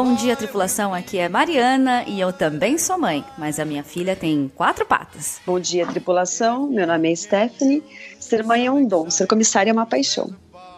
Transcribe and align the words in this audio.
Bom 0.00 0.14
dia, 0.14 0.36
tripulação. 0.36 0.94
Aqui 0.94 1.18
é 1.18 1.28
Mariana 1.28 2.04
e 2.06 2.20
eu 2.20 2.32
também 2.32 2.78
sou 2.78 2.96
mãe, 2.96 3.24
mas 3.36 3.58
a 3.58 3.64
minha 3.64 3.82
filha 3.82 4.14
tem 4.14 4.48
quatro 4.54 4.86
patas. 4.86 5.40
Bom 5.44 5.58
dia, 5.58 5.84
tripulação. 5.84 6.68
Meu 6.68 6.86
nome 6.86 7.10
é 7.10 7.16
Stephanie. 7.16 7.82
Ser 8.20 8.44
mãe 8.44 8.64
é 8.64 8.70
um 8.70 8.86
dom, 8.86 9.10
ser 9.10 9.26
comissária 9.26 9.70
é 9.70 9.72
uma 9.72 9.86
paixão. 9.86 10.30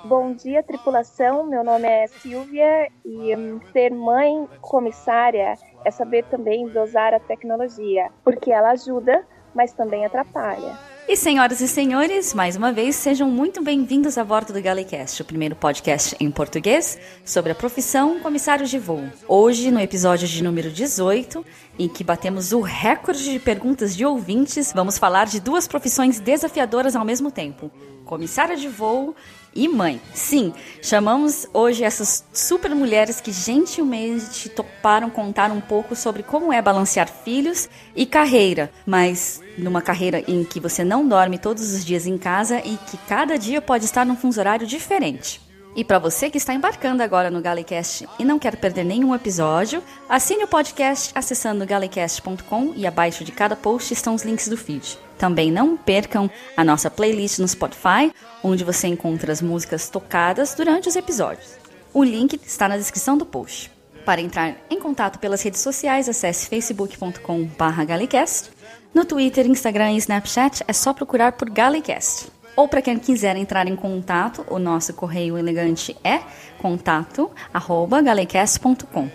Bom 0.06 0.32
dia, 0.32 0.62
tripulação. 0.62 1.44
Meu 1.44 1.62
nome 1.62 1.86
é 1.86 2.06
Silvia 2.06 2.88
e 3.04 3.36
um, 3.36 3.60
ser 3.74 3.92
mãe 3.92 4.48
comissária 4.62 5.52
é 5.84 5.90
saber 5.90 6.24
também 6.24 6.66
dosar 6.70 7.12
a 7.12 7.20
tecnologia, 7.20 8.08
porque 8.24 8.50
ela 8.50 8.70
ajuda, 8.70 9.22
mas 9.54 9.74
também 9.74 10.06
atrapalha. 10.06 10.89
E 11.10 11.16
senhoras 11.16 11.60
e 11.60 11.66
senhores, 11.66 12.32
mais 12.32 12.54
uma 12.54 12.70
vez, 12.70 12.94
sejam 12.94 13.28
muito 13.28 13.60
bem-vindos 13.64 14.16
a 14.16 14.22
bordo 14.22 14.52
do 14.52 14.62
Galecast, 14.62 15.20
o 15.20 15.24
primeiro 15.24 15.56
podcast 15.56 16.14
em 16.20 16.30
português 16.30 16.96
sobre 17.24 17.50
a 17.50 17.54
profissão 17.56 18.20
comissários 18.20 18.70
de 18.70 18.78
voo. 18.78 19.02
Hoje, 19.26 19.72
no 19.72 19.80
episódio 19.80 20.28
de 20.28 20.40
número 20.40 20.70
18, 20.70 21.44
em 21.76 21.88
que 21.88 22.04
batemos 22.04 22.52
o 22.52 22.60
recorde 22.60 23.24
de 23.24 23.40
perguntas 23.40 23.96
de 23.96 24.06
ouvintes, 24.06 24.72
vamos 24.72 24.98
falar 24.98 25.26
de 25.26 25.40
duas 25.40 25.66
profissões 25.66 26.20
desafiadoras 26.20 26.94
ao 26.94 27.04
mesmo 27.04 27.32
tempo: 27.32 27.72
comissária 28.04 28.56
de 28.56 28.68
voo 28.68 29.12
e 29.54 29.68
mãe. 29.68 30.00
Sim, 30.14 30.52
chamamos 30.82 31.46
hoje 31.52 31.84
essas 31.84 32.24
super 32.32 32.74
mulheres 32.74 33.20
que 33.20 33.32
gentilmente 33.32 34.48
toparam 34.48 35.10
contar 35.10 35.50
um 35.50 35.60
pouco 35.60 35.94
sobre 35.96 36.22
como 36.22 36.52
é 36.52 36.60
balancear 36.62 37.08
filhos 37.08 37.68
e 37.94 38.06
carreira, 38.06 38.70
mas 38.86 39.40
numa 39.58 39.82
carreira 39.82 40.22
em 40.26 40.44
que 40.44 40.60
você 40.60 40.84
não 40.84 41.06
dorme 41.06 41.38
todos 41.38 41.72
os 41.72 41.84
dias 41.84 42.06
em 42.06 42.16
casa 42.16 42.58
e 42.58 42.76
que 42.90 42.96
cada 43.08 43.38
dia 43.38 43.60
pode 43.60 43.84
estar 43.84 44.06
num 44.06 44.16
fuso 44.16 44.40
horário 44.40 44.66
diferente. 44.66 45.40
E 45.74 45.84
para 45.84 46.00
você 46.00 46.28
que 46.28 46.38
está 46.38 46.52
embarcando 46.52 47.02
agora 47.02 47.30
no 47.30 47.40
Galecast 47.40 48.08
e 48.18 48.24
não 48.24 48.40
quer 48.40 48.56
perder 48.56 48.84
nenhum 48.84 49.14
episódio, 49.14 49.82
assine 50.08 50.42
o 50.42 50.48
podcast 50.48 51.12
acessando 51.14 51.64
galecast.com 51.64 52.72
e 52.74 52.86
abaixo 52.86 53.22
de 53.22 53.30
cada 53.30 53.54
post 53.54 53.92
estão 53.92 54.14
os 54.14 54.24
links 54.24 54.48
do 54.48 54.56
feed. 54.56 54.98
Também 55.20 55.52
não 55.52 55.76
percam 55.76 56.28
a 56.56 56.64
nossa 56.64 56.90
playlist 56.90 57.38
no 57.40 57.46
Spotify, 57.46 58.10
onde 58.42 58.64
você 58.64 58.88
encontra 58.88 59.30
as 59.30 59.42
músicas 59.42 59.90
tocadas 59.90 60.54
durante 60.54 60.88
os 60.88 60.96
episódios. 60.96 61.58
O 61.92 62.02
link 62.02 62.40
está 62.42 62.66
na 62.66 62.78
descrição 62.78 63.18
do 63.18 63.26
post. 63.26 63.70
Para 64.06 64.22
entrar 64.22 64.56
em 64.70 64.80
contato 64.80 65.18
pelas 65.18 65.42
redes 65.42 65.60
sociais, 65.60 66.08
acesse 66.08 66.48
facebook.com/galecast. 66.48 68.48
No 68.94 69.04
Twitter, 69.04 69.46
Instagram 69.46 69.92
e 69.92 69.98
Snapchat 69.98 70.64
é 70.66 70.72
só 70.72 70.94
procurar 70.94 71.32
por 71.32 71.50
Galecast. 71.50 72.28
Ou 72.56 72.66
para 72.66 72.80
quem 72.80 72.98
quiser 72.98 73.36
entrar 73.36 73.68
em 73.68 73.76
contato, 73.76 74.42
o 74.48 74.58
nosso 74.58 74.94
correio 74.94 75.36
elegante 75.36 75.94
é 76.02 76.22
contato@galecast.com. 76.62 79.10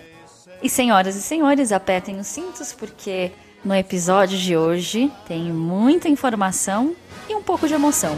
E 0.62 0.70
senhoras 0.70 1.16
e 1.16 1.20
senhores, 1.20 1.72
apertem 1.72 2.20
os 2.20 2.28
cintos 2.28 2.72
porque 2.72 3.32
no 3.66 3.74
episódio 3.74 4.38
de 4.38 4.56
hoje 4.56 5.10
tem 5.26 5.52
muita 5.52 6.08
informação 6.08 6.94
e 7.28 7.34
um 7.34 7.42
pouco 7.42 7.66
de 7.66 7.74
emoção. 7.74 8.16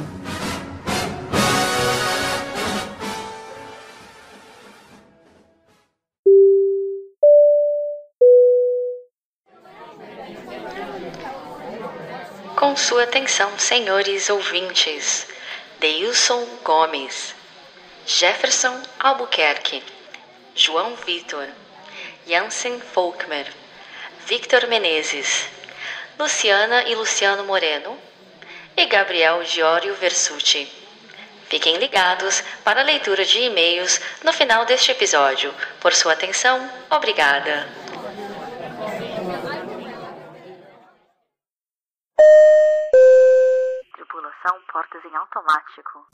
Com 12.55 12.77
sua 12.77 13.05
atenção, 13.05 13.51
senhores 13.59 14.29
ouvintes, 14.29 15.27
Deilson 15.81 16.45
Gomes, 16.63 17.35
Jefferson 18.07 18.83
Albuquerque, 19.01 19.83
João 20.55 20.95
Vitor, 21.07 21.49
Jansen 22.27 22.79
Folkmer, 22.81 23.47
Victor 24.29 24.67
Menezes, 24.67 25.49
Luciana 26.19 26.83
e 26.83 26.95
Luciano 26.95 27.45
Moreno 27.45 27.97
e 28.77 28.85
Gabriel 28.85 29.43
Giório 29.43 29.95
Versuti. 29.95 30.71
Fiquem 31.49 31.79
ligados 31.79 32.43
para 32.63 32.83
a 32.83 32.85
leitura 32.85 33.25
de 33.25 33.39
e-mails 33.39 33.99
no 34.23 34.31
final 34.31 34.67
deste 34.67 34.91
episódio. 34.91 35.51
Por 35.81 35.95
sua 35.95 36.13
atenção, 36.13 36.71
obrigada. 36.91 37.67
Tripulação 43.95 44.61
portas 44.71 45.03
em 45.07 45.17
automático. 45.17 46.07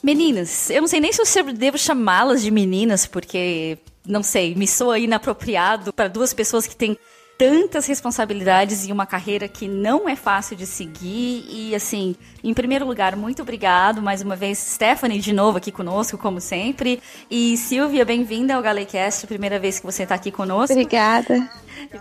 Meninas, 0.00 0.70
eu 0.70 0.80
não 0.80 0.88
sei 0.88 1.00
nem 1.00 1.12
se 1.12 1.40
eu 1.40 1.52
devo 1.52 1.76
chamá-las 1.76 2.42
de 2.42 2.52
meninas, 2.52 3.04
porque, 3.04 3.78
não 4.06 4.22
sei, 4.22 4.54
me 4.54 4.66
soa 4.66 4.98
inapropriado 4.98 5.92
para 5.92 6.08
duas 6.08 6.32
pessoas 6.32 6.66
que 6.66 6.76
têm 6.76 6.96
tantas 7.38 7.86
responsabilidades 7.86 8.86
e 8.86 8.92
uma 8.92 9.04
carreira 9.04 9.48
que 9.48 9.66
não 9.66 10.08
é 10.08 10.14
fácil 10.14 10.54
de 10.54 10.64
seguir. 10.64 11.44
E, 11.48 11.74
assim, 11.74 12.14
em 12.42 12.54
primeiro 12.54 12.86
lugar, 12.86 13.16
muito 13.16 13.42
obrigado 13.42 14.00
mais 14.00 14.22
uma 14.22 14.36
vez, 14.36 14.58
Stephanie, 14.58 15.18
de 15.18 15.32
novo 15.32 15.58
aqui 15.58 15.72
conosco, 15.72 16.16
como 16.16 16.40
sempre. 16.40 17.02
E 17.28 17.56
Silvia, 17.56 18.04
bem-vinda 18.04 18.54
ao 18.54 18.62
Galecast, 18.62 19.26
primeira 19.26 19.58
vez 19.58 19.80
que 19.80 19.86
você 19.86 20.04
está 20.04 20.14
aqui 20.14 20.30
conosco. 20.30 20.72
Obrigada. 20.72 21.50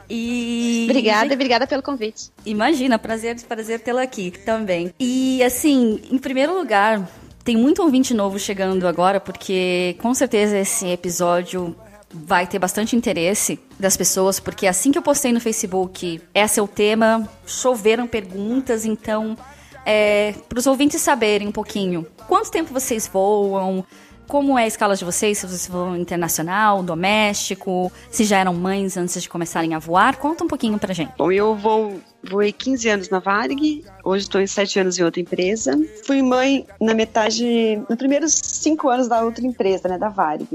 E... 0.07 0.85
Obrigada, 0.89 1.33
obrigada 1.33 1.65
pelo 1.65 1.81
convite. 1.81 2.29
Imagina, 2.45 2.99
prazer, 2.99 3.35
prazer 3.41 3.79
tê-la 3.79 4.03
aqui 4.03 4.29
também. 4.45 4.93
E, 4.99 5.41
assim, 5.43 6.01
em 6.11 6.19
primeiro 6.19 6.55
lugar, 6.55 7.09
tem 7.43 7.57
muito 7.57 7.81
ouvinte 7.81 8.13
novo 8.13 8.37
chegando 8.37 8.87
agora, 8.87 9.19
porque 9.19 9.95
com 9.99 10.13
certeza 10.13 10.59
esse 10.59 10.87
episódio 10.87 11.75
vai 12.13 12.45
ter 12.47 12.59
bastante 12.59 12.95
interesse 12.95 13.59
das 13.79 13.95
pessoas, 13.95 14.39
porque 14.39 14.67
assim 14.67 14.91
que 14.91 14.97
eu 14.97 15.01
postei 15.01 15.31
no 15.31 15.39
Facebook, 15.39 16.21
esse 16.33 16.59
é 16.59 16.63
o 16.63 16.67
tema, 16.67 17.27
choveram 17.45 18.07
perguntas, 18.07 18.85
então, 18.85 19.37
é, 19.85 20.33
para 20.47 20.59
os 20.59 20.67
ouvintes 20.67 21.01
saberem 21.01 21.47
um 21.47 21.51
pouquinho, 21.51 22.05
quanto 22.27 22.51
tempo 22.51 22.73
vocês 22.73 23.07
voam, 23.07 23.85
como 24.31 24.57
é 24.57 24.63
a 24.63 24.67
escala 24.67 24.95
de 24.95 25.03
vocês, 25.03 25.39
se 25.39 25.45
vocês 25.45 25.67
voam 25.67 25.97
internacional, 25.97 26.81
doméstico, 26.81 27.91
se 28.09 28.23
já 28.23 28.37
eram 28.37 28.53
mães 28.53 28.95
antes 28.95 29.21
de 29.21 29.27
começarem 29.27 29.73
a 29.73 29.79
voar, 29.79 30.15
conta 30.15 30.45
um 30.45 30.47
pouquinho 30.47 30.79
pra 30.79 30.93
gente. 30.93 31.11
Bom, 31.17 31.31
eu 31.33 31.53
vou 31.53 31.99
voei 32.23 32.53
15 32.53 32.87
anos 32.87 33.09
na 33.09 33.19
Varig, 33.19 33.83
hoje 34.05 34.23
estou 34.23 34.39
em 34.39 34.47
7 34.47 34.79
anos 34.79 34.97
em 34.97 35.03
outra 35.03 35.19
empresa. 35.19 35.77
Fui 36.05 36.21
mãe 36.21 36.65
na 36.79 36.93
metade, 36.93 37.81
nos 37.89 37.97
primeiros 37.97 38.33
5 38.33 38.87
anos 38.87 39.09
da 39.09 39.21
outra 39.21 39.45
empresa, 39.45 39.89
né, 39.89 39.97
da 39.97 40.07
Varig. 40.07 40.47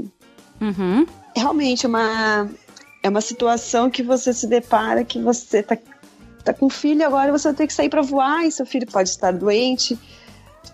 Uhum. 0.59 1.05
Realmente 1.37 1.85
uma 1.85 2.49
é 3.03 3.09
uma 3.09 3.21
situação 3.21 3.91
que 3.91 4.01
você 4.01 4.33
se 4.33 4.47
depara 4.47 5.05
que 5.05 5.21
você 5.21 5.61
tá, 5.61 5.77
tá 6.43 6.51
com 6.51 6.67
filho 6.67 7.05
agora 7.05 7.31
você 7.31 7.53
ter 7.53 7.67
que 7.67 7.73
sair 7.73 7.89
para 7.89 8.01
voar 8.01 8.45
e 8.45 8.51
seu 8.51 8.65
filho 8.65 8.87
pode 8.87 9.09
estar 9.09 9.31
doente, 9.31 9.97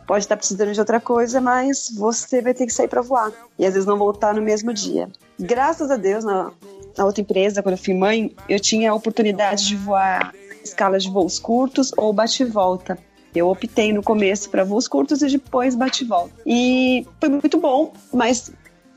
pode 0.08 0.24
estar 0.24 0.38
precisando 0.38 0.72
de 0.72 0.80
outra 0.80 1.02
coisa, 1.02 1.42
mas 1.42 1.92
você 1.94 2.42
vai 2.42 2.54
ter 2.54 2.66
que 2.66 2.72
sair 2.72 2.88
para 2.88 3.02
voar 3.02 3.32
e 3.60 3.66
às 3.66 3.74
vezes 3.74 3.86
não 3.86 3.98
voltar 3.98 4.34
no 4.34 4.42
mesmo 4.42 4.74
dia. 4.74 5.10
Graças 5.38 5.92
a 5.92 5.98
Deus 5.98 6.24
na, 6.24 6.52
na 6.98 7.06
outra 7.06 7.22
empresa 7.22 7.62
quando 7.62 7.74
eu 7.74 7.84
fui 7.84 7.94
mãe 7.94 8.34
eu 8.48 8.60
tinha 8.60 8.92
a 8.92 8.96
oportunidade 8.96 9.68
de 9.68 9.76
voar 9.76 10.34
escalas 10.64 11.04
de 11.04 11.10
voos 11.10 11.40
curtos 11.40 11.92
ou 11.98 12.14
bate-volta. 12.14 12.98
Eu 13.36 13.50
optei 13.50 13.92
no 13.92 14.02
começo 14.02 14.50
para 14.50 14.64
voos 14.64 14.88
curtos 14.88 15.22
e 15.24 15.28
depois 15.28 15.76
bate-volta. 15.76 16.34
E 16.46 17.06
foi 17.20 17.30
muito 17.30 17.60
bom, 17.60 17.92
mas 18.14 18.52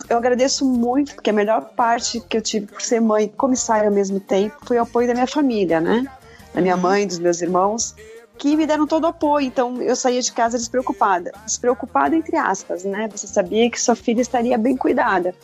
eu 0.08 0.16
agradeço 0.16 0.64
muito, 0.64 1.14
porque 1.14 1.30
a 1.30 1.32
melhor 1.32 1.70
parte 1.74 2.20
que 2.20 2.36
eu 2.36 2.42
tive 2.42 2.66
por 2.66 2.80
ser 2.80 3.00
mãe 3.00 3.24
e 3.24 3.28
comissária 3.28 3.88
ao 3.88 3.94
mesmo 3.94 4.20
tempo 4.20 4.56
foi 4.64 4.78
o 4.78 4.82
apoio 4.82 5.08
da 5.08 5.14
minha 5.14 5.26
família, 5.26 5.80
né? 5.80 6.06
Da 6.54 6.60
minha 6.60 6.76
mãe, 6.76 7.06
dos 7.06 7.18
meus 7.18 7.42
irmãos, 7.42 7.94
que 8.38 8.56
me 8.56 8.66
deram 8.66 8.86
todo 8.86 9.04
o 9.04 9.08
apoio. 9.08 9.46
Então 9.46 9.82
eu 9.82 9.96
saía 9.96 10.20
de 10.20 10.32
casa 10.32 10.58
despreocupada. 10.58 11.32
Despreocupada, 11.44 12.14
entre 12.14 12.36
aspas, 12.36 12.84
né? 12.84 13.08
Você 13.10 13.26
sabia 13.26 13.68
que 13.70 13.80
sua 13.80 13.96
filha 13.96 14.20
estaria 14.20 14.56
bem 14.56 14.76
cuidada. 14.76 15.34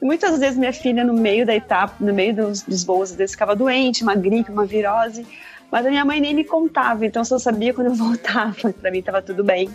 E 0.00 0.04
muitas 0.04 0.38
vezes 0.38 0.56
minha 0.56 0.72
filha, 0.72 1.04
no 1.04 1.14
meio 1.14 1.44
da 1.44 1.54
etapa, 1.54 1.94
no 2.00 2.12
meio 2.12 2.34
dos, 2.34 2.62
dos 2.62 2.84
voos, 2.84 3.10
às 3.10 3.16
vezes 3.16 3.32
ficava 3.32 3.56
doente, 3.56 4.02
uma 4.02 4.14
gripe, 4.14 4.50
uma 4.50 4.64
virose. 4.64 5.26
Mas 5.70 5.86
a 5.86 5.90
minha 5.90 6.04
mãe 6.04 6.20
nem 6.20 6.34
me 6.34 6.44
contava, 6.44 7.06
então 7.06 7.24
só 7.24 7.38
sabia 7.38 7.72
quando 7.74 7.88
eu 7.88 7.94
voltava. 7.96 8.72
Para 8.72 8.90
mim 8.90 8.98
estava 8.98 9.20
tudo 9.20 9.42
bem. 9.42 9.68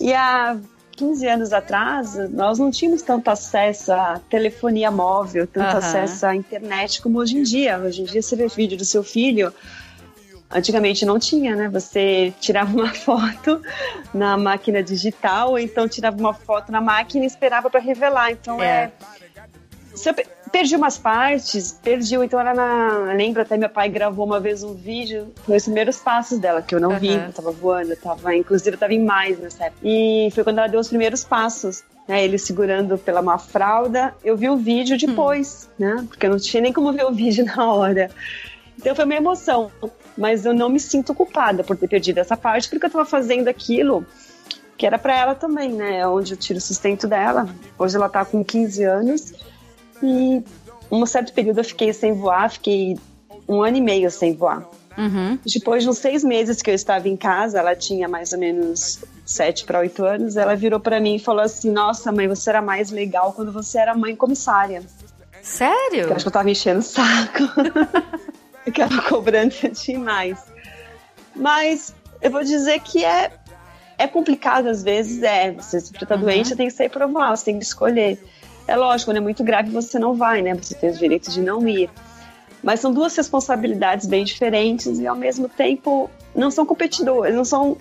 E 0.00 0.12
a 0.12 0.56
15 0.98 1.28
anos 1.28 1.52
atrás, 1.52 2.16
nós 2.30 2.58
não 2.58 2.72
tínhamos 2.72 3.02
tanto 3.02 3.28
acesso 3.30 3.92
à 3.92 4.20
telefonia 4.28 4.90
móvel, 4.90 5.46
tanto 5.46 5.68
Aham. 5.68 5.78
acesso 5.78 6.26
à 6.26 6.34
internet 6.34 7.00
como 7.00 7.20
hoje 7.20 7.38
em 7.38 7.42
dia. 7.44 7.78
Hoje 7.78 8.02
em 8.02 8.04
dia, 8.04 8.20
você 8.20 8.34
vê 8.34 8.48
vídeo 8.48 8.76
do 8.76 8.84
seu 8.84 9.04
filho. 9.04 9.54
Antigamente 10.50 11.06
não 11.06 11.18
tinha, 11.18 11.54
né? 11.54 11.68
Você 11.68 12.34
tirava 12.40 12.72
uma 12.74 12.92
foto 12.94 13.62
na 14.12 14.36
máquina 14.36 14.82
digital, 14.82 15.50
ou 15.50 15.58
então 15.58 15.88
tirava 15.88 16.18
uma 16.18 16.34
foto 16.34 16.72
na 16.72 16.80
máquina 16.80 17.22
e 17.24 17.28
esperava 17.28 17.70
para 17.70 17.80
revelar. 17.80 18.32
Então 18.32 18.60
É. 18.60 18.84
é. 18.84 18.92
Perdi 20.50 20.76
umas 20.76 20.98
partes, 20.98 21.72
perdi, 21.82 22.14
então 22.16 22.38
era 22.38 22.54
na. 22.54 23.12
Lembro 23.14 23.42
até 23.42 23.56
meu 23.56 23.68
pai 23.68 23.88
gravou 23.88 24.24
uma 24.24 24.40
vez 24.40 24.62
um 24.62 24.74
vídeo, 24.74 25.32
foi 25.44 25.56
os 25.56 25.64
primeiros 25.64 25.98
passos 25.98 26.38
dela, 26.38 26.62
que 26.62 26.74
eu 26.74 26.80
não 26.80 26.98
vi, 26.98 27.10
Aham. 27.10 27.26
eu 27.26 27.32
tava 27.32 27.50
voando, 27.50 27.90
eu 27.90 27.96
tava, 27.96 28.34
inclusive 28.34 28.76
eu 28.76 28.78
tava 28.78 28.94
em 28.94 29.04
mais 29.04 29.38
nessa 29.38 29.64
época. 29.64 29.80
E 29.84 30.30
foi 30.34 30.44
quando 30.44 30.58
ela 30.58 30.68
deu 30.68 30.80
os 30.80 30.88
primeiros 30.88 31.24
passos. 31.24 31.82
né, 32.06 32.24
ele 32.24 32.38
segurando 32.38 32.96
pela 32.96 33.20
uma 33.20 33.38
fralda. 33.38 34.14
Eu 34.24 34.36
vi 34.36 34.48
o 34.48 34.56
vídeo 34.56 34.96
depois, 34.96 35.68
hum. 35.78 35.84
né? 35.84 36.06
Porque 36.08 36.24
eu 36.24 36.30
não 36.30 36.38
tinha 36.38 36.62
nem 36.62 36.72
como 36.72 36.92
ver 36.92 37.04
o 37.04 37.12
vídeo 37.12 37.44
na 37.56 37.70
hora. 37.70 38.10
Então 38.78 38.94
foi 38.94 39.04
uma 39.04 39.14
emoção, 39.14 39.70
mas 40.16 40.46
eu 40.46 40.54
não 40.54 40.68
me 40.68 40.78
sinto 40.78 41.12
culpada 41.12 41.64
por 41.64 41.76
ter 41.76 41.88
perdido 41.88 42.18
essa 42.18 42.36
parte, 42.36 42.68
porque 42.70 42.86
eu 42.86 42.88
estava 42.88 43.04
fazendo 43.04 43.48
aquilo 43.48 44.06
que 44.76 44.86
era 44.86 44.96
para 44.96 45.18
ela 45.18 45.34
também, 45.34 45.72
né? 45.72 45.98
É 45.98 46.06
onde 46.06 46.32
eu 46.32 46.36
tiro 46.38 46.58
o 46.58 46.62
sustento 46.62 47.08
dela. 47.08 47.48
Hoje 47.76 47.96
ela 47.96 48.08
tá 48.08 48.24
com 48.24 48.44
15 48.44 48.84
anos 48.84 49.34
e 50.02 50.42
um 50.90 51.04
certo 51.06 51.32
período 51.32 51.58
eu 51.58 51.64
fiquei 51.64 51.92
sem 51.92 52.12
voar, 52.12 52.50
fiquei 52.50 52.98
um 53.48 53.62
ano 53.62 53.76
e 53.76 53.80
meio 53.80 54.10
sem 54.10 54.34
voar. 54.34 54.68
Uhum. 54.96 55.38
Depois 55.46 55.84
de 55.84 55.88
uns 55.88 55.98
seis 55.98 56.24
meses 56.24 56.60
que 56.60 56.70
eu 56.70 56.74
estava 56.74 57.08
em 57.08 57.16
casa, 57.16 57.60
ela 57.60 57.76
tinha 57.76 58.08
mais 58.08 58.32
ou 58.32 58.38
menos 58.38 58.98
sete 59.24 59.64
para 59.64 59.78
oito 59.78 60.04
anos, 60.04 60.36
ela 60.36 60.56
virou 60.56 60.80
para 60.80 60.98
mim 60.98 61.14
e 61.14 61.18
falou 61.20 61.42
assim: 61.42 61.70
Nossa, 61.70 62.10
mãe, 62.10 62.26
você 62.26 62.50
era 62.50 62.60
mais 62.60 62.90
legal 62.90 63.32
quando 63.32 63.52
você 63.52 63.78
era 63.78 63.94
mãe 63.94 64.16
comissária. 64.16 64.82
Sério? 65.40 66.08
Eu 66.08 66.12
acho 66.14 66.24
que 66.24 66.28
eu 66.28 66.32
tava 66.32 66.50
enchendo 66.50 66.80
o 66.80 66.82
saco. 66.82 67.44
que 68.72 68.82
ela 68.82 69.02
cobrando 69.02 69.54
demais. 69.72 70.38
Mas 71.34 71.94
eu 72.20 72.30
vou 72.30 72.42
dizer 72.42 72.80
que 72.80 73.04
é, 73.04 73.30
é 73.96 74.06
complicado 74.06 74.66
às 74.66 74.82
vezes, 74.82 75.22
é. 75.22 75.52
Você 75.52 75.80
se 75.80 75.92
tá 75.92 76.16
uhum. 76.16 76.22
doente, 76.22 76.56
tem 76.56 76.66
que 76.66 76.74
sair 76.74 76.88
provar, 76.88 77.36
você 77.36 77.46
tem 77.46 77.58
que 77.58 77.64
escolher. 77.64 78.18
É 78.68 78.76
lógico, 78.76 79.10
quando 79.10 79.16
é 79.16 79.20
muito 79.20 79.42
grave 79.42 79.70
você 79.70 79.98
não 79.98 80.14
vai, 80.14 80.42
né? 80.42 80.54
Você 80.54 80.74
tem 80.74 80.90
o 80.90 80.92
direito 80.92 81.30
de 81.30 81.40
não 81.40 81.66
ir. 81.66 81.90
Mas 82.62 82.80
são 82.80 82.92
duas 82.92 83.16
responsabilidades 83.16 84.06
bem 84.06 84.24
diferentes 84.24 84.98
e 84.98 85.06
ao 85.06 85.16
mesmo 85.16 85.48
tempo 85.48 86.10
não 86.34 86.50
são 86.50 86.66
competidores, 86.66 87.34
não 87.34 87.44
são 87.44 87.78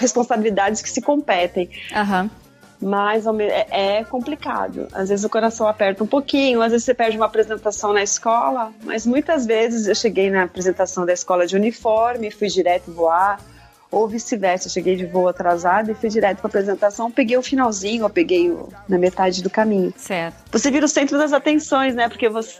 responsabilidades 0.00 0.80
que 0.80 0.88
se 0.88 1.02
competem. 1.02 1.68
Uhum. 1.94 2.30
Mas 2.80 3.26
é, 3.26 3.98
é 3.98 4.04
complicado. 4.04 4.88
Às 4.92 5.10
vezes 5.10 5.24
o 5.24 5.28
coração 5.28 5.68
aperta 5.68 6.02
um 6.02 6.06
pouquinho, 6.06 6.62
às 6.62 6.72
vezes 6.72 6.86
você 6.86 6.94
perde 6.94 7.16
uma 7.16 7.26
apresentação 7.26 7.92
na 7.92 8.02
escola, 8.02 8.72
mas 8.84 9.06
muitas 9.06 9.44
vezes 9.44 9.86
eu 9.86 9.94
cheguei 9.94 10.30
na 10.30 10.44
apresentação 10.44 11.04
da 11.04 11.12
escola 11.12 11.46
de 11.46 11.54
uniforme, 11.54 12.30
fui 12.30 12.48
direto 12.48 12.90
voar 12.90 13.38
ou 13.92 14.08
vice-versa. 14.08 14.66
Eu 14.66 14.72
cheguei 14.72 14.96
de 14.96 15.04
voo 15.04 15.28
atrasado 15.28 15.90
e 15.90 15.94
fui 15.94 16.08
direto 16.08 16.38
para 16.38 16.48
apresentação, 16.48 17.10
peguei 17.10 17.36
o 17.36 17.42
finalzinho, 17.42 18.04
ou 18.04 18.10
peguei 18.10 18.50
o, 18.50 18.68
na 18.88 18.98
metade 18.98 19.42
do 19.42 19.50
caminho. 19.50 19.92
Certo. 19.96 20.36
Você 20.50 20.70
vira 20.70 20.86
o 20.86 20.88
centro 20.88 21.18
das 21.18 21.32
atenções, 21.32 21.94
né? 21.94 22.08
Porque 22.08 22.28
você, 22.28 22.58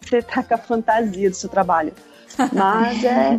você 0.00 0.20
tá 0.20 0.42
com 0.42 0.54
a 0.54 0.58
fantasia 0.58 1.30
do 1.30 1.36
seu 1.36 1.48
trabalho. 1.48 1.92
Mas 2.52 3.04
é. 3.04 3.38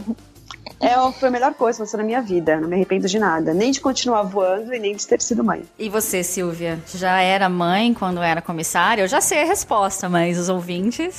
É, 0.80 1.12
foi 1.14 1.30
a 1.30 1.32
melhor 1.32 1.54
coisa 1.54 1.78
que 1.78 1.82
aconteceu 1.82 1.98
na 1.98 2.06
minha 2.06 2.22
vida. 2.22 2.60
Não 2.60 2.68
me 2.68 2.76
arrependo 2.76 3.08
de 3.08 3.20
nada. 3.20 3.54
Nem 3.54 3.72
de 3.72 3.82
continuar 3.82 4.24
voando 4.24 4.74
e 4.74 4.80
nem 4.80 4.96
de 4.96 5.06
ter 5.06 5.22
sido 5.22 5.44
mãe. 5.44 5.64
E 5.78 5.90
você, 5.90 6.24
Silvia? 6.24 6.80
Já 6.94 7.22
era 7.22 7.50
mãe 7.50 7.94
quando 7.94 8.22
era 8.22 8.42
comissária? 8.42 9.04
Eu 9.04 9.08
já 9.08 9.22
sei 9.22 9.42
a 9.42 9.46
resposta, 9.46 10.10
mas 10.10 10.38
os 10.38 10.50
ouvintes. 10.50 11.16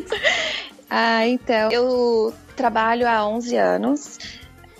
ah, 0.88 1.26
então. 1.26 1.70
Eu 1.70 2.32
trabalho 2.56 3.08
há 3.08 3.26
11 3.26 3.56
anos 3.56 4.18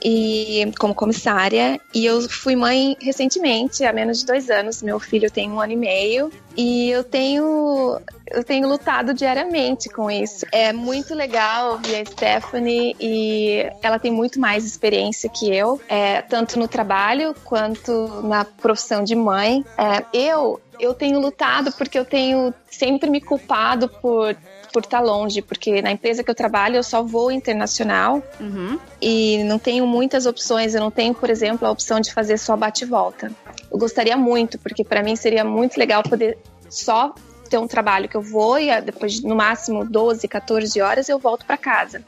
e 0.05 0.71
como 0.79 0.95
comissária. 0.95 1.81
E 1.95 2.05
eu 2.05 2.29
fui 2.29 2.55
mãe 2.55 2.97
recentemente, 3.01 3.85
há 3.85 3.93
menos 3.93 4.21
de 4.21 4.27
dois 4.27 4.51
anos. 4.51 4.83
Meu 4.83 5.01
filho 5.01 5.31
tem 5.31 5.51
um 5.51 5.59
ano 5.59 5.73
e 5.73 5.77
meio. 5.77 6.31
E 6.57 6.91
eu 6.91 7.03
tenho, 7.03 7.99
eu 8.31 8.45
tenho 8.45 8.69
lutado 8.69 9.15
diariamente 9.15 9.89
com 9.89 10.11
isso. 10.11 10.45
É 10.53 10.73
muito 10.73 11.15
legal 11.15 11.79
ver 11.79 12.03
a 12.03 12.05
Stephanie 12.05 12.95
e 13.01 13.67
ela 13.83 13.99
tem 13.99 14.13
muito 14.13 14.39
mais 14.39 14.65
experiência 14.65 15.29
que 15.31 15.53
eu, 15.53 15.81
é, 15.89 16.21
tanto 16.23 16.59
no 16.59 16.69
trabalho 16.69 17.35
quanto 17.45 18.23
na 18.23 18.45
profissão 18.45 19.03
de 19.03 19.17
mãe. 19.17 19.65
É, 19.79 20.05
eu 20.13 20.61
eu 20.79 20.93
tenho 20.93 21.21
lutado 21.21 21.73
porque 21.73 21.99
eu 21.99 22.05
tenho 22.05 22.53
sempre 22.69 23.09
me 23.09 23.21
culpado 23.21 23.89
por 23.89 24.37
por 24.75 24.83
estar 24.83 24.99
longe, 24.99 25.41
porque 25.41 25.81
na 25.81 25.93
empresa 25.93 26.25
que 26.25 26.29
eu 26.29 26.35
trabalho 26.35 26.75
eu 26.75 26.83
só 26.83 27.01
vou 27.01 27.31
internacional 27.31 28.21
uhum. 28.41 28.77
e 29.01 29.45
não 29.45 29.57
tenho 29.57 29.87
muitas 29.87 30.27
opções. 30.27 30.75
Eu 30.75 30.81
não 30.81 30.91
tenho, 30.91 31.15
por 31.15 31.31
exemplo, 31.31 31.69
a 31.69 31.71
opção 31.71 32.01
de 32.01 32.13
fazer 32.13 32.39
só 32.39 32.57
bate-volta. 32.57 33.31
Eu 33.71 33.79
gostaria 33.79 34.17
muito, 34.17 34.59
porque 34.59 34.83
para 34.83 35.01
mim 35.01 35.15
seria 35.15 35.45
muito 35.45 35.79
legal 35.79 36.03
poder 36.03 36.37
só 36.69 37.15
ter 37.49 37.57
um 37.57 37.69
trabalho 37.69 38.09
que 38.09 38.17
eu 38.17 38.21
vou 38.21 38.59
e 38.59 38.81
depois, 38.81 39.23
no 39.23 39.37
máximo 39.37 39.85
12, 39.85 40.27
14 40.27 40.81
horas, 40.81 41.09
eu 41.09 41.21
volto 41.21 41.47
para 41.47 41.57
casa. 41.57 42.03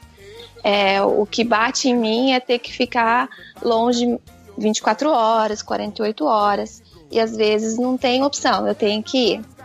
É, 0.65 1.01
o 1.01 1.25
que 1.25 1.45
bate 1.45 1.89
em 1.89 1.97
mim 1.97 2.33
é 2.33 2.41
ter 2.41 2.59
que 2.59 2.73
ficar 2.73 3.29
longe 3.63 4.19
24 4.59 5.09
horas, 5.09 5.63
48 5.63 6.25
horas. 6.25 6.83
E 7.13 7.21
às 7.21 7.37
vezes 7.37 7.79
não 7.79 7.97
tem 7.97 8.25
opção, 8.25 8.67
eu 8.67 8.75
tenho 8.75 9.01
que 9.05 9.35
ir. 9.35 9.56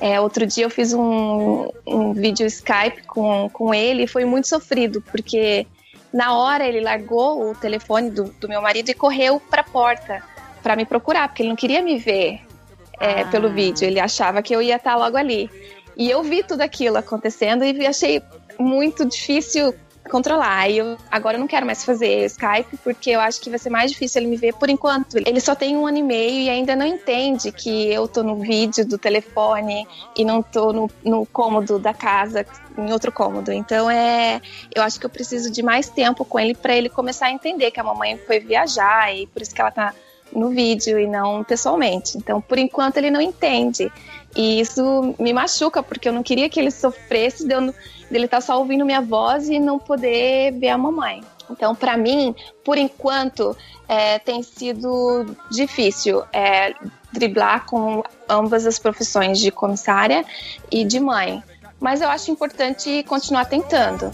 É, 0.00 0.20
outro 0.20 0.46
dia 0.46 0.64
eu 0.64 0.70
fiz 0.70 0.92
um, 0.92 1.68
um 1.86 2.12
vídeo 2.12 2.46
Skype 2.46 3.02
com, 3.06 3.50
com 3.52 3.74
ele 3.74 4.04
e 4.04 4.06
foi 4.06 4.24
muito 4.24 4.46
sofrido, 4.46 5.02
porque 5.02 5.66
na 6.12 6.36
hora 6.36 6.66
ele 6.66 6.80
largou 6.80 7.50
o 7.50 7.54
telefone 7.54 8.10
do, 8.10 8.24
do 8.24 8.48
meu 8.48 8.62
marido 8.62 8.90
e 8.90 8.94
correu 8.94 9.40
para 9.40 9.62
a 9.62 9.64
porta 9.64 10.22
para 10.62 10.76
me 10.76 10.84
procurar, 10.84 11.28
porque 11.28 11.42
ele 11.42 11.48
não 11.48 11.56
queria 11.56 11.82
me 11.82 11.98
ver 11.98 12.40
é, 13.00 13.22
ah. 13.22 13.24
pelo 13.26 13.50
vídeo, 13.50 13.86
ele 13.86 13.98
achava 13.98 14.42
que 14.42 14.54
eu 14.54 14.62
ia 14.62 14.76
estar 14.76 14.96
logo 14.96 15.16
ali. 15.16 15.50
E 15.96 16.08
eu 16.08 16.22
vi 16.22 16.44
tudo 16.44 16.60
aquilo 16.60 16.96
acontecendo 16.96 17.64
e 17.64 17.86
achei 17.86 18.22
muito 18.58 19.04
difícil 19.04 19.74
controlar. 20.08 20.68
E 20.68 20.78
eu 20.78 20.96
agora 21.10 21.36
eu 21.36 21.40
não 21.40 21.46
quero 21.46 21.66
mais 21.66 21.84
fazer 21.84 22.24
Skype 22.26 22.78
porque 22.82 23.10
eu 23.10 23.20
acho 23.20 23.40
que 23.40 23.50
vai 23.50 23.58
ser 23.58 23.70
mais 23.70 23.90
difícil 23.90 24.20
ele 24.20 24.30
me 24.30 24.36
ver 24.36 24.54
por 24.54 24.68
enquanto. 24.68 25.16
Ele 25.16 25.40
só 25.40 25.54
tem 25.54 25.76
um 25.76 25.86
ano 25.86 25.98
e 25.98 26.02
meio 26.02 26.40
e 26.42 26.50
ainda 26.50 26.74
não 26.74 26.86
entende 26.86 27.52
que 27.52 27.92
eu 27.92 28.08
tô 28.08 28.22
no 28.22 28.36
vídeo 28.36 28.86
do 28.86 28.98
telefone 28.98 29.86
e 30.16 30.24
não 30.24 30.42
tô 30.42 30.72
no, 30.72 30.90
no 31.04 31.26
cômodo 31.26 31.78
da 31.78 31.94
casa, 31.94 32.44
em 32.76 32.92
outro 32.92 33.12
cômodo. 33.12 33.52
Então 33.52 33.90
é, 33.90 34.40
eu 34.74 34.82
acho 34.82 34.98
que 34.98 35.06
eu 35.06 35.10
preciso 35.10 35.50
de 35.50 35.62
mais 35.62 35.88
tempo 35.88 36.24
com 36.24 36.38
ele 36.38 36.54
para 36.54 36.74
ele 36.74 36.88
começar 36.88 37.26
a 37.26 37.32
entender 37.32 37.70
que 37.70 37.80
a 37.80 37.84
mamãe 37.84 38.18
foi 38.26 38.40
viajar 38.40 39.14
e 39.14 39.26
por 39.26 39.42
isso 39.42 39.54
que 39.54 39.60
ela 39.60 39.70
tá 39.70 39.94
no 40.32 40.50
vídeo 40.50 40.98
e 40.98 41.06
não 41.06 41.42
pessoalmente. 41.42 42.16
Então, 42.18 42.40
por 42.40 42.58
enquanto 42.58 42.96
ele 42.98 43.10
não 43.10 43.20
entende. 43.20 43.90
E 44.36 44.60
isso 44.60 45.14
me 45.18 45.32
machuca, 45.32 45.82
porque 45.82 46.08
eu 46.08 46.12
não 46.12 46.22
queria 46.22 46.48
que 46.48 46.60
ele 46.60 46.70
sofresse 46.70 47.46
de 47.46 47.54
eu 47.54 47.74
dele 48.10 48.24
estar 48.24 48.38
tá 48.38 48.40
só 48.40 48.58
ouvindo 48.58 48.84
minha 48.84 49.00
voz 49.00 49.48
e 49.48 49.58
não 49.58 49.78
poder 49.78 50.52
ver 50.52 50.68
a 50.68 50.78
mamãe. 50.78 51.22
Então, 51.50 51.74
para 51.74 51.96
mim, 51.96 52.34
por 52.64 52.76
enquanto, 52.76 53.56
é, 53.88 54.18
tem 54.18 54.42
sido 54.42 55.24
difícil 55.50 56.22
é, 56.32 56.74
driblar 57.12 57.64
com 57.66 58.02
ambas 58.28 58.66
as 58.66 58.78
profissões 58.78 59.38
de 59.38 59.50
comissária 59.50 60.24
e 60.70 60.84
de 60.84 61.00
mãe. 61.00 61.42
Mas 61.80 62.00
eu 62.00 62.08
acho 62.08 62.30
importante 62.30 63.02
continuar 63.04 63.46
tentando. 63.46 64.10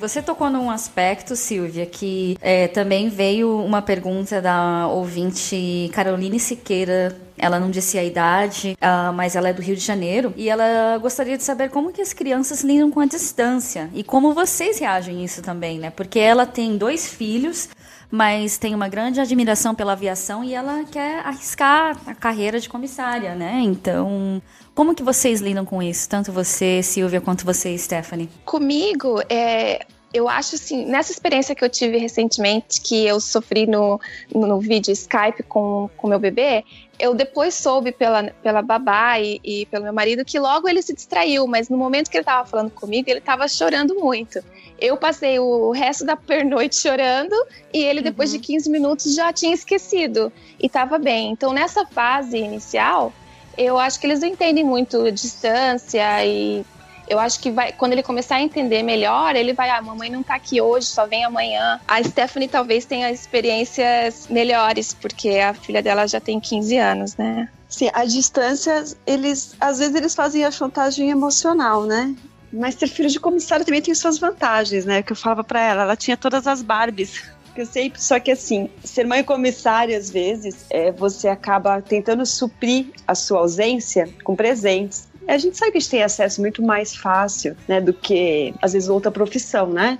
Você 0.00 0.22
tocou 0.22 0.48
num 0.48 0.70
aspecto, 0.70 1.34
Silvia, 1.34 1.84
que 1.84 2.38
é, 2.40 2.68
também 2.68 3.08
veio 3.08 3.58
uma 3.64 3.82
pergunta 3.82 4.40
da 4.40 4.86
ouvinte 4.86 5.90
Caroline 5.92 6.38
Siqueira. 6.38 7.16
Ela 7.36 7.58
não 7.58 7.70
disse 7.70 7.98
a 7.98 8.04
idade, 8.04 8.76
uh, 8.80 9.12
mas 9.12 9.36
ela 9.36 9.48
é 9.48 9.52
do 9.52 9.62
Rio 9.62 9.76
de 9.76 9.84
Janeiro 9.84 10.32
e 10.36 10.48
ela 10.48 10.98
gostaria 10.98 11.36
de 11.36 11.44
saber 11.44 11.70
como 11.70 11.92
que 11.92 12.02
as 12.02 12.12
crianças 12.12 12.62
lidam 12.62 12.90
com 12.90 12.98
a 12.98 13.06
distância 13.06 13.88
e 13.94 14.02
como 14.02 14.34
vocês 14.34 14.78
reagem 14.78 15.20
a 15.20 15.24
isso 15.24 15.40
também, 15.40 15.78
né? 15.78 15.90
Porque 15.90 16.18
ela 16.18 16.46
tem 16.46 16.76
dois 16.76 17.08
filhos, 17.08 17.68
mas 18.10 18.58
tem 18.58 18.74
uma 18.74 18.88
grande 18.88 19.20
admiração 19.20 19.74
pela 19.74 19.92
aviação 19.92 20.42
e 20.42 20.54
ela 20.54 20.84
quer 20.84 21.20
arriscar 21.20 21.96
a 22.06 22.14
carreira 22.14 22.58
de 22.58 22.68
comissária, 22.68 23.34
né? 23.34 23.60
Então, 23.62 24.40
como 24.74 24.94
que 24.94 25.02
vocês 25.02 25.40
lidam 25.40 25.64
com 25.64 25.82
isso? 25.82 26.08
Tanto 26.08 26.32
você, 26.32 26.82
Silvia, 26.82 27.20
quanto 27.20 27.44
você, 27.44 27.76
Stephanie? 27.76 28.28
Comigo, 28.44 29.20
é, 29.28 29.84
eu 30.12 30.28
acho 30.28 30.54
assim, 30.54 30.86
nessa 30.86 31.12
experiência 31.12 31.54
que 31.54 31.62
eu 31.62 31.68
tive 31.68 31.98
recentemente, 31.98 32.80
que 32.80 33.06
eu 33.06 33.20
sofri 33.20 33.66
no, 33.66 34.00
no 34.34 34.58
vídeo 34.58 34.90
Skype 34.92 35.42
com 35.42 35.90
o 36.02 36.08
meu 36.08 36.18
bebê, 36.18 36.64
eu 36.98 37.14
depois 37.14 37.54
soube 37.54 37.92
pela, 37.92 38.24
pela 38.42 38.62
babá 38.62 39.20
e, 39.20 39.40
e, 39.44 39.66
pelo 39.66 39.84
meu 39.84 39.92
marido 39.92 40.24
que 40.24 40.38
logo 40.38 40.68
ele 40.68 40.80
se 40.80 40.94
distraiu, 40.94 41.46
mas 41.46 41.68
no 41.68 41.76
momento 41.76 42.10
que 42.10 42.16
ele 42.16 42.22
estava 42.22 42.48
falando 42.48 42.70
comigo, 42.70 43.08
ele 43.08 43.18
estava 43.18 43.46
chorando 43.46 43.94
muito. 43.96 44.40
Eu 44.80 44.96
passei 44.96 45.38
o 45.38 45.70
resto 45.72 46.04
da 46.04 46.16
pernoite 46.16 46.76
chorando 46.80 47.34
e 47.72 47.82
ele, 47.82 48.00
depois 48.00 48.32
uhum. 48.32 48.38
de 48.38 48.46
15 48.46 48.70
minutos, 48.70 49.14
já 49.14 49.32
tinha 49.32 49.54
esquecido 49.54 50.32
e 50.60 50.66
estava 50.66 50.98
bem. 50.98 51.30
Então, 51.30 51.52
nessa 51.52 51.84
fase 51.86 52.38
inicial, 52.38 53.12
eu 53.56 53.78
acho 53.78 53.98
que 53.98 54.06
eles 54.06 54.20
não 54.20 54.28
entendem 54.28 54.64
muito 54.64 55.10
distância 55.10 56.24
e 56.24 56.64
Eu 57.08 57.18
acho 57.18 57.40
que 57.40 57.50
vai, 57.50 57.72
quando 57.72 57.92
ele 57.92 58.02
começar 58.02 58.36
a 58.36 58.42
entender 58.42 58.82
melhor, 58.82 59.34
ele 59.34 59.54
vai, 59.54 59.70
ah, 59.70 59.80
mamãe 59.80 60.10
não 60.10 60.22
tá 60.22 60.34
aqui 60.34 60.60
hoje, 60.60 60.86
só 60.86 61.06
vem 61.06 61.24
amanhã. 61.24 61.80
A 61.88 62.02
Stephanie 62.02 62.48
talvez 62.48 62.84
tenha 62.84 63.10
experiências 63.10 64.28
melhores, 64.28 64.92
porque 64.92 65.30
a 65.38 65.54
filha 65.54 65.82
dela 65.82 66.06
já 66.06 66.20
tem 66.20 66.38
15 66.38 66.76
anos, 66.76 67.16
né? 67.16 67.48
Sim, 67.68 67.90
a 67.94 68.04
distância, 68.04 68.84
eles 69.06 69.56
às 69.58 69.78
vezes 69.78 69.94
eles 69.94 70.14
fazem 70.14 70.44
a 70.44 70.50
chantagem 70.50 71.10
emocional, 71.10 71.84
né? 71.84 72.14
Mas 72.52 72.74
ter 72.74 72.86
filho 72.86 73.08
de 73.08 73.20
comissário 73.20 73.64
também 73.64 73.82
tem 73.82 73.94
suas 73.94 74.18
vantagens, 74.18 74.84
né? 74.84 75.02
Que 75.02 75.12
eu 75.12 75.16
falava 75.16 75.44
para 75.44 75.60
ela, 75.60 75.82
ela 75.82 75.96
tinha 75.96 76.16
todas 76.16 76.46
as 76.46 76.62
Barbies. 76.62 77.22
Eu 77.56 77.66
sempre, 77.66 78.00
só 78.00 78.20
que 78.20 78.30
assim, 78.30 78.70
ser 78.84 79.04
mãe 79.04 79.24
comissária 79.24 79.98
às 79.98 80.08
vezes, 80.08 80.64
é, 80.70 80.92
você 80.92 81.26
acaba 81.26 81.82
tentando 81.82 82.24
suprir 82.24 82.86
a 83.04 83.16
sua 83.16 83.40
ausência 83.40 84.08
com 84.22 84.36
presentes. 84.36 85.08
A 85.26 85.36
gente 85.38 85.58
sabe 85.58 85.72
que 85.72 85.78
a 85.78 85.80
gente 85.80 85.90
tem 85.90 86.02
acesso 86.04 86.40
muito 86.40 86.62
mais 86.62 86.94
fácil, 86.94 87.56
né, 87.66 87.80
do 87.80 87.92
que 87.92 88.54
às 88.62 88.74
vezes 88.74 88.88
outra 88.88 89.10
profissão, 89.10 89.66
né? 89.70 89.98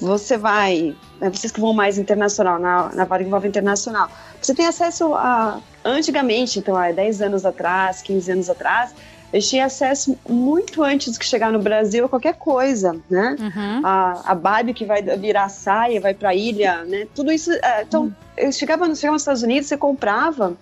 Você 0.00 0.36
vai, 0.36 0.96
né, 1.20 1.30
vocês 1.30 1.52
que 1.52 1.60
vão 1.60 1.72
mais 1.72 1.96
internacional, 1.96 2.58
na, 2.58 2.88
na 2.92 3.04
vaga 3.04 3.22
envolve 3.22 3.46
internacional, 3.46 4.10
você 4.42 4.52
tem 4.52 4.66
acesso 4.66 5.14
a, 5.14 5.60
antigamente, 5.84 6.58
então 6.58 6.76
há 6.76 6.90
10 6.90 7.22
anos 7.22 7.46
atrás, 7.46 8.02
15 8.02 8.32
anos 8.32 8.50
atrás, 8.50 8.92
eu 9.32 9.40
tinha 9.40 9.66
acesso 9.66 10.18
muito 10.28 10.82
antes 10.82 11.18
que 11.18 11.24
chegar 11.24 11.52
no 11.52 11.58
Brasil 11.58 12.04
a 12.04 12.08
qualquer 12.08 12.34
coisa, 12.34 12.96
né? 13.10 13.36
Uhum. 13.38 13.80
A, 13.84 14.32
a 14.32 14.34
Barbie 14.34 14.74
que 14.74 14.84
vai 14.84 15.02
virar 15.02 15.48
saia, 15.48 16.00
vai 16.00 16.14
pra 16.14 16.34
ilha, 16.34 16.84
né? 16.84 17.06
Tudo 17.14 17.32
isso. 17.32 17.52
É, 17.52 17.82
então, 17.82 18.04
uhum. 18.04 18.12
eu 18.36 18.52
chegava, 18.52 18.94
chegava 18.94 19.12
nos 19.12 19.22
Estados 19.22 19.42
Unidos, 19.42 19.68
você 19.68 19.76
comprava 19.76 20.56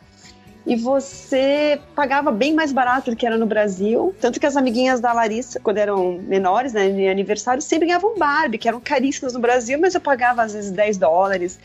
e 0.66 0.76
você 0.76 1.78
pagava 1.94 2.32
bem 2.32 2.54
mais 2.54 2.72
barato 2.72 3.10
do 3.10 3.16
que 3.16 3.26
era 3.26 3.36
no 3.36 3.46
Brasil. 3.46 4.14
Tanto 4.20 4.40
que 4.40 4.46
as 4.46 4.56
amiguinhas 4.56 4.98
da 4.98 5.12
Larissa, 5.12 5.60
quando 5.60 5.76
eram 5.78 6.18
menores, 6.22 6.72
né, 6.72 6.88
de 6.88 7.06
aniversário, 7.06 7.60
sempre 7.60 7.86
ganhavam 7.86 8.16
Barbie, 8.16 8.56
que 8.56 8.66
eram 8.66 8.80
caríssimas 8.80 9.34
no 9.34 9.40
Brasil, 9.40 9.78
mas 9.78 9.94
eu 9.94 10.00
pagava 10.00 10.42
às 10.42 10.54
vezes 10.54 10.70
10 10.70 10.96
dólares, 10.96 11.58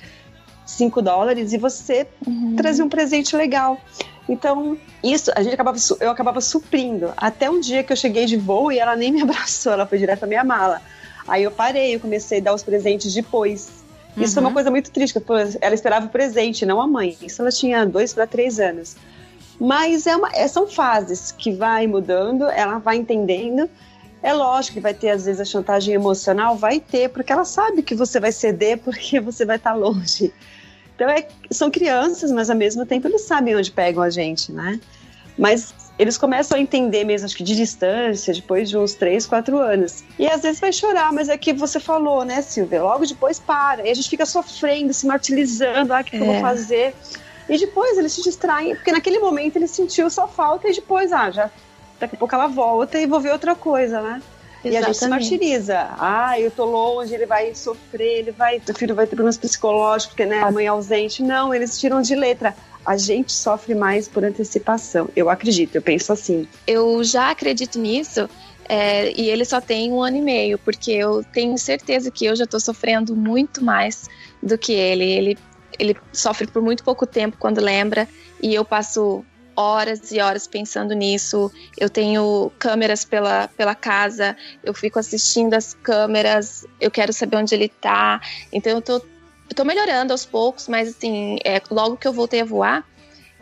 5 0.70 1.02
dólares, 1.02 1.54
e 1.54 1.58
você 1.58 2.08
uhum. 2.26 2.56
trazia 2.56 2.84
um 2.84 2.90
presente 2.90 3.36
legal. 3.36 3.80
Então, 4.28 4.78
isso 5.04 5.32
a 5.36 5.42
gente 5.42 5.54
acabava, 5.54 5.78
eu 6.00 6.12
acabava 6.12 6.40
suprindo. 6.40 7.12
Até 7.18 7.50
um 7.50 7.60
dia 7.60 7.84
que 7.84 7.92
eu 7.92 7.98
cheguei 7.98 8.26
de 8.26 8.38
voo 8.38 8.72
e 8.72 8.80
ela 8.80 8.96
nem 8.96 9.12
me 9.12 9.22
abraçou, 9.24 9.74
ela 9.74 9.86
foi 9.86 9.98
direto 9.98 10.24
à 10.24 10.28
minha 10.28 10.44
mala. 10.44 10.82
Aí 11.28 11.44
eu 11.44 11.52
parei, 11.52 11.96
eu 11.96 12.00
comecei 12.00 12.40
a 12.40 12.44
dar 12.44 12.54
os 12.54 12.64
presentes 12.64 13.14
depois. 13.14 13.80
Isso 14.18 14.34
foi 14.34 14.42
uma 14.42 14.50
uhum. 14.50 14.54
coisa 14.54 14.72
muito 14.72 14.92
triste, 14.92 15.20
porque 15.20 15.58
ela 15.62 15.74
esperava 15.74 16.06
o 16.06 16.10
presente, 16.10 16.66
não 16.66 16.82
a 16.82 16.88
mãe. 16.88 17.18
Isso 17.22 17.42
ela 17.42 17.52
tinha 17.52 17.86
dois 17.86 18.14
para 18.14 18.28
três 18.28 18.60
anos. 18.60 18.96
Mas 19.60 20.08
é 20.08 20.16
uma, 20.16 20.30
é, 20.34 20.48
são 20.48 20.68
fases 20.68 21.32
que 21.32 21.52
vai 21.52 21.86
mudando, 21.86 22.46
ela 22.46 22.80
vai 22.80 22.98
entendendo. 22.98 23.70
É 24.22 24.34
lógico 24.34 24.76
que 24.76 24.80
vai 24.82 24.94
ter, 24.94 25.12
às 25.12 25.26
vezes, 25.26 25.40
a 25.40 25.46
chantagem 25.46 25.94
emocional, 25.94 26.56
vai 26.56 26.80
ter, 26.80 27.10
porque 27.10 27.32
ela 27.32 27.46
sabe 27.46 27.82
que 27.82 27.96
você 27.96 28.20
vai 28.20 28.32
ceder 28.32 28.78
porque 28.84 29.20
você 29.20 29.46
vai 29.46 29.58
estar 29.58 29.74
longe. 29.74 30.34
Então, 31.00 31.10
é, 31.10 31.26
são 31.50 31.72
crianças, 31.72 32.30
mas 32.30 32.50
ao 32.50 32.58
mesmo 32.58 32.86
tempo 32.86 33.08
eles 33.08 33.22
sabem 33.22 33.56
onde 33.56 33.72
pegam 33.72 34.04
a 34.04 34.10
gente, 34.10 34.52
né? 34.52 34.78
Mas 35.38 35.74
eles 35.98 36.18
começam 36.18 36.58
a 36.58 36.62
entender 36.62 37.06
mesmo, 37.06 37.26
acho 37.26 37.38
que 37.38 37.44
de 37.44 37.56
distância, 37.56 38.34
depois 38.34 38.70
de 38.70 38.78
uns 38.78 38.96
3, 38.96 39.26
4 39.26 39.58
anos. 39.58 40.04
E 40.20 40.28
às 40.28 40.42
vezes 40.42 40.60
vai 40.60 40.74
chorar, 40.74 41.14
mas 41.14 41.30
é 41.30 41.38
que 41.38 41.54
você 41.54 41.80
falou, 41.80 42.26
né, 42.26 42.42
Silvia? 42.42 42.84
Logo 42.84 43.06
depois 43.06 43.40
para. 43.40 43.88
E 43.88 43.90
a 43.90 43.94
gente 43.94 44.10
fica 44.10 44.26
sofrendo, 44.26 44.94
se 44.94 45.08
martirizando, 45.08 45.94
ah, 45.94 46.02
o 46.02 46.04
que, 46.04 46.18
é. 46.18 46.20
que 46.20 46.26
eu 46.26 46.26
vou 46.26 46.36
é. 46.36 46.42
fazer? 46.42 46.94
E 47.48 47.58
depois 47.58 47.98
eles 47.98 48.12
se 48.12 48.22
distraem, 48.22 48.76
porque 48.76 48.92
naquele 48.92 49.20
momento 49.20 49.56
ele 49.56 49.68
sentiu 49.68 50.10
só 50.10 50.28
falta 50.28 50.68
e 50.68 50.74
depois, 50.74 51.14
ah, 51.14 51.32
já 51.32 51.50
daqui 51.98 52.16
a 52.16 52.20
pouco 52.20 52.36
ela 52.36 52.48
volta 52.48 53.00
e 53.00 53.06
vou 53.06 53.22
ver 53.22 53.32
outra 53.32 53.56
coisa, 53.56 54.02
né? 54.02 54.22
Exatamente. 54.64 54.74
E 54.74 54.78
a 54.78 54.82
gente 54.82 54.98
se 54.98 55.08
martiriza. 55.08 55.90
Ah, 55.98 56.40
eu 56.40 56.52
tô 56.52 56.66
longe, 56.66 57.14
ele 57.14 57.26
vai 57.26 57.54
sofrer, 57.56 58.20
ele 58.20 58.32
vai, 58.32 58.62
o 58.68 58.74
filho 58.74 58.94
vai 58.94 59.06
ter 59.06 59.16
problemas 59.16 59.38
psicológicos, 59.38 60.08
porque 60.08 60.26
né, 60.26 60.42
a 60.42 60.52
mãe 60.52 60.66
é 60.66 60.70
ausente. 60.70 61.24
Não, 61.24 61.54
eles 61.54 61.80
tiram 61.80 62.02
de 62.02 62.16
letra. 62.16 62.56
A 62.86 62.98
gente 62.98 63.32
sofre 63.32 63.76
mais 63.76 64.08
por 64.08 64.24
antecipação. 64.24 65.10
Eu 65.16 65.30
acredito, 65.30 65.76
eu 65.76 65.82
penso 65.82 66.12
assim. 66.12 66.48
Eu 66.66 67.04
já 67.04 67.30
acredito 67.30 67.80
nisso. 67.80 68.30
É, 68.68 69.12
e 69.20 69.30
ele 69.30 69.46
só 69.46 69.60
tem 69.60 69.92
um 69.92 70.02
ano 70.02 70.18
e 70.18 70.22
meio, 70.22 70.60
porque 70.60 70.92
eu 70.92 71.24
tenho 71.24 71.58
certeza 71.58 72.12
que 72.12 72.26
eu 72.26 72.36
já 72.36 72.44
estou 72.44 72.60
sofrendo 72.60 73.16
muito 73.16 73.64
mais 73.64 74.08
do 74.44 74.58
que 74.58 74.74
ele. 74.74 75.06
Ele, 75.06 75.38
ele 75.80 75.98
sofre 76.14 76.46
por 76.46 76.62
muito 76.62 76.84
pouco 76.84 77.08
tempo 77.08 77.38
quando 77.40 77.60
lembra, 77.60 78.08
e 78.42 78.54
eu 78.54 78.64
passo 78.64 79.26
horas 79.60 80.10
e 80.14 80.22
horas 80.22 80.48
pensando 80.48 80.94
nisso. 80.94 81.52
Eu 81.78 81.90
tenho 81.90 82.50
câmeras 82.58 83.04
pela, 83.04 83.50
pela 83.50 83.76
casa, 83.76 84.38
eu 84.64 84.74
fico 84.74 84.98
assistindo 84.98 85.54
as 85.54 85.74
câmeras, 85.74 86.66
eu 86.80 86.90
quero 86.90 87.12
saber 87.12 87.36
onde 87.36 87.54
ele 87.54 87.68
tá. 87.68 88.22
Então 88.54 88.72
eu 88.72 88.82
tô, 88.82 88.94
eu 88.96 89.56
tô 89.56 89.66
melhorando 89.66 90.14
aos 90.14 90.26
poucos, 90.26 90.70
mas 90.70 90.88
assim, 90.88 91.38
é, 91.44 91.62
logo 91.70 91.98
que 91.98 92.08
eu 92.08 92.14
voltei 92.14 92.40
a 92.40 92.46
voar, 92.46 92.88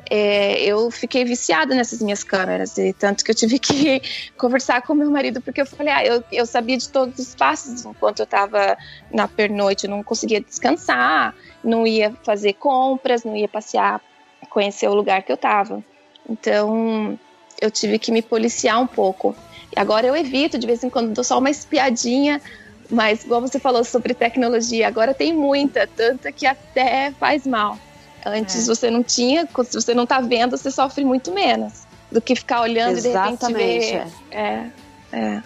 é, 0.10 0.64
eu 0.64 0.90
fiquei 0.90 1.24
viciada 1.24 1.76
nessas 1.76 2.02
minhas 2.02 2.24
câmeras, 2.24 2.78
e 2.78 2.94
tanto 2.94 3.24
que 3.24 3.30
eu 3.30 3.36
tive 3.36 3.60
que 3.60 4.02
conversar 4.40 4.82
com 4.82 4.96
meu 4.96 5.12
marido, 5.12 5.40
porque 5.42 5.62
eu 5.62 5.66
falei, 5.66 5.94
ah, 5.94 6.06
eu, 6.06 6.24
eu 6.32 6.46
sabia 6.48 6.78
de 6.78 6.90
todos 6.90 7.20
os 7.20 7.36
passos 7.36 7.86
enquanto 7.86 8.20
eu 8.20 8.24
estava 8.24 8.76
na 9.12 9.28
pernoite, 9.28 9.86
eu 9.86 9.92
não 9.92 10.02
conseguia 10.02 10.42
descansar, 10.42 11.36
não 11.64 11.86
ia 11.86 12.12
fazer 12.24 12.54
compras, 12.54 13.24
não 13.24 13.36
ia 13.36 13.48
passear, 13.48 14.02
conhecer 14.50 14.88
o 14.88 14.96
lugar 14.96 15.22
que 15.22 15.32
eu 15.32 15.36
estava. 15.36 15.84
Então, 16.30 17.18
eu 17.62 17.72
tive 17.72 17.98
que 17.98 18.12
me 18.12 18.22
policiar 18.22 18.80
um 18.80 18.88
pouco. 18.88 19.36
E 19.76 19.80
agora 19.80 20.08
eu 20.08 20.16
evito, 20.16 20.58
de 20.58 20.68
vez 20.68 20.84
em 20.84 20.90
quando, 20.90 21.14
dou 21.14 21.24
só 21.24 21.40
uma 21.40 21.50
espiadinha, 21.50 22.42
mas, 22.90 23.24
igual 23.24 23.42
você 23.42 23.60
falou 23.60 23.84
sobre 23.84 24.14
tecnologia, 24.14 24.88
agora 24.88 25.14
tem 25.14 25.34
muita, 25.34 25.88
tanta 25.88 26.32
que 26.32 26.46
até 26.46 27.12
faz 27.12 27.46
mal. 27.46 27.78
Antes 28.26 28.64
é. 28.64 28.76
você 28.76 28.90
não 28.90 29.04
tinha, 29.04 29.48
se 29.66 29.74
você 29.74 29.94
não 29.94 30.06
tá 30.06 30.20
vendo, 30.22 30.58
você 30.58 30.72
sofre 30.72 31.04
muito 31.04 31.32
menos 31.32 31.86
do 32.12 32.22
que 32.22 32.36
ficar 32.36 32.62
olhando 32.62 32.98
Exatamente, 32.98 33.44
e 33.44 33.48
de 33.48 33.56
repente 33.56 34.12
ver. 34.32 34.38
É, 34.38 34.70
é. 35.12 35.44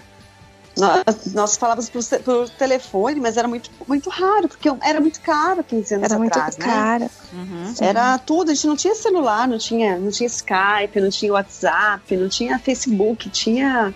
Nós, 0.78 1.34
nós 1.34 1.58
falávamos 1.58 1.90
por, 1.90 2.01
por, 2.22 2.50
telefone, 2.51 3.20
mas 3.20 3.36
era 3.36 3.48
muito, 3.48 3.70
muito 3.88 4.10
raro, 4.10 4.48
porque 4.48 4.70
era 4.82 5.01
muito 5.01 5.20
caro 5.22 5.63
15 5.63 5.96
anos 5.96 6.12
era 6.12 6.24
atrás. 6.24 6.38
Era 6.38 6.46
muito 6.46 6.60
né? 6.60 6.66
caro. 6.66 7.10
Uhum. 7.34 7.74
Era 7.82 8.18
tudo, 8.18 8.51
a 8.51 8.54
gente 8.54 8.68
não 8.68 8.75
tinha 8.75 8.96
celular, 8.96 9.48
não 9.48 9.58
tinha, 9.58 9.98
não 9.98 10.10
tinha 10.10 10.28
Skype, 10.28 11.01
não 11.01 11.10
tinha 11.10 11.34
WhatsApp, 11.34 12.16
não 12.16 12.30
tinha 12.30 12.58
Facebook, 12.58 13.30
tinha. 13.30 13.94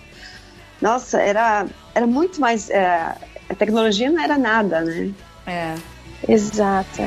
Nossa, 0.80 1.18
era, 1.20 1.66
era 1.94 2.06
muito 2.06 2.40
mais. 2.40 2.68
É, 2.68 3.16
a 3.48 3.54
tecnologia 3.54 4.10
não 4.10 4.22
era 4.22 4.36
nada, 4.36 4.82
né? 4.82 5.12
É. 5.46 5.74
Exato. 6.28 7.02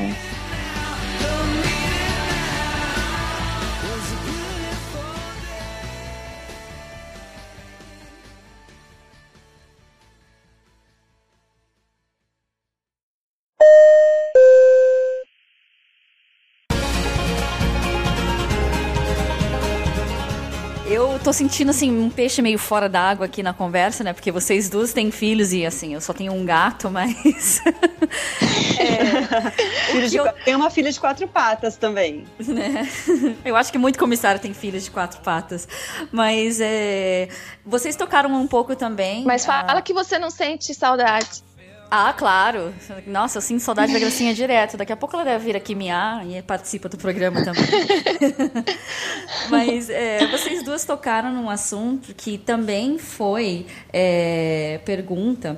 Tô 21.29 21.33
sentindo, 21.33 21.69
assim, 21.69 21.91
um 21.91 22.09
peixe 22.09 22.41
meio 22.41 22.57
fora 22.57 22.89
d'água 22.89 23.27
aqui 23.27 23.43
na 23.43 23.53
conversa, 23.53 24.03
né? 24.03 24.13
Porque 24.13 24.31
vocês 24.31 24.67
duas 24.67 24.93
têm 24.93 25.11
filhos 25.11 25.53
e, 25.53 25.63
assim, 25.63 25.93
eu 25.93 26.01
só 26.01 26.11
tenho 26.11 26.33
um 26.33 26.43
gato, 26.43 26.89
mas. 26.91 27.61
é... 28.79 30.07
de... 30.09 30.15
eu... 30.15 30.27
Tem 30.43 30.55
uma 30.55 30.71
filha 30.71 30.91
de 30.91 30.99
quatro 30.99 31.27
patas 31.27 31.77
também. 31.77 32.25
Né? 32.39 32.89
Eu 33.45 33.55
acho 33.55 33.71
que 33.71 33.77
muito 33.77 33.99
comissário 33.99 34.41
tem 34.41 34.53
filhos 34.53 34.85
de 34.85 34.91
quatro 34.91 35.21
patas. 35.21 35.67
Mas 36.11 36.59
é... 36.59 37.27
vocês 37.63 37.95
tocaram 37.95 38.33
um 38.33 38.47
pouco 38.47 38.75
também. 38.75 39.23
Mas 39.23 39.45
fala 39.45 39.73
a... 39.73 39.81
que 39.81 39.93
você 39.93 40.17
não 40.17 40.31
sente 40.31 40.73
saudade. 40.73 41.43
Ah, 41.91 42.13
claro. 42.13 42.73
Nossa, 43.07 43.39
eu 43.39 43.41
sinto 43.41 43.61
saudade 43.61 43.91
da 43.91 43.99
Gracinha 43.99 44.33
direto. 44.33 44.77
Daqui 44.77 44.93
a 44.93 44.97
pouco 44.97 45.15
ela 45.15 45.25
deve 45.25 45.45
vir 45.45 45.55
aqui 45.55 45.73
miar 45.73 46.25
e 46.27 46.41
participa 46.41 46.87
do 46.87 46.97
programa 46.97 47.43
também. 47.43 47.63
Mas 49.49 49.89
é, 49.89 50.27
vocês 50.27 50.63
duas 50.63 50.85
tocaram 50.85 51.31
num 51.31 51.49
assunto 51.49 52.13
que 52.13 52.37
também 52.37 52.99
foi 52.99 53.65
é, 53.91 54.79
pergunta 54.85 55.57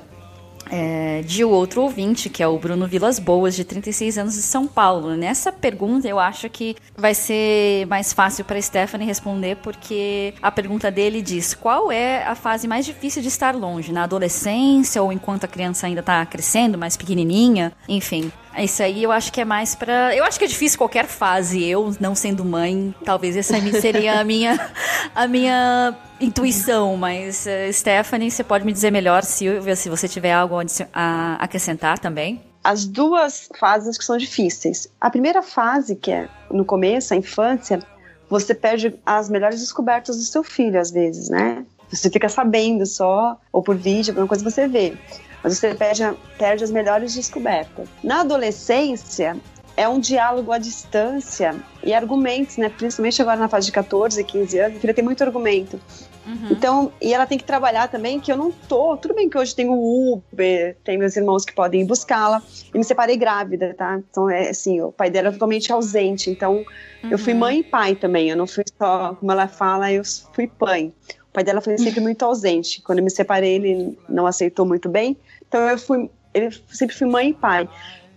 é, 0.72 1.20
de 1.20 1.44
outro 1.44 1.82
ouvinte, 1.82 2.30
que 2.30 2.42
é 2.42 2.48
o 2.48 2.58
Bruno 2.58 2.86
Vilas 2.86 3.18
Boas, 3.18 3.54
de 3.54 3.62
36 3.62 4.16
anos 4.16 4.34
de 4.34 4.40
São 4.40 4.66
Paulo. 4.66 5.14
Nessa 5.14 5.52
pergunta, 5.52 6.08
eu 6.08 6.18
acho 6.18 6.48
que 6.48 6.74
vai 6.96 7.14
ser 7.14 7.86
mais 7.86 8.14
fácil 8.14 8.42
para 8.42 8.60
Stephanie 8.60 9.06
responder, 9.06 9.56
porque 9.56 10.32
a 10.40 10.50
pergunta 10.50 10.90
dele 10.90 11.20
diz: 11.20 11.52
qual 11.52 11.92
é 11.92 12.24
a 12.24 12.34
fase 12.34 12.66
mais 12.66 12.86
difícil 12.86 13.20
de 13.20 13.28
estar 13.28 13.54
longe? 13.54 13.92
Na 13.92 14.04
adolescência 14.04 15.02
ou 15.02 15.12
enquanto 15.12 15.44
a 15.44 15.48
criança 15.48 15.86
ainda 15.86 16.00
está 16.00 16.24
crescendo, 16.24 16.78
mais 16.78 16.96
pequenininha? 16.96 17.72
Enfim. 17.86 18.32
Isso 18.58 18.82
aí 18.82 19.02
eu 19.02 19.10
acho 19.10 19.32
que 19.32 19.40
é 19.40 19.44
mais 19.44 19.74
pra. 19.74 20.14
Eu 20.14 20.24
acho 20.24 20.38
que 20.38 20.44
é 20.44 20.48
difícil 20.48 20.78
qualquer 20.78 21.06
fase. 21.06 21.64
Eu, 21.64 21.94
não 21.98 22.14
sendo 22.14 22.44
mãe, 22.44 22.94
talvez 23.04 23.36
essa 23.36 23.54
seria 23.80 24.20
a 24.20 24.24
minha, 24.24 24.70
a 25.14 25.26
minha 25.26 25.96
intuição. 26.20 26.96
Mas, 26.96 27.46
uh, 27.46 27.72
Stephanie, 27.72 28.30
você 28.30 28.44
pode 28.44 28.64
me 28.64 28.72
dizer 28.72 28.90
melhor, 28.90 29.22
Silvia, 29.24 29.74
se 29.74 29.88
você 29.88 30.06
tiver 30.06 30.32
algo 30.32 30.56
a 30.92 31.36
acrescentar 31.40 31.98
também? 31.98 32.42
As 32.62 32.84
duas 32.84 33.48
fases 33.58 33.96
que 33.96 34.04
são 34.04 34.16
difíceis. 34.16 34.86
A 35.00 35.10
primeira 35.10 35.42
fase, 35.42 35.96
que 35.96 36.12
é 36.12 36.28
no 36.50 36.64
começo, 36.64 37.12
a 37.12 37.16
infância, 37.16 37.80
você 38.28 38.54
perde 38.54 38.94
as 39.04 39.28
melhores 39.28 39.60
descobertas 39.60 40.16
do 40.16 40.22
seu 40.22 40.44
filho, 40.44 40.78
às 40.78 40.90
vezes, 40.90 41.28
né? 41.28 41.64
Você 41.90 42.08
fica 42.08 42.28
sabendo 42.28 42.86
só, 42.86 43.38
ou 43.52 43.62
por 43.62 43.76
vídeo, 43.76 44.12
alguma 44.12 44.28
coisa 44.28 44.44
você 44.44 44.68
vê 44.68 44.96
mas 45.42 45.58
você 45.58 45.74
perde, 45.74 46.02
perde 46.38 46.64
as 46.64 46.70
melhores 46.70 47.14
descobertas. 47.14 47.88
Na 48.02 48.20
adolescência, 48.20 49.36
é 49.76 49.88
um 49.88 49.98
diálogo 49.98 50.52
à 50.52 50.58
distância 50.58 51.54
e 51.82 51.92
argumentos, 51.94 52.56
né? 52.56 52.68
Principalmente 52.68 53.20
agora 53.22 53.38
na 53.38 53.48
fase 53.48 53.66
de 53.66 53.72
14, 53.72 54.22
15 54.22 54.58
anos, 54.58 54.76
a 54.76 54.80
filha 54.80 54.94
tem 54.94 55.04
muito 55.04 55.22
argumento. 55.24 55.80
Uhum. 56.24 56.48
Então, 56.52 56.92
e 57.00 57.12
ela 57.12 57.26
tem 57.26 57.36
que 57.36 57.44
trabalhar 57.44 57.88
também 57.88 58.20
que 58.20 58.30
eu 58.30 58.36
não 58.36 58.52
tô. 58.52 58.96
Tudo 58.96 59.14
bem 59.14 59.28
que 59.28 59.36
hoje 59.36 59.54
tenho 59.54 59.72
Uber, 59.72 60.76
tem 60.84 60.96
meus 60.96 61.16
irmãos 61.16 61.44
que 61.44 61.52
podem 61.52 61.80
ir 61.80 61.84
buscá-la. 61.84 62.42
E 62.72 62.78
me 62.78 62.84
separei 62.84 63.16
grávida, 63.16 63.74
tá? 63.74 64.00
Então, 64.08 64.30
é 64.30 64.50
assim, 64.50 64.80
o 64.80 64.92
pai 64.92 65.10
dela 65.10 65.28
é 65.28 65.32
totalmente 65.32 65.72
ausente. 65.72 66.30
Então, 66.30 66.64
uhum. 67.02 67.10
eu 67.10 67.18
fui 67.18 67.32
uhum. 67.32 67.40
mãe 67.40 67.58
e 67.60 67.64
pai 67.64 67.96
também. 67.96 68.30
Eu 68.30 68.36
não 68.36 68.46
fui 68.46 68.64
só, 68.78 69.14
como 69.14 69.32
ela 69.32 69.48
fala, 69.48 69.90
eu 69.90 70.02
fui 70.32 70.46
pai. 70.46 70.92
O 71.32 71.34
pai 71.34 71.44
dela 71.44 71.62
foi 71.62 71.78
sempre 71.78 72.00
muito 72.04 72.22
ausente. 72.24 72.82
Quando 72.82 72.98
eu 72.98 73.04
me 73.04 73.10
separei, 73.10 73.54
ele 73.54 73.98
não 74.06 74.26
aceitou 74.26 74.66
muito 74.66 74.88
bem. 74.88 75.16
Então 75.48 75.60
eu 75.68 75.78
fui, 75.78 76.10
ele 76.34 76.50
sempre 76.70 76.94
fui 76.94 77.08
mãe 77.08 77.30
e 77.30 77.34
pai. 77.34 77.68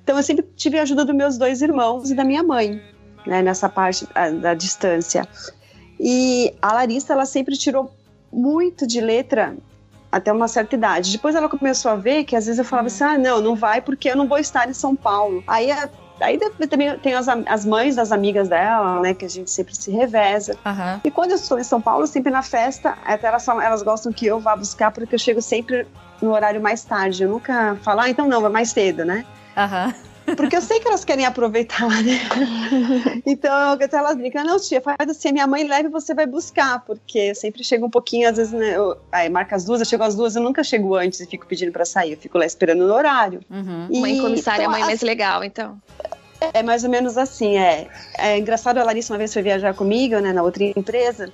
Então 0.04 0.18
eu 0.18 0.24
sempre 0.24 0.46
tive 0.56 0.78
a 0.78 0.82
ajuda 0.82 1.06
dos 1.06 1.16
meus 1.16 1.38
dois 1.38 1.62
irmãos 1.62 2.12
e 2.12 2.14
da 2.14 2.26
minha 2.26 2.44
mãe, 2.44 2.82
né, 3.26 3.42
nessa 3.42 3.70
parte 3.70 4.06
a, 4.14 4.30
da 4.30 4.54
distância. 4.54 5.28
E 5.98 6.54
a 6.62 6.74
Larissa, 6.74 7.14
ela 7.14 7.26
sempre 7.26 7.58
tirou 7.58 7.90
muito 8.32 8.86
de 8.86 9.00
letra 9.00 9.56
até 10.12 10.32
uma 10.32 10.48
certa 10.48 10.76
idade. 10.76 11.12
Depois 11.12 11.36
ela 11.36 11.50
começou 11.50 11.92
a 11.92 11.96
ver 11.96 12.26
que 12.26 12.36
às 12.36 12.46
vezes 12.46 12.60
eu 12.60 12.66
falava 12.66 12.88
assim: 12.88 13.04
ah, 13.06 13.18
não, 13.18 13.42
não 13.42 13.56
vai 13.56 13.82
porque 13.82 14.10
eu 14.10 14.16
não 14.16 14.28
vou 14.28 14.38
estar 14.38 14.70
em 14.70 14.74
São 14.74 14.94
Paulo. 14.94 15.42
Aí 15.48 15.72
a, 15.72 15.90
Aí 16.20 16.40
também 16.70 16.98
tem 17.00 17.14
as, 17.14 17.28
as 17.28 17.66
mães 17.66 17.96
das 17.96 18.12
amigas 18.12 18.48
dela, 18.48 19.02
né? 19.02 19.14
Que 19.14 19.26
a 19.26 19.30
gente 19.30 19.52
sempre 19.52 19.76
se 19.76 19.92
reveza. 19.92 20.58
Uhum. 20.66 21.02
E 21.04 21.12
quando 21.12 21.32
eu 21.32 21.36
estou 21.36 21.60
em 21.60 21.64
São 21.64 21.82
Paulo, 21.82 22.08
sempre 22.08 22.32
na 22.32 22.42
festa, 22.42 22.98
até 23.06 23.28
elas, 23.28 23.44
falam, 23.46 23.62
elas 23.62 23.84
gostam 23.84 24.12
que 24.14 24.26
eu 24.26 24.40
vá 24.40 24.56
buscar, 24.56 24.92
porque 24.92 25.16
eu 25.16 25.20
chego 25.20 25.42
sempre 25.42 25.86
no 26.22 26.32
horário 26.32 26.62
mais 26.62 26.84
tarde. 26.84 27.24
Eu 27.24 27.30
nunca 27.30 27.78
falo, 27.84 28.02
ah, 28.02 28.10
então 28.10 28.28
não, 28.28 28.42
vai 28.42 28.52
mais 28.52 28.70
cedo, 28.70 29.04
né? 29.04 29.26
Aham. 29.58 29.88
Uhum. 29.88 30.15
Porque 30.36 30.55
eu 30.55 30.62
sei 30.62 30.79
que 30.79 30.88
elas 30.88 31.05
querem 31.05 31.25
aproveitar, 31.25 31.88
né? 32.03 32.20
então, 33.25 33.74
até 33.74 33.96
elas 33.96 34.15
brincam, 34.15 34.44
não, 34.44 34.60
tia, 34.60 34.82
faz 34.82 34.98
assim, 35.08 35.32
minha 35.32 35.46
mãe 35.46 35.67
leva 35.67 35.88
e 35.88 35.91
você 35.91 36.13
vai 36.13 36.25
buscar, 36.25 36.84
porque 36.84 37.20
eu 37.20 37.36
sempre 37.36 37.63
chego 37.63 37.86
um 37.86 37.89
pouquinho, 37.89 38.27
às 38.27 38.38
vezes, 38.38 38.51
né, 38.51 38.75
eu, 38.75 38.98
aí 39.12 39.29
marca 39.29 39.55
as 39.55 39.65
duas, 39.65 39.79
eu 39.79 39.86
chego 39.86 40.03
às 40.03 40.15
duas, 40.15 40.36
eu 40.36 40.41
nunca 40.41 40.63
chego 40.63 40.96
antes 40.96 41.20
e 41.20 41.27
fico 41.27 41.46
pedindo 41.46 41.72
para 41.72 41.86
sair, 41.86 42.13
eu 42.13 42.17
fico 42.17 42.38
lá 42.38 42.46
esperando 42.46 42.88
no 42.88 42.94
horário. 42.94 43.41
Uhum. 43.50 43.88
E, 43.89 44.01
mãe 44.01 44.20
comissária 44.20 44.63
então, 44.63 44.75
é 44.75 44.79
mãe 44.79 44.86
mais 44.88 45.01
legal, 45.01 45.44
então. 45.44 45.79
É 46.53 46.63
mais 46.63 46.84
ou 46.84 46.89
menos 46.89 47.17
assim, 47.17 47.58
é. 47.58 47.88
É 48.17 48.38
engraçado, 48.38 48.79
a 48.79 48.84
Larissa 48.84 49.13
uma 49.13 49.20
vez 49.20 49.32
foi 49.32 49.44
viajar 49.44 49.74
comigo, 49.75 50.17
né, 50.20 50.34
na 50.34 50.41
outra 50.41 50.63
empresa, 50.63 51.32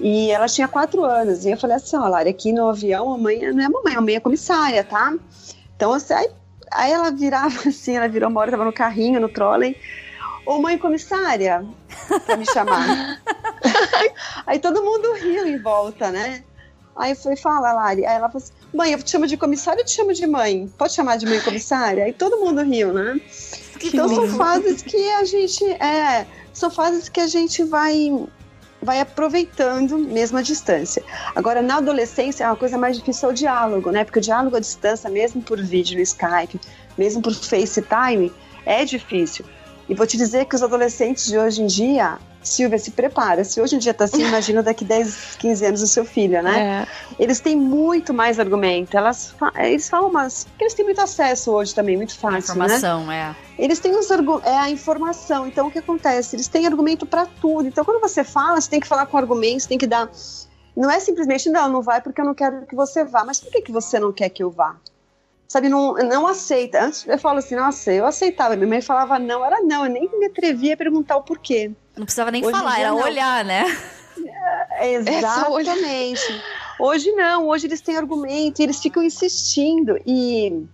e 0.00 0.30
ela 0.30 0.46
tinha 0.48 0.66
quatro 0.66 1.04
anos, 1.04 1.44
e 1.44 1.50
eu 1.50 1.56
falei 1.56 1.76
assim, 1.76 1.96
ó, 1.96 2.08
Lara, 2.08 2.28
aqui 2.28 2.52
no 2.52 2.68
avião, 2.68 3.12
a 3.14 3.18
mãe 3.18 3.52
não 3.52 3.64
é 3.64 3.68
mamãe, 3.68 3.94
a 3.94 4.00
mãe 4.00 4.14
é 4.16 4.20
comissária, 4.20 4.82
tá? 4.82 5.14
Então, 5.76 5.92
assim, 5.92 6.14
aí, 6.14 6.28
aí 6.72 6.92
ela 6.92 7.10
virava 7.10 7.56
assim, 7.68 7.96
ela 7.96 8.08
virou 8.08 8.30
uma 8.30 8.40
hora, 8.40 8.50
tava 8.50 8.64
no 8.64 8.72
carrinho, 8.72 9.20
no 9.20 9.28
trolley, 9.28 9.76
ô 10.46 10.58
mãe 10.58 10.78
comissária, 10.78 11.64
pra 12.24 12.36
me 12.36 12.46
chamar. 12.46 13.20
aí 14.46 14.58
todo 14.58 14.82
mundo 14.82 15.12
riu 15.14 15.46
em 15.46 15.60
volta, 15.60 16.10
né? 16.10 16.42
Aí 16.96 17.14
falei, 17.14 17.38
fala, 17.38 17.72
Lari. 17.72 18.04
Aí 18.04 18.16
ela 18.16 18.28
falou 18.28 18.42
assim, 18.42 18.52
mãe, 18.74 18.92
eu 18.92 19.02
te 19.02 19.10
chamo 19.10 19.26
de 19.26 19.36
comissária 19.36 19.80
ou 19.80 19.84
te 19.86 19.92
chamo 19.92 20.12
de 20.12 20.26
mãe? 20.26 20.68
Pode 20.76 20.92
chamar 20.92 21.16
de 21.16 21.26
mãe 21.26 21.40
comissária? 21.40 22.04
Aí 22.04 22.12
todo 22.12 22.38
mundo 22.38 22.62
riu, 22.62 22.92
né? 22.92 23.20
Que 23.78 23.88
então 23.88 24.08
são 24.08 24.26
fases 24.36 24.82
que 24.82 25.08
a 25.10 25.24
gente 25.24 25.64
é, 25.64 26.26
são 26.52 26.68
fases 26.68 27.08
que 27.08 27.20
a 27.20 27.28
gente 27.28 27.62
vai 27.62 28.10
vai 28.82 29.00
aproveitando 29.00 29.98
mesmo 29.98 30.38
a 30.38 30.42
distância. 30.42 31.02
Agora, 31.34 31.60
na 31.60 31.76
adolescência, 31.76 32.44
é 32.44 32.46
uma 32.46 32.56
coisa 32.56 32.78
mais 32.78 32.96
difícil 32.96 33.28
é 33.28 33.32
o 33.32 33.34
diálogo, 33.34 33.90
né? 33.90 34.04
Porque 34.04 34.18
o 34.18 34.22
diálogo 34.22 34.56
à 34.56 34.60
distância, 34.60 35.10
mesmo 35.10 35.42
por 35.42 35.60
vídeo 35.60 35.96
no 35.96 36.02
Skype, 36.02 36.60
mesmo 36.96 37.22
por 37.22 37.34
FaceTime, 37.34 38.32
é 38.64 38.84
difícil. 38.84 39.44
E 39.88 39.94
vou 39.94 40.06
te 40.06 40.16
dizer 40.16 40.44
que 40.44 40.54
os 40.54 40.62
adolescentes 40.62 41.26
de 41.26 41.38
hoje 41.38 41.62
em 41.62 41.66
dia, 41.66 42.18
Silvia, 42.42 42.78
se 42.78 42.90
prepara. 42.90 43.42
Se 43.42 43.58
hoje 43.58 43.76
em 43.76 43.78
dia 43.78 43.94
tá 43.94 44.04
assim, 44.04 44.20
imagina 44.28 44.62
daqui 44.62 44.84
10, 44.84 45.36
15 45.38 45.64
anos 45.64 45.82
o 45.82 45.86
seu 45.86 46.04
filho, 46.04 46.42
né? 46.42 46.86
É. 46.86 47.22
Eles 47.22 47.40
têm 47.40 47.56
muito 47.56 48.12
mais 48.12 48.38
argumento. 48.38 48.96
Elas, 48.96 49.34
eles 49.56 49.88
falam 49.88 50.10
umas. 50.10 50.44
Porque 50.44 50.64
eles 50.64 50.74
têm 50.74 50.84
muito 50.84 51.00
acesso 51.00 51.50
hoje 51.52 51.74
também, 51.74 51.96
muito 51.96 52.14
fácil. 52.14 52.32
Né? 52.32 52.38
Informação, 52.38 53.06
né? 53.06 53.34
é. 53.58 53.62
Eles 53.62 53.78
têm 53.78 53.96
os 53.96 54.08
é 54.44 54.58
a 54.58 54.70
informação. 54.70 55.46
Então 55.46 55.68
o 55.68 55.70
que 55.70 55.78
acontece? 55.78 56.36
Eles 56.36 56.48
têm 56.48 56.66
argumento 56.66 57.06
para 57.06 57.24
tudo. 57.24 57.66
Então 57.66 57.82
quando 57.82 58.00
você 58.00 58.22
fala, 58.22 58.60
você 58.60 58.68
tem 58.68 58.80
que 58.80 58.86
falar 58.86 59.06
com 59.06 59.16
argumentos, 59.16 59.64
tem 59.64 59.78
que 59.78 59.86
dar. 59.86 60.10
Não 60.76 60.90
é 60.90 61.00
simplesmente, 61.00 61.48
não, 61.48 61.68
não 61.68 61.82
vai 61.82 62.00
porque 62.00 62.20
eu 62.20 62.24
não 62.26 62.34
quero 62.34 62.66
que 62.66 62.76
você 62.76 63.04
vá. 63.04 63.24
Mas 63.24 63.40
por 63.40 63.50
que, 63.50 63.62
que 63.62 63.72
você 63.72 63.98
não 63.98 64.12
quer 64.12 64.28
que 64.28 64.42
eu 64.42 64.50
vá? 64.50 64.76
Sabe, 65.48 65.68
não, 65.70 65.94
não 65.94 66.26
aceita. 66.26 66.84
Antes 66.84 67.06
eu 67.08 67.18
falo 67.18 67.38
assim, 67.38 67.56
nossa, 67.56 67.90
eu 67.90 68.04
aceitava. 68.04 68.54
Minha 68.54 68.68
mãe 68.68 68.82
falava 68.82 69.18
não, 69.18 69.44
era 69.44 69.60
não. 69.62 69.86
Eu 69.86 69.90
nem 69.90 70.08
me 70.18 70.26
atrevia 70.26 70.74
a 70.74 70.76
perguntar 70.76 71.16
o 71.16 71.22
porquê. 71.22 71.72
Não 71.96 72.04
precisava 72.04 72.30
nem 72.30 72.44
Hoje 72.44 72.56
falar, 72.56 72.78
era 72.78 72.90
não. 72.90 73.02
olhar, 73.02 73.44
né? 73.44 73.64
É, 74.72 74.92
exatamente. 74.94 76.42
Hoje 76.78 77.10
não, 77.12 77.48
hoje 77.48 77.66
eles 77.66 77.80
têm 77.80 77.96
argumento 77.96 78.60
e 78.60 78.62
eles 78.62 78.78
ficam 78.78 79.02
insistindo. 79.02 79.98
E 80.06 80.64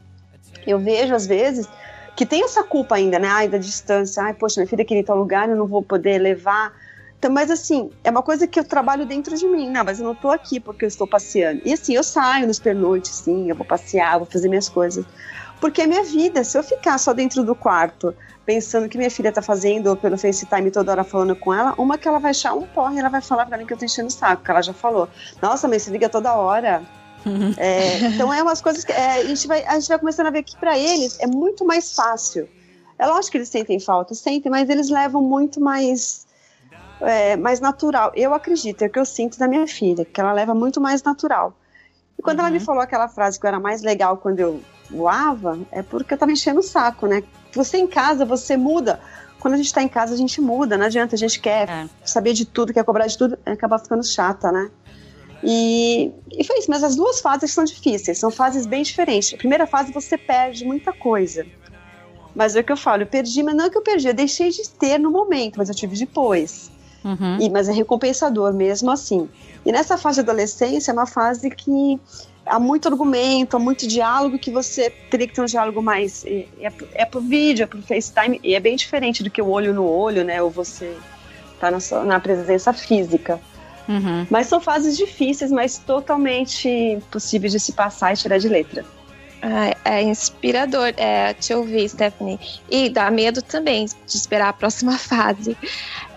eu 0.66 0.78
vejo, 0.78 1.14
às 1.14 1.26
vezes, 1.26 1.66
que 2.16 2.26
tem 2.26 2.44
essa 2.44 2.62
culpa 2.62 2.96
ainda, 2.96 3.18
né? 3.18 3.28
Ai, 3.28 3.48
da 3.48 3.58
distância. 3.58 4.22
Ai, 4.24 4.34
poxa, 4.34 4.60
minha 4.60 4.68
filha 4.68 4.84
queria 4.84 5.00
ir 5.00 5.04
tal 5.04 5.16
lugar, 5.16 5.48
eu 5.48 5.56
não 5.56 5.66
vou 5.66 5.82
poder 5.82 6.18
levar. 6.18 6.72
Então, 7.18 7.32
mas 7.32 7.50
assim, 7.50 7.90
é 8.02 8.10
uma 8.10 8.22
coisa 8.22 8.46
que 8.46 8.58
eu 8.60 8.64
trabalho 8.64 9.06
dentro 9.06 9.36
de 9.36 9.46
mim. 9.46 9.70
Não, 9.70 9.84
mas 9.84 9.98
eu 9.98 10.06
não 10.06 10.14
tô 10.14 10.30
aqui 10.30 10.60
porque 10.60 10.84
eu 10.84 10.88
estou 10.88 11.06
passeando. 11.06 11.62
E 11.64 11.72
assim, 11.72 11.94
eu 11.94 12.02
saio 12.02 12.46
nos 12.46 12.58
pernoites, 12.58 13.12
sim, 13.12 13.48
eu 13.48 13.56
vou 13.56 13.64
passear, 13.64 14.18
vou 14.18 14.26
fazer 14.26 14.48
minhas 14.48 14.68
coisas. 14.68 15.04
Porque 15.60 15.82
é 15.82 15.86
minha 15.86 16.02
vida. 16.02 16.44
Se 16.44 16.58
eu 16.58 16.62
ficar 16.62 16.98
só 16.98 17.14
dentro 17.14 17.42
do 17.42 17.54
quarto, 17.54 18.14
pensando 18.44 18.88
que 18.88 18.98
minha 18.98 19.10
filha 19.10 19.32
tá 19.32 19.40
fazendo, 19.40 19.88
ou 19.88 19.96
pelo 19.96 20.18
FaceTime 20.18 20.70
toda 20.70 20.92
hora 20.92 21.04
falando 21.04 21.34
com 21.34 21.54
ela, 21.54 21.74
uma 21.78 21.96
que 21.96 22.06
ela 22.06 22.18
vai 22.18 22.32
achar 22.32 22.54
um 22.54 22.66
porre, 22.66 22.98
ela 22.98 23.08
vai 23.08 23.20
falar 23.20 23.46
pra 23.46 23.56
mim 23.56 23.64
que 23.64 23.72
eu 23.72 23.78
tô 23.78 23.84
enchendo 23.84 24.08
o 24.08 24.10
saco, 24.10 24.44
que 24.44 24.50
ela 24.50 24.62
já 24.62 24.74
falou. 24.74 25.08
Nossa, 25.40 25.66
mas 25.66 25.82
você 25.82 25.90
liga 25.90 26.08
toda 26.08 26.34
hora. 26.34 26.82
é, 27.56 28.00
então 28.08 28.32
é 28.32 28.42
umas 28.42 28.60
coisas 28.60 28.84
que 28.84 28.92
é, 28.92 29.20
a, 29.20 29.24
gente 29.24 29.46
vai, 29.46 29.64
a 29.64 29.78
gente 29.78 29.88
vai 29.88 29.98
começando 29.98 30.26
a 30.26 30.30
ver 30.30 30.42
que 30.42 30.56
para 30.56 30.76
eles 30.76 31.18
é 31.20 31.26
muito 31.26 31.64
mais 31.64 31.94
fácil. 31.94 32.46
É 32.98 33.06
lógico 33.06 33.32
que 33.32 33.38
eles 33.38 33.48
sentem 33.48 33.80
falta, 33.80 34.14
sentem, 34.14 34.50
mas 34.50 34.68
eles 34.68 34.88
levam 34.90 35.22
muito 35.22 35.60
mais 35.60 36.23
é, 37.00 37.36
mais 37.36 37.60
natural. 37.60 38.12
Eu 38.14 38.34
acredito, 38.34 38.82
é 38.82 38.86
o 38.86 38.90
que 38.90 38.98
eu 38.98 39.04
sinto 39.04 39.38
da 39.38 39.48
minha 39.48 39.66
filha, 39.66 40.04
que 40.04 40.20
ela 40.20 40.32
leva 40.32 40.54
muito 40.54 40.80
mais 40.80 41.02
natural. 41.02 41.54
E 42.18 42.22
quando 42.22 42.38
uhum. 42.38 42.44
ela 42.44 42.50
me 42.50 42.58
uhum. 42.58 42.64
falou 42.64 42.82
aquela 42.82 43.08
frase 43.08 43.38
que 43.38 43.46
eu 43.46 43.48
era 43.48 43.60
mais 43.60 43.82
legal 43.82 44.16
quando 44.16 44.40
eu 44.40 44.60
voava, 44.90 45.58
é 45.70 45.82
porque 45.82 46.14
eu 46.14 46.18
tava 46.18 46.32
enchendo 46.32 46.60
o 46.60 46.62
saco, 46.62 47.06
né? 47.06 47.22
Você 47.52 47.78
em 47.78 47.86
casa, 47.86 48.24
você 48.24 48.56
muda. 48.56 49.00
Quando 49.40 49.54
a 49.54 49.56
gente 49.56 49.72
tá 49.72 49.82
em 49.82 49.88
casa, 49.88 50.14
a 50.14 50.16
gente 50.16 50.40
muda, 50.40 50.78
não 50.78 50.86
adianta, 50.86 51.14
a 51.14 51.18
gente 51.18 51.38
quer 51.40 51.68
é. 51.68 51.88
saber 52.04 52.32
de 52.32 52.46
tudo, 52.46 52.72
quer 52.72 52.84
cobrar 52.84 53.06
de 53.06 53.16
tudo, 53.18 53.38
acaba 53.44 53.78
ficando 53.78 54.02
chata, 54.04 54.50
né? 54.50 54.70
E, 55.42 56.10
e 56.32 56.42
foi 56.44 56.58
isso, 56.58 56.70
mas 56.70 56.82
as 56.82 56.96
duas 56.96 57.20
fases 57.20 57.52
são 57.52 57.64
difíceis, 57.64 58.18
são 58.18 58.30
fases 58.30 58.64
bem 58.64 58.82
diferentes. 58.82 59.34
A 59.34 59.36
primeira 59.36 59.66
fase 59.66 59.92
você 59.92 60.16
perde 60.16 60.64
muita 60.64 60.92
coisa. 60.92 61.44
Mas 62.34 62.56
é 62.56 62.60
o 62.60 62.64
que 62.64 62.72
eu 62.72 62.76
falo, 62.76 63.02
eu 63.02 63.06
perdi, 63.06 63.42
mas 63.42 63.54
não 63.54 63.66
é 63.66 63.70
que 63.70 63.76
eu 63.76 63.82
perdi, 63.82 64.08
eu 64.08 64.14
deixei 64.14 64.48
de 64.50 64.68
ter 64.70 64.98
no 64.98 65.10
momento, 65.10 65.56
mas 65.56 65.68
eu 65.68 65.74
tive 65.74 65.96
depois. 65.96 66.70
Uhum. 67.04 67.38
E, 67.38 67.50
mas 67.50 67.68
é 67.68 67.72
recompensador 67.72 68.52
mesmo 68.54 68.90
assim. 68.90 69.28
E 69.64 69.70
nessa 69.70 69.98
fase 69.98 70.16
de 70.16 70.20
adolescência 70.20 70.90
é 70.90 70.94
uma 70.94 71.06
fase 71.06 71.50
que 71.50 72.00
há 72.46 72.58
muito 72.58 72.88
argumento, 72.88 73.56
há 73.56 73.60
muito 73.60 73.86
diálogo 73.86 74.38
que 74.38 74.50
você 74.50 74.90
teria 75.10 75.26
que 75.26 75.34
ter 75.34 75.42
um 75.42 75.46
diálogo 75.46 75.82
mais. 75.82 76.24
É, 76.24 76.46
é, 76.60 76.72
é 76.94 77.04
por 77.04 77.22
vídeo, 77.22 77.64
é 77.64 77.66
por 77.66 77.80
FaceTime, 77.82 78.40
e 78.42 78.54
é 78.54 78.60
bem 78.60 78.76
diferente 78.76 79.22
do 79.22 79.30
que 79.30 79.40
o 79.40 79.48
olho 79.48 79.72
no 79.72 79.86
olho, 79.86 80.24
né? 80.24 80.42
Ou 80.42 80.50
você 80.50 80.96
tá 81.60 81.70
na, 81.70 81.80
sua, 81.80 82.04
na 82.04 82.18
presença 82.20 82.72
física. 82.72 83.40
Uhum. 83.88 84.26
Mas 84.30 84.46
são 84.46 84.60
fases 84.60 84.96
difíceis, 84.96 85.52
mas 85.52 85.78
totalmente 85.78 86.98
possíveis 87.10 87.52
de 87.52 87.60
se 87.60 87.72
passar 87.72 88.14
e 88.14 88.16
tirar 88.16 88.38
de 88.38 88.48
letra. 88.48 88.84
É, 89.84 89.98
é 89.98 90.02
inspirador 90.02 90.94
é, 90.96 91.34
te 91.34 91.52
ouvir, 91.52 91.86
Stephanie. 91.86 92.40
E 92.70 92.88
dá 92.88 93.10
medo 93.10 93.42
também 93.42 93.84
de 93.84 94.16
esperar 94.16 94.48
a 94.48 94.52
próxima 94.54 94.96
fase. 94.98 95.56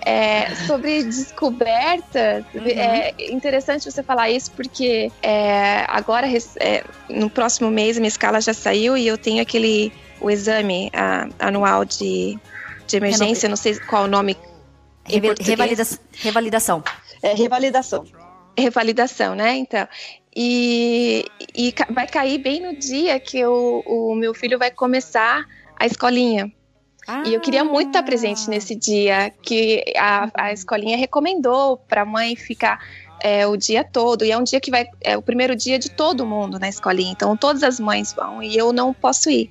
É, 0.09 0.55
sobre 0.65 1.03
descoberta, 1.03 2.45
uhum. 2.55 2.65
é 2.65 3.13
interessante 3.29 3.91
você 3.91 4.01
falar 4.01 4.29
isso 4.29 4.49
porque 4.51 5.11
é, 5.21 5.83
agora, 5.85 6.25
é, 6.61 6.81
no 7.09 7.29
próximo 7.29 7.69
mês, 7.69 7.97
a 7.97 7.99
minha 7.99 8.07
escala 8.07 8.39
já 8.39 8.53
saiu 8.53 8.95
e 8.95 9.05
eu 9.05 9.17
tenho 9.17 9.41
aquele 9.41 9.91
o 10.21 10.31
exame 10.31 10.89
a, 10.93 11.27
anual 11.39 11.83
de, 11.83 12.39
de 12.87 12.95
emergência, 12.95 13.49
não 13.49 13.57
sei 13.57 13.77
qual 13.81 14.05
o 14.05 14.07
nome. 14.07 14.37
Revalida 15.05 15.83
revalidação. 16.13 16.83
É, 17.21 17.33
revalidação. 17.33 18.05
Revalidação, 18.57 19.35
né? 19.35 19.57
Então. 19.57 19.85
E, 20.33 21.25
e 21.53 21.73
vai 21.89 22.07
cair 22.07 22.37
bem 22.37 22.61
no 22.61 22.79
dia 22.79 23.19
que 23.19 23.45
o 23.45 24.15
meu 24.15 24.33
filho 24.33 24.57
vai 24.57 24.71
começar 24.71 25.45
a 25.77 25.85
escolinha. 25.85 26.49
Ah. 27.07 27.23
E 27.25 27.33
eu 27.33 27.39
queria 27.39 27.63
muito 27.63 27.87
estar 27.87 28.03
presente 28.03 28.43
ah. 28.47 28.49
nesse 28.49 28.75
dia 28.75 29.31
que 29.41 29.83
a, 29.97 30.29
a 30.33 30.53
escolinha 30.53 30.97
recomendou 30.97 31.77
para 31.77 32.01
a 32.01 32.05
mãe 32.05 32.35
ficar 32.35 32.79
é, 33.21 33.47
o 33.47 33.55
dia 33.55 33.83
todo. 33.83 34.23
E 34.23 34.31
é 34.31 34.37
um 34.37 34.43
dia 34.43 34.59
que 34.59 34.69
vai. 34.69 34.85
É 35.01 35.17
o 35.17 35.21
primeiro 35.21 35.55
dia 35.55 35.79
de 35.79 35.89
todo 35.89 36.25
mundo 36.25 36.59
na 36.59 36.69
escolinha. 36.69 37.11
Então 37.11 37.35
todas 37.35 37.63
as 37.63 37.79
mães 37.79 38.13
vão 38.13 38.41
e 38.43 38.55
eu 38.55 38.71
não 38.73 38.93
posso 38.93 39.29
ir. 39.29 39.49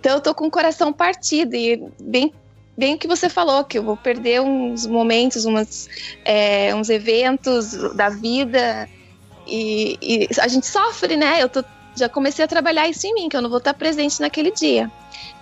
Então 0.00 0.14
eu 0.14 0.20
tô 0.20 0.34
com 0.34 0.46
o 0.46 0.50
coração 0.50 0.92
partido 0.92 1.54
e 1.54 1.82
bem. 2.00 2.32
Bem 2.74 2.94
o 2.94 2.98
que 2.98 3.06
você 3.06 3.28
falou, 3.28 3.64
que 3.64 3.76
eu 3.76 3.82
vou 3.82 3.98
perder 3.98 4.40
uns 4.40 4.86
momentos, 4.86 5.44
umas, 5.44 5.90
é, 6.24 6.74
uns 6.74 6.88
eventos 6.88 7.72
da 7.94 8.08
vida 8.08 8.88
e, 9.46 9.98
e, 10.00 10.28
a 10.40 10.48
gente 10.48 10.66
sofre, 10.66 11.14
né? 11.14 11.42
Eu 11.42 11.50
tô, 11.50 11.62
já 11.94 12.08
comecei 12.08 12.44
a 12.44 12.48
trabalhar 12.48 12.88
isso 12.88 13.06
em 13.06 13.14
mim, 13.14 13.28
que 13.28 13.36
eu 13.36 13.42
não 13.42 13.50
vou 13.50 13.58
estar 13.58 13.74
presente 13.74 14.20
naquele 14.20 14.50
dia. 14.50 14.90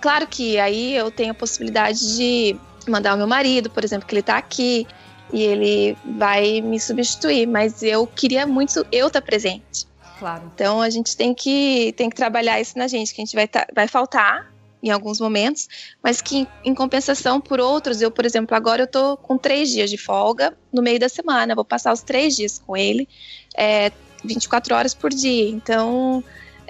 Claro 0.00 0.26
que 0.26 0.58
aí 0.58 0.94
eu 0.94 1.10
tenho 1.10 1.32
a 1.32 1.34
possibilidade 1.34 2.16
de 2.16 2.56
mandar 2.88 3.14
o 3.14 3.18
meu 3.18 3.26
marido, 3.26 3.70
por 3.70 3.84
exemplo, 3.84 4.06
que 4.06 4.14
ele 4.14 4.20
está 4.20 4.36
aqui 4.36 4.86
e 5.32 5.42
ele 5.42 5.96
vai 6.04 6.60
me 6.60 6.80
substituir, 6.80 7.46
mas 7.46 7.82
eu 7.82 8.06
queria 8.06 8.46
muito 8.46 8.84
eu 8.90 9.06
estar 9.06 9.22
presente. 9.22 9.86
Claro. 10.18 10.50
Então 10.54 10.80
a 10.82 10.90
gente 10.90 11.16
tem 11.16 11.34
que 11.34 11.94
tem 11.96 12.10
que 12.10 12.16
trabalhar 12.16 12.60
isso 12.60 12.76
na 12.76 12.86
gente, 12.88 13.14
que 13.14 13.20
a 13.20 13.24
gente 13.24 13.34
vai 13.34 13.48
tá, 13.48 13.66
vai 13.74 13.88
faltar 13.88 14.50
em 14.82 14.90
alguns 14.90 15.20
momentos, 15.20 15.68
mas 16.02 16.20
que 16.20 16.48
em, 16.64 16.74
compensação 16.74 17.40
por 17.40 17.60
outros, 17.60 18.00
eu, 18.00 18.10
por 18.10 18.24
exemplo, 18.24 18.56
agora 18.56 18.82
eu 18.82 18.86
tô 18.86 19.16
com 19.16 19.36
três 19.36 19.70
dias 19.70 19.90
de 19.90 19.98
folga 19.98 20.56
no 20.72 20.82
meio 20.82 20.98
da 20.98 21.08
semana, 21.08 21.54
vou 21.54 21.64
passar 21.64 21.92
os 21.92 22.02
três 22.02 22.36
dias 22.36 22.58
com 22.58 22.76
ele, 22.76 23.08
é, 23.54 23.92
24 24.24 24.74
horas 24.74 24.94
por 24.94 25.10
dia. 25.10 25.48
Então 25.48 26.22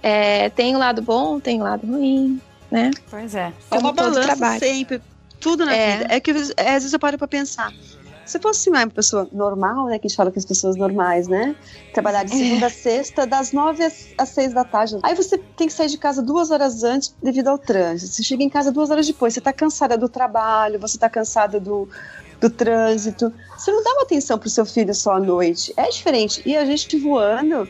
é, 0.02 0.48
tem 0.50 0.74
o 0.74 0.76
um 0.76 0.80
lado 0.80 1.02
bom, 1.02 1.38
tem 1.40 1.58
o 1.58 1.60
um 1.60 1.64
lado 1.64 1.86
ruim, 1.86 2.40
né? 2.70 2.90
Pois 3.10 3.34
é. 3.34 3.52
É 3.70 3.78
uma 3.78 3.92
balança 3.92 4.58
sempre, 4.58 5.00
tudo 5.38 5.64
na 5.64 5.74
é. 5.74 5.98
vida. 5.98 6.14
É 6.14 6.20
que 6.20 6.30
às 6.30 6.54
vezes 6.56 6.92
eu 6.92 6.98
paro 6.98 7.18
pra 7.18 7.28
pensar. 7.28 7.72
Se 8.30 8.38
fosse 8.38 8.70
uma 8.70 8.86
pessoa 8.86 9.28
normal, 9.32 9.86
né, 9.86 9.98
que 9.98 10.06
a 10.06 10.08
gente 10.08 10.16
fala 10.16 10.30
que 10.30 10.38
as 10.38 10.44
pessoas 10.44 10.76
normais, 10.76 11.26
né, 11.26 11.56
trabalhar 11.92 12.22
de 12.22 12.30
segunda 12.30 12.66
a 12.66 12.70
sexta, 12.70 13.26
das 13.26 13.50
nove 13.50 13.82
às 14.16 14.28
seis 14.28 14.52
da 14.52 14.62
tarde. 14.62 15.00
Aí 15.02 15.16
você 15.16 15.36
tem 15.36 15.66
que 15.66 15.72
sair 15.72 15.88
de 15.88 15.98
casa 15.98 16.22
duas 16.22 16.52
horas 16.52 16.84
antes 16.84 17.12
devido 17.20 17.48
ao 17.48 17.58
trânsito. 17.58 18.14
Você 18.14 18.22
chega 18.22 18.44
em 18.44 18.48
casa 18.48 18.70
duas 18.70 18.88
horas 18.88 19.04
depois. 19.04 19.34
Você 19.34 19.40
tá 19.40 19.52
cansada 19.52 19.98
do 19.98 20.08
trabalho, 20.08 20.78
você 20.78 20.96
tá 20.96 21.10
cansada 21.10 21.58
do, 21.58 21.88
do 22.40 22.48
trânsito. 22.48 23.32
Você 23.56 23.70
não 23.70 23.82
dá 23.82 23.90
uma 23.92 24.02
atenção 24.02 24.38
pro 24.38 24.48
seu 24.48 24.64
filho 24.64 24.94
só 24.94 25.14
à 25.14 25.20
noite. 25.20 25.72
É 25.76 25.88
diferente. 25.88 26.42
E 26.46 26.56
a 26.56 26.64
gente 26.64 26.96
voando, 26.98 27.68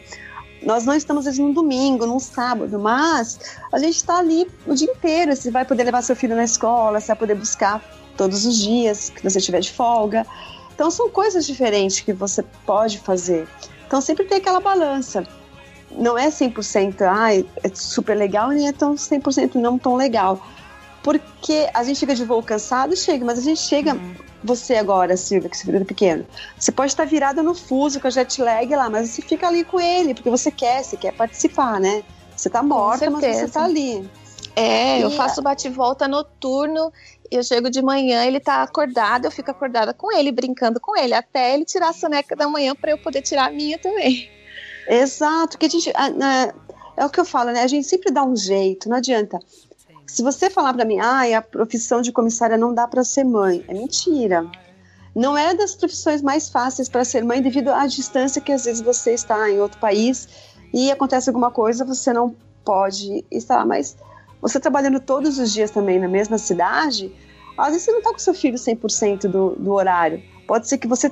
nós 0.63 0.85
não 0.85 0.95
estamos 0.95 1.27
às 1.27 1.37
vezes 1.37 1.41
num 1.41 1.53
domingo, 1.53 2.07
num 2.07 2.21
sábado, 2.21 2.79
mas 2.79 3.39
a 3.73 3.79
gente 3.79 3.97
está 3.97 4.19
ali 4.19 4.47
o 4.67 4.75
dia 4.75 4.91
inteiro. 4.91 5.35
Você 5.35 5.51
vai 5.51 5.65
poder 5.65 5.85
levar 5.85 6.03
seu 6.03 6.15
filho 6.15 6.37
na 6.37 6.45
escola, 6.45 7.01
você 7.01 7.09
vai 7.09 7.17
poder 7.17 7.35
buscar 7.35 7.83
todos 8.17 8.47
os 8.47 8.57
dias 8.57 9.11
que 9.11 9.23
você 9.23 9.41
tiver 9.41 9.61
de 9.61 9.73
folga. 9.73 10.27
Então 10.75 10.91
são 10.91 11.11
coisas 11.11 11.47
diferentes 11.47 12.01
que 12.01 12.13
você 12.13 12.43
pode 12.65 12.99
fazer. 12.99 13.49
Então 13.87 14.01
sempre 14.01 14.25
tem 14.25 14.39
aquela 14.39 14.61
balança. 14.61 15.27
Não 15.91 16.17
é 16.17 16.29
100%, 16.29 17.03
ai, 17.03 17.45
é 17.65 17.71
super 17.75 18.17
legal, 18.17 18.51
nem 18.51 18.69
é 18.69 18.73
tão 18.73 18.95
100% 18.95 19.57
não 19.57 19.77
tão 19.77 19.97
legal. 19.97 20.41
Porque 21.03 21.69
a 21.75 21.83
gente 21.83 21.99
chega 21.99 22.15
de 22.15 22.25
voo 22.25 22.43
cansado, 22.43 22.95
chega, 22.95 23.25
mas 23.25 23.39
a 23.39 23.43
gente 23.43 23.61
chega 23.61 23.95
uhum. 23.95 24.15
Você 24.43 24.77
agora, 24.77 25.17
Silvia, 25.17 25.51
que 25.51 25.57
você 25.57 25.71
é 25.71 25.85
pequeno, 25.85 26.27
você 26.59 26.73
pode 26.73 26.93
estar 26.93 27.05
virada 27.05 27.43
no 27.43 27.55
fuso 27.55 28.01
com 28.01 28.07
a 28.07 28.11
jet 28.11 28.41
lag 28.41 28.75
lá, 28.75 28.89
mas 28.89 29.11
você 29.11 29.23
fica 29.23 29.47
ali 29.47 29.65
com 29.65 29.79
ele, 29.79 30.15
porque 30.15 30.31
você 30.31 30.51
quer, 30.51 30.83
você 30.83 30.97
quer 30.97 31.13
participar, 31.13 31.79
né? 31.79 32.03
Você 32.35 32.49
tá 32.49 32.63
morta, 32.63 33.11
mas 33.11 33.23
você 33.23 33.49
tá 33.49 33.65
ali. 33.65 34.09
É, 34.57 34.99
e 34.99 35.03
eu 35.03 35.11
faço 35.11 35.43
bate-volta 35.43 36.09
noturno, 36.09 36.93
eu 37.31 37.43
chego 37.43 37.71
de 37.71 37.83
manhã, 37.83 38.25
ele 38.25 38.41
tá 38.41 38.63
acordado, 38.63 39.27
eu 39.27 39.31
fico 39.31 39.51
acordada 39.51 39.95
com 39.95 40.11
ele, 40.11 40.33
brincando 40.33 40.81
com 40.81 40.97
ele, 40.97 41.15
até 41.15 41.55
ele 41.55 41.65
tirar 41.65 41.91
a 41.91 41.93
soneca 41.93 42.35
da 42.35 42.49
manhã 42.49 42.75
para 42.75 42.91
eu 42.91 42.99
poder 42.99 43.23
tirar 43.23 43.49
a 43.49 43.51
minha 43.51 43.79
também. 43.79 44.29
Exato, 44.89 45.57
que 45.57 45.67
a 45.67 45.69
gente. 45.69 45.93
É 46.97 47.05
o 47.05 47.09
que 47.09 47.21
eu 47.21 47.25
falo, 47.25 47.53
né? 47.53 47.63
A 47.63 47.67
gente 47.67 47.87
sempre 47.87 48.11
dá 48.11 48.25
um 48.25 48.37
jeito, 48.37 48.89
não 48.89 48.97
adianta. 48.97 49.39
Se 50.13 50.25
você 50.25 50.51
falar 50.51 50.75
para 50.75 50.85
mim, 50.85 50.99
ah, 50.99 51.23
a 51.39 51.41
profissão 51.41 52.03
de 52.03 52.11
comissária 52.11 52.59
não 52.59 52.75
dá 52.75 52.87
para 52.89 53.05
ser 53.05 53.23
mãe, 53.23 53.65
é 53.69 53.73
mentira. 53.73 54.45
Não 55.15 55.39
é 55.39 55.55
das 55.55 55.77
profissões 55.77 56.21
mais 56.21 56.49
fáceis 56.49 56.89
para 56.89 57.05
ser 57.05 57.23
mãe 57.25 57.41
devido 57.41 57.69
à 57.69 57.87
distância 57.87 58.43
que 58.43 58.51
às 58.51 58.65
vezes 58.65 58.83
você 58.83 59.15
está 59.15 59.49
em 59.49 59.61
outro 59.61 59.79
país 59.79 60.29
e 60.75 60.91
acontece 60.91 61.31
alguma 61.31 61.53
coisa, 61.53 61.85
você 61.85 62.13
não 62.13 62.35
pode 62.65 63.25
estar, 63.31 63.65
mas 63.65 63.97
você 64.43 64.59
trabalhando 64.59 64.99
todos 64.99 65.39
os 65.39 65.53
dias 65.53 65.71
também 65.71 66.01
na 66.01 66.09
mesma 66.09 66.39
cidade, 66.39 67.15
às 67.57 67.69
vezes 67.69 67.83
você 67.85 67.93
não 67.93 67.99
está 67.99 68.11
com 68.11 68.19
seu 68.19 68.35
filho 68.35 68.57
100% 68.57 69.29
do, 69.29 69.51
do 69.51 69.73
horário. 69.73 70.21
Pode 70.45 70.69
ser 70.69 70.79
que 70.79 70.89
você 70.89 71.11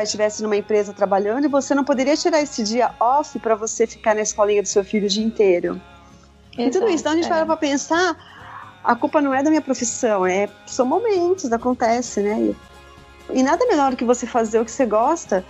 estivesse 0.00 0.40
numa 0.40 0.56
empresa 0.56 0.92
trabalhando 0.92 1.46
e 1.46 1.48
você 1.48 1.74
não 1.74 1.82
poderia 1.82 2.16
tirar 2.16 2.40
esse 2.40 2.62
dia 2.62 2.94
off 3.00 3.40
para 3.40 3.56
você 3.56 3.88
ficar 3.88 4.14
na 4.14 4.20
escolinha 4.20 4.62
do 4.62 4.68
seu 4.68 4.84
filho 4.84 5.06
o 5.06 5.10
dia 5.10 5.24
inteiro. 5.24 5.80
Exato, 6.56 6.62
e 6.62 6.70
tudo 6.70 6.88
isso. 6.88 7.00
Então 7.00 7.12
a 7.12 7.16
gente 7.16 7.32
é. 7.32 7.44
para 7.44 7.56
pensar 7.56 8.35
a 8.86 8.94
culpa 8.94 9.20
não 9.20 9.34
é 9.34 9.42
da 9.42 9.50
minha 9.50 9.60
profissão, 9.60 10.24
é 10.24 10.48
são 10.64 10.86
momentos, 10.86 11.52
acontece, 11.52 12.20
né? 12.20 12.54
E, 13.30 13.38
e 13.38 13.42
nada 13.42 13.66
melhor 13.66 13.96
que 13.96 14.04
você 14.04 14.26
fazer 14.26 14.60
o 14.60 14.64
que 14.64 14.70
você 14.70 14.86
gosta 14.86 15.44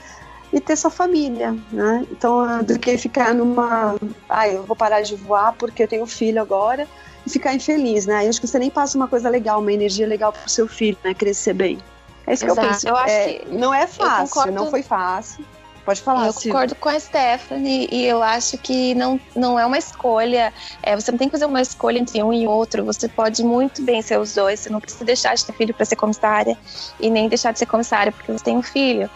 e 0.50 0.58
ter 0.58 0.74
sua 0.74 0.90
família, 0.90 1.54
né? 1.70 2.06
Então, 2.10 2.62
do 2.64 2.78
que 2.78 2.96
ficar 2.96 3.34
numa, 3.34 3.94
ah, 4.26 4.48
eu 4.48 4.62
vou 4.62 4.74
parar 4.74 5.02
de 5.02 5.14
voar 5.16 5.52
porque 5.52 5.82
eu 5.82 5.88
tenho 5.88 6.06
filho 6.06 6.40
agora 6.40 6.88
e 7.26 7.30
ficar 7.30 7.52
infeliz, 7.52 8.06
né? 8.06 8.24
Eu 8.24 8.30
acho 8.30 8.40
que 8.40 8.46
você 8.46 8.58
nem 8.58 8.70
passa 8.70 8.96
uma 8.96 9.06
coisa 9.06 9.28
legal, 9.28 9.60
uma 9.60 9.72
energia 9.72 10.06
legal 10.06 10.32
pro 10.32 10.48
seu 10.48 10.66
filho, 10.66 10.96
né? 11.04 11.12
Crescer 11.12 11.52
bem. 11.52 11.78
É 12.26 12.32
isso 12.32 12.46
Exato. 12.46 12.58
que 12.58 12.66
eu 12.66 12.70
penso. 12.70 12.88
Eu 12.88 12.96
é, 12.96 13.42
não 13.50 13.74
é 13.74 13.86
fácil, 13.86 14.50
não 14.50 14.70
foi 14.70 14.82
fácil. 14.82 15.44
Pode 15.86 16.02
falar, 16.02 16.26
Eu 16.26 16.34
concordo 16.34 16.74
com 16.74 16.88
a 16.88 16.98
Stephanie 16.98 17.88
e 17.92 18.04
eu 18.04 18.20
acho 18.20 18.58
que 18.58 18.92
não, 18.96 19.20
não 19.36 19.56
é 19.56 19.64
uma 19.64 19.78
escolha. 19.78 20.52
É, 20.82 20.96
você 20.96 21.12
não 21.12 21.18
tem 21.18 21.28
que 21.28 21.32
fazer 21.32 21.46
uma 21.46 21.62
escolha 21.62 22.00
entre 22.00 22.20
um 22.24 22.32
e 22.32 22.44
outro. 22.44 22.84
Você 22.84 23.08
pode 23.08 23.44
muito 23.44 23.80
bem 23.82 24.02
ser 24.02 24.18
os 24.18 24.34
dois. 24.34 24.58
Você 24.58 24.68
não 24.68 24.80
precisa 24.80 25.04
deixar 25.04 25.36
de 25.36 25.46
ter 25.46 25.52
filho 25.52 25.72
para 25.72 25.84
ser 25.84 25.94
comissária 25.94 26.58
e 26.98 27.08
nem 27.08 27.28
deixar 27.28 27.52
de 27.52 27.60
ser 27.60 27.66
comissária 27.66 28.10
porque 28.10 28.32
você 28.32 28.42
tem 28.42 28.56
um 28.56 28.62
filho. 28.62 29.08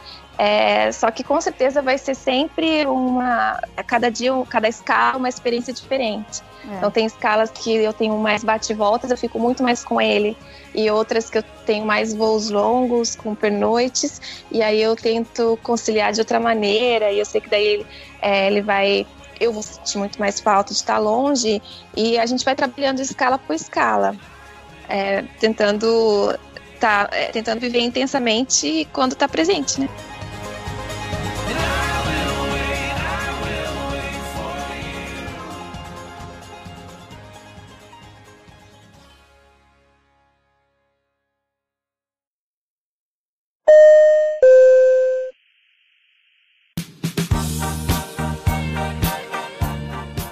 É, 0.42 0.90
só 0.90 1.11
que 1.11 1.22
com 1.22 1.38
certeza 1.38 1.83
vai 1.83 1.98
ser 1.98 2.14
sempre 2.14 2.87
uma. 2.87 3.61
A 3.76 3.83
cada 3.83 4.11
dia, 4.11 4.33
cada 4.48 4.66
escala, 4.66 5.18
uma 5.18 5.29
experiência 5.29 5.70
diferente. 5.70 6.40
É. 6.66 6.76
Então 6.79 6.90
tem 6.90 7.05
escalas 7.05 7.50
que 7.50 7.70
eu 7.70 7.92
tenho 7.92 8.16
mais 8.16 8.42
bate-voltas, 8.42 9.11
eu 9.11 9.18
fico 9.18 9.38
muito 9.38 9.62
mais 9.62 9.85
com 9.85 10.00
ele. 10.00 10.35
E 10.74 10.90
outras 10.90 11.29
que 11.29 11.37
eu 11.37 11.42
tenho 11.66 11.85
mais 11.85 12.14
voos 12.14 12.48
longos, 12.48 13.14
com 13.14 13.35
pernoites. 13.35 14.18
E 14.50 14.62
aí 14.62 14.81
eu 14.81 14.96
tento 14.96 15.59
conciliar 15.62 16.11
de 16.14 16.20
outra 16.20 16.40
maneira. 16.40 17.12
E 17.12 17.18
eu 17.18 17.26
sei 17.26 17.42
que 17.42 17.50
daí 17.50 17.66
ele, 17.66 17.87
é, 18.22 18.46
ele 18.46 18.62
vai. 18.62 19.07
Eu 19.38 19.53
vou 19.53 19.62
sentir 19.62 19.98
muito 19.98 20.18
mais 20.18 20.40
falta 20.40 20.72
de 20.72 20.79
estar 20.79 20.96
longe. 20.96 21.61
E 21.94 22.18
a 22.18 22.24
gente 22.24 22.46
vai 22.46 22.57
trabalhando 22.57 23.00
escala 23.00 23.37
por 23.37 23.55
escala. 23.55 24.16
É, 24.88 25.22
tentando, 25.38 26.35
tá, 26.81 27.11
é, 27.12 27.26
tentando 27.26 27.61
viver 27.61 27.81
intensamente 27.81 28.88
quando 28.90 29.12
está 29.12 29.29
presente, 29.29 29.79
né? 29.79 29.88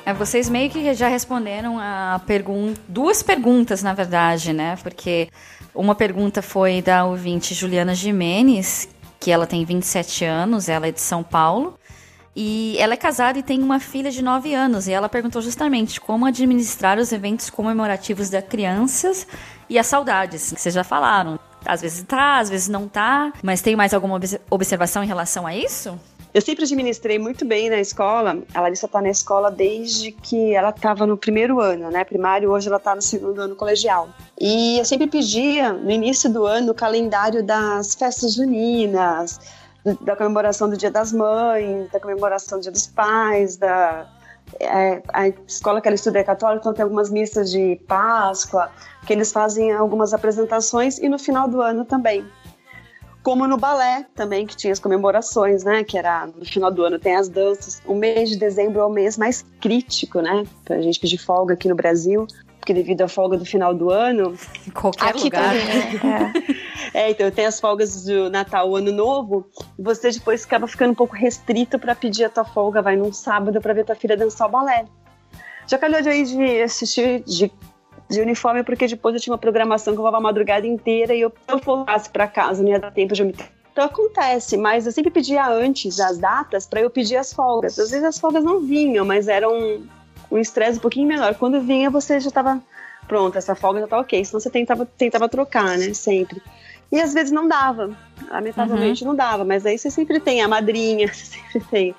É, 0.09 0.14
vocês 0.14 0.49
meio 0.49 0.71
que 0.71 0.94
já 0.94 1.07
responderam 1.07 1.79
a 1.79 2.18
duas 2.88 3.23
perguntas, 3.23 3.83
na 3.83 3.92
verdade, 3.92 4.55
né? 4.55 4.75
Porque 4.83 5.29
uma 5.75 5.94
pergunta 5.94 6.40
foi 6.40 6.81
da 6.81 7.05
ouvinte 7.05 7.53
Juliana 7.53 7.94
Jimenez, 7.94 8.88
que 9.21 9.31
ela 9.31 9.47
tem 9.47 9.66
27 9.66 10.25
anos, 10.25 10.66
ela 10.66 10.87
é 10.87 10.92
de 10.92 11.01
São 11.03 11.23
Paulo. 11.23 11.79
E 12.35 12.75
ela 12.79 12.94
é 12.94 12.97
casada 12.97 13.38
e 13.38 13.42
tem 13.42 13.62
uma 13.62 13.79
filha 13.79 14.11
de 14.11 14.23
9 14.23 14.55
anos. 14.55 14.88
E 14.88 14.92
ela 14.92 15.11
perguntou 15.11 15.42
justamente 15.42 16.01
como 16.01 16.25
administrar 16.25 16.99
os 16.99 17.12
eventos 17.12 17.51
comemorativos 17.51 18.31
das 18.31 18.44
crianças 18.47 19.27
e 19.68 19.79
as 19.79 19.88
saudades, 19.88 20.53
que 20.53 20.59
vocês 20.59 20.75
já 20.75 20.85
falaram. 20.85 21.38
Às 21.66 21.83
vezes 21.83 22.03
tá, 22.05 22.38
às 22.38 22.49
vezes 22.49 22.66
não 22.66 22.88
tá. 22.88 23.31
Mas 23.42 23.61
tem 23.61 23.77
mais 23.77 23.92
alguma 23.92 24.18
observação 24.49 25.05
em 25.05 25.07
relação 25.07 25.47
a 25.47 25.55
isso? 25.55 26.01
Eu 26.33 26.43
sempre 26.43 26.64
administrei 26.64 27.19
muito 27.19 27.45
bem 27.45 27.71
na 27.71 27.81
escola. 27.81 28.43
A 28.55 28.61
Larissa 28.61 28.87
está 28.87 29.01
na 29.01 29.09
escola 29.09 29.51
desde 29.51 30.12
que 30.12 30.55
ela 30.55 30.71
estava 30.71 31.07
no 31.07 31.17
primeiro 31.17 31.61
ano, 31.61 31.91
né? 31.91 32.05
Primário, 32.05 32.51
hoje 32.51 32.69
ela 32.69 32.77
está 32.77 32.95
no 32.95 33.03
segundo 33.03 33.41
ano 33.41 33.57
colegial. 33.57 34.09
E 34.38 34.79
eu 34.79 34.85
sempre 34.85 35.07
pedia, 35.07 35.73
no 35.73 35.91
início 35.91 36.31
do 36.31 36.45
ano, 36.45 36.73
o 36.73 36.75
calendário 36.75 37.43
das 37.43 37.95
festas 37.95 38.35
juninas, 38.35 39.41
da 40.03 40.14
comemoração 40.14 40.69
do 40.69 40.77
Dia 40.77 40.91
das 40.91 41.12
Mães, 41.12 41.91
da 41.91 41.99
comemoração 41.99 42.59
do 42.59 42.62
Dia 42.62 42.73
dos 42.73 42.87
Pais, 42.87 43.57
da 43.57 44.07
é, 44.61 45.03
a 45.12 45.29
escola 45.47 45.81
que 45.81 45.88
ela 45.88 45.95
estuda 45.95 46.19
é 46.19 46.25
católica, 46.25 46.61
então 46.61 46.73
tem 46.73 46.83
algumas 46.83 47.11
missas 47.11 47.51
de 47.51 47.79
Páscoa, 47.87 48.71
que 49.07 49.12
eles 49.12 49.31
fazem 49.33 49.73
algumas 49.73 50.14
apresentações 50.14 50.99
e 50.99 51.09
no 51.09 51.19
final 51.19 51.49
do 51.49 51.61
ano 51.61 51.85
também. 51.85 52.27
Como 53.29 53.47
no 53.47 53.59
balé 53.59 54.07
também, 54.14 54.47
que 54.47 54.57
tinha 54.57 54.73
as 54.73 54.79
comemorações, 54.79 55.62
né? 55.62 55.85
Que 55.85 55.99
era 55.99 56.27
no 56.27 56.47
final 56.47 56.71
do 56.71 56.83
ano 56.83 56.99
tem 56.99 57.14
as 57.14 57.29
danças. 57.29 57.83
O 57.85 57.95
mês 57.95 58.31
de 58.31 58.38
dezembro 58.38 58.81
é 58.81 58.87
o 58.87 58.88
mês 58.88 59.19
mais 59.19 59.45
crítico, 59.61 60.23
né? 60.23 60.45
Pra 60.64 60.81
gente 60.81 60.99
pedir 60.99 61.19
folga 61.19 61.53
aqui 61.53 61.69
no 61.69 61.75
Brasil 61.75 62.27
porque 62.59 62.73
devido 62.73 63.03
à 63.03 63.09
folga 63.09 63.37
do 63.37 63.45
final 63.45 63.75
do 63.75 63.91
ano. 63.91 64.35
Em 64.67 64.71
qualquer 64.71 65.11
Aqui 65.11 65.25
lugar. 65.25 65.55
Também, 65.55 66.57
é. 66.95 67.03
é, 67.03 67.11
então 67.11 67.31
tem 67.31 67.45
as 67.45 67.61
folgas 67.61 68.05
do 68.05 68.31
Natal, 68.31 68.75
Ano 68.75 68.93
Novo, 68.93 69.47
e 69.79 69.83
você 69.83 70.11
depois 70.11 70.47
acaba 70.47 70.67
ficando 70.67 70.93
um 70.93 70.95
pouco 70.95 71.14
restrito 71.14 71.79
para 71.79 71.95
pedir 71.95 72.25
a 72.25 72.31
tua 72.31 72.47
folga, 72.47 72.81
vai 72.81 72.97
num 72.97 73.12
sábado 73.12 73.61
para 73.61 73.75
ver 73.75 73.85
tua 73.85 73.95
filha 73.95 74.17
dançar 74.17 74.49
o 74.49 74.51
balé. 74.51 74.87
Já 75.67 75.77
calhou 75.77 76.01
de 76.01 76.09
aí 76.09 76.25
de 76.25 76.62
assistir 76.62 77.23
de, 77.25 77.53
de 78.09 78.21
uniforme, 78.21 78.62
porque 78.62 78.87
depois 78.87 79.14
eu 79.14 79.21
tinha 79.21 79.33
uma 79.33 79.38
programação 79.38 79.92
que 79.92 80.01
eu 80.01 80.05
levava 80.05 80.18
a 80.18 80.27
madrugada 80.27 80.66
inteira 80.66 81.14
e 81.14 81.21
eu, 81.21 81.31
se 81.31 81.53
eu 81.53 81.59
voltasse 81.59 82.09
para 82.09 82.27
casa, 82.27 82.62
não 82.62 82.71
ia 82.71 82.79
dar 82.79 82.90
tempo 82.90 83.14
de 83.14 83.25
me 83.25 83.35
então 83.79 83.87
acontece, 83.87 84.57
mas 84.57 84.87
eu 84.87 84.90
sempre 84.90 85.09
pedia 85.09 85.47
antes 85.47 86.01
as 86.01 86.18
datas 86.18 86.66
para 86.66 86.81
eu 86.81 86.90
pedir 86.90 87.14
as 87.14 87.33
folgas. 87.33 87.79
Às 87.79 87.92
vezes 87.92 88.05
as 88.05 88.18
folgas 88.18 88.42
não 88.42 88.59
vinham, 88.59 89.07
mas 89.07 89.29
eram 89.29 89.81
um 90.29 90.37
estresse 90.37 90.79
um 90.79 90.81
pouquinho 90.81 91.07
menor. 91.07 91.37
Quando 91.37 91.61
vinha, 91.61 91.88
você 91.88 92.18
já 92.18 92.27
estava 92.27 92.61
pronto, 93.07 93.38
essa 93.38 93.55
folga 93.55 93.79
já 93.79 93.87
tá 93.87 94.01
ok. 94.01 94.25
Senão 94.25 94.40
você 94.40 94.51
tentava, 94.51 94.85
tentava 94.85 95.29
trocar, 95.29 95.79
né? 95.79 95.94
Sempre. 95.94 96.42
E 96.90 97.01
às 97.01 97.14
vezes 97.14 97.31
não 97.31 97.47
dava. 97.47 97.97
Lamentavelmente 98.29 99.05
uhum. 99.05 99.11
não 99.11 99.16
dava. 99.16 99.44
Mas 99.44 99.64
aí 99.64 99.79
você 99.79 99.92
sempre 99.92 100.18
tem 100.18 100.42
a 100.42 100.49
madrinha, 100.49 101.07
você 101.14 101.27
sempre 101.27 101.61
tem 101.71 101.94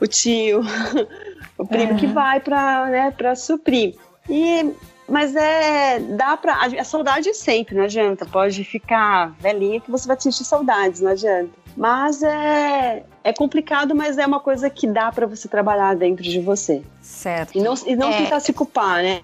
o 0.00 0.08
tio, 0.08 0.62
o 1.56 1.64
primo 1.64 1.92
uhum. 1.92 1.96
que 1.96 2.08
vai 2.08 2.40
para 2.40 2.86
né, 2.86 3.10
pra 3.12 3.36
suprir. 3.36 3.94
E 4.28 4.74
mas 5.10 5.34
é. 5.34 5.98
dá 5.98 6.36
pra. 6.36 6.54
A, 6.54 6.66
a 6.66 6.84
saudade 6.84 7.28
é 7.28 7.34
sempre, 7.34 7.74
não 7.74 7.84
adianta. 7.84 8.24
Pode 8.24 8.62
ficar 8.64 9.34
velhinha 9.40 9.80
que 9.80 9.90
você 9.90 10.06
vai 10.06 10.18
sentir 10.18 10.44
saudades, 10.44 11.00
não 11.00 11.10
adianta. 11.10 11.50
Mas 11.76 12.22
é, 12.22 13.04
é 13.24 13.32
complicado, 13.32 13.94
mas 13.94 14.18
é 14.18 14.26
uma 14.26 14.40
coisa 14.40 14.70
que 14.70 14.86
dá 14.86 15.10
para 15.10 15.26
você 15.26 15.48
trabalhar 15.48 15.96
dentro 15.96 16.22
de 16.22 16.40
você. 16.40 16.82
Certo. 17.00 17.56
E 17.58 17.60
não, 17.60 17.74
e 17.86 17.96
não 17.96 18.10
é... 18.10 18.18
tentar 18.18 18.40
se 18.40 18.52
culpar, 18.52 19.02
né? 19.02 19.20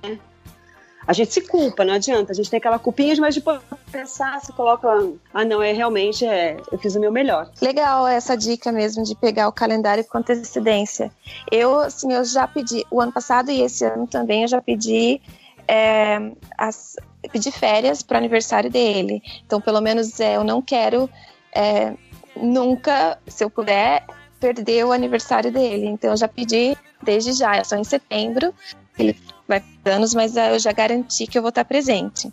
A 1.07 1.13
gente 1.13 1.33
se 1.33 1.41
culpa, 1.43 1.85
não 1.85 1.95
adianta. 1.95 2.33
A 2.33 2.35
gente 2.35 2.51
tem 2.51 2.59
aquela 2.59 2.81
culpinha, 2.81 3.15
mas 3.21 3.37
depois 3.37 3.61
pensar, 3.93 4.41
se 4.41 4.53
coloca, 4.53 4.89
ah, 5.33 5.45
não, 5.45 5.63
é 5.63 5.73
realmente, 5.73 6.27
é, 6.27 6.57
eu 6.73 6.79
fiz 6.79 6.97
o 6.97 7.01
meu 7.01 7.13
melhor. 7.13 7.49
Legal 7.63 8.09
essa 8.09 8.37
dica 8.37 8.73
mesmo 8.73 9.05
de 9.05 9.15
pegar 9.15 9.47
o 9.47 9.53
calendário 9.53 10.05
com 10.05 10.19
antecedência. 10.19 11.13
Eu, 11.51 11.79
assim, 11.79 12.13
eu 12.13 12.25
já 12.25 12.49
pedi, 12.49 12.85
o 12.91 13.01
ano 13.01 13.13
passado 13.13 13.53
e 13.53 13.63
esse 13.63 13.85
ano 13.85 14.09
também, 14.09 14.43
eu 14.43 14.49
já 14.49 14.61
pedi 14.61 15.21
é, 15.69 16.19
as, 16.57 16.97
pedir 17.33 17.53
férias 17.53 18.03
para 18.03 18.17
o 18.17 18.19
aniversário 18.19 18.71
dele. 18.71 19.23
Então, 19.45 19.61
pelo 19.61 19.81
menos 19.81 20.19
é, 20.21 20.37
eu 20.37 20.45
não 20.45 20.63
quero 20.63 21.09
é, 21.55 21.95
nunca, 22.37 23.19
se 23.27 23.45
eu 23.45 23.51
puder, 23.51 24.05
perder 24.41 24.85
o 24.85 24.93
aniversário 24.93 25.51
dele. 25.51 25.87
Então, 25.87 26.11
eu 26.11 26.17
já 26.17 26.29
pedi 26.29 26.77
desde 27.03 27.33
já, 27.33 27.57
é 27.57 27.65
só 27.65 27.77
em 27.77 27.85
setembro. 27.85 28.55
Ele 28.99 29.19
vai 29.47 29.63
anos, 29.85 30.15
mas 30.15 30.37
eu 30.37 30.59
já 30.59 30.73
garanti 30.73 31.27
que 31.27 31.39
eu 31.39 31.43
vou 31.43 31.51
estar 31.51 31.65
presente. 31.65 32.33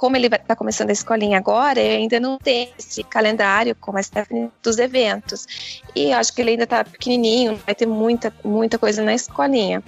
Como 0.00 0.16
ele 0.16 0.28
está 0.28 0.56
começando 0.56 0.88
a 0.88 0.94
escolinha 0.94 1.36
agora, 1.36 1.78
eu 1.78 1.98
ainda 1.98 2.18
não 2.18 2.38
tenho 2.38 2.70
esse 2.78 3.04
calendário 3.04 3.76
como 3.78 3.98
a 3.98 4.02
Stephanie 4.02 4.50
dos 4.62 4.78
eventos. 4.78 5.46
E 5.94 6.10
acho 6.10 6.32
que 6.32 6.40
ele 6.40 6.52
ainda 6.52 6.64
está 6.64 6.82
pequenininho, 6.82 7.60
vai 7.66 7.74
ter 7.74 7.84
muita, 7.84 8.32
muita 8.42 8.78
coisa 8.78 9.02
na 9.02 9.12
escolinha. 9.12 9.82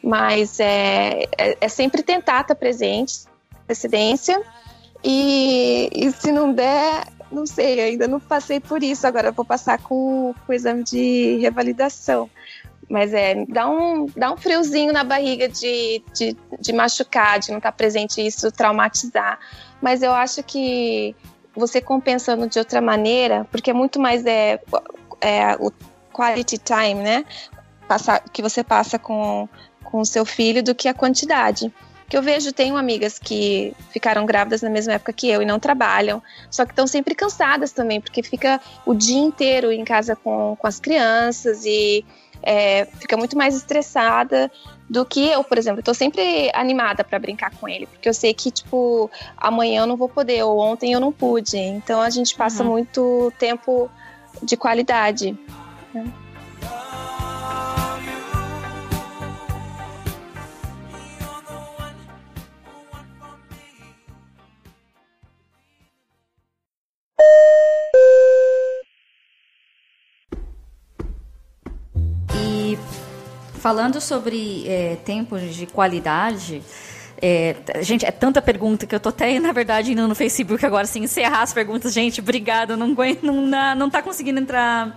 Mas 0.00 0.60
é, 0.60 1.24
é, 1.36 1.58
é 1.60 1.68
sempre 1.68 2.04
tentar 2.04 2.42
estar 2.42 2.54
presente, 2.54 3.24
residência. 3.68 4.40
E, 5.02 5.90
e 5.92 6.12
se 6.12 6.30
não 6.30 6.52
der, 6.52 7.08
não 7.32 7.44
sei, 7.44 7.80
ainda 7.80 8.06
não 8.06 8.20
passei 8.20 8.60
por 8.60 8.84
isso. 8.84 9.04
Agora 9.04 9.32
vou 9.32 9.44
passar 9.44 9.82
com, 9.82 10.32
com 10.46 10.52
o 10.52 10.54
exame 10.54 10.84
de 10.84 11.38
revalidação. 11.38 12.30
Mas 12.88 13.12
é, 13.12 13.44
dá 13.48 13.68
um, 13.68 14.06
dá 14.16 14.32
um 14.32 14.36
friozinho 14.36 14.92
na 14.92 15.02
barriga 15.02 15.48
de, 15.48 16.02
de, 16.14 16.36
de 16.60 16.72
machucar, 16.72 17.38
de 17.38 17.50
não 17.50 17.58
estar 17.58 17.72
presente 17.72 18.24
isso, 18.24 18.52
traumatizar. 18.52 19.38
Mas 19.82 20.02
eu 20.02 20.12
acho 20.12 20.42
que 20.42 21.14
você 21.54 21.80
compensando 21.80 22.46
de 22.46 22.58
outra 22.58 22.80
maneira, 22.80 23.46
porque 23.50 23.70
é 23.70 23.74
muito 23.74 23.98
mais 23.98 24.24
é, 24.26 24.60
é 25.20 25.56
o 25.58 25.72
quality 26.12 26.58
time, 26.58 27.02
né? 27.02 27.24
Passar, 27.88 28.20
que 28.32 28.42
você 28.42 28.62
passa 28.62 28.98
com, 28.98 29.48
com 29.82 30.00
o 30.00 30.06
seu 30.06 30.24
filho 30.24 30.62
do 30.62 30.74
que 30.74 30.88
a 30.88 30.94
quantidade. 30.94 31.72
Que 32.08 32.16
eu 32.16 32.22
vejo, 32.22 32.52
tenho 32.52 32.76
amigas 32.76 33.18
que 33.18 33.74
ficaram 33.90 34.24
grávidas 34.24 34.62
na 34.62 34.70
mesma 34.70 34.92
época 34.92 35.12
que 35.12 35.28
eu 35.28 35.42
e 35.42 35.44
não 35.44 35.58
trabalham, 35.58 36.22
só 36.48 36.64
que 36.64 36.70
estão 36.70 36.86
sempre 36.86 37.16
cansadas 37.16 37.72
também, 37.72 38.00
porque 38.00 38.22
fica 38.22 38.60
o 38.84 38.94
dia 38.94 39.18
inteiro 39.18 39.72
em 39.72 39.84
casa 39.84 40.14
com, 40.14 40.56
com 40.56 40.66
as 40.66 40.78
crianças 40.78 41.64
e 41.64 42.04
é, 42.42 42.86
fica 43.00 43.16
muito 43.16 43.36
mais 43.36 43.56
estressada 43.56 44.50
do 44.88 45.04
que 45.04 45.28
eu, 45.28 45.42
por 45.42 45.58
exemplo. 45.58 45.80
Eu 45.80 45.84
tô 45.84 45.94
sempre 45.94 46.50
animada 46.54 47.02
para 47.02 47.18
brincar 47.18 47.50
com 47.56 47.68
ele, 47.68 47.86
porque 47.86 48.08
eu 48.08 48.14
sei 48.14 48.32
que, 48.32 48.50
tipo, 48.50 49.10
amanhã 49.36 49.82
eu 49.82 49.86
não 49.86 49.96
vou 49.96 50.08
poder, 50.08 50.42
ou 50.44 50.58
ontem 50.58 50.92
eu 50.92 51.00
não 51.00 51.12
pude. 51.12 51.56
Então 51.56 52.00
a 52.00 52.10
gente 52.10 52.34
passa 52.34 52.62
uhum. 52.62 52.70
muito 52.70 53.32
tempo 53.38 53.90
de 54.42 54.56
qualidade. 54.56 55.36
Né? 55.92 56.12
Falando 73.66 74.00
sobre 74.00 74.64
é, 74.68 74.96
tempos 75.04 75.54
de 75.54 75.66
qualidade, 75.66 76.62
é, 77.20 77.56
gente, 77.80 78.04
é 78.04 78.10
tanta 78.10 78.42
pergunta 78.42 78.86
que 78.86 78.94
eu 78.94 79.00
tô 79.00 79.08
até, 79.08 79.38
na 79.40 79.52
verdade, 79.52 79.92
indo 79.92 80.06
no 80.06 80.14
Facebook 80.14 80.64
agora, 80.64 80.84
assim, 80.84 81.02
encerrar 81.02 81.42
as 81.42 81.52
perguntas. 81.52 81.92
Gente, 81.92 82.20
obrigada, 82.20 82.76
não, 82.76 82.94
não, 83.22 83.74
não 83.74 83.90
tá 83.90 84.02
conseguindo 84.02 84.38
entrar, 84.38 84.96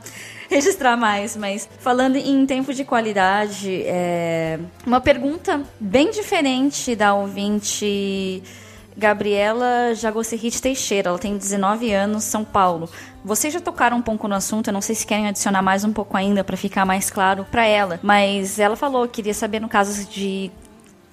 registrar 0.50 0.98
mais. 0.98 1.36
Mas 1.36 1.68
falando 1.80 2.18
em 2.18 2.46
tempo 2.46 2.74
de 2.74 2.84
qualidade, 2.84 3.84
é, 3.86 4.60
uma 4.86 5.02
pergunta 5.02 5.62
bem 5.80 6.12
diferente 6.12 6.96
da 6.96 7.14
ouvinte 7.14 8.44
Gabriela 9.00 9.96
Jagocerrite 9.96 10.62
Teixeira, 10.62 11.10
ela 11.10 11.18
tem 11.18 11.38
19 11.38 11.92
anos, 11.94 12.26
São 12.26 12.44
Paulo. 12.44 12.90
Vocês 13.24 13.54
já 13.54 13.62
tocaram 13.62 13.98
um 13.98 14.02
pouco 14.02 14.28
no 14.28 14.36
assunto, 14.36 14.68
eu 14.68 14.74
não 14.74 14.82
sei 14.82 14.94
se 14.94 15.08
querem 15.08 15.28
adicionar 15.28 15.62
mais 15.62 15.86
um 15.86 15.94
pouco 15.94 16.18
ainda 16.18 16.44
para 16.44 16.58
ficar 16.58 16.86
mais 16.86 17.10
claro 17.10 17.48
para 17.50 17.66
ela, 17.66 17.98
mas 18.04 18.60
ela 18.60 18.76
falou, 18.76 19.08
queria 19.08 19.34
saber 19.34 19.62
no 19.62 19.70
caso 19.70 20.06
de 20.10 20.52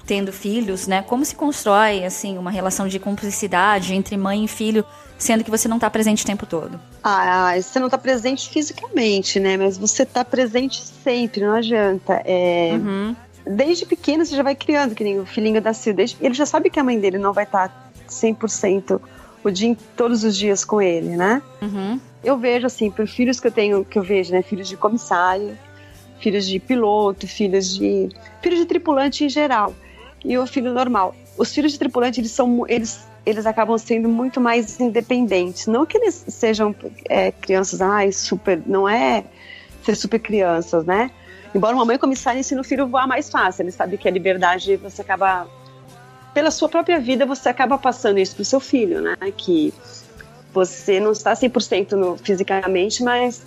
tendo 0.04 0.32
filhos, 0.32 0.86
né, 0.86 1.02
como 1.02 1.24
se 1.24 1.34
constrói 1.34 2.04
assim 2.04 2.38
uma 2.38 2.50
relação 2.50 2.86
de 2.86 2.98
cumplicidade 2.98 3.92
entre 3.92 4.16
mãe 4.16 4.44
e 4.44 4.48
filho, 4.48 4.84
sendo 5.18 5.42
que 5.42 5.50
você 5.50 5.66
não 5.66 5.76
está 5.76 5.90
presente 5.90 6.22
o 6.22 6.26
tempo 6.26 6.46
todo. 6.46 6.80
Ah, 7.02 7.54
você 7.60 7.78
não 7.78 7.86
está 7.86 7.98
presente 7.98 8.48
fisicamente, 8.48 9.40
né, 9.40 9.56
mas 9.56 9.78
você 9.78 10.02
está 10.02 10.24
presente 10.24 10.82
sempre, 11.04 11.40
não 11.40 11.54
adianta. 11.54 12.20
É... 12.24 12.72
Uhum 12.74 13.16
desde 13.46 13.86
pequeno 13.86 14.24
você 14.24 14.34
já 14.34 14.42
vai 14.42 14.54
criando, 14.54 14.94
que 14.94 15.04
nem 15.04 15.18
o 15.20 15.26
filhinho 15.26 15.60
da 15.60 15.72
Sil, 15.72 15.94
desde, 15.94 16.16
ele 16.20 16.34
já 16.34 16.46
sabe 16.46 16.70
que 16.70 16.80
a 16.80 16.84
mãe 16.84 16.98
dele 16.98 17.18
não 17.18 17.32
vai 17.32 17.44
estar 17.44 17.90
100% 18.08 19.00
o 19.44 19.50
dia, 19.50 19.76
todos 19.96 20.24
os 20.24 20.36
dias 20.36 20.64
com 20.64 20.82
ele, 20.82 21.16
né? 21.16 21.40
Uhum. 21.62 22.00
Eu 22.24 22.36
vejo 22.36 22.66
assim, 22.66 22.90
por 22.90 23.06
filhos 23.06 23.38
que 23.38 23.46
eu 23.46 23.52
tenho, 23.52 23.84
que 23.84 23.98
eu 23.98 24.02
vejo, 24.02 24.32
né, 24.32 24.42
filhos 24.42 24.68
de 24.68 24.76
comissário, 24.76 25.56
filhos 26.18 26.46
de 26.46 26.58
piloto, 26.58 27.26
filhos 27.28 27.76
de 27.76 28.08
filhos 28.42 28.58
de 28.58 28.66
tripulante 28.66 29.24
em 29.24 29.28
geral, 29.28 29.74
e 30.24 30.36
o 30.36 30.46
filho 30.46 30.72
normal. 30.72 31.14
Os 31.38 31.54
filhos 31.54 31.72
de 31.72 31.78
tripulante, 31.78 32.20
eles 32.20 32.32
são 32.32 32.64
eles 32.68 33.06
eles 33.24 33.44
acabam 33.44 33.76
sendo 33.76 34.08
muito 34.08 34.40
mais 34.40 34.78
independentes. 34.78 35.66
Não 35.66 35.84
que 35.84 35.98
eles 35.98 36.24
sejam 36.28 36.74
é, 37.08 37.32
crianças, 37.32 37.80
ai, 37.80 38.12
super, 38.12 38.62
não 38.64 38.88
é 38.88 39.24
ser 39.84 39.96
super 39.96 40.20
crianças, 40.20 40.84
né? 40.84 41.10
Embora 41.56 41.74
uma 41.74 41.86
mãe 41.86 41.96
comissária 41.96 42.38
ensine 42.38 42.60
o 42.60 42.64
filho 42.64 42.82
a 42.82 42.86
voar 42.86 43.08
mais 43.08 43.30
fácil, 43.30 43.62
ele 43.62 43.70
sabe 43.70 43.96
que 43.96 44.06
a 44.06 44.10
liberdade 44.10 44.76
você 44.76 45.00
acaba 45.00 45.48
pela 46.34 46.50
sua 46.50 46.68
própria 46.68 47.00
vida 47.00 47.24
você 47.24 47.48
acaba 47.48 47.78
passando 47.78 48.18
isso 48.18 48.34
pro 48.36 48.44
seu 48.44 48.60
filho, 48.60 49.00
né? 49.00 49.16
Que 49.34 49.72
você 50.52 51.00
não 51.00 51.12
está 51.12 51.32
100% 51.32 51.92
no, 51.92 52.18
fisicamente, 52.18 53.02
mas 53.02 53.42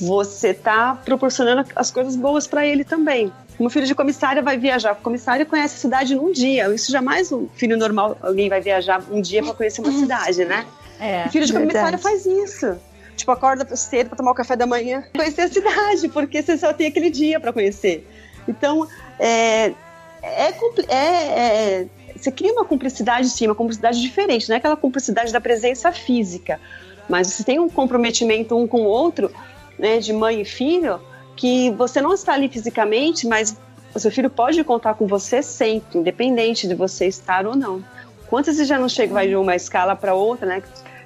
você 0.00 0.48
está 0.48 0.94
proporcionando 0.94 1.68
as 1.76 1.90
coisas 1.90 2.16
boas 2.16 2.46
para 2.46 2.66
ele 2.66 2.84
também. 2.84 3.30
Uma 3.58 3.68
filho 3.68 3.86
de 3.86 3.94
comissária 3.94 4.40
vai 4.40 4.56
viajar. 4.56 4.92
O 4.92 4.96
comissário 4.96 5.44
conhece 5.44 5.74
a 5.74 5.78
cidade 5.78 6.14
num 6.14 6.32
dia. 6.32 6.74
Isso 6.74 6.90
jamais 6.90 7.30
um 7.30 7.48
filho 7.54 7.76
normal, 7.76 8.16
alguém 8.22 8.48
vai 8.48 8.62
viajar 8.62 9.02
um 9.10 9.20
dia 9.20 9.42
para 9.42 9.52
conhecer 9.52 9.82
uma 9.82 9.92
cidade, 9.92 10.46
né? 10.46 10.64
É, 10.98 11.26
o 11.26 11.30
filho 11.30 11.44
de 11.44 11.52
comissária 11.52 11.98
faz 11.98 12.24
isso. 12.24 12.78
Tipo, 13.22 13.30
acorda 13.30 13.76
cedo 13.76 14.08
para 14.08 14.16
tomar 14.16 14.32
o 14.32 14.34
café 14.34 14.56
da 14.56 14.66
manhã, 14.66 15.04
conhecer 15.14 15.42
a 15.42 15.48
cidade, 15.48 16.08
porque 16.08 16.42
você 16.42 16.58
só 16.58 16.72
tem 16.72 16.88
aquele 16.88 17.08
dia 17.08 17.38
para 17.38 17.52
conhecer. 17.52 18.04
Então, 18.48 18.88
é, 19.16 19.72
é, 20.20 20.52
é, 20.88 20.96
é, 20.96 21.86
você 22.16 22.32
cria 22.32 22.52
uma 22.52 22.64
cumplicidade, 22.64 23.28
sim, 23.28 23.46
uma 23.46 23.54
cumplicidade 23.54 24.00
diferente, 24.00 24.48
não 24.48 24.56
é 24.56 24.58
aquela 24.58 24.76
cumplicidade 24.76 25.32
da 25.32 25.40
presença 25.40 25.92
física, 25.92 26.60
mas 27.08 27.28
você 27.28 27.44
tem 27.44 27.60
um 27.60 27.68
comprometimento 27.68 28.58
um 28.58 28.66
com 28.66 28.82
o 28.82 28.86
outro, 28.86 29.30
né, 29.78 30.00
de 30.00 30.12
mãe 30.12 30.40
e 30.40 30.44
filho, 30.44 31.00
que 31.36 31.70
você 31.70 32.00
não 32.00 32.12
está 32.12 32.32
ali 32.32 32.48
fisicamente, 32.48 33.24
mas 33.24 33.56
o 33.94 34.00
seu 34.00 34.10
filho 34.10 34.30
pode 34.30 34.64
contar 34.64 34.94
com 34.94 35.06
você 35.06 35.44
sempre, 35.44 35.96
independente 35.96 36.66
de 36.66 36.74
você 36.74 37.06
estar 37.06 37.46
ou 37.46 37.54
não. 37.54 37.84
Quantas 38.28 38.56
vezes 38.56 38.68
já 38.68 38.80
não 38.80 38.88
chega, 38.88 39.14
vai 39.14 39.28
de 39.28 39.36
uma 39.36 39.54
escala 39.54 39.94
para 39.94 40.12
outra, 40.12 40.44
né? 40.44 40.62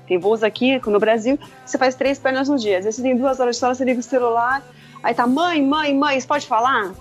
Tem 0.06 0.18
voos 0.18 0.42
aqui 0.42 0.80
no 0.86 0.98
Brasil, 0.98 1.38
você 1.64 1.76
faz 1.76 1.94
três 1.94 2.18
pernas 2.18 2.48
no 2.48 2.56
dia. 2.58 2.78
Às 2.78 2.84
vezes 2.84 2.96
você 2.96 3.02
tem 3.02 3.16
duas 3.16 3.40
horas 3.40 3.56
de 3.56 3.60
sala, 3.60 3.74
você 3.74 3.84
liga 3.84 4.00
o 4.00 4.02
celular, 4.02 4.62
aí 5.02 5.14
tá, 5.14 5.26
mãe, 5.26 5.62
mãe, 5.62 5.94
mãe, 5.94 6.20
você 6.20 6.26
pode 6.26 6.46
falar? 6.46 6.94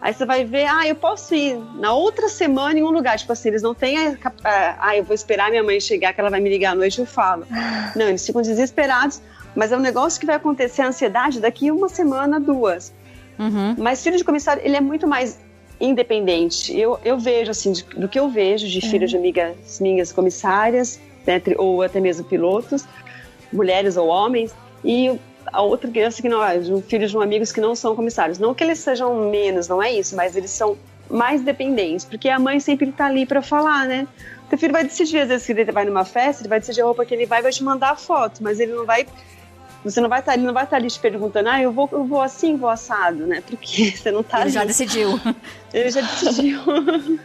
Aí 0.00 0.12
você 0.12 0.26
vai 0.26 0.44
ver, 0.44 0.66
ah, 0.66 0.86
eu 0.86 0.94
posso 0.94 1.34
ir 1.34 1.58
na 1.76 1.92
outra 1.92 2.28
semana 2.28 2.78
em 2.78 2.82
um 2.82 2.90
lugar. 2.90 3.18
Tipo 3.18 3.32
assim, 3.32 3.48
eles 3.48 3.62
não 3.62 3.74
têm 3.74 3.98
a, 3.98 4.16
a, 4.44 4.88
ah, 4.88 4.96
eu 4.96 5.04
vou 5.04 5.14
esperar 5.14 5.50
minha 5.50 5.62
mãe 5.62 5.80
chegar, 5.80 6.12
que 6.12 6.20
ela 6.20 6.30
vai 6.30 6.40
me 6.40 6.50
ligar 6.50 6.72
à 6.72 6.74
noite 6.74 6.98
e 6.98 7.00
eu 7.00 7.06
falo. 7.06 7.46
Não, 7.96 8.06
eles 8.06 8.24
ficam 8.24 8.42
desesperados, 8.42 9.22
mas 9.54 9.72
é 9.72 9.76
um 9.76 9.80
negócio 9.80 10.20
que 10.20 10.26
vai 10.26 10.36
acontecer 10.36 10.82
a 10.82 10.88
ansiedade 10.88 11.40
daqui 11.40 11.70
uma 11.70 11.88
semana, 11.88 12.38
duas. 12.38 12.92
Uhum. 13.38 13.74
Mas 13.78 14.02
filho 14.02 14.16
de 14.16 14.24
comissário, 14.24 14.62
ele 14.64 14.76
é 14.76 14.80
muito 14.80 15.06
mais 15.06 15.38
independente. 15.80 16.78
Eu, 16.78 16.98
eu 17.04 17.18
vejo, 17.18 17.50
assim, 17.50 17.72
de, 17.72 17.82
do 17.84 18.08
que 18.08 18.18
eu 18.18 18.28
vejo 18.28 18.68
de 18.68 18.84
uhum. 18.84 18.90
filhos 18.90 19.10
de 19.10 19.16
amigas 19.16 19.80
minhas 19.80 20.12
comissárias, 20.12 21.00
né, 21.26 21.42
ou 21.56 21.82
até 21.82 22.00
mesmo 22.00 22.24
pilotos, 22.24 22.84
mulheres 23.52 23.96
ou 23.96 24.08
homens, 24.08 24.54
e 24.84 25.18
a 25.52 25.62
outra 25.62 25.90
criança 25.90 26.20
que 26.20 26.28
não 26.28 26.44
é, 26.44 26.58
um 26.58 26.82
filho 26.82 27.06
de 27.06 27.16
um 27.16 27.20
amigos 27.20 27.52
que 27.52 27.60
não 27.60 27.74
são 27.74 27.94
comissários. 27.94 28.38
Não 28.38 28.54
que 28.54 28.64
eles 28.64 28.78
sejam 28.78 29.30
menos, 29.30 29.68
não 29.68 29.82
é 29.82 29.92
isso, 29.92 30.16
mas 30.16 30.36
eles 30.36 30.50
são 30.50 30.76
mais 31.08 31.40
dependentes, 31.42 32.04
porque 32.04 32.28
a 32.28 32.38
mãe 32.38 32.58
sempre 32.60 32.88
está 32.88 33.06
ali 33.06 33.24
para 33.24 33.40
falar, 33.40 33.86
né? 33.86 34.06
O 34.44 34.48
teu 34.48 34.58
filho 34.58 34.72
vai 34.72 34.84
decidir, 34.84 35.20
às 35.20 35.28
vezes, 35.28 35.46
que 35.46 35.52
ele 35.52 35.64
vai 35.72 35.84
numa 35.84 36.04
festa, 36.04 36.42
ele 36.42 36.48
vai 36.48 36.60
decidir 36.60 36.82
a 36.82 36.84
roupa 36.84 37.04
que 37.04 37.14
ele 37.14 37.26
vai, 37.26 37.42
vai 37.42 37.52
te 37.52 37.62
mandar 37.62 37.90
a 37.90 37.96
foto, 37.96 38.42
mas 38.42 38.60
ele 38.60 38.72
não 38.72 38.84
vai. 38.84 39.06
Você 39.84 40.00
não 40.00 40.08
vai 40.08 40.18
estar, 40.18 40.32
tá, 40.32 40.36
ele 40.36 40.46
não 40.46 40.54
vai 40.54 40.64
estar 40.64 40.76
tá 40.76 40.82
ali 40.82 40.88
te 40.88 40.98
perguntando, 40.98 41.48
ah, 41.48 41.62
eu 41.62 41.70
vou, 41.70 41.88
eu 41.92 42.04
vou 42.04 42.20
assim, 42.20 42.56
vou 42.56 42.68
assado, 42.68 43.26
né? 43.26 43.42
Porque 43.46 43.92
você 43.96 44.10
não 44.10 44.20
está 44.20 44.38
Ele 44.38 44.44
ali. 44.44 44.52
já 44.52 44.64
decidiu. 44.64 45.20
Ele 45.72 45.90
já 45.90 46.00
decidiu. 46.00 46.60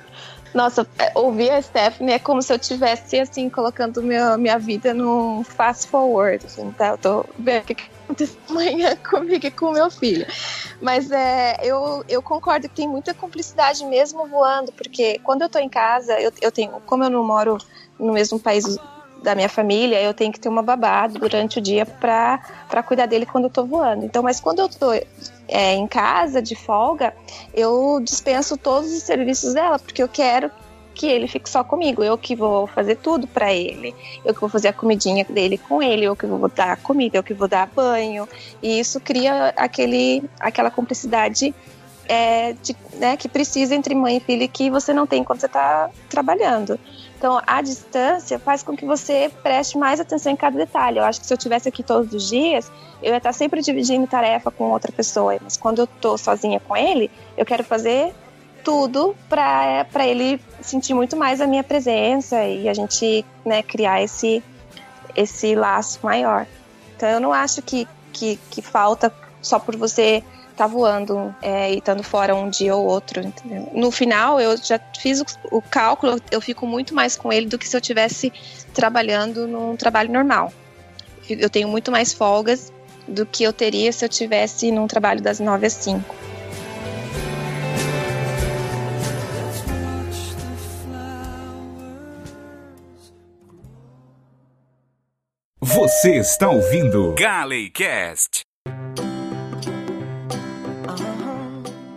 Nossa, 0.53 0.85
é, 0.99 1.11
ouvir 1.15 1.49
a 1.49 1.61
Stephanie 1.61 2.13
é 2.13 2.19
como 2.19 2.41
se 2.41 2.53
eu 2.53 2.59
tivesse, 2.59 3.19
assim, 3.19 3.49
colocando 3.49 4.03
minha, 4.03 4.37
minha 4.37 4.59
vida 4.59 4.93
no 4.93 5.43
fast 5.43 5.87
forward, 5.87 6.45
assim, 6.45 6.71
tá? 6.71 6.89
Eu 6.89 6.97
tô 6.97 7.25
vendo 7.39 7.61
o 7.61 7.75
que 7.75 7.89
aconteceu 8.03 8.37
amanhã 8.49 8.95
comigo 8.97 9.47
e 9.47 9.51
com 9.51 9.71
meu 9.71 9.89
filho. 9.89 10.25
Mas 10.81 11.09
é, 11.09 11.57
eu, 11.63 12.03
eu 12.07 12.21
concordo 12.21 12.67
que 12.67 12.75
tem 12.75 12.87
muita 12.87 13.13
cumplicidade 13.13 13.85
mesmo 13.85 14.27
voando, 14.27 14.73
porque 14.73 15.19
quando 15.19 15.43
eu 15.43 15.49
tô 15.49 15.59
em 15.59 15.69
casa, 15.69 16.19
eu, 16.19 16.31
eu 16.41 16.51
tenho, 16.51 16.71
como 16.85 17.03
eu 17.03 17.09
não 17.09 17.25
moro 17.25 17.57
no 17.97 18.11
mesmo 18.11 18.39
país 18.39 18.77
da 19.21 19.35
minha 19.35 19.49
família, 19.49 20.01
eu 20.01 20.13
tenho 20.13 20.33
que 20.33 20.39
ter 20.39 20.49
uma 20.49 20.63
babada 20.63 21.17
durante 21.19 21.59
o 21.59 21.61
dia 21.61 21.85
para 21.85 22.83
cuidar 22.83 23.05
dele 23.05 23.25
quando 23.25 23.45
eu 23.45 23.49
tô 23.49 23.63
voando. 23.65 24.03
Então, 24.03 24.23
mas 24.23 24.39
quando 24.39 24.59
eu 24.59 24.67
tô 24.67 24.87
é, 25.51 25.73
em 25.73 25.85
casa, 25.85 26.41
de 26.41 26.55
folga, 26.55 27.13
eu 27.53 27.99
dispenso 28.01 28.57
todos 28.57 28.91
os 28.91 29.03
serviços 29.03 29.53
dela, 29.53 29.77
porque 29.77 30.01
eu 30.01 30.07
quero 30.07 30.49
que 30.93 31.05
ele 31.07 31.27
fique 31.27 31.49
só 31.49 31.63
comigo. 31.63 32.03
Eu 32.03 32.17
que 32.17 32.35
vou 32.35 32.67
fazer 32.67 32.95
tudo 32.97 33.27
para 33.27 33.53
ele. 33.53 33.95
Eu 34.23 34.33
que 34.33 34.39
vou 34.39 34.49
fazer 34.49 34.69
a 34.69 34.73
comidinha 34.73 35.25
dele 35.25 35.57
com 35.57 35.81
ele. 35.81 36.05
Eu 36.05 36.15
que 36.15 36.25
vou 36.25 36.47
dar 36.49 36.77
comida. 36.77 37.17
Eu 37.17 37.23
que 37.23 37.33
vou 37.33 37.47
dar 37.47 37.67
banho. 37.67 38.27
E 38.61 38.79
isso 38.79 38.99
cria 38.99 39.53
aquele, 39.55 40.23
aquela 40.39 40.69
cumplicidade 40.69 41.55
é, 42.11 42.51
de, 42.61 42.75
né, 42.95 43.15
que 43.15 43.29
precisa 43.29 43.73
entre 43.73 43.95
mãe 43.95 44.17
e 44.17 44.19
filho 44.19 44.45
que 44.49 44.69
você 44.69 44.93
não 44.93 45.07
tem 45.07 45.23
quando 45.23 45.39
você 45.39 45.45
está 45.45 45.89
trabalhando. 46.09 46.77
Então, 47.17 47.41
a 47.47 47.61
distância 47.61 48.37
faz 48.37 48.61
com 48.61 48.75
que 48.75 48.85
você 48.85 49.31
preste 49.41 49.77
mais 49.77 49.97
atenção 49.97 50.33
em 50.33 50.35
cada 50.35 50.57
detalhe. 50.57 50.97
Eu 50.97 51.05
acho 51.05 51.21
que 51.21 51.25
se 51.25 51.33
eu 51.33 51.37
tivesse 51.37 51.69
aqui 51.69 51.81
todos 51.81 52.13
os 52.13 52.27
dias, 52.27 52.69
eu 53.01 53.11
ia 53.11 53.17
estar 53.17 53.31
sempre 53.31 53.61
dividindo 53.61 54.05
tarefa 54.07 54.51
com 54.51 54.65
outra 54.65 54.91
pessoa. 54.91 55.37
Mas 55.41 55.55
quando 55.55 55.79
eu 55.79 55.85
estou 55.85 56.17
sozinha 56.17 56.59
com 56.59 56.75
ele, 56.75 57.09
eu 57.37 57.45
quero 57.45 57.63
fazer 57.63 58.13
tudo 58.61 59.15
para 59.29 60.05
ele 60.05 60.37
sentir 60.59 60.93
muito 60.93 61.15
mais 61.15 61.39
a 61.39 61.47
minha 61.47 61.63
presença 61.63 62.43
e 62.43 62.67
a 62.67 62.73
gente 62.73 63.25
né, 63.45 63.63
criar 63.63 64.03
esse, 64.03 64.43
esse 65.15 65.55
laço 65.55 65.97
maior. 66.03 66.45
Então, 66.97 67.07
eu 67.07 67.21
não 67.21 67.31
acho 67.31 67.61
que, 67.61 67.87
que, 68.11 68.37
que 68.49 68.61
falta 68.61 69.13
só 69.41 69.57
por 69.57 69.77
você 69.77 70.21
tá 70.61 70.67
voando 70.67 71.35
é, 71.41 71.73
e 71.73 71.79
estando 71.79 72.03
fora 72.03 72.35
um 72.35 72.47
dia 72.47 72.75
ou 72.75 72.85
outro, 72.85 73.19
entendeu? 73.19 73.67
No 73.73 73.89
final, 73.89 74.39
eu 74.39 74.55
já 74.57 74.79
fiz 74.99 75.19
o, 75.19 75.25
o, 75.57 75.59
cálculo, 75.59 76.21
eu 76.29 76.39
fico 76.39 76.67
muito 76.67 76.93
mais 76.93 77.15
com 77.15 77.33
ele 77.33 77.47
do 77.47 77.57
que 77.57 77.67
se 77.67 77.75
eu 77.75 77.81
tivesse 77.81 78.31
trabalhando 78.71 79.47
num 79.47 79.75
trabalho 79.75 80.13
normal. 80.13 80.53
Eu 81.27 81.49
tenho 81.49 81.67
muito 81.67 81.91
mais 81.91 82.13
folgas 82.13 82.71
do 83.07 83.25
que 83.25 83.43
eu 83.43 83.51
teria 83.51 83.91
se 83.91 84.05
eu 84.05 84.09
tivesse 84.09 84.71
num 84.71 84.85
trabalho 84.85 85.19
das 85.19 85.39
9 85.39 85.65
às 85.65 85.73
5. 85.73 86.15
Você 95.59 96.17
está 96.17 96.49
ouvindo 96.49 97.15
Galleycast. 97.15 98.50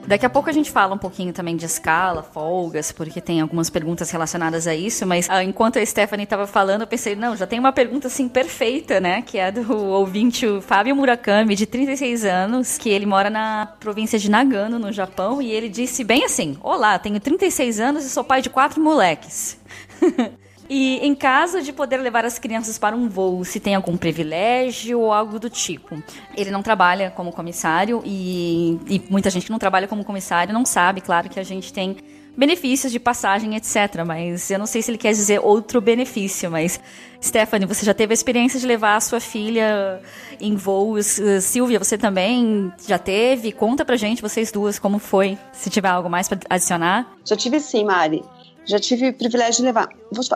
Daqui 0.07 0.27
a 0.27 0.31
pouco 0.31 0.51
a 0.51 0.53
gente 0.53 0.71
fala 0.71 0.95
um 0.95 0.99
pouquinho 0.99 1.33
também 1.33 1.57
de 1.57 1.65
escala, 1.65 2.23
folgas, 2.23 2.93
porque 2.93 3.21
tem 3.21 3.41
algumas 3.41 3.71
perguntas 3.71 4.11
relacionadas 4.11 4.67
a 4.67 4.75
isso, 4.75 5.07
mas 5.07 5.31
ah, 5.31 5.43
enquanto 5.43 5.79
a 5.79 5.87
Stephanie 5.87 6.25
estava 6.25 6.47
falando, 6.47 6.83
eu 6.83 6.87
pensei, 6.87 7.17
não, 7.17 7.35
já 7.35 7.47
tem 7.47 7.59
uma 7.59 7.73
pergunta 7.73 8.09
assim 8.09 8.29
perfeita, 8.29 9.01
né? 9.01 9.23
Que 9.23 9.39
é 9.39 9.51
do 9.51 9.75
ouvinte 9.75 10.47
o 10.47 10.61
Fábio 10.61 10.95
Murakami, 10.95 11.55
de 11.55 11.65
36 11.65 12.25
anos, 12.25 12.77
que 12.77 12.91
ele 12.91 13.07
mora 13.07 13.31
na 13.31 13.67
província 13.81 14.19
de 14.19 14.31
Nagano, 14.31 14.79
no 14.79 14.93
Japão, 14.93 15.41
e 15.41 15.51
ele 15.51 15.71
disse 15.71 16.05
bem 16.05 16.25
assim: 16.25 16.59
Olá, 16.63 16.99
tenho 16.99 17.19
36 17.19 17.81
anos 17.81 18.05
e 18.05 18.11
sou 18.11 18.23
pai 18.23 18.43
de 18.43 18.51
quatro 18.51 18.83
moleques. 18.83 19.59
E 20.69 20.99
em 21.07 21.15
caso 21.15 21.61
de 21.63 21.73
poder 21.73 21.99
levar 21.99 22.25
as 22.25 22.39
crianças 22.39 22.79
para 22.79 22.97
um 22.97 23.09
voo, 23.09 23.45
se 23.45 23.61
tem 23.61 23.75
algum 23.75 23.97
privilégio 23.97 25.01
ou 25.01 25.13
algo 25.13 25.39
do 25.39 25.51
tipo. 25.51 26.03
Ele 26.37 26.51
não 26.51 26.63
trabalha 26.63 27.11
como 27.11 27.33
comissário 27.33 28.03
e, 28.05 28.79
e 28.89 29.03
muita 29.11 29.29
gente 29.31 29.47
que 29.47 29.53
não 29.53 29.59
trabalha 29.59 29.87
como 29.87 30.05
comissário 30.05 30.55
não 30.55 30.65
sabe, 30.65 31.01
claro, 31.01 31.29
que 31.29 31.39
a 31.39 31.43
gente 31.43 31.73
tem 31.73 31.97
benefícios 32.37 32.91
de 32.91 32.99
passagem, 32.99 33.55
etc. 33.57 34.05
Mas 34.07 34.51
eu 34.51 34.59
não 34.59 34.67
sei 34.67 34.83
se 34.83 34.91
ele 34.91 34.99
quer 34.99 35.13
dizer 35.13 35.39
outro 35.39 35.81
benefício. 35.81 36.51
Mas, 36.51 36.81
Stephanie, 37.23 37.67
você 37.67 37.85
já 37.85 37.95
teve 37.95 38.13
a 38.13 38.15
experiência 38.15 38.59
de 38.59 38.67
levar 38.67 38.97
a 38.97 39.01
sua 39.01 39.21
filha 39.21 40.01
em 40.41 40.57
voos? 40.57 41.19
Uh, 41.19 41.41
Silvia, 41.41 41.79
você 41.79 41.97
também 41.97 42.73
já 42.87 42.99
teve? 42.99 43.53
Conta 43.53 43.85
pra 43.85 43.97
gente, 43.97 44.23
vocês 44.23 44.51
duas, 44.51 44.79
como 44.79 44.99
foi. 44.99 45.39
Se 45.53 45.71
tiver 45.71 45.89
algo 45.89 46.09
mais 46.09 46.29
para 46.29 46.39
adicionar. 46.49 47.15
Já 47.25 47.37
tive 47.37 47.61
sim, 47.61 47.85
Mari 47.85 48.23
já 48.65 48.79
tive 48.79 49.11
o 49.11 49.15
privilégio 49.15 49.57
de 49.57 49.63
levar. 49.63 49.89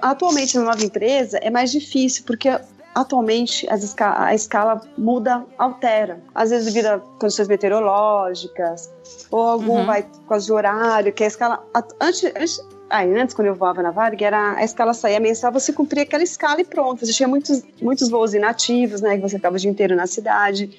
Atualmente, 0.02 0.56
na 0.56 0.64
nova 0.64 0.84
empresa, 0.84 1.38
é 1.38 1.50
mais 1.50 1.70
difícil, 1.70 2.24
porque 2.26 2.48
atualmente 2.94 3.66
esca 3.70 4.24
a 4.24 4.34
escala 4.34 4.80
muda, 4.96 5.44
altera. 5.56 6.20
Às 6.34 6.50
vezes 6.50 6.72
devido 6.72 6.86
a 6.86 6.98
condições 6.98 7.48
meteorológicas, 7.48 8.90
ou 9.30 9.40
algum 9.40 9.78
uhum. 9.78 9.86
vai 9.86 10.02
com 10.02 10.24
causa 10.28 10.46
de 10.46 10.52
horário, 10.52 11.12
que 11.12 11.24
a 11.24 11.26
escala. 11.26 11.64
Antes, 12.00 12.24
antes, 12.24 12.60
aí, 12.90 13.14
antes, 13.14 13.34
quando 13.34 13.48
eu 13.48 13.54
voava 13.54 13.82
na 13.82 13.90
Varg, 13.90 14.20
era 14.22 14.54
a 14.54 14.64
escala 14.64 14.92
saía 14.94 15.20
mensal, 15.20 15.52
você 15.52 15.72
cumpria 15.72 16.02
aquela 16.02 16.22
escala 16.22 16.60
e 16.60 16.64
pronto. 16.64 17.04
Você 17.06 17.12
tinha 17.12 17.28
muitos, 17.28 17.62
muitos 17.80 18.08
voos 18.08 18.34
inativos, 18.34 19.00
né? 19.00 19.16
Que 19.16 19.22
você 19.22 19.36
ficava 19.36 19.56
o 19.56 19.58
dia 19.58 19.70
inteiro 19.70 19.94
na 19.94 20.06
cidade. 20.06 20.76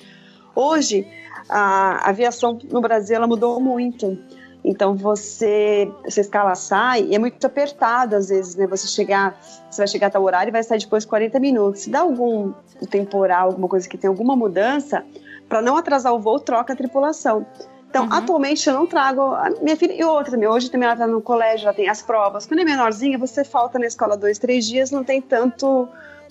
Hoje, 0.55 1.07
a 1.47 2.09
aviação 2.09 2.59
no 2.69 2.81
Brasil 2.81 3.15
ela 3.15 3.27
mudou 3.27 3.59
muito. 3.59 4.17
Então 4.63 4.95
você, 4.95 5.91
essa 6.03 6.19
escala 6.19 6.53
sai 6.53 7.03
e 7.03 7.15
é 7.15 7.19
muito 7.19 7.45
apertado 7.45 8.15
às 8.15 8.29
vezes, 8.29 8.55
né? 8.55 8.67
Você 8.67 8.87
chegar, 8.87 9.39
você 9.69 9.81
vai 9.81 9.87
chegar 9.87 10.07
até 10.07 10.19
o 10.19 10.23
horário 10.23 10.49
e 10.49 10.51
vai 10.51 10.63
sair 10.63 10.79
depois 10.79 11.03
de 11.03 11.09
40 11.09 11.39
minutos. 11.39 11.81
Se 11.81 11.89
dá 11.89 12.01
algum 12.01 12.51
temporal, 12.89 13.47
alguma 13.47 13.67
coisa 13.67 13.87
que 13.87 13.97
tem 13.97 14.07
alguma 14.07 14.35
mudança, 14.35 15.05
para 15.47 15.61
não 15.61 15.77
atrasar 15.77 16.13
o 16.13 16.19
voo, 16.19 16.39
troca 16.39 16.73
a 16.73 16.75
tripulação. 16.75 17.45
Então, 17.89 18.05
uhum. 18.05 18.13
atualmente 18.13 18.67
eu 18.67 18.73
não 18.75 18.85
trago 18.85 19.21
a 19.21 19.49
minha 19.61 19.75
filha 19.75 19.93
e 19.93 20.03
outra 20.03 20.31
também. 20.31 20.47
Hoje 20.47 20.69
também 20.69 20.85
ela 20.85 20.93
está 20.93 21.07
no 21.07 21.21
colégio, 21.21 21.63
já 21.63 21.73
tem 21.73 21.89
as 21.89 22.01
provas. 22.01 22.45
Quando 22.45 22.59
é 22.59 22.63
menorzinha, 22.63 23.17
você 23.17 23.43
falta 23.43 23.79
na 23.79 23.87
escola 23.87 24.15
dois, 24.15 24.37
três 24.37 24.65
dias, 24.67 24.91
não 24.91 25.03
tem 25.03 25.19
tanto 25.19 25.87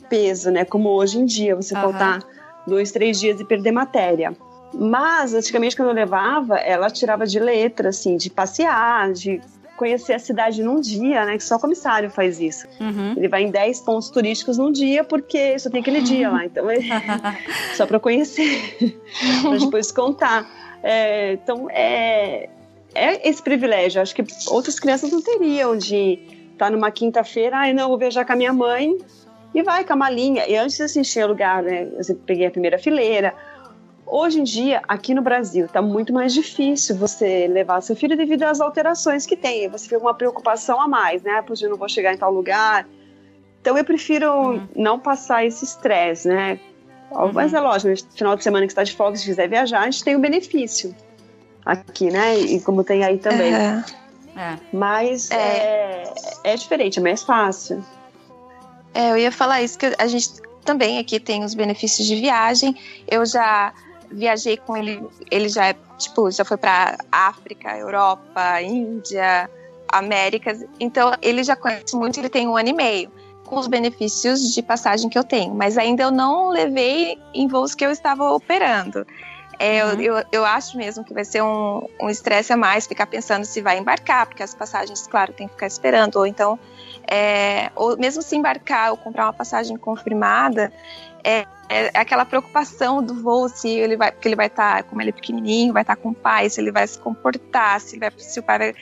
peso, 0.09 0.51
né? 0.51 0.65
Como 0.65 0.89
hoje 0.91 1.19
em 1.19 1.25
dia, 1.25 1.57
você 1.57 1.75
uhum. 1.75 1.81
faltar 1.81 2.23
dois, 2.67 2.93
três 2.93 3.19
dias 3.19 3.41
e 3.41 3.45
perder 3.45 3.73
matéria. 3.73 4.37
Mas, 4.75 5.35
antigamente, 5.35 5.77
quando 5.77 5.89
eu 5.89 5.95
levava, 5.95 6.57
ela 6.57 6.91
tirava 6.91 7.27
de 7.27 7.39
letra, 7.39 7.89
assim, 7.89 8.17
de 8.17 8.31
passear, 8.31 9.13
de 9.13 9.41
conhecer 9.79 10.15
a 10.15 10.19
cidade 10.19 10.63
num 10.63 10.81
dia, 10.81 11.25
né? 11.25 11.37
Que 11.37 11.45
só 11.45 11.57
o 11.57 11.59
comissário 11.59 12.11
faz 12.11 12.41
isso. 12.41 12.67
Uhum. 12.81 13.15
Ele 13.17 13.29
vai 13.29 13.45
em 13.45 13.51
10 13.51 13.81
pontos 13.81 14.11
turísticos 14.11 14.59
num 14.59 14.73
dia, 14.73 15.05
porque 15.05 15.59
só 15.59 15.71
tem 15.71 15.81
aquele 15.81 16.03
dia 16.03 16.29
lá. 16.29 16.45
Então, 16.45 16.69
é 16.69 16.79
só 17.77 17.87
para 17.87 17.99
conhecer, 18.01 18.99
para 19.43 19.57
depois 19.57 19.93
contar. 19.93 20.47
É, 20.83 21.35
então, 21.35 21.69
é, 21.71 22.49
é 22.95 23.29
esse 23.29 23.43
privilégio. 23.43 24.03
Acho 24.03 24.15
que 24.15 24.25
outras 24.49 24.79
crianças 24.79 25.11
não 25.11 25.23
teriam 25.23 25.77
de 25.77 26.19
estar 26.53 26.67
tá 26.67 26.71
numa 26.71 26.91
quinta-feira, 26.91 27.59
ai, 27.59 27.73
não, 27.73 27.89
vou 27.89 27.99
viajar 27.99 28.25
com 28.25 28.33
a 28.33 28.37
minha 28.37 28.53
mãe 28.53 28.99
e 29.55 29.63
vai 29.63 29.85
com 29.85 29.93
a 29.93 29.97
malinha. 29.97 30.47
E 30.47 30.57
antes, 30.57 30.81
assim, 30.81 31.03
tinha 31.03 31.27
lugar, 31.27 31.63
né? 31.63 31.89
Eu 32.09 32.17
peguei 32.27 32.47
a 32.47 32.51
primeira 32.51 32.79
fileira 32.79 33.33
Hoje 34.11 34.41
em 34.41 34.45
dia, 34.45 34.81
aqui 34.89 35.13
no 35.13 35.21
Brasil, 35.21 35.67
está 35.67 35.83
muito 35.83 36.15
mais 36.15 36.33
difícil 36.33 36.97
você 36.97 37.47
levar 37.47 37.83
seu 37.83 37.95
filho 37.95 38.17
devido 38.17 38.43
às 38.45 38.59
alterações 38.59 39.27
que 39.27 39.37
tem. 39.37 39.69
Você 39.69 39.85
fica 39.85 40.01
com 40.01 40.07
uma 40.07 40.15
preocupação 40.15 40.81
a 40.81 40.89
mais, 40.89 41.23
né? 41.23 41.43
Poxa, 41.43 41.67
eu 41.67 41.71
não 41.71 41.77
vou 41.77 41.89
chegar 41.89 42.15
em 42.15 42.17
tal 42.17 42.33
lugar. 42.33 42.89
Então 43.61 43.77
eu 43.77 43.85
prefiro 43.85 44.33
uhum. 44.33 44.69
não 44.75 44.99
passar 44.99 45.45
esse 45.45 45.65
estresse, 45.65 46.27
né? 46.27 46.59
Uhum. 47.11 47.33
Mas 47.33 47.53
é 47.53 47.61
lógico, 47.61 47.91
no 47.91 48.17
final 48.17 48.35
de 48.35 48.43
semana 48.43 48.67
que 48.67 48.73
está 48.73 48.83
de 48.83 48.95
folga, 48.95 49.17
se 49.17 49.27
quiser 49.27 49.47
viajar, 49.47 49.81
a 49.81 49.85
gente 49.91 50.03
tem 50.03 50.15
o 50.15 50.19
um 50.19 50.23
benefício 50.23 50.95
aqui, 51.65 52.11
né? 52.11 52.39
E 52.39 52.61
como 52.61 52.83
tem 52.83 53.05
aí 53.05 53.19
também. 53.19 53.53
É. 53.53 53.85
Mas 54.73 55.31
é. 55.31 55.37
é. 55.37 56.13
É, 56.45 56.57
diferente, 56.57 56.99
é 56.99 57.03
mais 57.03 57.23
fácil. 57.23 57.85
É, 58.95 59.11
eu 59.11 59.19
ia 59.19 59.31
falar 59.31 59.61
isso, 59.61 59.79
que 59.79 59.95
a 59.99 60.07
gente 60.07 60.31
também 60.65 60.99
aqui 60.99 61.21
tem 61.21 61.45
os 61.45 61.55
benefícios 61.55 62.07
de 62.07 62.17
viagem. 62.17 62.75
Eu 63.07 63.27
já 63.27 63.73
viajei 64.11 64.57
com 64.57 64.77
ele, 64.77 65.07
ele 65.31 65.49
já 65.49 65.69
é, 65.69 65.77
tipo, 65.97 66.31
já 66.31 66.45
foi 66.45 66.57
para 66.57 66.97
África, 67.11 67.77
Europa, 67.77 68.61
Índia, 68.63 69.51
Américas, 69.89 70.65
então 70.79 71.13
ele 71.23 71.43
já 71.43 71.57
conhece 71.57 71.97
muito, 71.97 72.19
ele 72.19 72.29
tem 72.29 72.47
um 72.47 72.57
ano 72.57 72.69
e 72.69 72.73
meio 72.73 73.11
com 73.45 73.57
os 73.57 73.67
benefícios 73.67 74.53
de 74.55 74.63
passagem 74.63 75.09
que 75.09 75.19
eu 75.19 75.25
tenho, 75.25 75.55
mas 75.55 75.79
ainda 75.79 76.03
eu 76.03 76.11
não 76.11 76.49
levei 76.49 77.19
em 77.33 77.49
voos 77.49 77.75
que 77.75 77.85
eu 77.85 77.91
estava 77.91 78.31
operando. 78.33 79.07
É, 79.59 79.85
uhum. 79.85 80.01
eu, 80.01 80.25
eu, 80.31 80.45
acho 80.45 80.77
mesmo 80.77 81.03
que 81.03 81.13
vai 81.13 81.25
ser 81.25 81.43
um 81.43 82.09
estresse 82.09 82.53
um 82.53 82.55
a 82.55 82.59
mais 82.59 82.87
ficar 82.87 83.07
pensando 83.07 83.45
se 83.45 83.61
vai 83.61 83.77
embarcar, 83.77 84.27
porque 84.27 84.43
as 84.43 84.55
passagens, 84.55 85.05
claro, 85.09 85.33
tem 85.33 85.49
que 85.49 85.55
ficar 85.55 85.67
esperando, 85.67 86.17
ou 86.17 86.27
então, 86.27 86.57
é, 87.11 87.73
ou 87.75 87.97
mesmo 87.97 88.23
se 88.23 88.37
embarcar 88.37 88.93
ou 88.93 88.97
comprar 88.97 89.25
uma 89.25 89.33
passagem 89.33 89.77
confirmada, 89.77 90.73
é, 91.29 91.47
é 91.69 91.91
aquela 91.95 92.25
preocupação 92.25 93.03
do 93.03 93.15
voo, 93.15 93.49
se 93.49 93.69
ele 93.69 93.97
vai, 93.97 94.11
porque 94.11 94.27
ele 94.29 94.37
vai 94.37 94.47
estar, 94.47 94.79
tá, 94.79 94.83
como 94.83 95.03
ele 95.03 95.11
é 95.11 95.13
pequenininho, 95.13 95.75
vai 95.75 95.83
estar 95.83 95.97
tá 95.97 96.03
com 96.03 96.11
o 96.11 96.15
pai, 96.15 96.49
se 96.49 96.61
ele 96.61 96.73
vai 96.73 96.87
se 96.87 96.99
comportar, 96.99 97.81
se, 97.81 97.99
vai, 97.99 98.11
se 98.17 98.41
o 98.41 98.43
pai 98.43 98.59
vai, 98.59 98.75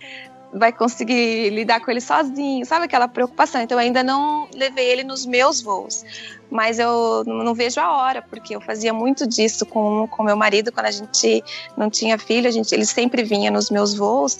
vai 0.52 0.72
conseguir 0.72 1.50
lidar 1.50 1.80
com 1.80 1.90
ele 1.90 2.00
sozinho, 2.00 2.64
sabe 2.64 2.84
aquela 2.84 3.08
preocupação. 3.08 3.60
Então 3.60 3.76
eu 3.76 3.82
ainda 3.82 4.04
não 4.04 4.48
levei 4.54 4.86
ele 4.86 5.02
nos 5.02 5.26
meus 5.26 5.60
voos, 5.60 6.04
mas 6.48 6.78
eu 6.78 7.24
não 7.26 7.52
vejo 7.52 7.80
a 7.80 7.90
hora, 7.96 8.22
porque 8.22 8.54
eu 8.54 8.60
fazia 8.60 8.92
muito 8.92 9.26
disso 9.26 9.66
com 9.66 10.06
com 10.06 10.22
meu 10.22 10.36
marido 10.36 10.70
quando 10.70 10.86
a 10.86 10.92
gente 10.92 11.42
não 11.76 11.90
tinha 11.90 12.16
filho, 12.16 12.46
a 12.46 12.52
gente 12.52 12.72
ele 12.72 12.86
sempre 12.86 13.24
vinha 13.24 13.50
nos 13.50 13.70
meus 13.70 13.92
voos 13.92 14.38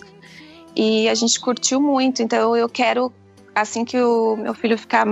e 0.77 1.09
a 1.09 1.15
gente 1.15 1.41
curtiu 1.41 1.81
muito. 1.81 2.23
Então 2.23 2.57
eu 2.57 2.69
quero 2.69 3.13
assim 3.53 3.85
que 3.85 4.01
o 4.01 4.37
meu 4.37 4.55
filho 4.55 4.79
ficar 4.79 5.05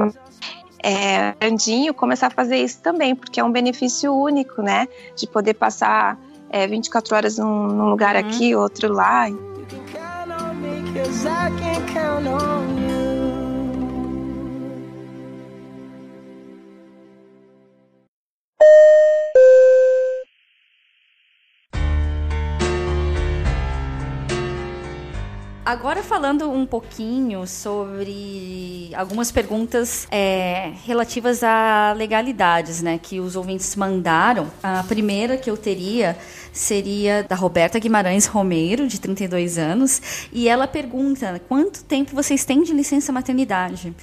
é, 0.84 1.34
grandinho, 1.40 1.94
começar 1.94 2.26
a 2.26 2.30
fazer 2.30 2.58
isso 2.58 2.78
também, 2.82 3.14
porque 3.14 3.40
é 3.40 3.44
um 3.44 3.50
benefício 3.50 4.14
único, 4.14 4.60
né? 4.60 4.86
De 5.16 5.26
poder 5.26 5.54
passar 5.54 6.20
é, 6.50 6.66
24 6.66 7.16
horas 7.16 7.38
num, 7.38 7.68
num 7.68 7.88
lugar 7.88 8.14
uhum. 8.14 8.28
aqui, 8.28 8.54
outro 8.54 8.92
lá. 8.92 9.26
Agora 25.64 26.02
falando 26.02 26.50
um 26.50 26.66
pouquinho 26.66 27.46
sobre 27.46 28.90
algumas 28.94 29.32
perguntas 29.32 30.06
é, 30.10 30.74
relativas 30.84 31.42
a 31.42 31.94
legalidades, 31.96 32.82
né, 32.82 33.00
que 33.02 33.18
os 33.18 33.34
ouvintes 33.34 33.74
mandaram. 33.74 34.50
A 34.62 34.82
primeira 34.82 35.38
que 35.38 35.48
eu 35.48 35.56
teria 35.56 36.18
seria 36.52 37.22
da 37.22 37.34
Roberta 37.34 37.78
Guimarães 37.78 38.26
Romeiro, 38.26 38.86
de 38.86 39.00
32 39.00 39.56
anos, 39.56 40.28
e 40.30 40.50
ela 40.50 40.68
pergunta: 40.68 41.40
quanto 41.48 41.82
tempo 41.82 42.14
vocês 42.14 42.44
têm 42.44 42.62
de 42.62 42.74
licença 42.74 43.10
maternidade? 43.10 43.94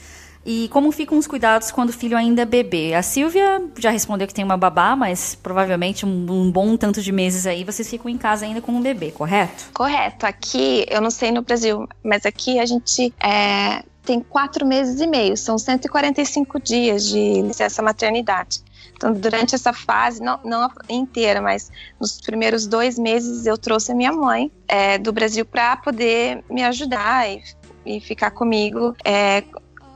E 0.46 0.68
como 0.70 0.92
ficam 0.92 1.18
os 1.18 1.28
cuidados 1.28 1.72
quando 1.72 1.89
o 1.89 1.94
filho 1.94 2.18
ainda 2.18 2.42
é 2.42 2.46
bebê? 2.46 2.94
A 2.94 3.04
Silvia 3.04 3.62
já 3.78 3.92
respondeu 3.92 4.28
que 4.28 4.34
tem 4.34 4.44
uma 4.44 4.58
babá, 4.58 4.96
mas 4.96 5.36
provavelmente 5.36 6.06
um, 6.06 6.26
um, 6.30 6.52
bom 6.52 6.76
tanto 6.76 7.02
de 7.02 7.12
meses 7.12 7.46
aí 7.46 7.64
vocês 7.64 7.89
ficam 7.89 8.10
em 8.10 8.18
casa 8.18 8.46
ainda 8.46 8.62
com 8.62 8.72
um 8.72 8.82
bebê, 8.82 9.12
correto? 9.12 9.70
Correto. 9.74 10.26
Aqui, 10.26 10.86
eu 10.89 11.00
não 11.00 11.12
sei 11.12 11.32
no 11.32 11.42
Brasil, 11.42 11.88
mas 12.04 12.26
aqui 12.26 12.60
a 12.60 12.66
gente 12.66 13.14
é, 13.24 13.84
tem 14.04 14.20
quatro 14.20 14.66
meses 14.66 15.00
e 15.00 15.08
meio, 15.08 15.38
são 15.38 15.58
145 15.58 16.60
dias 16.60 17.06
de 17.06 17.42
licença 17.42 17.82
maternidade. 17.82 18.62
Então, 18.94 19.14
durante 19.14 19.56
essa 19.56 19.74
fase, 19.74 20.22
não, 20.22 20.39
não 20.44 20.70
inteira, 20.89 21.42
mas 21.42 21.72
nos 22.00 22.22
primeiros 22.22 22.68
dois 22.68 23.00
meses, 23.00 23.46
eu 23.46 23.58
trouxe 23.58 23.92
a 23.92 23.96
minha 23.96 24.12
mãe 24.12 24.52
é, 24.68 24.98
do 24.98 25.12
Brasil 25.12 25.46
para 25.46 25.76
poder 25.78 26.44
me 26.50 26.64
ajudar 26.64 27.28
e, 27.28 27.42
e 27.86 28.00
ficar 28.00 28.32
comigo 28.32 28.96
é, 29.04 29.44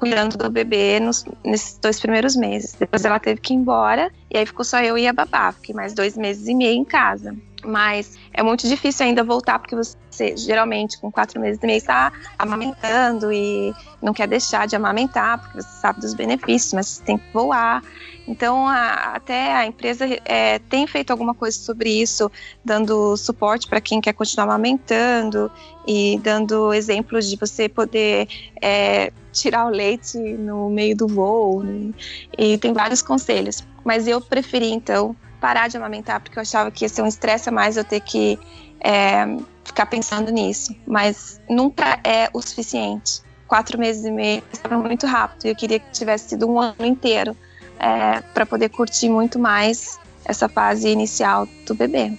cuidando 0.06 0.38
do 0.38 0.52
bebê 0.52 1.00
nos, 1.00 1.26
nesses 1.44 1.80
dois 1.80 2.00
primeiros 2.00 2.36
meses. 2.36 2.76
Depois 2.80 3.04
ela 3.04 3.20
teve 3.20 3.42
que 3.42 3.54
ir 3.54 3.58
embora 3.58 4.12
e 4.30 4.38
aí 4.38 4.46
ficou 4.46 4.64
só 4.64 4.80
eu 4.80 4.96
e 4.96 5.08
a 5.08 5.14
babá. 5.14 5.52
Fiquei 5.52 5.74
mais 5.74 5.96
dois 5.96 6.16
meses 6.16 6.48
e 6.48 6.54
meio 6.54 6.78
em 6.78 6.86
casa. 6.86 7.36
Mas 7.64 8.16
é 8.32 8.44
muito 8.44 8.68
difícil 8.68 9.08
ainda 9.08 9.24
voltar, 9.24 9.58
porque 9.58 9.76
você 9.76 10.38
geralmente 10.38 11.00
com 11.00 11.12
quatro 11.12 11.42
meses 11.42 11.60
e 11.64 11.66
meio 11.66 11.78
está 11.78 12.14
amamentando 12.38 13.34
e 13.34 13.74
não 14.00 14.14
quer 14.14 14.28
deixar 14.28 14.68
de 14.68 14.76
amamentar, 14.76 15.40
porque 15.40 15.64
você 15.64 15.80
sabe 15.82 16.00
dos 16.00 16.14
benefícios, 16.14 16.74
mas 16.74 16.88
você 16.88 17.04
tem 17.04 17.18
que 17.18 17.34
voar. 17.34 17.82
Então, 18.28 18.68
a, 18.68 19.16
até 19.16 19.54
a 19.54 19.66
empresa 19.66 20.06
é, 20.26 20.60
tem 20.60 20.88
feito 20.88 21.12
alguma 21.12 21.34
coisa 21.34 21.58
sobre 21.58 21.90
isso, 21.90 22.32
dando 22.64 23.16
suporte 23.18 23.68
para 23.68 23.80
quem 23.80 24.02
quer 24.02 24.14
continuar 24.14 24.46
amamentando 24.46 25.52
e 25.88 26.20
dando 26.24 26.74
exemplos 26.74 27.30
de 27.30 27.36
você 27.36 27.70
poder 27.70 28.28
é, 28.62 29.12
tirar 29.32 29.68
o 29.68 29.70
leite 29.70 30.18
no 30.18 30.70
meio 30.70 30.96
do 30.96 31.08
voo. 31.08 31.64
Né? 31.64 31.94
E 32.38 32.58
tem 32.58 32.74
vários 32.74 33.02
conselhos. 33.02 33.64
Mas 33.84 34.08
eu 34.08 34.20
preferi, 34.20 34.72
então, 34.72 35.16
parar 35.40 35.68
de 35.68 35.78
amamentar, 35.78 36.20
porque 36.20 36.40
eu 36.40 36.42
achava 36.42 36.72
que 36.72 36.86
ia 36.86 36.90
ser 36.90 37.04
um 37.04 37.08
estresse 37.08 37.50
a 37.50 37.52
mais 37.52 37.78
eu 37.78 37.84
ter 37.84 38.00
que 38.00 38.40
é, 38.82 39.26
ficar 39.64 39.86
pensando 39.86 40.32
nisso. 40.32 40.76
Mas 40.88 41.40
nunca 41.48 42.00
é 42.04 42.28
o 42.34 42.42
suficiente. 42.42 43.22
Quatro 43.48 43.78
meses 43.78 44.04
e 44.04 44.10
meio 44.10 44.42
estava 44.52 44.76
muito 44.80 45.06
rápido 45.06 45.46
e 45.46 45.50
eu 45.50 45.56
queria 45.56 45.78
que 45.78 45.92
tivesse 45.92 46.30
sido 46.30 46.50
um 46.50 46.60
ano 46.60 46.84
inteiro 46.84 47.38
é, 47.80 48.22
para 48.34 48.46
poder 48.46 48.70
curtir 48.70 49.10
muito 49.10 49.40
mais 49.40 50.00
essa 50.26 50.50
fase 50.50 50.90
inicial 50.90 51.48
do 51.66 51.76
bebê. 51.76 52.12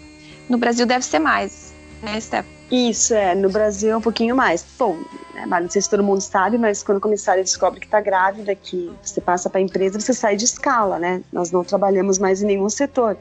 No 0.48 0.58
Brasil 0.58 0.86
deve 0.86 1.04
ser 1.04 1.18
mais, 1.18 1.72
né, 2.02 2.20
Steph? 2.20 2.46
Isso, 2.70 3.14
é. 3.14 3.34
No 3.34 3.48
Brasil 3.48 3.90
é 3.90 3.96
um 3.96 4.00
pouquinho 4.00 4.34
mais. 4.34 4.64
Bom, 4.78 4.98
né, 5.34 5.46
não 5.46 5.70
sei 5.70 5.82
se 5.82 5.90
todo 5.90 6.02
mundo 6.02 6.20
sabe, 6.20 6.58
mas 6.58 6.82
quando 6.82 6.98
o 6.98 7.00
comissário 7.00 7.42
descobre 7.42 7.80
que 7.80 7.86
está 7.86 8.00
grávida, 8.00 8.54
que 8.54 8.92
você 9.02 9.20
passa 9.20 9.48
para 9.48 9.60
a 9.60 9.62
empresa, 9.62 10.00
você 10.00 10.12
sai 10.12 10.36
de 10.36 10.44
escala, 10.44 10.98
né? 10.98 11.22
Nós 11.32 11.50
não 11.50 11.62
trabalhamos 11.62 12.18
mais 12.18 12.42
em 12.42 12.46
nenhum 12.46 12.68
setor. 12.68 13.16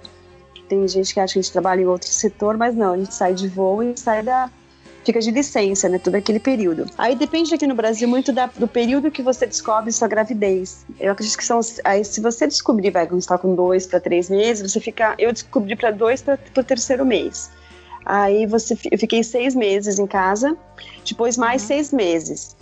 Tem 0.67 0.87
gente 0.87 1.13
que 1.13 1.19
acha 1.19 1.33
que 1.33 1.39
a 1.39 1.41
gente 1.41 1.51
trabalha 1.51 1.81
em 1.81 1.85
outro 1.85 2.09
setor, 2.09 2.57
mas 2.57 2.75
não, 2.75 2.93
a 2.93 2.97
gente 2.97 3.13
sai 3.13 3.33
de 3.33 3.47
voo 3.47 3.83
e 3.83 3.95
sai 3.95 4.23
da, 4.23 4.49
fica 5.05 5.19
de 5.19 5.31
licença, 5.31 5.87
né? 5.87 5.99
Todo 5.99 6.15
aquele 6.15 6.39
período. 6.39 6.85
Aí 6.97 7.15
depende 7.15 7.53
aqui 7.53 7.67
no 7.67 7.75
Brasil 7.75 8.07
muito 8.07 8.33
da, 8.33 8.47
do 8.47 8.67
período 8.67 9.11
que 9.11 9.21
você 9.21 9.45
descobre 9.45 9.91
sua 9.91 10.07
gravidez. 10.07 10.85
Eu 10.99 11.11
acredito 11.11 11.37
que 11.37 11.45
são. 11.45 11.59
Aí, 11.83 12.03
se 12.03 12.19
você 12.19 12.47
descobrir, 12.47 12.91
vai, 12.91 13.07
quando 13.07 13.21
está 13.21 13.37
com 13.37 13.55
dois 13.55 13.85
para 13.85 13.99
três 13.99 14.29
meses, 14.29 14.71
você 14.71 14.79
fica. 14.79 15.15
Eu 15.17 15.31
descobri 15.31 15.75
para 15.75 15.91
dois 15.91 16.21
para 16.21 16.39
o 16.57 16.63
terceiro 16.63 17.05
mês. 17.05 17.51
Aí 18.05 18.45
você, 18.45 18.77
eu 18.91 18.99
fiquei 18.99 19.23
seis 19.23 19.55
meses 19.55 19.97
em 19.97 20.05
casa, 20.05 20.55
depois 21.03 21.37
mais 21.37 21.61
uhum. 21.63 21.67
seis 21.67 21.91
meses. 21.91 22.55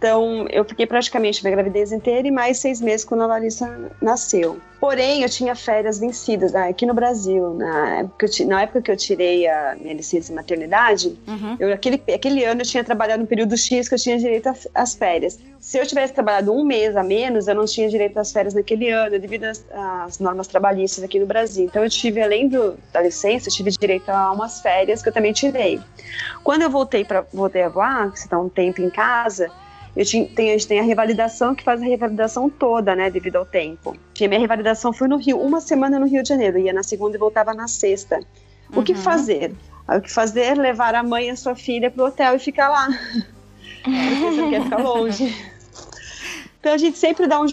Então, 0.00 0.46
eu 0.48 0.64
fiquei 0.64 0.86
praticamente 0.86 1.44
minha 1.44 1.54
gravidez 1.54 1.92
inteira 1.92 2.26
e 2.26 2.30
mais 2.30 2.56
seis 2.56 2.80
meses 2.80 3.04
quando 3.04 3.20
a 3.20 3.26
Larissa 3.26 3.90
nasceu. 4.00 4.58
Porém, 4.80 5.22
eu 5.22 5.28
tinha 5.28 5.54
férias 5.54 5.98
vencidas 5.98 6.52
né, 6.52 6.70
aqui 6.70 6.86
no 6.86 6.94
Brasil. 6.94 7.52
Na 7.52 7.98
época, 7.98 8.24
eu, 8.24 8.46
na 8.46 8.62
época 8.62 8.80
que 8.80 8.90
eu 8.90 8.96
tirei 8.96 9.46
a 9.46 9.76
minha 9.78 9.92
licença 9.92 10.28
de 10.28 10.34
maternidade, 10.34 11.18
uhum. 11.28 11.54
eu, 11.60 11.70
aquele, 11.70 12.02
aquele 12.14 12.42
ano 12.46 12.62
eu 12.62 12.64
tinha 12.64 12.82
trabalhado 12.82 13.20
no 13.20 13.28
período 13.28 13.58
X 13.58 13.90
que 13.90 13.94
eu 13.94 13.98
tinha 13.98 14.16
direito 14.16 14.50
às 14.74 14.94
férias. 14.94 15.38
Se 15.58 15.76
eu 15.76 15.86
tivesse 15.86 16.14
trabalhado 16.14 16.50
um 16.50 16.64
mês 16.64 16.96
a 16.96 17.02
menos, 17.02 17.46
eu 17.46 17.54
não 17.54 17.66
tinha 17.66 17.86
direito 17.86 18.16
às 18.18 18.32
férias 18.32 18.54
naquele 18.54 18.88
ano, 18.88 19.18
devido 19.18 19.44
às, 19.44 19.62
às 19.70 20.18
normas 20.18 20.46
trabalhistas 20.46 21.04
aqui 21.04 21.20
no 21.20 21.26
Brasil. 21.26 21.66
Então, 21.66 21.84
eu 21.84 21.90
tive, 21.90 22.22
além 22.22 22.48
do, 22.48 22.74
da 22.90 23.02
licença, 23.02 23.50
eu 23.50 23.52
tive 23.52 23.70
direito 23.70 24.08
a 24.08 24.32
umas 24.32 24.62
férias 24.62 25.02
que 25.02 25.10
eu 25.10 25.12
também 25.12 25.34
tirei. 25.34 25.78
Quando 26.42 26.62
eu 26.62 26.70
voltei, 26.70 27.04
pra, 27.04 27.22
voltei 27.30 27.64
a 27.64 27.68
voar, 27.68 28.10
que 28.10 28.18
você 28.18 28.24
está 28.24 28.38
um 28.38 28.48
tempo 28.48 28.80
em 28.80 28.88
casa, 28.88 29.52
eu 30.00 30.06
tinha, 30.06 30.26
tem, 30.26 30.48
a 30.48 30.52
gente 30.52 30.66
tem 30.66 30.80
a 30.80 30.82
revalidação 30.82 31.54
que 31.54 31.62
faz 31.62 31.82
a 31.82 31.84
revalidação 31.84 32.48
toda, 32.48 32.96
né, 32.96 33.10
devido 33.10 33.36
ao 33.36 33.44
tempo. 33.44 33.94
Tinha 34.14 34.30
minha 34.30 34.40
revalidação 34.40 34.94
foi 34.94 35.06
no 35.06 35.18
Rio, 35.18 35.38
uma 35.38 35.60
semana 35.60 35.98
no 35.98 36.06
Rio 36.06 36.22
de 36.22 36.30
Janeiro, 36.30 36.58
ia 36.58 36.72
na 36.72 36.82
segunda 36.82 37.18
e 37.18 37.20
voltava 37.20 37.52
na 37.52 37.68
sexta. 37.68 38.18
O 38.72 38.78
uhum. 38.78 38.82
que 38.82 38.94
fazer? 38.94 39.52
O 39.86 40.00
que 40.00 40.10
fazer? 40.10 40.56
Levar 40.56 40.94
a 40.94 41.02
mãe 41.02 41.26
e 41.26 41.30
a 41.30 41.36
sua 41.36 41.54
filha 41.54 41.90
pro 41.90 42.06
hotel 42.06 42.34
e 42.34 42.38
ficar 42.38 42.70
lá. 42.70 42.88
Porque 43.84 44.14
você 44.22 44.48
quer 44.48 44.62
ficar 44.62 44.78
longe. 44.78 45.36
Então 46.60 46.74
a 46.74 46.76
gente 46.76 46.98
sempre 46.98 47.26
dá 47.26 47.40
um 47.40 47.46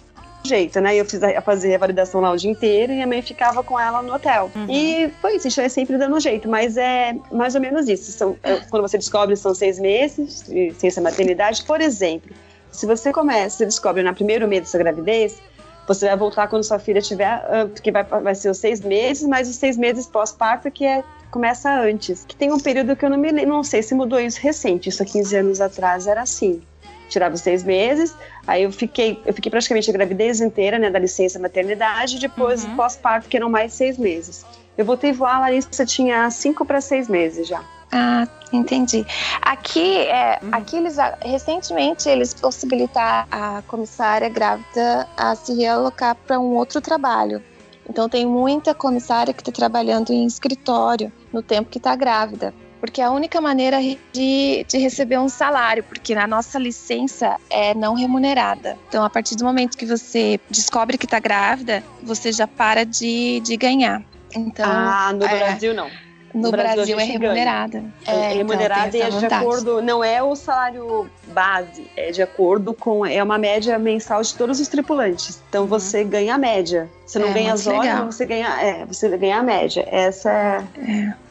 jeito, 0.47 0.79
né? 0.81 0.95
Eu 0.95 1.05
fiz 1.05 1.21
a, 1.21 1.41
fazer 1.41 1.75
a 1.75 1.77
validação 1.77 2.21
lá 2.21 2.31
o 2.31 2.37
dia 2.37 2.49
inteiro 2.49 2.93
e 2.93 3.01
a 3.01 3.07
mãe 3.07 3.21
ficava 3.21 3.63
com 3.63 3.79
ela 3.79 4.01
no 4.01 4.13
hotel. 4.13 4.49
Uhum. 4.55 4.67
E 4.69 5.11
foi 5.21 5.35
isso, 5.35 5.47
a 5.47 5.49
gente 5.49 5.59
vai 5.59 5.69
sempre 5.69 5.97
dando 5.97 6.15
um 6.15 6.19
jeito, 6.19 6.47
mas 6.49 6.77
é 6.77 7.15
mais 7.31 7.55
ou 7.55 7.61
menos 7.61 7.87
isso. 7.87 8.11
São, 8.11 8.37
é, 8.43 8.55
quando 8.69 8.81
você 8.81 8.97
descobre, 8.97 9.35
são 9.35 9.53
seis 9.53 9.79
meses 9.79 10.43
de 10.47 10.73
ciência 10.73 11.01
maternidade. 11.01 11.63
Por 11.63 11.81
exemplo, 11.81 12.35
se 12.71 12.85
você 12.85 13.11
começa, 13.11 13.57
você 13.57 13.65
descobre 13.65 14.01
no 14.03 14.13
primeiro 14.13 14.47
mês 14.47 14.63
da 14.63 14.67
sua 14.67 14.79
gravidez, 14.79 15.39
você 15.87 16.07
vai 16.07 16.17
voltar 16.17 16.47
quando 16.47 16.63
sua 16.63 16.79
filha 16.79 17.01
tiver, 17.01 17.41
porque 17.67 17.91
vai, 17.91 18.03
vai 18.03 18.35
ser 18.35 18.49
os 18.49 18.57
seis 18.57 18.81
meses, 18.81 19.25
mas 19.25 19.47
os 19.47 19.55
seis 19.55 19.77
meses 19.77 20.05
pós-parto 20.05 20.69
que 20.69 20.85
é 20.85 21.03
começa 21.31 21.71
antes. 21.71 22.25
Que 22.25 22.35
tem 22.35 22.51
um 22.51 22.59
período 22.59 22.95
que 22.95 23.05
eu 23.05 23.09
não 23.09 23.17
me 23.17 23.31
não 23.31 23.63
sei 23.63 23.81
se 23.81 23.93
mudou 23.95 24.19
isso 24.19 24.39
recente, 24.41 24.89
isso 24.89 25.01
há 25.01 25.05
15 25.05 25.35
anos 25.37 25.61
atrás 25.61 26.07
era 26.07 26.21
assim 26.21 26.61
tirava 27.07 27.35
os 27.35 27.41
seis 27.41 27.63
meses, 27.63 28.15
aí 28.45 28.63
eu 28.63 28.71
fiquei, 28.71 29.21
eu 29.25 29.33
fiquei 29.33 29.49
praticamente 29.49 29.89
a 29.89 29.93
gravidez 29.93 30.41
inteira, 30.41 30.77
né, 30.77 30.89
da 30.89 30.99
licença 30.99 31.39
maternidade, 31.39 32.19
depois 32.19 32.63
uhum. 32.63 32.75
pós-parto, 32.75 33.27
que 33.27 33.37
eram 33.37 33.49
mais 33.49 33.73
seis 33.73 33.97
meses. 33.97 34.45
Eu 34.77 34.85
voltei 34.85 35.11
a 35.11 35.13
voar, 35.13 35.35
a 35.35 35.39
Larissa 35.39 35.85
tinha 35.85 36.29
cinco 36.29 36.65
para 36.65 36.79
seis 36.79 37.07
meses 37.07 37.47
já. 37.47 37.63
Ah, 37.91 38.27
entendi. 38.51 39.05
Aqui, 39.41 39.97
é, 39.97 40.39
uhum. 40.43 40.49
aqui 40.51 40.77
eles 40.77 40.97
recentemente 41.21 42.09
eles 42.09 42.33
possibilitaram 42.33 43.27
a 43.31 43.63
comissária 43.65 44.29
grávida 44.29 45.07
a 45.15 45.35
se 45.35 45.53
realocar 45.53 46.15
para 46.15 46.39
um 46.39 46.55
outro 46.55 46.81
trabalho. 46.81 47.41
Então 47.89 48.09
tem 48.09 48.25
muita 48.25 48.73
comissária 48.73 49.33
que 49.33 49.41
está 49.41 49.51
trabalhando 49.51 50.11
em 50.11 50.25
escritório 50.25 51.11
no 51.31 51.41
tempo 51.41 51.69
que 51.69 51.77
está 51.77 51.95
grávida 51.95 52.53
porque 52.87 53.01
é 53.01 53.03
a 53.03 53.11
única 53.11 53.41
maneira 53.41 53.79
de, 54.13 54.65
de 54.65 54.77
receber 54.77 55.19
um 55.19 55.27
salário, 55.27 55.83
porque 55.83 56.15
na 56.15 56.25
nossa 56.25 56.57
licença 56.57 57.35
é 57.49 57.73
não 57.73 57.93
remunerada. 57.93 58.77
Então, 58.87 59.03
a 59.03 59.09
partir 59.09 59.35
do 59.35 59.43
momento 59.43 59.77
que 59.77 59.85
você 59.85 60.39
descobre 60.49 60.97
que 60.97 61.05
está 61.05 61.19
grávida, 61.19 61.83
você 62.01 62.31
já 62.31 62.47
para 62.47 62.85
de, 62.85 63.41
de 63.41 63.57
ganhar. 63.57 64.01
Então, 64.33 64.65
ah, 64.65 65.11
no 65.13 65.25
é, 65.25 65.37
Brasil 65.37 65.73
não. 65.73 65.91
No, 66.37 66.51
Brasil, 66.51 66.75
Brasil 66.75 66.99
é 66.99 67.03
remunerada. 67.03 67.83
É, 68.05 68.11
é 68.11 68.33
remunerada 68.33 68.95
então, 68.95 68.99
e 68.99 69.15
é 69.15 69.19
de 69.19 69.25
acordo, 69.25 69.81
não 69.81 70.03
é 70.03 70.21
o 70.21 70.35
salário 70.35 71.09
base, 71.27 71.89
é 71.97 72.11
de 72.11 72.21
acordo 72.21 72.73
com, 72.73 73.05
é 73.05 73.21
uma 73.23 73.37
média 73.37 73.77
mensal 73.79 74.21
de 74.21 74.35
todos 74.35 74.59
os 74.59 74.67
tripulantes. 74.67 75.41
Então 75.49 75.63
uhum. 75.63 75.67
você 75.67 76.03
ganha 76.03 76.35
a 76.35 76.37
média. 76.37 76.89
Você 77.05 77.19
não 77.19 77.29
é, 77.29 77.33
ganha 77.33 77.53
as 77.53 77.65
horas, 77.65 77.81
legal. 77.81 78.05
você 78.05 78.25
ganha, 78.25 78.61
é, 78.61 78.85
você 78.85 79.17
ganha 79.17 79.39
a 79.39 79.43
média. 79.43 79.87
Essa 79.89 80.31
é. 80.31 80.63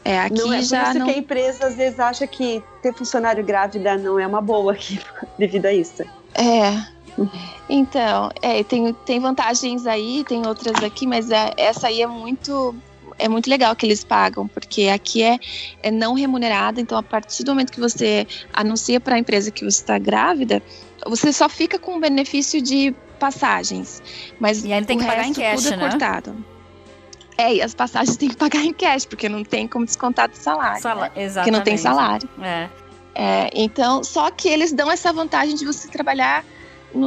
É, 0.03 0.11
é 0.13 0.19
aqui 0.19 0.35
não 0.35 0.51
é 0.51 0.61
já. 0.61 0.85
Por 0.85 0.89
isso 0.89 0.99
não... 0.99 1.05
que 1.05 1.13
a 1.13 1.17
empresa 1.17 1.67
às 1.67 1.75
vezes 1.75 1.99
acha 1.99 2.27
que 2.27 2.61
ter 2.81 2.93
funcionário 2.93 3.43
grávida 3.43 3.97
não 3.97 4.19
é 4.19 4.27
uma 4.27 4.41
boa 4.41 4.73
aqui, 4.73 4.99
devido 5.39 5.67
a 5.67 5.73
isso. 5.73 6.03
É, 6.35 6.85
então, 7.69 8.29
é, 8.41 8.63
tem, 8.63 8.93
tem 9.05 9.19
vantagens 9.19 9.87
aí, 9.87 10.23
tem 10.27 10.45
outras 10.45 10.83
aqui, 10.83 11.07
mas 11.07 11.31
é, 11.31 11.53
essa 11.57 11.87
aí 11.87 12.01
é 12.01 12.07
muito 12.07 12.75
é 13.19 13.27
muito 13.27 13.49
legal 13.49 13.75
que 13.75 13.85
eles 13.85 14.03
pagam, 14.03 14.47
porque 14.47 14.87
aqui 14.87 15.23
é, 15.23 15.39
é 15.83 15.91
não 15.91 16.13
remunerado, 16.13 16.79
então 16.79 16.97
a 16.97 17.03
partir 17.03 17.43
do 17.43 17.51
momento 17.51 17.71
que 17.71 17.79
você 17.79 18.27
anuncia 18.53 18.99
para 18.99 19.15
a 19.15 19.19
empresa 19.19 19.51
que 19.51 19.61
você 19.63 19.81
está 19.81 19.97
grávida, 19.97 20.61
você 21.05 21.31
só 21.31 21.47
fica 21.47 21.77
com 21.79 21.97
o 21.97 21.99
benefício 21.99 22.61
de 22.61 22.93
passagens. 23.19 24.01
Mas 24.39 24.63
e 24.63 24.71
aí 24.71 24.85
tem 24.85 24.97
que 24.97 25.05
pagar 25.05 25.27
em 25.27 25.33
cash, 25.33 25.63
tudo 25.63 25.73
é 25.73 25.77
né? 25.77 25.89
cortado. 25.89 26.45
É, 27.37 27.53
e 27.55 27.61
as 27.61 27.73
passagens 27.73 28.15
tem 28.17 28.29
que 28.29 28.35
pagar 28.35 28.63
em 28.63 28.73
cash, 28.73 29.05
porque 29.05 29.29
não 29.29 29.43
tem 29.43 29.67
como 29.67 29.85
descontar 29.85 30.29
do 30.29 30.35
salário. 30.35 30.81
Sala 30.81 31.11
né? 31.15 31.29
Porque 31.29 31.51
não 31.51 31.61
tem 31.61 31.77
salário. 31.77 32.27
É. 32.41 32.69
é. 33.13 33.49
Então, 33.53 34.03
só 34.03 34.31
que 34.31 34.47
eles 34.47 34.71
dão 34.71 34.91
essa 34.91 35.13
vantagem 35.13 35.55
de 35.55 35.65
você 35.65 35.87
trabalhar 35.87 36.43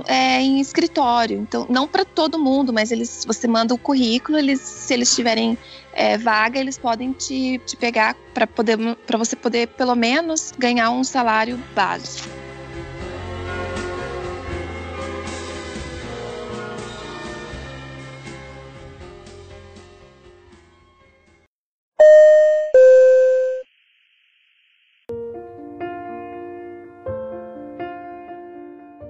é, 0.06 0.40
em 0.40 0.60
escritório. 0.60 1.38
Então, 1.38 1.66
não 1.68 1.86
para 1.86 2.04
todo 2.04 2.38
mundo, 2.38 2.72
mas 2.72 2.92
eles, 2.92 3.24
você 3.26 3.48
manda 3.48 3.74
o 3.74 3.78
currículo, 3.78 4.38
eles, 4.38 4.60
se 4.60 4.94
eles 4.94 5.14
tiverem 5.14 5.58
é, 6.00 6.16
vaga, 6.16 6.58
eles 6.58 6.78
podem 6.78 7.12
te, 7.12 7.60
te 7.66 7.76
pegar 7.76 8.16
para 8.32 8.46
poder 8.46 8.78
para 9.06 9.18
você 9.18 9.36
poder 9.36 9.68
pelo 9.68 9.94
menos 9.94 10.50
ganhar 10.58 10.90
um 10.90 11.04
salário 11.04 11.62
básico. 11.74 12.40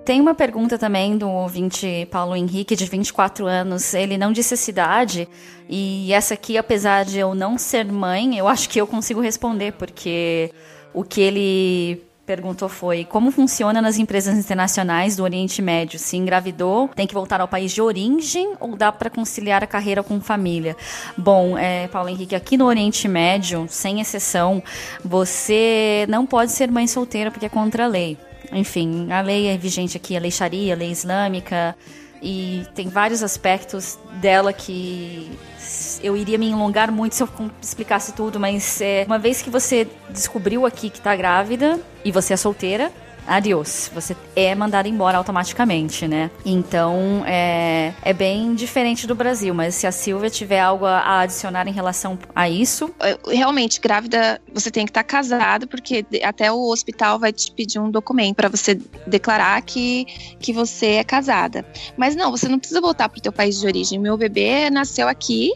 Tem 0.05 0.21
uma 0.21 0.35
pergunta 0.35 0.79
também 0.79 1.17
do 1.17 1.29
ouvinte 1.29 2.09
Paulo 2.11 2.35
Henrique, 2.35 2.75
de 2.75 2.87
24 2.87 3.47
anos. 3.47 3.93
Ele 3.95 4.17
não 4.17 4.33
disse 4.33 4.55
a 4.55 4.57
cidade. 4.57 5.29
E 5.69 6.13
essa 6.13 6.35
aqui, 6.35 6.57
apesar 6.57 7.05
de 7.05 7.19
eu 7.19 7.35
não 7.35 7.59
ser 7.59 7.85
mãe, 7.85 8.37
eu 8.37 8.49
acho 8.49 8.69
que 8.69 8.81
eu 8.81 8.87
consigo 8.87 9.21
responder, 9.21 9.73
porque 9.73 10.53
o 10.95 11.05
que 11.05 11.21
ele 11.21 12.03
perguntou 12.25 12.69
foi 12.69 13.05
como 13.05 13.33
funciona 13.33 13.83
nas 13.83 13.99
empresas 13.99 14.37
internacionais 14.39 15.17
do 15.17 15.23
Oriente 15.23 15.61
Médio. 15.61 15.99
Se 15.99 16.17
engravidou, 16.17 16.89
tem 16.89 17.07
que 17.07 17.15
voltar 17.15 17.41
ao 17.41 17.49
país 17.49 17.73
de 17.73 17.83
origem 17.83 18.55
ou 18.61 18.77
dá 18.77 18.91
para 18.91 19.11
conciliar 19.11 19.63
a 19.65 19.67
carreira 19.67 20.03
com 20.03 20.21
família? 20.21 20.77
Bom, 21.17 21.59
é, 21.59 21.89
Paulo 21.89 22.09
Henrique, 22.09 22.35
aqui 22.35 22.57
no 22.57 22.67
Oriente 22.67 23.07
Médio, 23.07 23.67
sem 23.69 24.01
exceção, 24.01 24.63
você 25.05 26.07
não 26.09 26.25
pode 26.25 26.53
ser 26.53 26.71
mãe 26.71 26.87
solteira 26.87 27.31
porque 27.31 27.47
é 27.47 27.49
contra 27.49 27.85
a 27.85 27.89
lei. 27.89 28.17
Enfim, 28.53 29.11
a 29.13 29.21
lei 29.21 29.47
é 29.47 29.57
vigente 29.57 29.97
aqui, 29.97 30.17
a 30.17 30.21
lei 30.21 30.31
Sharia, 30.31 30.75
a 30.75 30.77
lei 30.77 30.91
islâmica, 30.91 31.77
e 32.23 32.65
tem 32.75 32.89
vários 32.89 33.23
aspectos 33.23 33.99
dela 34.21 34.53
que 34.53 35.31
eu 36.03 36.17
iria 36.17 36.37
me 36.37 36.53
alongar 36.53 36.91
muito 36.91 37.15
se 37.15 37.23
eu 37.23 37.29
explicasse 37.63 38.13
tudo, 38.13 38.39
mas 38.39 38.81
é, 38.81 39.05
uma 39.07 39.19
vez 39.19 39.41
que 39.41 39.49
você 39.49 39.87
descobriu 40.11 40.67
aqui 40.67 40.91
que 40.91 40.99
está 40.99 41.17
grávida 41.17 41.81
e 42.05 42.13
você 42.13 42.35
é 42.35 42.37
solteira, 42.37 42.93
adiós. 43.27 43.91
Você 43.95 44.17
é 44.35 44.55
mandado 44.55 44.89
embora 44.89 45.19
automaticamente, 45.19 46.07
né? 46.07 46.31
Então 46.45 47.23
é, 47.27 47.93
é 48.03 48.13
bem 48.13 48.55
diferente 48.55 49.07
do 49.07 49.15
Brasil, 49.15 49.55
mas 49.55 49.75
se 49.75 49.87
a 49.87 49.93
Silvia 49.93 50.31
tiver 50.31 50.61
algo 50.61 50.87
a 50.87 51.21
adicionar 51.21 51.67
em 51.67 51.73
relação 51.73 52.19
a 52.35 52.49
isso. 52.49 52.95
Realmente, 53.27 53.81
grávida, 53.81 54.41
você 54.53 54.71
tem 54.71 54.85
que 54.85 54.91
estar 54.91 55.03
tá 55.03 55.09
casado, 55.09 55.67
porque 55.67 56.05
até 56.23 56.51
o 56.51 56.71
hospital 56.71 57.19
vai 57.19 57.33
te 57.33 57.53
pedir 57.53 57.79
um 57.79 57.91
documento 57.91 58.37
para 58.37 58.49
você 58.49 58.79
declarar 59.07 59.61
que, 59.63 60.07
que 60.39 60.53
você 60.53 60.93
é 60.93 61.05
casada. 61.05 61.65
Mas 61.97 62.15
não, 62.17 62.31
você 62.31 62.49
não 62.49 62.59
precisa 62.59 62.81
voltar 62.81 63.09
para 63.09 63.19
o 63.19 63.23
teu 63.23 63.33
país 63.33 63.61
de 63.61 63.67
origem. 63.67 63.99
Meu 63.99 64.17
bebê 64.17 64.71
nasceu 64.71 65.09
aqui 65.09 65.53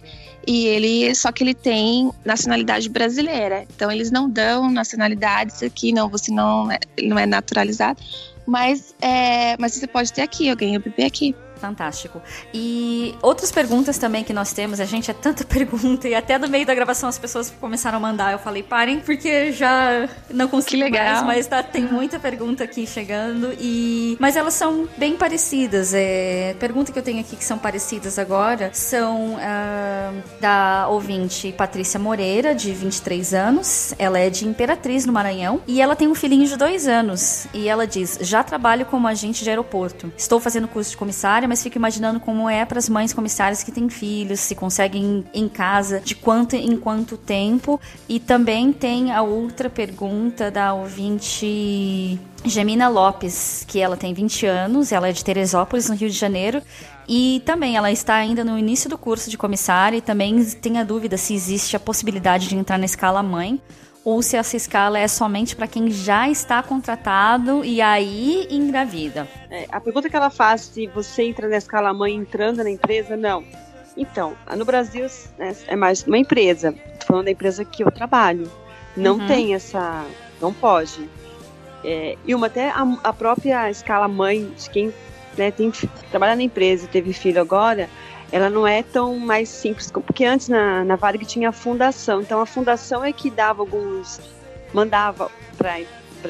e 0.46 0.66
ele 0.66 1.14
só 1.14 1.32
que 1.32 1.42
ele 1.42 1.54
tem 1.54 2.10
nacionalidade 2.24 2.88
brasileira. 2.88 3.64
Então 3.74 3.90
eles 3.90 4.10
não 4.10 4.28
dão 4.28 4.70
nacionalidades 4.70 5.62
aqui, 5.62 5.92
não, 5.92 6.08
você 6.08 6.32
não 6.32 6.70
é, 6.70 6.78
não 7.02 7.18
é 7.18 7.26
naturalizado, 7.26 8.00
mas 8.46 8.94
é, 9.00 9.56
mas 9.58 9.74
você 9.74 9.86
pode 9.86 10.12
ter 10.12 10.22
aqui, 10.22 10.48
eu 10.48 10.56
ganhei 10.56 10.76
o 10.76 10.80
bebê 10.80 11.04
aqui. 11.04 11.34
Fantástico. 11.64 12.20
E 12.52 13.14
outras 13.22 13.50
perguntas 13.50 13.96
também 13.96 14.22
que 14.22 14.32
nós 14.32 14.52
temos, 14.52 14.80
a 14.80 14.84
gente 14.84 15.10
é 15.10 15.14
tanta 15.14 15.44
pergunta 15.48 16.08
e 16.08 16.14
até 16.14 16.38
no 16.38 16.48
meio 16.48 16.66
da 16.66 16.74
gravação 16.74 17.08
as 17.08 17.18
pessoas 17.18 17.50
começaram 17.60 17.98
a 17.98 18.00
mandar, 18.00 18.32
eu 18.32 18.38
falei, 18.38 18.62
parem, 18.62 19.00
porque 19.00 19.52
já 19.52 20.08
não 20.30 20.48
consigo 20.48 20.82
legal. 20.82 21.04
mais, 21.04 21.22
mas 21.22 21.46
tá, 21.46 21.62
tem 21.62 21.84
muita 21.84 22.18
pergunta 22.18 22.64
aqui 22.64 22.86
chegando 22.86 23.54
e 23.58 24.16
mas 24.20 24.36
elas 24.36 24.54
são 24.54 24.88
bem 24.96 25.16
parecidas. 25.16 25.92
É, 25.94 26.54
pergunta 26.58 26.92
que 26.92 26.98
eu 26.98 27.02
tenho 27.02 27.20
aqui 27.20 27.36
que 27.36 27.44
são 27.44 27.58
parecidas 27.58 28.18
agora 28.18 28.70
são 28.72 29.36
ah, 29.40 30.12
da 30.40 30.88
ouvinte 30.88 31.52
Patrícia 31.52 31.98
Moreira, 31.98 32.54
de 32.54 32.72
23 32.72 33.34
anos. 33.34 33.94
Ela 33.98 34.18
é 34.18 34.28
de 34.28 34.46
Imperatriz, 34.46 35.06
no 35.06 35.12
Maranhão, 35.12 35.60
e 35.66 35.80
ela 35.80 35.96
tem 35.96 36.08
um 36.08 36.14
filhinho 36.14 36.46
de 36.46 36.56
dois 36.56 36.86
anos. 36.86 37.46
E 37.54 37.68
ela 37.68 37.86
diz: 37.86 38.18
Já 38.20 38.42
trabalho 38.42 38.86
como 38.86 39.06
agente 39.06 39.42
de 39.42 39.50
aeroporto. 39.50 40.12
Estou 40.16 40.40
fazendo 40.40 40.68
curso 40.68 40.90
de 40.90 40.96
comissária, 40.96 41.46
mas 41.48 41.53
fico 41.62 41.76
imaginando 41.76 42.18
como 42.20 42.48
é 42.48 42.64
para 42.64 42.78
as 42.78 42.88
mães 42.88 43.12
comissárias 43.12 43.62
que 43.62 43.70
têm 43.70 43.88
filhos, 43.88 44.40
se 44.40 44.54
conseguem 44.54 45.24
em 45.32 45.48
casa, 45.48 46.00
de 46.00 46.14
quanto 46.14 46.56
em 46.56 46.76
quanto 46.76 47.16
tempo. 47.16 47.80
E 48.08 48.18
também 48.18 48.72
tem 48.72 49.12
a 49.12 49.22
outra 49.22 49.70
pergunta 49.70 50.50
da 50.50 50.74
ouvinte 50.74 52.18
Gemina 52.44 52.88
Lopes, 52.88 53.64
que 53.66 53.80
ela 53.80 53.96
tem 53.96 54.12
20 54.12 54.46
anos, 54.46 54.92
ela 54.92 55.08
é 55.08 55.12
de 55.12 55.24
Teresópolis, 55.24 55.88
no 55.88 55.94
Rio 55.94 56.10
de 56.10 56.16
Janeiro, 56.16 56.62
e 57.08 57.42
também 57.44 57.76
ela 57.76 57.90
está 57.90 58.14
ainda 58.16 58.44
no 58.44 58.58
início 58.58 58.88
do 58.88 58.98
curso 58.98 59.30
de 59.30 59.38
comissária 59.38 59.96
e 59.96 60.00
também 60.00 60.44
tem 60.44 60.78
a 60.78 60.84
dúvida 60.84 61.16
se 61.16 61.34
existe 61.34 61.76
a 61.76 61.80
possibilidade 61.80 62.48
de 62.48 62.56
entrar 62.56 62.78
na 62.78 62.84
escala 62.84 63.22
mãe 63.22 63.60
ou 64.04 64.20
se 64.22 64.36
essa 64.36 64.56
escala 64.56 64.98
é 64.98 65.08
somente 65.08 65.56
para 65.56 65.66
quem 65.66 65.90
já 65.90 66.28
está 66.28 66.62
contratado 66.62 67.64
e 67.64 67.80
aí 67.80 68.46
engravida. 68.50 69.26
É, 69.50 69.66
a 69.72 69.80
pergunta 69.80 70.10
que 70.10 70.16
ela 70.16 70.30
faz 70.30 70.62
se 70.62 70.86
você 70.88 71.22
entra 71.24 71.48
na 71.48 71.56
escala 71.56 71.92
mãe 71.94 72.14
entrando 72.14 72.62
na 72.62 72.70
empresa, 72.70 73.16
não. 73.16 73.42
Então, 73.96 74.36
no 74.56 74.64
Brasil 74.64 75.06
né, 75.38 75.54
é 75.66 75.76
mais 75.76 76.02
uma 76.04 76.18
empresa. 76.18 76.72
Tô 77.00 77.06
falando 77.06 77.24
da 77.26 77.30
empresa 77.30 77.64
que 77.64 77.82
eu 77.82 77.90
trabalho. 77.90 78.50
Não 78.96 79.18
Uhum. 79.18 79.26
tem 79.26 79.54
essa. 79.54 80.04
Não 80.40 80.52
pode. 80.52 81.08
É, 81.84 82.16
e 82.24 82.34
uma 82.34 82.46
até 82.48 82.70
a, 82.70 82.82
a 83.04 83.12
própria 83.12 83.70
escala 83.70 84.08
mãe 84.08 84.50
de 84.56 84.70
quem 84.70 84.92
né, 85.36 85.50
tem, 85.50 85.72
trabalha 86.10 86.36
na 86.36 86.42
empresa 86.42 86.84
e 86.84 86.88
teve 86.88 87.12
filho 87.12 87.40
agora, 87.40 87.88
ela 88.34 88.50
não 88.50 88.66
é 88.66 88.82
tão 88.82 89.16
mais 89.16 89.48
simples, 89.48 89.92
porque 89.92 90.24
antes 90.24 90.48
na, 90.48 90.84
na 90.84 90.96
Varig 90.96 91.24
tinha 91.24 91.50
a 91.50 91.52
fundação, 91.52 92.20
então 92.20 92.40
a 92.40 92.46
fundação 92.46 93.04
é 93.04 93.12
que 93.12 93.30
dava 93.30 93.62
alguns, 93.62 94.20
mandava 94.72 95.30
para 95.56 95.74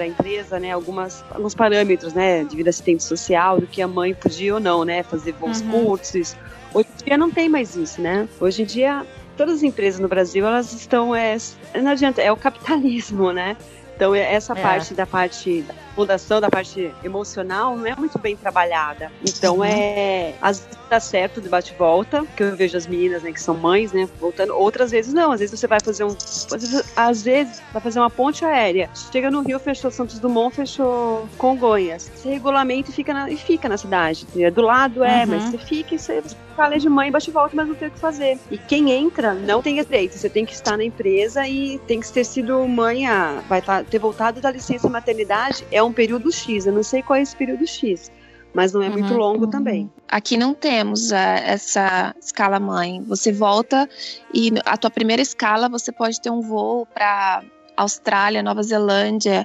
a 0.03 0.07
empresa, 0.07 0.61
né, 0.61 0.71
algumas, 0.73 1.25
alguns 1.31 1.55
parâmetros, 1.55 2.13
né, 2.13 2.45
de 2.45 2.57
vida 2.57 2.69
assistente 2.69 3.03
social, 3.03 3.59
do 3.59 3.67
que 3.67 3.81
a 3.81 3.89
mãe 3.89 4.13
podia 4.13 4.53
ou 4.53 4.61
não, 4.61 4.85
né, 4.85 5.03
fazer 5.03 5.33
voos 5.33 5.63
Uhum. 5.63 5.71
curtos. 5.87 6.37
Hoje 6.75 6.87
em 7.01 7.05
dia 7.07 7.17
não 7.17 7.31
tem 7.31 7.49
mais 7.49 7.75
isso, 7.75 8.03
né? 8.03 8.29
Hoje 8.39 8.61
em 8.63 8.67
dia 8.67 9.07
todas 9.35 9.55
as 9.57 9.63
empresas 9.63 9.99
no 9.99 10.07
Brasil 10.09 10.45
elas 10.47 10.73
estão 10.75 11.15
é, 11.15 11.37
não 11.83 11.91
adianta, 11.93 12.21
é 12.21 12.31
o 12.31 12.37
capitalismo, 12.37 13.33
né? 13.33 13.57
Então 13.97 14.13
é- 14.15 14.35
essa 14.35 14.53
É. 14.53 14.57
parte 14.61 14.93
da 14.93 15.07
parte 15.07 15.63
da 15.63 15.75
fundação, 15.95 16.41
da 16.41 16.51
parte 16.51 16.93
emocional, 17.05 17.77
não 17.77 17.87
é 17.87 17.95
muito 17.97 18.19
bem 18.19 18.37
trabalhada. 18.37 19.11
Então 19.25 19.59
Uhum. 19.59 19.65
é 19.65 20.35
às 20.43 20.59
vezes 20.59 20.77
dá 20.95 21.01
certo 21.01 21.41
de 21.41 21.49
bate 21.49 21.73
e 21.73 21.77
volta, 21.77 22.25
que 22.37 22.43
eu 22.43 22.55
vejo 22.57 22.77
as 22.77 22.87
meninas, 22.87 23.23
né, 23.23 23.33
que 23.33 23.41
são 23.41 23.55
mães, 23.55 23.93
né, 23.93 24.09
voltando. 24.21 24.55
Outras 24.55 24.93
vezes 24.93 25.13
não, 25.13 25.33
às 25.33 25.41
vezes 25.41 25.59
você 25.59 25.67
vai 25.67 25.81
fazer 25.81 26.05
um, 26.05 26.09
às 26.09 26.47
vezes, 26.53 26.93
às 26.95 27.23
vezes 27.23 27.63
vai 27.73 27.83
fazer 27.83 27.99
uma 27.99 28.11
ponte 28.11 28.45
aérea. 28.45 28.89
Chega 29.11 29.31
no 29.31 29.41
Rio, 29.41 29.59
fechou 29.59 29.91
Santos 29.91 30.19
Dumont, 30.21 30.55
fechou 30.55 31.29
Congonhas. 31.37 32.11
Você 32.15 32.31
regulamenta 32.31 32.91
e 32.91 32.93
fica 32.93 33.13
na, 33.13 33.29
e 33.31 33.37
fica 33.37 33.69
na 33.69 33.77
cidade. 33.77 34.27
É 34.37 34.51
do 34.51 34.63
lado 34.63 35.03
é, 35.03 35.25
Uhum. 35.25 35.31
mas 35.31 35.43
você 35.45 35.59
fica 35.59 35.95
e 35.95 35.99
você 35.99 36.23
fala 36.57 36.79
de 36.79 36.89
mãe, 36.89 37.11
bate 37.11 37.31
e 37.31 37.33
volta, 37.33 37.57
mas 37.57 37.67
não 37.67 37.75
tem 37.75 37.89
o 37.89 37.91
que 37.91 37.99
fazer. 37.99 38.39
E 38.51 38.57
quem 38.57 38.93
entra 38.93 39.35
não 39.35 39.61
tem 39.61 39.75
direito. 39.83 40.17
Você 40.17 40.29
tem 40.29 40.47
que 40.47 40.53
estar 40.53 40.77
na 40.77 40.85
empresa 40.85 41.47
e 41.49 41.79
tem 41.89 41.99
que 41.99 42.13
ter 42.13 42.25
sido 42.25 42.67
mãe, 42.69 43.07
a, 43.07 43.43
vai 43.49 43.61
tá, 43.61 43.83
ter 43.83 43.99
voltado 43.99 44.41
da 44.41 44.51
licença 44.53 44.89
maternidade. 44.89 45.67
É 45.73 45.83
um 45.83 45.93
período 45.93 46.31
X. 46.31 46.67
Eu 46.67 46.73
não 46.73 46.83
sei 46.85 47.03
qual 47.03 47.17
é 47.17 47.23
esse 47.23 47.35
período 47.35 47.67
X, 47.67 48.13
mas 48.55 48.73
não 48.73 48.83
é 48.83 48.89
muito 48.89 49.13
Uhum. 49.13 49.19
longo 49.19 49.47
também. 49.49 49.91
Aqui 50.09 50.37
não 50.37 50.55
temos 50.55 51.13
ah, 51.13 51.37
essa 51.45 52.15
escala 52.21 52.61
mãe. 52.61 53.03
Você 53.03 53.33
volta 53.33 53.89
e 54.33 54.53
a 54.65 54.77
tua 54.77 54.91
primeira 54.91 55.21
escala 55.21 55.69
você 55.69 55.91
pode 55.91 56.21
ter 56.21 56.31
um 56.31 56.41
voo 56.41 56.87
para 56.87 57.43
Austrália, 57.77 58.43
Nova 58.43 58.63
Zelândia. 58.63 59.45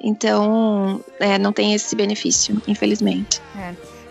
Então, 0.00 1.02
é, 1.20 1.38
não 1.38 1.52
tem 1.52 1.74
esse 1.74 1.94
benefício, 1.94 2.60
infelizmente. 2.66 3.40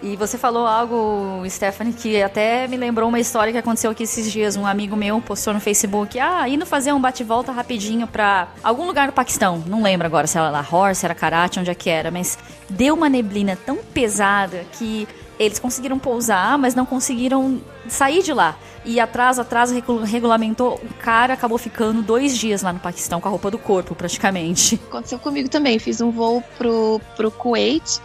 E 0.02 0.16
você 0.16 0.38
falou 0.38 0.68
algo, 0.68 1.44
Stephanie, 1.50 1.92
que 1.92 2.22
até 2.22 2.68
me 2.68 2.78
lembrou 2.78 3.10
uma 3.10 3.20
história 3.20 3.52
que 3.52 3.58
aconteceu 3.58 3.90
aqui 3.90 4.04
esses 4.04 4.32
dias. 4.32 4.56
Um 4.56 4.66
amigo 4.66 4.96
meu 4.96 5.20
postou 5.20 5.54
no 5.56 5.60
Facebook, 5.60 6.20
ah, 6.20 6.48
indo 6.48 6.68
fazer 6.68 6.94
um 6.94 7.02
bate-volta 7.02 7.52
rapidinho 7.52 8.06
pra 8.06 8.48
algum 8.64 8.86
lugar 8.86 9.08
no 9.08 9.14
Paquistão. 9.14 9.64
Não 9.66 9.82
lembro 9.82 10.06
agora 10.06 10.28
se 10.28 10.38
era 10.38 10.52
Lahore, 10.52 10.94
se 10.94 11.04
era 11.04 11.16
Karachi, 11.16 11.60
onde 11.60 11.72
é 11.72 11.76
que 11.76 11.90
era. 11.90 12.12
Mas 12.12 12.38
deu 12.70 12.94
uma 12.94 13.10
neblina 13.10 13.58
tão 13.66 13.78
pesada 13.78 14.64
que 14.74 15.08
eles 15.40 15.58
conseguiram 15.58 15.98
pousar, 15.98 16.58
mas 16.60 16.76
não 16.76 16.86
conseguiram 16.86 17.60
sair 17.88 18.22
de 18.22 18.34
lá. 18.34 18.56
E 18.86 19.00
atraso, 19.00 19.44
regu- 19.74 20.04
regulamentou. 20.04 20.76
O 20.76 20.94
cara 21.02 21.34
acabou 21.34 21.58
ficando 21.58 22.02
dois 22.04 22.38
dias 22.38 22.62
lá 22.62 22.72
no 22.72 22.80
Paquistão 22.80 23.20
com 23.20 23.28
a 23.28 23.32
roupa 23.32 23.50
do 23.52 23.58
corpo, 23.58 23.94
praticamente. 23.96 24.80
Aconteceu 24.88 25.20
comigo 25.20 25.50
também. 25.50 25.78
Fiz 25.80 26.02
um 26.02 26.12
voo 26.12 26.42
pro, 26.58 27.02
pro 27.16 27.30
Kuwait 27.32 28.00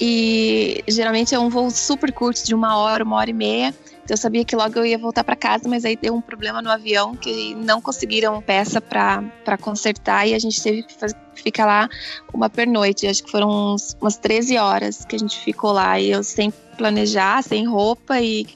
e 0.00 0.82
geralmente 0.88 1.34
é 1.34 1.38
um 1.38 1.48
voo 1.48 1.70
super 1.70 2.12
curto, 2.12 2.44
de 2.44 2.54
uma 2.54 2.76
hora, 2.76 3.04
uma 3.04 3.16
hora 3.16 3.30
e 3.30 3.32
meia. 3.32 3.74
Então 4.04 4.14
eu 4.14 4.16
sabia 4.16 4.42
que 4.44 4.56
logo 4.56 4.78
eu 4.78 4.86
ia 4.86 4.96
voltar 4.96 5.22
para 5.22 5.36
casa, 5.36 5.68
mas 5.68 5.84
aí 5.84 5.94
deu 5.94 6.14
um 6.14 6.20
problema 6.20 6.62
no 6.62 6.70
avião 6.70 7.14
que 7.14 7.54
não 7.54 7.80
conseguiram 7.80 8.40
peça 8.40 8.80
para 8.80 9.58
consertar 9.60 10.26
e 10.26 10.32
a 10.32 10.38
gente 10.38 10.62
teve 10.62 10.82
que 10.82 10.94
faz- 10.94 11.14
ficar 11.34 11.66
lá 11.66 11.88
uma 12.32 12.48
pernoite. 12.48 13.06
Acho 13.06 13.22
que 13.22 13.30
foram 13.30 13.74
uns, 13.74 13.94
umas 14.00 14.16
13 14.16 14.56
horas 14.56 15.04
que 15.04 15.14
a 15.14 15.18
gente 15.18 15.38
ficou 15.38 15.72
lá 15.72 16.00
e 16.00 16.10
eu 16.10 16.22
sem 16.22 16.50
planejar, 16.78 17.42
sem 17.42 17.66
roupa 17.66 18.18
e, 18.18 18.46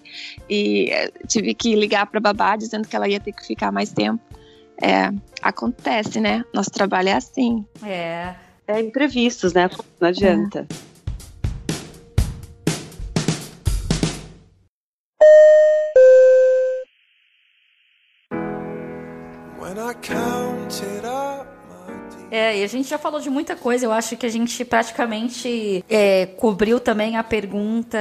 e 0.49 0.89
eh, 0.91 1.13
tive 1.27 1.53
que 1.55 1.75
ligar 1.75 2.07
para 2.07 2.19
babá 2.19 2.57
dizendo 2.57 2.89
que 2.89 2.97
ela 2.97 3.07
ia 3.07 3.21
ter 3.21 3.33
que 3.33 3.45
ficar 3.47 3.71
mais 3.71 3.93
tempo. 3.93 4.23
É, 4.81 5.11
acontece, 5.43 6.19
né? 6.19 6.45
Nosso 6.55 6.71
trabalho 6.71 7.11
é 7.11 7.13
assim. 7.13 7.65
É. 7.85 8.35
É 8.67 8.81
imprevistos, 8.81 9.53
né? 9.53 9.69
Não 10.01 10.09
adianta. 10.09 10.67
When 10.71 10.92
É, 22.33 22.61
e 22.61 22.65
a 22.65 22.67
gente 22.67 22.89
já 22.89 22.97
falou 22.97 23.21
de 23.21 23.29
muita 23.29 23.55
coisa. 23.55 23.85
Eu 23.85 23.93
acho 23.93 24.17
que 24.17 24.25
a 24.25 24.29
gente 24.31 24.65
praticamente 24.65 25.85
é, 25.87 26.25
cobriu 26.25 26.81
também 26.81 27.19
a 27.19 27.23
pergunta 27.23 27.99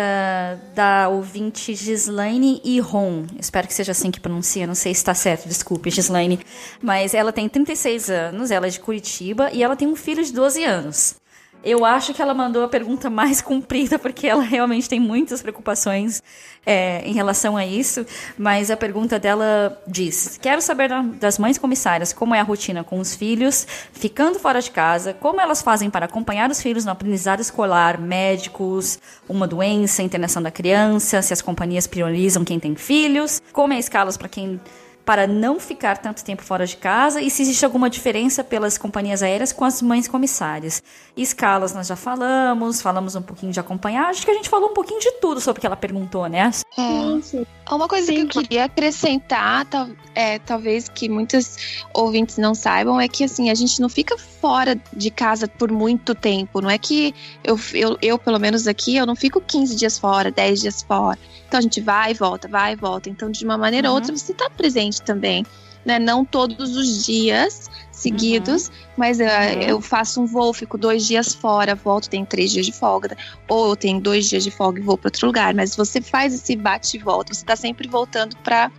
da 0.74 1.10
ouvinte 1.10 1.76
Gislaine 1.76 2.62
Iron. 2.64 3.26
Espero 3.38 3.68
que 3.68 3.74
seja 3.74 3.92
assim 3.92 4.10
que 4.10 4.22
pronuncia, 4.22 4.66
não 4.66 4.74
sei 4.74 4.94
se 4.94 5.02
está 5.02 5.14
certo, 5.14 5.50
desculpe, 5.50 5.90
Gislaine. 5.90 6.40
Mas 6.82 7.14
ela 7.14 7.34
tem 7.34 7.50
36 7.50 8.10
anos, 8.10 8.52
ela 8.52 8.68
é 8.68 8.70
de 8.70 8.80
Curitiba 8.80 9.50
e 9.52 9.62
ela 9.62 9.76
tem 9.76 9.90
um 9.90 9.98
filho 9.98 10.24
de 10.24 10.32
12 10.32 10.64
anos. 10.64 11.21
Eu 11.64 11.86
acho 11.86 12.14
que 12.14 12.22
ela 12.22 12.34
mandou 12.34 12.64
a 12.64 12.68
pergunta 12.68 13.10
mais 13.10 13.40
comprida, 13.44 14.00
porque 14.00 14.28
ela 14.28 14.42
realmente 14.42 14.90
tem 14.90 15.00
muitas 15.00 15.42
preocupações 15.42 16.22
é, 16.66 17.02
em 17.06 17.14
relação 17.14 17.56
a 17.56 17.66
isso. 17.66 18.06
Mas 18.38 18.72
a 18.72 18.78
pergunta 18.78 19.20
dela 19.20 19.80
diz: 19.88 20.40
Quero 20.42 20.62
saber 20.62 20.90
da- 20.90 21.02
das 21.02 21.38
mães 21.38 21.58
comissárias 21.58 22.12
como 22.12 22.34
é 22.34 22.40
a 22.40 22.44
rotina 22.44 22.84
com 22.84 23.00
os 23.00 23.14
filhos, 23.16 23.68
ficando 23.94 24.40
fora 24.40 24.60
de 24.62 24.72
casa, 24.72 25.14
como 25.14 25.40
elas 25.40 25.62
fazem 25.62 25.90
para 25.90 26.06
acompanhar 26.06 26.50
os 26.50 26.62
filhos 26.62 26.84
no 26.84 26.92
aprendizado 26.92 27.42
escolar, 27.42 28.00
médicos, 28.00 29.00
uma 29.30 29.48
doença, 29.48 30.02
internação 30.02 30.42
da 30.42 30.50
criança, 30.52 31.22
se 31.22 31.32
as 31.32 31.42
companhias 31.42 31.86
priorizam 31.86 32.44
quem 32.44 32.60
tem 32.60 32.76
filhos, 32.76 33.42
como 33.54 33.74
é 33.74 33.78
escalas 33.80 34.18
para 34.18 34.28
quem 34.30 34.60
para 35.06 35.26
não 35.28 35.60
ficar 35.60 35.98
tanto 35.98 36.24
tempo 36.24 36.44
fora 36.44 36.66
de 36.66 36.78
casa 36.78 37.22
e 37.22 37.30
se 37.30 37.42
existe 37.42 37.66
alguma 37.66 37.90
diferença 37.90 38.44
pelas 38.44 38.78
companhias 38.78 39.24
aéreas 39.24 39.52
com 39.52 39.66
as 39.66 39.82
mães 39.82 40.08
comissárias. 40.08 40.82
Escalas 41.18 41.74
nós 41.74 41.88
já 41.88 41.96
falamos, 41.96 42.82
falamos 42.82 43.16
um 43.16 43.22
pouquinho 43.22 43.52
de 43.52 43.60
acompanhar, 43.60 44.10
acho 44.10 44.24
que 44.24 44.32
a 44.32 44.34
gente 44.34 44.50
falou 44.50 44.70
um 44.70 44.74
pouquinho 44.74 45.00
de 45.00 45.12
tudo 45.20 45.42
sobre 45.42 45.58
o 45.58 45.62
que 45.62 45.68
ela 45.68 45.76
perguntou, 45.76 46.28
né? 46.28 46.52
É. 46.78 47.74
Uma 47.74 47.88
coisa 47.88 48.12
que 48.14 48.20
eu 48.22 48.28
queria 48.28 48.66
acrescentar, 48.66 49.66
tal- 49.66 49.90
é, 50.14 50.40
talvez 50.40 50.90
que 50.90 51.08
muitos 51.08 51.56
ouvintes 51.94 52.38
não 52.38 52.54
saibam, 52.54 53.00
é 53.00 53.08
que 53.08 53.24
assim, 53.24 53.50
a 53.50 53.56
gente 53.56 53.80
não 53.82 53.88
fica 53.90 54.18
fora 54.18 54.80
de 54.94 55.10
casa 55.10 55.48
por 55.48 55.72
muito 55.72 56.14
tempo. 56.14 56.62
Não 56.62 56.70
é 56.70 56.78
que 56.78 57.14
eu, 57.44 57.58
eu, 57.74 57.98
eu, 58.02 58.20
pelo 58.20 58.40
menos 58.40 58.68
aqui, 58.68 58.96
eu 58.98 59.06
não 59.06 59.16
fico 59.16 59.40
15 59.40 59.76
dias 59.76 59.98
fora, 59.98 60.32
10 60.32 60.60
dias 60.62 60.82
fora. 60.82 61.18
Então 61.48 61.58
a 61.58 61.62
gente 61.62 61.82
vai 61.82 62.12
e 62.12 62.14
volta, 62.14 62.48
vai 62.48 62.74
e 62.74 62.76
volta. 62.76 63.10
Então, 63.10 63.30
de 63.30 63.44
uma 63.46 63.58
maneira 63.58 63.90
ou 63.90 63.96
Uhum. 63.96 64.02
outra, 64.02 64.16
você 64.18 64.32
está 64.32 64.50
presente 64.50 64.91
também. 65.00 65.46
né? 65.86 66.00
Não 66.00 66.24
todos 66.24 66.76
os 66.76 67.06
dias 67.06 67.70
seguidos, 67.92 68.68
uhum. 68.68 68.74
mas 68.98 69.20
uh, 69.20 69.24
uhum. 69.24 69.62
eu 69.62 69.82
faço 69.82 70.22
um 70.22 70.26
voo, 70.26 70.54
fico 70.54 70.78
dois 70.78 71.06
dias 71.06 71.34
fora, 71.34 71.76
volto, 71.76 72.10
tenho 72.10 72.26
três 72.26 72.52
dias 72.52 72.66
de 72.66 72.72
folga, 72.72 73.16
ou 73.48 73.70
eu 73.70 73.76
tenho 73.76 74.00
dois 74.02 74.28
dias 74.28 74.44
de 74.44 74.52
folga 74.52 74.80
e 74.80 74.84
vou 74.84 74.98
para 74.98 75.08
outro 75.08 75.28
lugar. 75.28 75.54
Mas 75.54 75.76
você 75.76 76.02
faz 76.02 76.34
esse 76.34 76.56
bate 76.56 76.98
e 76.98 77.00
volta, 77.00 77.34
você 77.34 77.42
está 77.42 77.56
sempre 77.56 77.88
voltando 77.88 78.36
para 78.38 78.72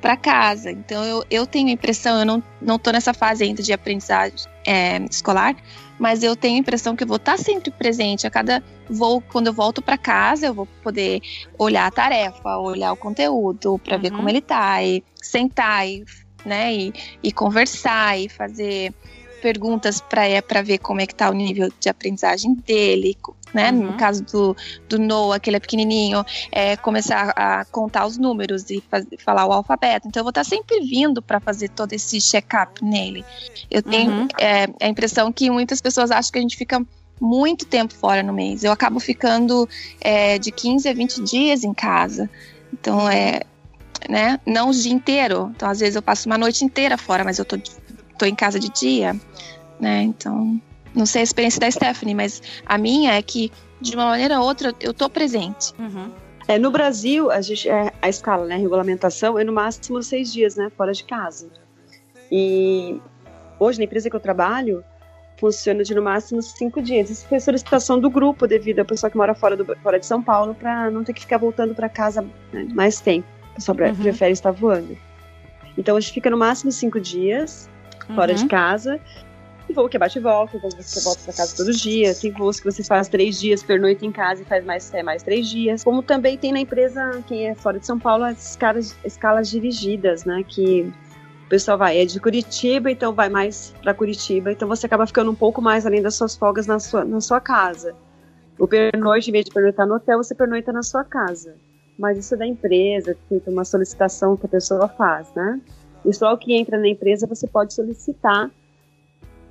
para 0.00 0.16
casa. 0.16 0.70
Então 0.70 1.04
eu, 1.04 1.24
eu 1.30 1.46
tenho 1.46 1.68
a 1.68 1.72
impressão, 1.72 2.20
eu 2.20 2.24
não, 2.24 2.42
não 2.60 2.78
tô 2.78 2.90
nessa 2.90 3.12
fase 3.12 3.44
ainda 3.44 3.62
de 3.62 3.70
aprendizagem 3.70 4.34
é, 4.66 4.98
escolar, 5.10 5.54
mas 6.00 6.22
eu 6.22 6.34
tenho 6.34 6.56
a 6.56 6.58
impressão 6.58 6.96
que 6.96 7.04
eu 7.04 7.06
vou 7.06 7.18
estar 7.18 7.38
sempre 7.38 7.70
presente. 7.70 8.26
A 8.26 8.30
cada 8.30 8.64
voo, 8.88 9.20
quando 9.20 9.48
eu 9.48 9.52
volto 9.52 9.82
para 9.82 9.98
casa, 9.98 10.46
eu 10.46 10.54
vou 10.54 10.66
poder 10.82 11.20
olhar 11.58 11.86
a 11.86 11.90
tarefa, 11.90 12.56
olhar 12.56 12.90
o 12.90 12.96
conteúdo 12.96 13.78
para 13.78 13.96
uhum. 13.96 14.02
ver 14.02 14.10
como 14.10 14.28
ele 14.30 14.40
tá, 14.40 14.82
e 14.82 15.04
sentar 15.14 15.86
e, 15.86 16.02
né, 16.44 16.74
e, 16.74 16.94
e 17.22 17.30
conversar 17.30 18.18
e 18.18 18.30
fazer 18.30 18.94
perguntas 19.42 20.00
para 20.00 20.26
é, 20.26 20.40
ver 20.62 20.78
como 20.78 21.02
é 21.02 21.06
que 21.06 21.14
tá 21.14 21.28
o 21.28 21.34
nível 21.34 21.70
de 21.78 21.88
aprendizagem 21.90 22.54
dele, 22.54 23.16
né? 23.52 23.70
Uhum. 23.70 23.92
No 23.92 23.92
caso 23.94 24.22
do, 24.24 24.56
do 24.88 24.98
Noah, 24.98 25.38
que 25.40 25.50
ele 25.50 25.56
é 25.56 25.60
pequenininho, 25.60 26.24
é 26.52 26.76
começar 26.76 27.32
a 27.36 27.64
contar 27.64 28.06
os 28.06 28.16
números 28.16 28.70
e 28.70 28.82
faz, 28.90 29.06
falar 29.24 29.46
o 29.46 29.52
alfabeto. 29.52 30.08
Então 30.08 30.20
eu 30.20 30.24
vou 30.24 30.30
estar 30.30 30.44
sempre 30.44 30.80
vindo 30.80 31.20
para 31.20 31.40
fazer 31.40 31.68
todo 31.70 31.92
esse 31.92 32.20
check-up 32.20 32.84
nele. 32.84 33.24
Eu 33.70 33.82
tenho 33.82 34.12
uhum. 34.12 34.28
é, 34.38 34.66
a 34.80 34.88
impressão 34.88 35.32
que 35.32 35.50
muitas 35.50 35.80
pessoas 35.80 36.10
acham 36.10 36.32
que 36.32 36.38
a 36.38 36.42
gente 36.42 36.56
fica 36.56 36.84
muito 37.20 37.66
tempo 37.66 37.92
fora 37.92 38.22
no 38.22 38.32
mês. 38.32 38.64
Eu 38.64 38.72
acabo 38.72 38.98
ficando 38.98 39.68
é, 40.00 40.38
de 40.38 40.50
15 40.50 40.88
a 40.88 40.94
20 40.94 41.22
dias 41.22 41.64
em 41.64 41.74
casa. 41.74 42.30
Então 42.72 43.08
é, 43.08 43.42
né? 44.08 44.40
Não 44.46 44.70
o 44.70 44.72
dia 44.72 44.92
inteiro. 44.92 45.52
Então 45.54 45.68
às 45.68 45.80
vezes 45.80 45.96
eu 45.96 46.02
passo 46.02 46.28
uma 46.28 46.38
noite 46.38 46.64
inteira 46.64 46.96
fora, 46.96 47.22
mas 47.22 47.38
eu 47.38 47.44
tô, 47.44 47.58
tô 48.18 48.24
em 48.24 48.34
casa 48.34 48.58
de 48.58 48.70
dia, 48.70 49.14
né? 49.78 50.02
Então 50.02 50.60
não 50.94 51.06
sei 51.06 51.20
a 51.20 51.24
experiência 51.24 51.60
da 51.60 51.70
Stephanie, 51.70 52.14
mas 52.14 52.42
a 52.66 52.78
minha 52.78 53.12
é 53.12 53.22
que, 53.22 53.52
de 53.80 53.94
uma 53.94 54.06
maneira 54.06 54.38
ou 54.40 54.46
outra, 54.46 54.74
eu 54.80 54.92
tô 54.92 55.08
presente. 55.08 55.72
Uhum. 55.78 56.10
É, 56.48 56.58
no 56.58 56.70
Brasil, 56.70 57.30
a, 57.30 57.40
gente, 57.40 57.68
é, 57.68 57.92
a 58.02 58.08
escala, 58.08 58.46
né, 58.46 58.56
a 58.56 58.58
regulamentação 58.58 59.38
é 59.38 59.44
no 59.44 59.52
máximo 59.52 60.02
seis 60.02 60.32
dias, 60.32 60.56
né, 60.56 60.70
fora 60.76 60.92
de 60.92 61.04
casa. 61.04 61.48
E 62.30 63.00
hoje, 63.58 63.78
na 63.78 63.84
empresa 63.84 64.10
que 64.10 64.16
eu 64.16 64.20
trabalho, 64.20 64.84
funciona 65.38 65.82
de 65.82 65.94
no 65.94 66.02
máximo 66.02 66.42
cinco 66.42 66.82
dias. 66.82 67.08
Isso 67.08 67.26
foi 67.26 67.40
solicitação 67.40 67.98
do 67.98 68.10
grupo 68.10 68.46
devido 68.46 68.80
ao 68.80 68.84
pessoal 68.84 69.10
que 69.10 69.16
mora 69.16 69.34
fora, 69.34 69.56
do, 69.56 69.64
fora 69.82 69.98
de 69.98 70.06
São 70.06 70.22
Paulo 70.22 70.54
para 70.54 70.90
não 70.90 71.02
ter 71.02 71.14
que 71.14 71.20
ficar 71.22 71.38
voltando 71.38 71.74
para 71.74 71.88
casa 71.88 72.22
né, 72.52 72.66
mais 72.74 73.00
tempo. 73.00 73.26
O 73.52 73.54
pessoal 73.54 73.76
uhum. 73.78 73.94
prefere 73.94 74.32
estar 74.32 74.50
voando. 74.50 74.96
Então 75.78 75.96
a 75.96 76.00
gente 76.00 76.12
fica 76.12 76.28
no 76.28 76.36
máximo 76.36 76.70
cinco 76.70 77.00
dias 77.00 77.70
fora 78.14 78.32
uhum. 78.32 78.38
de 78.38 78.46
casa 78.46 79.00
voo 79.72 79.88
que 79.88 79.96
é 79.96 80.00
bate 80.00 80.18
e 80.18 80.22
volta, 80.22 80.56
então 80.56 80.70
você 80.70 81.00
volta 81.00 81.22
para 81.24 81.32
casa 81.32 81.56
todos 81.56 81.76
os 81.76 81.80
dias. 81.80 82.20
Tem 82.20 82.30
voos 82.30 82.60
que 82.60 82.70
você 82.70 82.82
faz 82.82 83.08
três 83.08 83.40
dias, 83.40 83.62
pernoita 83.62 84.04
em 84.04 84.12
casa 84.12 84.42
e 84.42 84.44
faz 84.44 84.64
mais, 84.64 84.92
é, 84.94 85.02
mais 85.02 85.22
três 85.22 85.48
dias. 85.48 85.84
Como 85.84 86.02
também 86.02 86.36
tem 86.36 86.52
na 86.52 86.60
empresa, 86.60 87.22
quem 87.26 87.48
é 87.48 87.54
fora 87.54 87.78
de 87.78 87.86
São 87.86 87.98
Paulo, 87.98 88.24
as 88.24 88.50
escalas, 88.50 88.96
escalas 89.04 89.50
dirigidas, 89.50 90.24
né? 90.24 90.44
Que 90.46 90.92
o 91.46 91.48
pessoal 91.48 91.78
vai, 91.78 91.98
é 91.98 92.04
de 92.04 92.20
Curitiba, 92.20 92.90
então 92.90 93.12
vai 93.12 93.28
mais 93.28 93.74
para 93.82 93.94
Curitiba. 93.94 94.52
Então 94.52 94.68
você 94.68 94.86
acaba 94.86 95.06
ficando 95.06 95.30
um 95.30 95.34
pouco 95.34 95.60
mais 95.60 95.86
além 95.86 96.02
das 96.02 96.14
suas 96.14 96.36
folgas 96.36 96.66
na 96.66 96.78
sua, 96.78 97.04
na 97.04 97.20
sua 97.20 97.40
casa. 97.40 97.94
O 98.58 98.68
pernoite, 98.68 99.30
em 99.30 99.32
vez 99.32 99.46
de 99.46 99.50
pernoitar 99.50 99.86
no 99.86 99.94
hotel, 99.94 100.18
você 100.18 100.34
pernoita 100.34 100.72
na 100.72 100.82
sua 100.82 101.02
casa. 101.02 101.54
Mas 101.98 102.18
isso 102.18 102.34
é 102.34 102.36
da 102.36 102.46
empresa, 102.46 103.16
tem 103.28 103.42
uma 103.46 103.64
solicitação 103.64 104.36
que 104.36 104.46
a 104.46 104.48
pessoa 104.48 104.88
faz, 104.88 105.28
né? 105.34 105.60
E 106.04 106.12
só 106.12 106.32
o 106.32 106.38
que 106.38 106.54
entra 106.54 106.78
na 106.78 106.88
empresa 106.88 107.26
você 107.26 107.46
pode 107.46 107.74
solicitar 107.74 108.50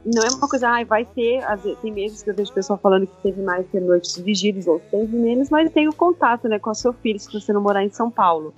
não 0.05 0.23
é 0.23 0.29
uma 0.29 0.47
coisa, 0.47 0.69
ah, 0.69 0.83
vai 0.83 1.05
ter, 1.05 1.43
tem 1.81 1.91
meses 1.91 2.23
que 2.23 2.29
eu 2.29 2.35
vejo 2.35 2.53
pessoal 2.53 2.79
falando 2.81 3.05
que 3.05 3.21
teve 3.21 3.41
mais 3.41 3.67
ter 3.67 3.81
noites 3.81 4.17
vigílias 4.17 4.67
ou 4.67 4.79
teve 4.79 5.15
menos, 5.15 5.49
mas 5.49 5.71
tem 5.71 5.87
o 5.87 5.93
contato, 5.93 6.47
né, 6.47 6.57
com 6.57 6.69
o 6.69 6.75
seu 6.75 6.93
filho, 6.93 7.19
se 7.19 7.31
você 7.31 7.51
não 7.51 7.61
morar 7.61 7.83
em 7.83 7.89
São 7.89 8.09
Paulo. 8.09 8.53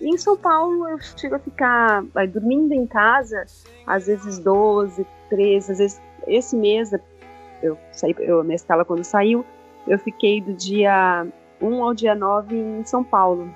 E 0.00 0.08
em 0.08 0.18
São 0.18 0.36
Paulo 0.36 0.88
eu 0.88 0.98
chego 1.16 1.36
a 1.36 1.38
ficar 1.38 2.02
vai, 2.12 2.26
dormindo 2.26 2.72
em 2.72 2.86
casa, 2.86 3.46
às 3.86 4.06
vezes 4.06 4.38
12, 4.38 5.06
13, 5.30 5.72
às 5.72 5.78
vezes 5.78 6.02
esse 6.26 6.56
mês, 6.56 6.92
eu 7.62 7.78
saí, 7.92 8.14
eu, 8.18 8.42
minha 8.42 8.56
escala 8.56 8.84
quando 8.84 9.04
saiu, 9.04 9.44
eu 9.86 9.98
fiquei 9.98 10.40
do 10.40 10.52
dia 10.52 11.26
1 11.60 11.82
ao 11.82 11.94
dia 11.94 12.14
9 12.14 12.56
em 12.56 12.84
São 12.84 13.04
Paulo. 13.04 13.48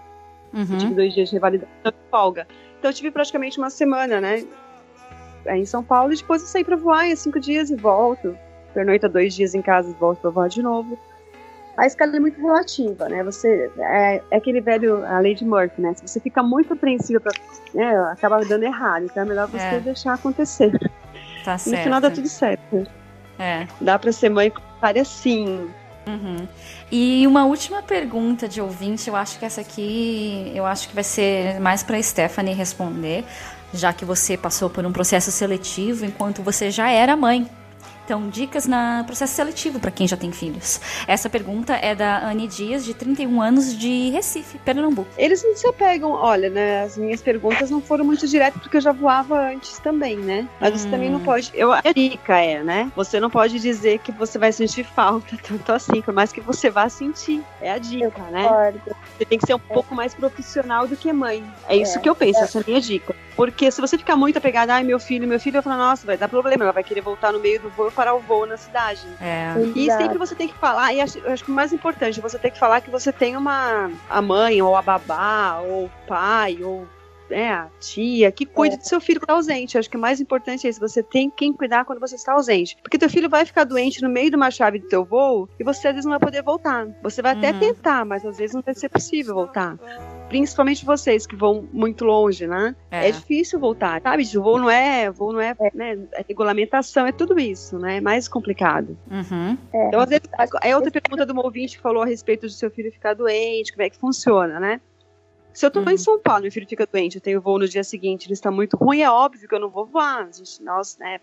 Uhum. 0.52 0.78
tive 0.78 0.94
dois 0.94 1.14
dias 1.14 1.28
de 1.28 1.36
revalidação 1.36 1.70
de 1.84 2.10
folga. 2.10 2.46
Então 2.78 2.90
eu 2.90 2.94
tive 2.94 3.10
praticamente 3.10 3.58
uma 3.58 3.70
semana, 3.70 4.20
né? 4.20 4.44
É, 5.46 5.56
em 5.56 5.64
São 5.64 5.82
Paulo 5.82 6.12
e 6.12 6.16
depois 6.16 6.42
eu 6.42 6.48
saí 6.48 6.64
para 6.64 6.76
voar 6.76 7.06
em 7.06 7.16
cinco 7.16 7.40
dias 7.40 7.70
e 7.70 7.76
volto. 7.76 8.36
Pernoita 8.74 9.08
dois 9.08 9.34
dias 9.34 9.54
em 9.54 9.62
casa 9.62 9.90
e 9.90 9.94
volto 9.94 10.20
para 10.20 10.30
voar 10.30 10.48
de 10.48 10.62
novo. 10.62 10.98
A 11.76 11.86
escala 11.86 12.16
é 12.16 12.20
muito 12.20 12.40
relativa, 12.40 13.08
né? 13.08 13.22
Você 13.24 13.70
é, 13.78 14.22
é, 14.30 14.36
aquele 14.36 14.60
velho 14.60 15.04
a 15.06 15.18
lei 15.18 15.34
de 15.34 15.44
Murphy, 15.44 15.80
né? 15.80 15.94
Se 15.94 16.06
você 16.06 16.20
fica 16.20 16.42
muito 16.42 16.74
apreensiva 16.74 17.20
para, 17.20 17.32
né, 17.74 17.96
acaba 18.12 18.44
dando 18.44 18.64
errado. 18.64 19.04
Então 19.04 19.22
é 19.22 19.26
melhor 19.26 19.48
você 19.48 19.64
é. 19.64 19.80
deixar 19.80 20.14
acontecer. 20.14 20.72
Tá 21.42 21.56
certo. 21.56 21.76
No 21.76 21.82
final 21.82 22.00
dá 22.02 22.10
tudo 22.10 22.28
certo. 22.28 22.86
É. 23.38 23.66
Dá 23.80 23.98
para 23.98 24.12
ser 24.12 24.28
mãe 24.28 24.50
comunitária 24.50 25.04
sim. 25.06 25.70
Uhum. 26.06 26.46
E 26.90 27.26
uma 27.26 27.44
última 27.46 27.82
pergunta 27.82 28.48
de 28.48 28.60
ouvinte, 28.60 29.08
eu 29.08 29.16
acho 29.16 29.38
que 29.38 29.44
essa 29.44 29.60
aqui, 29.60 30.52
eu 30.54 30.66
acho 30.66 30.88
que 30.88 30.94
vai 30.94 31.04
ser 31.04 31.60
mais 31.60 31.82
para 31.82 32.02
Stephanie 32.02 32.54
responder 32.54 33.24
já 33.72 33.92
que 33.92 34.04
você 34.04 34.36
passou 34.36 34.68
por 34.68 34.84
um 34.84 34.92
processo 34.92 35.30
seletivo 35.30 36.04
enquanto 36.04 36.42
você 36.42 36.70
já 36.70 36.90
era 36.90 37.16
mãe. 37.16 37.48
Então, 38.10 38.28
dicas 38.28 38.66
no 38.66 39.04
processo 39.06 39.34
seletivo 39.34 39.78
para 39.78 39.92
quem 39.92 40.08
já 40.08 40.16
tem 40.16 40.32
filhos. 40.32 40.80
Essa 41.06 41.30
pergunta 41.30 41.74
é 41.74 41.94
da 41.94 42.28
Anne 42.28 42.48
Dias, 42.48 42.84
de 42.84 42.92
31 42.92 43.40
anos, 43.40 43.78
de 43.78 44.10
Recife, 44.10 44.58
Pernambuco. 44.58 45.08
Eles 45.16 45.44
não 45.44 45.54
se 45.54 45.64
apegam, 45.68 46.10
olha, 46.10 46.50
né? 46.50 46.82
As 46.82 46.98
minhas 46.98 47.22
perguntas 47.22 47.70
não 47.70 47.80
foram 47.80 48.04
muito 48.04 48.26
diretas 48.26 48.60
porque 48.60 48.78
eu 48.78 48.80
já 48.80 48.90
voava 48.90 49.52
antes 49.52 49.78
também, 49.78 50.16
né? 50.16 50.48
Mas 50.60 50.74
hum. 50.74 50.78
você 50.78 50.88
também 50.88 51.08
não 51.08 51.20
hum. 51.20 51.24
pode. 51.24 51.52
Eu, 51.54 51.70
a 51.70 51.82
dica 51.94 52.36
é, 52.36 52.64
né? 52.64 52.90
Você 52.96 53.20
não 53.20 53.30
pode 53.30 53.60
dizer 53.60 54.00
que 54.00 54.10
você 54.10 54.40
vai 54.40 54.50
sentir 54.50 54.82
falta 54.82 55.38
tanto 55.46 55.70
assim, 55.70 56.02
por 56.02 56.12
mais 56.12 56.32
que 56.32 56.40
você 56.40 56.68
vá 56.68 56.88
sentir. 56.88 57.44
É 57.62 57.70
a 57.70 57.78
dica, 57.78 58.22
né? 58.32 58.74
Você 59.16 59.24
tem 59.24 59.38
que 59.38 59.46
ser 59.46 59.54
um 59.54 59.60
é. 59.70 59.72
pouco 59.72 59.94
mais 59.94 60.14
profissional 60.14 60.88
do 60.88 60.96
que 60.96 61.12
mãe. 61.12 61.44
É 61.68 61.76
isso 61.76 61.96
é. 61.96 62.00
que 62.00 62.10
eu 62.10 62.16
penso, 62.16 62.40
é. 62.40 62.42
essa 62.42 62.58
é 62.58 62.62
a 62.62 62.64
minha 62.66 62.80
dica. 62.80 63.14
Porque 63.36 63.70
se 63.70 63.80
você 63.80 63.96
ficar 63.96 64.16
muito 64.16 64.36
apegada, 64.36 64.74
ai, 64.74 64.82
meu 64.82 64.98
filho, 64.98 65.26
meu 65.26 65.40
filho, 65.40 65.54
vai 65.54 65.62
falar, 65.62 65.78
nossa, 65.78 66.04
vai 66.06 66.18
dar 66.18 66.28
problema, 66.28 66.64
ela 66.64 66.72
vai 66.72 66.84
querer 66.84 67.00
voltar 67.00 67.32
no 67.32 67.38
meio 67.38 67.60
do 67.60 67.70
voo 67.70 67.90
parar 68.00 68.14
o 68.14 68.18
voo 68.18 68.46
na 68.46 68.56
cidade. 68.56 69.06
É. 69.20 69.52
E 69.76 69.84
Exato. 69.84 70.02
sempre 70.02 70.18
você 70.18 70.34
tem 70.34 70.48
que 70.48 70.54
falar, 70.54 70.94
e 70.94 71.02
acho, 71.02 71.18
eu 71.18 71.30
acho 71.30 71.44
que 71.44 71.50
o 71.50 71.54
mais 71.54 71.70
importante, 71.70 72.18
você 72.18 72.38
tem 72.38 72.50
que 72.50 72.58
falar 72.58 72.80
que 72.80 72.88
você 72.88 73.12
tem 73.12 73.36
uma 73.36 73.90
a 74.08 74.22
mãe, 74.22 74.62
ou 74.62 74.74
a 74.74 74.80
babá, 74.80 75.60
ou 75.60 75.84
o 75.84 75.90
pai, 76.08 76.62
ou 76.62 76.88
é, 77.30 77.50
a 77.50 77.68
tia, 77.78 78.32
que 78.32 78.46
cuida 78.46 78.76
é. 78.76 78.78
do 78.78 78.86
seu 78.86 79.02
filho 79.02 79.20
que 79.20 79.24
está 79.24 79.34
ausente. 79.34 79.74
Eu 79.74 79.80
acho 79.80 79.90
que 79.90 79.98
o 79.98 80.00
mais 80.00 80.18
importante 80.18 80.66
é 80.66 80.70
isso, 80.70 80.80
você 80.80 81.02
tem 81.02 81.28
quem 81.28 81.52
cuidar 81.52 81.84
quando 81.84 82.00
você 82.00 82.14
está 82.14 82.32
ausente. 82.32 82.78
Porque 82.82 82.96
teu 82.96 83.10
filho 83.10 83.28
vai 83.28 83.44
ficar 83.44 83.64
doente 83.64 84.00
no 84.00 84.08
meio 84.08 84.30
de 84.30 84.36
uma 84.36 84.50
chave 84.50 84.78
do 84.78 84.88
teu 84.88 85.04
voo 85.04 85.46
e 85.58 85.62
você 85.62 85.88
às 85.88 85.94
vezes 85.94 86.06
não 86.06 86.12
vai 86.12 86.20
poder 86.20 86.42
voltar. 86.42 86.88
Você 87.02 87.20
vai 87.20 87.34
uhum. 87.34 87.38
até 87.38 87.52
tentar, 87.52 88.06
mas 88.06 88.24
às 88.24 88.38
vezes 88.38 88.54
não 88.54 88.62
vai 88.62 88.74
ser 88.74 88.88
possível 88.88 89.34
voltar 89.34 89.76
principalmente 90.30 90.84
vocês 90.84 91.26
que 91.26 91.34
vão 91.34 91.68
muito 91.72 92.04
longe, 92.04 92.46
né? 92.46 92.74
É, 92.88 93.08
é 93.08 93.10
difícil 93.10 93.58
voltar, 93.58 94.00
sabe? 94.00 94.22
O 94.36 94.42
voo 94.42 94.58
não 94.58 94.70
é, 94.70 95.10
voo 95.10 95.32
não 95.32 95.40
é, 95.40 95.56
né? 95.74 95.98
É 96.12 96.24
regulamentação, 96.26 97.04
é 97.04 97.10
tudo 97.10 97.38
isso, 97.38 97.78
né? 97.80 97.96
É 97.96 98.00
mais 98.00 98.28
complicado. 98.28 98.96
Uhum. 99.10 99.58
É. 99.72 99.88
Então, 99.88 100.00
às 100.00 100.08
vezes, 100.08 100.28
é 100.62 100.76
outra 100.76 100.90
pergunta 100.92 101.26
do 101.26 101.36
ouvinte 101.40 101.76
que 101.76 101.82
falou 101.82 102.04
a 102.04 102.06
respeito 102.06 102.46
do 102.46 102.52
seu 102.52 102.70
filho 102.70 102.92
ficar 102.92 103.14
doente, 103.14 103.72
como 103.72 103.82
é 103.82 103.90
que 103.90 103.98
funciona, 103.98 104.60
né? 104.60 104.80
Se 105.52 105.66
eu 105.66 105.70
tô 105.70 105.80
uhum. 105.80 105.90
em 105.90 105.98
São 105.98 106.16
Paulo, 106.20 106.42
meu 106.42 106.52
filho 106.52 106.68
fica 106.68 106.86
doente, 106.86 107.16
eu 107.16 107.20
tenho 107.20 107.40
voo 107.40 107.58
no 107.58 107.66
dia 107.66 107.82
seguinte, 107.82 108.28
ele 108.28 108.34
está 108.34 108.52
muito 108.52 108.76
ruim, 108.76 109.00
é 109.00 109.10
óbvio 109.10 109.48
que 109.48 109.54
eu 109.54 109.60
não 109.60 109.68
vou 109.68 109.84
voar. 109.84 110.28
Gente, 110.32 110.62
nós, 110.62 110.96
né? 110.96 111.18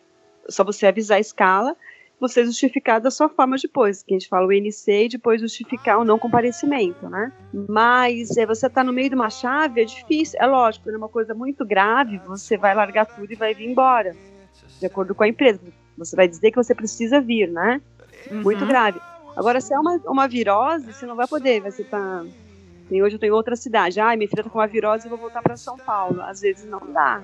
Só 0.49 0.65
você 0.65 0.85
avisar 0.85 1.17
a 1.17 1.21
escala 1.21 1.77
você 2.20 2.43
justificar 2.45 2.99
da 2.99 3.11
sua 3.11 3.30
forma 3.30 3.55
depois, 3.61 4.01
que 4.01 4.13
a 4.13 4.18
gente 4.18 4.28
fala 4.28 4.47
o 4.47 4.51
INC 4.51 4.88
e 4.88 5.09
depois 5.09 5.39
justificar 5.39 5.99
o 5.99 6.03
não 6.03 6.18
comparecimento, 6.18 7.07
né? 7.07 7.32
Mas 7.70 8.36
é, 8.38 8.45
você 8.45 8.70
tá 8.70 8.84
no 8.84 8.91
meio 8.91 9.09
de 9.09 9.15
uma 9.15 9.30
chave, 9.30 9.82
é 9.82 9.86
difícil, 9.86 10.39
é 10.41 10.47
lógico, 10.47 10.89
é 10.89 10.97
uma 10.97 11.09
coisa 11.09 11.34
muito 11.34 11.65
grave, 11.65 12.18
você 12.26 12.57
vai 12.57 12.74
largar 12.74 13.05
tudo 13.05 13.32
e 13.32 13.36
vai 13.36 13.53
vir 13.53 13.70
embora, 13.70 14.15
de 14.80 14.86
acordo 14.86 15.13
com 15.13 15.24
a 15.24 15.28
empresa. 15.28 15.61
Você 15.97 16.15
vai 16.15 16.28
dizer 16.28 16.51
que 16.51 16.57
você 16.57 16.74
precisa 16.74 17.22
vir, 17.22 17.49
né? 17.49 17.82
Uhum. 18.32 18.41
Muito 18.41 18.65
grave. 18.65 18.99
Agora, 19.36 19.61
se 19.61 19.74
é 19.74 19.80
uma, 19.80 20.01
uma 20.05 20.28
virose, 20.28 20.91
você 20.91 21.05
não 21.05 21.15
vai 21.15 21.28
poder, 21.28 21.61
você 21.61 21.84
tá... 21.84 22.26
Hoje 22.89 23.18
eu 23.22 23.28
em 23.28 23.32
outra 23.32 23.55
cidade, 23.55 23.99
ai, 23.99 24.15
minha 24.15 24.30
filha 24.30 24.43
tá 24.43 24.49
com 24.49 24.59
uma 24.59 24.68
virose, 24.68 25.05
eu 25.05 25.09
vou 25.09 25.20
voltar 25.20 25.41
para 25.41 25.57
São 25.57 25.78
Paulo. 25.78 26.22
Às 26.22 26.39
vezes 26.39 26.65
não 26.65 26.80
dá 26.93 27.22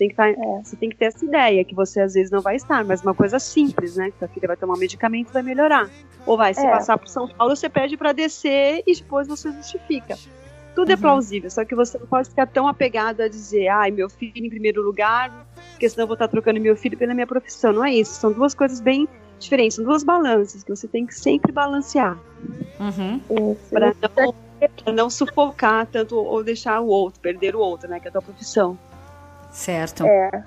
tem 0.00 0.08
que 0.08 0.14
tá, 0.14 0.30
é, 0.30 0.34
você 0.64 0.76
tem 0.76 0.88
que 0.88 0.96
ter 0.96 1.04
essa 1.06 1.22
ideia 1.22 1.62
que 1.62 1.74
você 1.74 2.00
às 2.00 2.14
vezes 2.14 2.30
não 2.30 2.40
vai 2.40 2.56
estar, 2.56 2.82
mas 2.86 3.02
uma 3.02 3.12
coisa 3.12 3.38
simples, 3.38 3.96
né? 3.96 4.10
Que 4.10 4.18
sua 4.18 4.28
filha 4.28 4.48
vai 4.48 4.56
tomar 4.56 4.72
um 4.72 4.78
medicamento 4.78 5.28
e 5.28 5.32
vai 5.34 5.42
melhorar. 5.42 5.90
Ou 6.24 6.38
vai, 6.38 6.54
se 6.54 6.66
é. 6.66 6.70
passar 6.70 6.96
por 6.96 7.06
São 7.06 7.28
Paulo, 7.28 7.54
você 7.54 7.68
pede 7.68 7.98
para 7.98 8.12
descer 8.12 8.82
e 8.86 8.94
depois 8.94 9.28
você 9.28 9.52
justifica. 9.52 10.16
Tudo 10.74 10.90
é 10.90 10.96
plausível, 10.96 11.50
só 11.50 11.66
que 11.66 11.74
você 11.74 11.98
não 11.98 12.06
pode 12.06 12.30
ficar 12.30 12.46
tão 12.46 12.66
apegado 12.66 13.20
a 13.20 13.28
dizer, 13.28 13.68
ai, 13.68 13.90
meu 13.90 14.08
filho 14.08 14.46
em 14.46 14.48
primeiro 14.48 14.80
lugar, 14.80 15.46
porque 15.72 15.86
senão 15.86 16.04
eu 16.04 16.06
vou 16.06 16.14
estar 16.14 16.28
trocando 16.28 16.58
meu 16.58 16.74
filho 16.74 16.96
pela 16.96 17.12
minha 17.12 17.26
profissão. 17.26 17.70
Não 17.70 17.84
é 17.84 17.92
isso. 17.92 18.14
São 18.14 18.32
duas 18.32 18.54
coisas 18.54 18.80
bem 18.80 19.06
diferentes, 19.38 19.76
são 19.76 19.84
duas 19.84 20.02
balanças 20.02 20.64
que 20.64 20.70
você 20.74 20.88
tem 20.88 21.04
que 21.04 21.14
sempre 21.14 21.52
balancear. 21.52 22.18
Uhum. 22.78 23.54
Para 23.68 23.94
não, 24.16 24.34
pra 24.82 24.92
não 24.94 25.10
sufocar 25.10 25.86
tanto 25.86 26.16
ou 26.16 26.42
deixar 26.42 26.80
o 26.80 26.86
outro, 26.86 27.20
perder 27.20 27.54
o 27.54 27.58
outro, 27.58 27.86
né? 27.86 28.00
Que 28.00 28.06
é 28.06 28.08
a 28.08 28.12
tua 28.12 28.22
profissão. 28.22 28.78
Certo. 29.50 30.06
É, 30.06 30.44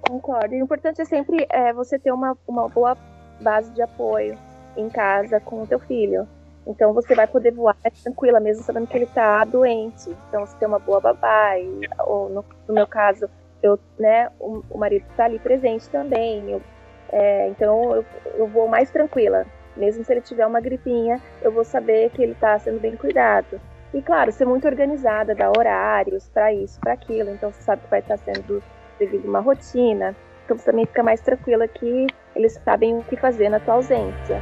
concordo. 0.00 0.54
E 0.54 0.60
o 0.60 0.64
importante 0.64 1.00
é 1.00 1.04
sempre 1.04 1.46
é, 1.50 1.72
você 1.72 1.98
ter 1.98 2.12
uma, 2.12 2.36
uma 2.46 2.68
boa 2.68 2.96
base 3.40 3.70
de 3.72 3.82
apoio 3.82 4.38
em 4.76 4.88
casa 4.88 5.40
com 5.40 5.62
o 5.62 5.66
teu 5.66 5.78
filho. 5.78 6.26
Então 6.66 6.92
você 6.92 7.14
vai 7.14 7.26
poder 7.26 7.52
voar 7.52 7.76
tranquila, 8.02 8.40
mesmo 8.40 8.64
sabendo 8.64 8.86
que 8.86 8.96
ele 8.96 9.06
tá 9.06 9.44
doente. 9.44 10.10
Então 10.28 10.44
você 10.44 10.56
tem 10.56 10.66
uma 10.66 10.78
boa 10.78 11.00
babá, 11.00 11.58
e, 11.58 11.88
ou 12.00 12.28
no, 12.28 12.44
no 12.66 12.74
meu 12.74 12.86
caso, 12.86 13.28
eu, 13.62 13.78
né, 13.98 14.30
o, 14.40 14.62
o 14.70 14.78
marido 14.78 15.04
tá 15.16 15.24
ali 15.24 15.38
presente 15.38 15.88
também. 15.88 16.50
Eu, 16.50 16.62
é, 17.12 17.48
então 17.48 17.94
eu, 17.94 18.04
eu 18.34 18.46
vou 18.48 18.66
mais 18.66 18.90
tranquila. 18.90 19.46
Mesmo 19.76 20.02
se 20.04 20.12
ele 20.12 20.22
tiver 20.22 20.46
uma 20.46 20.60
gripinha, 20.60 21.20
eu 21.42 21.52
vou 21.52 21.62
saber 21.62 22.10
que 22.10 22.22
ele 22.22 22.34
tá 22.34 22.58
sendo 22.58 22.80
bem 22.80 22.96
cuidado. 22.96 23.60
E 23.94 24.02
claro, 24.02 24.32
ser 24.32 24.44
muito 24.44 24.66
organizada, 24.66 25.34
dar 25.34 25.50
horários 25.56 26.28
para 26.28 26.52
isso, 26.52 26.78
para 26.80 26.92
aquilo. 26.92 27.30
Então 27.30 27.52
você 27.52 27.62
sabe 27.62 27.82
que 27.82 27.90
vai 27.90 28.00
estar 28.00 28.18
sendo 28.18 28.62
devido 28.98 29.26
uma 29.26 29.40
rotina. 29.40 30.14
Então 30.44 30.56
você 30.56 30.66
também 30.66 30.86
fica 30.86 31.02
mais 31.02 31.20
tranquila 31.20 31.66
que 31.66 32.06
eles 32.34 32.52
sabem 32.64 32.98
o 32.98 33.02
que 33.04 33.16
fazer 33.16 33.48
na 33.48 33.60
tua 33.60 33.74
ausência. 33.74 34.40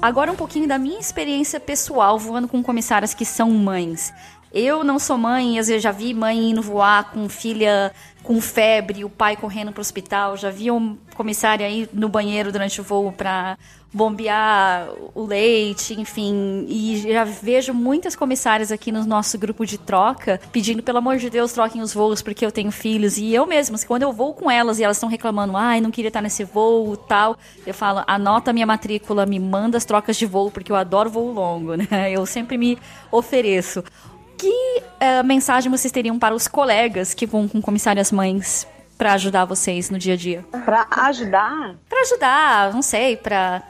Agora 0.00 0.30
um 0.30 0.36
pouquinho 0.36 0.68
da 0.68 0.78
minha 0.78 1.00
experiência 1.00 1.58
pessoal 1.58 2.18
voando 2.18 2.46
com 2.46 2.62
comissárias 2.62 3.14
que 3.14 3.24
são 3.24 3.50
mães. 3.50 4.12
Eu 4.52 4.82
não 4.82 4.98
sou 4.98 5.18
mãe, 5.18 5.58
às 5.58 5.68
vezes 5.68 5.82
já 5.82 5.92
vi 5.92 6.14
mãe 6.14 6.50
indo 6.50 6.62
voar 6.62 7.10
com 7.12 7.28
filha 7.28 7.92
com 8.22 8.40
febre, 8.40 9.04
o 9.04 9.10
pai 9.10 9.36
correndo 9.36 9.72
pro 9.72 9.80
hospital, 9.80 10.36
já 10.36 10.50
vi 10.50 10.70
um 10.70 10.98
comissário 11.14 11.64
aí 11.64 11.88
no 11.92 12.08
banheiro 12.08 12.52
durante 12.52 12.80
o 12.80 12.84
voo 12.84 13.10
pra 13.10 13.56
bombear 13.90 14.86
o 15.14 15.24
leite, 15.24 15.98
enfim, 15.98 16.66
e 16.68 16.98
já 17.10 17.24
vejo 17.24 17.72
muitas 17.72 18.14
comissárias 18.14 18.70
aqui 18.70 18.92
no 18.92 19.02
nosso 19.06 19.38
grupo 19.38 19.64
de 19.64 19.78
troca 19.78 20.38
pedindo, 20.52 20.82
pelo 20.82 20.98
amor 20.98 21.16
de 21.16 21.30
Deus, 21.30 21.52
troquem 21.52 21.80
os 21.80 21.94
voos 21.94 22.20
porque 22.20 22.44
eu 22.44 22.52
tenho 22.52 22.70
filhos, 22.70 23.16
e 23.16 23.34
eu 23.34 23.46
mesma, 23.46 23.78
quando 23.86 24.02
eu 24.02 24.12
vou 24.12 24.34
com 24.34 24.50
elas 24.50 24.78
e 24.78 24.84
elas 24.84 24.98
estão 24.98 25.08
reclamando, 25.08 25.56
ai, 25.56 25.80
não 25.80 25.90
queria 25.90 26.08
estar 26.08 26.20
nesse 26.20 26.44
voo, 26.44 26.96
tal, 26.98 27.38
eu 27.66 27.72
falo, 27.72 28.04
anota 28.06 28.52
minha 28.52 28.66
matrícula, 28.66 29.24
me 29.24 29.40
manda 29.40 29.78
as 29.78 29.86
trocas 29.86 30.18
de 30.18 30.26
voo, 30.26 30.50
porque 30.50 30.70
eu 30.70 30.76
adoro 30.76 31.08
voo 31.08 31.32
longo, 31.32 31.74
né? 31.74 31.86
Eu 32.12 32.26
sempre 32.26 32.58
me 32.58 32.78
ofereço. 33.10 33.82
Que 34.38 34.82
eh, 35.00 35.22
mensagem 35.22 35.70
vocês 35.70 35.90
teriam 35.92 36.18
para 36.18 36.34
os 36.34 36.46
colegas 36.48 37.12
que 37.14 37.26
vão 37.26 37.46
com 37.48 37.60
comissárias 37.60 38.12
mães 38.12 38.66
para 38.96 39.12
ajudar 39.14 39.44
vocês 39.44 39.90
no 39.90 39.98
dia 39.98 40.14
a 40.14 40.16
dia? 40.16 40.44
Pra 40.64 40.86
ajudar, 40.90 41.74
Para 41.88 42.00
ajudar, 42.02 42.72
não 42.72 42.82
sei, 42.82 43.16
para 43.16 43.62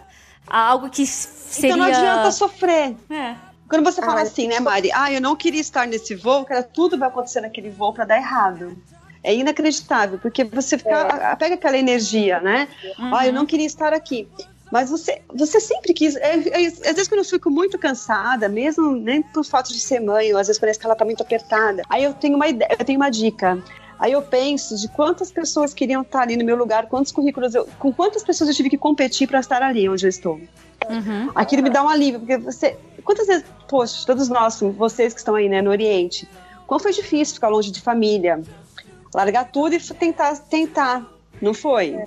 algo 0.46 0.88
que 0.90 1.06
seria. 1.06 1.74
então 1.74 1.78
não 1.78 1.86
adianta 1.86 2.30
sofrer. 2.30 2.94
É. 3.10 3.34
Quando 3.68 3.84
você 3.84 4.00
fala 4.00 4.20
Ah, 4.20 4.22
assim, 4.22 4.48
né, 4.48 4.60
Mari? 4.60 4.90
Ah, 4.94 5.12
eu 5.12 5.20
não 5.20 5.36
queria 5.36 5.60
estar 5.60 5.86
nesse 5.86 6.14
voo, 6.14 6.44
cara, 6.44 6.62
tudo 6.62 6.96
vai 6.98 7.08
acontecer 7.08 7.40
naquele 7.42 7.68
voo 7.70 7.92
pra 7.92 8.04
dar 8.06 8.16
errado. 8.16 8.76
É 9.22 9.34
inacreditável, 9.34 10.18
porque 10.18 10.44
você 10.44 10.78
fica, 10.78 11.36
pega 11.36 11.54
aquela 11.56 11.76
energia, 11.76 12.40
né? 12.40 12.68
Ah, 12.98 13.26
eu 13.26 13.32
não 13.32 13.44
queria 13.44 13.66
estar 13.66 13.92
aqui. 13.92 14.26
Mas 14.70 14.90
você, 14.90 15.22
você 15.34 15.60
sempre 15.60 15.94
quis. 15.94 16.16
é, 16.16 16.34
é, 16.34 16.66
às 16.66 16.78
vezes, 16.80 17.08
quando 17.08 17.20
eu 17.20 17.24
fico 17.24 17.50
muito 17.50 17.78
cansada, 17.78 18.48
mesmo 18.48 18.92
nem 18.92 19.22
por 19.22 19.44
fato 19.44 19.72
de 19.72 19.80
ser 19.80 20.00
mãe, 20.00 20.32
ou 20.32 20.38
às 20.38 20.46
vezes 20.46 20.60
parece 20.60 20.78
que 20.78 20.84
ela 20.86 20.94
tá 20.94 21.04
muito 21.04 21.22
apertada. 21.22 21.82
Aí 21.88 22.04
eu 22.04 22.12
tenho 22.12 22.36
uma 22.36 22.48
ideia, 22.48 22.76
eu 22.78 22.84
tenho 22.84 22.98
uma 22.98 23.10
dica. 23.10 23.62
Aí 23.98 24.12
eu 24.12 24.22
penso 24.22 24.76
de 24.76 24.86
quantas 24.88 25.32
pessoas 25.32 25.74
queriam 25.74 26.02
estar 26.02 26.20
ali 26.20 26.36
no 26.36 26.44
meu 26.44 26.56
lugar, 26.56 26.86
quantos 26.86 27.10
currículos 27.10 27.54
eu, 27.54 27.66
com 27.78 27.92
quantas 27.92 28.22
pessoas 28.22 28.48
eu 28.48 28.54
tive 28.54 28.70
que 28.70 28.78
competir 28.78 29.26
para 29.26 29.40
estar 29.40 29.60
ali 29.60 29.88
onde 29.88 30.06
eu 30.06 30.08
estou. 30.08 30.40
Uhum. 30.88 31.32
Aquilo 31.34 31.62
me 31.62 31.70
dá 31.70 31.82
um 31.82 31.88
alívio, 31.88 32.20
porque 32.20 32.36
você. 32.36 32.76
Quantas 33.02 33.26
vezes, 33.26 33.44
poxa, 33.68 34.06
todos 34.06 34.28
nós, 34.28 34.60
vocês 34.60 35.12
que 35.12 35.18
estão 35.18 35.34
aí, 35.34 35.48
né, 35.48 35.60
no 35.60 35.70
Oriente, 35.70 36.28
quão 36.66 36.78
foi 36.78 36.92
difícil 36.92 37.34
ficar 37.34 37.48
longe 37.48 37.70
de 37.72 37.80
família, 37.80 38.40
largar 39.14 39.50
tudo 39.50 39.74
e 39.74 39.80
tentar, 39.80 40.36
tentar, 40.36 41.04
não 41.40 41.52
foi? 41.52 41.98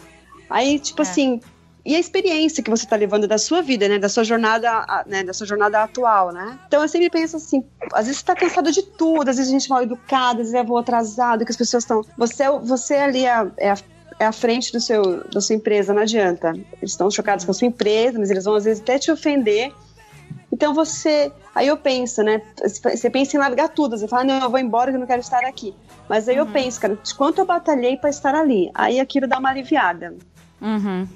Aí, 0.49 0.79
tipo 0.79 1.01
É. 1.01 1.03
assim, 1.03 1.41
e 1.83 1.95
a 1.95 1.99
experiência 1.99 2.63
que 2.63 2.69
você 2.69 2.83
está 2.83 2.95
levando 2.95 3.27
da 3.27 3.37
sua 3.37 3.61
vida, 3.61 3.87
né, 3.87 3.97
da 3.97 4.09
sua 4.09 4.23
jornada, 4.23 5.03
né, 5.07 5.23
da 5.23 5.33
sua 5.33 5.47
jornada 5.47 5.81
atual, 5.81 6.31
né? 6.31 6.59
Então 6.67 6.81
eu 6.81 6.87
sempre 6.87 7.09
penso 7.09 7.37
assim, 7.37 7.63
às 7.93 8.05
vezes 8.05 8.19
você 8.19 8.25
tá 8.25 8.35
cansado 8.35 8.71
de 8.71 8.83
tudo, 8.83 9.29
às 9.29 9.37
vezes 9.37 9.51
a 9.51 9.57
gente 9.57 9.65
é 9.65 9.69
mal 9.73 9.83
educada, 9.83 10.41
às 10.41 10.47
vezes 10.47 10.53
é 10.53 10.63
voo 10.63 10.77
atrasado, 10.77 11.43
que 11.43 11.51
as 11.51 11.57
pessoas 11.57 11.83
estão, 11.83 12.05
você, 12.17 12.43
é 12.43 12.51
você 12.59 12.95
ali 12.95 13.25
é, 13.25 13.47
é 13.57 13.71
a 13.71 13.77
é 14.21 14.25
à 14.27 14.31
frente 14.31 14.71
do 14.71 14.79
seu, 14.79 15.27
da 15.29 15.41
sua 15.41 15.55
empresa, 15.55 15.95
não 15.95 16.03
adianta. 16.03 16.49
Eles 16.49 16.91
estão 16.91 17.09
chocados 17.09 17.43
com 17.43 17.49
a 17.49 17.53
sua 17.55 17.67
empresa, 17.67 18.19
mas 18.19 18.29
eles 18.29 18.45
vão 18.45 18.53
às 18.53 18.65
vezes 18.65 18.79
até 18.79 18.99
te 18.99 19.11
ofender. 19.11 19.73
Então 20.51 20.75
você. 20.75 21.31
Aí 21.55 21.65
eu 21.65 21.75
penso, 21.75 22.21
né? 22.21 22.39
Você 22.61 23.09
pensa 23.09 23.35
em 23.35 23.39
largar 23.39 23.69
tudo. 23.69 23.97
Você 23.97 24.07
fala, 24.07 24.23
não, 24.23 24.43
eu 24.43 24.49
vou 24.51 24.59
embora 24.59 24.91
que 24.91 24.95
eu 24.95 24.99
não 24.99 25.07
quero 25.07 25.21
estar 25.21 25.43
aqui. 25.43 25.73
Mas 26.07 26.29
aí 26.29 26.35
eu 26.35 26.45
penso, 26.45 26.79
cara, 26.79 26.95
de 27.01 27.15
quanto 27.15 27.39
eu 27.39 27.45
batalhei 27.45 27.97
para 27.97 28.11
estar 28.11 28.35
ali. 28.35 28.69
Aí 28.75 28.99
aquilo 28.99 29.27
dá 29.27 29.39
uma 29.39 29.49
aliviada. 29.49 30.15
Uhum. 30.61 31.07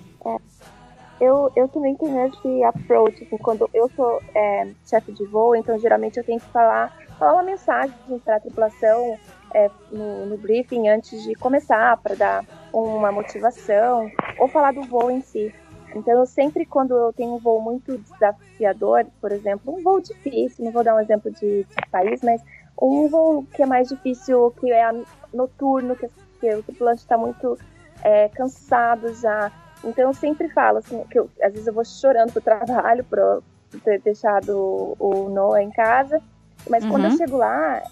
Eu, 1.20 1.52
eu 1.56 1.68
também 1.70 1.96
tenho 1.96 2.28
esse 2.28 2.64
approach, 2.64 3.24
assim, 3.24 3.38
quando 3.38 3.70
eu 3.74 3.90
sou 3.96 4.22
é, 4.36 4.68
chefe 4.86 5.14
de 5.14 5.26
voo, 5.28 5.56
então 5.56 5.78
geralmente 5.80 6.18
eu 6.18 6.24
tenho 6.26 6.40
que 6.40 6.52
falar, 6.52 6.92
falar 7.18 7.34
uma 7.34 7.44
mensagem 7.44 7.96
para 8.24 8.36
a 8.36 8.40
tripulação 8.40 9.18
é, 9.54 9.72
no, 9.90 10.26
no 10.26 10.38
briefing 10.38 10.90
antes 10.90 11.24
de 11.24 11.34
começar, 11.36 11.96
para 11.98 12.16
dar 12.16 12.46
uma 12.74 13.12
motivação, 13.12 14.12
ou 14.40 14.48
falar 14.50 14.74
do 14.74 14.82
voo 14.84 15.10
em 15.10 15.22
si. 15.22 15.54
Então, 15.96 16.20
eu 16.20 16.26
sempre, 16.26 16.66
quando 16.66 16.94
eu 16.98 17.14
tenho 17.14 17.36
um 17.36 17.40
voo 17.40 17.62
muito 17.62 17.98
desafiador, 17.98 19.06
por 19.22 19.32
exemplo, 19.32 19.74
um 19.74 19.82
voo 19.82 20.02
difícil, 20.02 20.66
não 20.66 20.72
vou 20.74 20.84
dar 20.84 20.96
um 20.96 21.00
exemplo 21.00 21.32
de, 21.32 21.64
de 21.64 21.90
país, 21.90 22.22
mas 22.22 22.42
um 22.82 23.08
voo 23.08 23.46
que 23.54 23.64
é 23.64 23.66
mais 23.66 23.88
difícil, 23.88 24.52
que 24.60 24.72
é 24.72 24.92
noturno, 25.34 25.96
que, 25.96 26.10
que 26.42 26.54
o 26.54 26.64
tripulante 26.64 27.02
está 27.02 27.18
muito 27.18 27.58
é, 28.04 28.28
cansado 28.30 29.14
já. 29.14 29.52
Então, 29.86 30.10
eu 30.10 30.14
sempre 30.14 30.50
falo, 30.50 30.80
assim, 30.80 31.04
que 31.06 31.20
eu, 31.20 31.30
às 31.42 31.52
vezes 31.52 31.68
eu 31.68 31.74
vou 31.74 31.86
chorando 31.86 32.32
pro 32.34 32.42
trabalho, 32.42 33.04
por 33.04 33.44
ter 33.84 34.02
deixado 34.02 34.96
o 35.00 35.30
Noah 35.30 35.62
em 35.62 35.70
casa, 35.72 36.22
mas 36.70 36.84
Uhum. 36.84 36.90
quando 36.92 37.06
eu 37.06 37.12
chego 37.12 37.38
lá, 37.38 37.84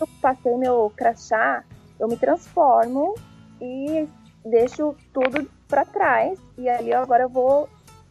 eu 0.00 0.08
passei 0.20 0.54
meu 0.56 0.92
crachá, 0.96 1.64
eu 1.98 2.08
me 2.08 2.16
transformo 2.16 3.14
e 3.60 4.08
deixo 4.44 4.94
tudo 5.12 5.48
para 5.68 5.84
trás 5.84 6.38
e 6.58 6.68
ali 6.68 6.92
agora 6.92 7.24
eu 7.24 7.28
vou 7.28 7.68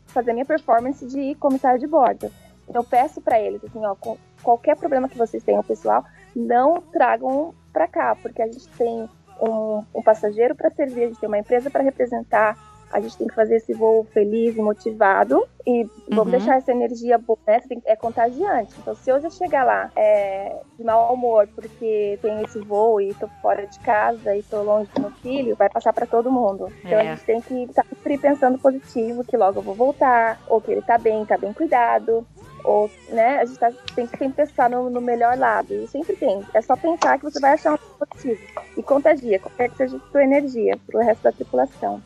fazer 0.08 0.32
minha 0.34 0.46
performance 0.46 1.06
de 1.06 1.36
comissário 1.36 1.80
de 1.80 1.88
bordo. 1.88 2.32
Eu 2.74 2.84
peço 2.84 3.20
para 3.20 3.40
eles 3.40 3.64
assim, 3.64 3.84
ó, 3.84 3.96
com 3.96 4.18
qualquer 4.44 4.76
problema 4.78 5.10
que 5.10 5.18
vocês 5.18 5.44
tenham 5.44 5.64
pessoal, 5.64 6.04
não 6.36 6.82
tragam 6.82 7.54
para 7.74 7.88
cá, 7.88 8.16
porque 8.22 8.42
a 8.42 8.46
gente 8.46 8.68
tem 8.70 9.10
um, 9.42 9.84
um 9.94 10.02
passageiro 10.04 10.56
para 10.56 10.70
servir, 10.70 11.04
a 11.04 11.08
gente 11.08 11.20
tem 11.20 11.28
uma 11.28 11.40
empresa 11.40 11.70
para 11.70 11.84
representar, 11.84 12.56
a 12.92 13.00
gente 13.00 13.18
tem 13.18 13.28
que 13.28 13.36
fazer 13.36 13.58
esse 13.58 13.74
voo 13.74 14.04
feliz 14.14 14.56
e 14.56 14.62
motivado 14.62 15.46
e 15.66 15.86
vamos 16.08 16.26
Uhum. 16.26 16.32
deixar 16.32 16.58
essa 16.58 16.72
energia 16.72 17.18
boa, 17.18 17.38
né? 17.48 17.60
É 17.86 17.96
contagiante. 17.96 18.74
Então, 18.80 18.96
se 18.96 19.10
eu 19.10 19.20
já 19.20 19.30
chegar 19.30 19.64
lá 19.64 19.92
é, 19.96 20.56
de 20.78 20.84
mau 20.84 21.14
humor 21.14 21.48
porque 21.56 22.18
tem 22.22 22.42
esse 22.42 22.60
voo 22.60 23.00
e 23.00 23.14
tô 23.14 23.28
fora 23.42 23.66
de 23.68 23.80
casa 23.80 24.36
e 24.36 24.42
tô 24.44 24.64
longe 24.64 24.90
do 24.96 25.02
meu 25.02 25.12
filho, 25.12 25.56
vai 25.56 25.70
passar 25.70 25.94
para 25.94 26.06
todo 26.08 26.32
mundo. 26.32 26.68
Então, 26.84 27.00
É. 27.00 27.02
a 27.02 27.16
gente 27.16 27.26
tem 27.26 27.42
que 27.42 27.64
estar 27.66 27.86
sempre 27.86 28.18
pensando 28.18 28.58
positivo, 28.58 29.24
que 29.24 29.38
logo 29.38 29.60
eu 29.60 29.64
vou 29.64 29.76
voltar, 29.76 30.40
ou 30.48 30.60
que 30.60 30.72
ele 30.72 30.82
tá 30.82 30.98
bem, 30.98 31.24
tá 31.26 31.38
bem 31.38 31.54
cuidado. 31.54 32.26
Ou, 32.66 32.90
né, 33.10 33.38
a 33.40 33.46
gente 33.46 33.58
tá, 33.58 33.72
tem 33.96 34.06
que 34.06 34.18
sempre 34.18 34.46
pensar 34.46 34.70
no, 34.70 34.90
no 34.90 35.00
melhor 35.00 35.38
lado. 35.38 35.74
E 35.74 35.88
sempre 35.88 36.16
tem. 36.18 36.44
É 36.54 36.62
só 36.62 36.76
pensar 36.76 37.18
que 37.18 37.24
você 37.24 37.40
vai 37.40 37.54
achar 37.54 37.74
um 37.74 37.78
positivo. 37.98 38.42
E 38.76 38.84
contagia, 38.84 39.40
qualquer 39.40 39.70
que 39.70 39.78
seja 39.78 39.96
a 39.98 40.12
sua 40.12 40.24
energia, 40.24 40.78
pro 40.88 41.00
resto 41.00 41.24
da 41.24 41.32
tripulação. 41.32 42.02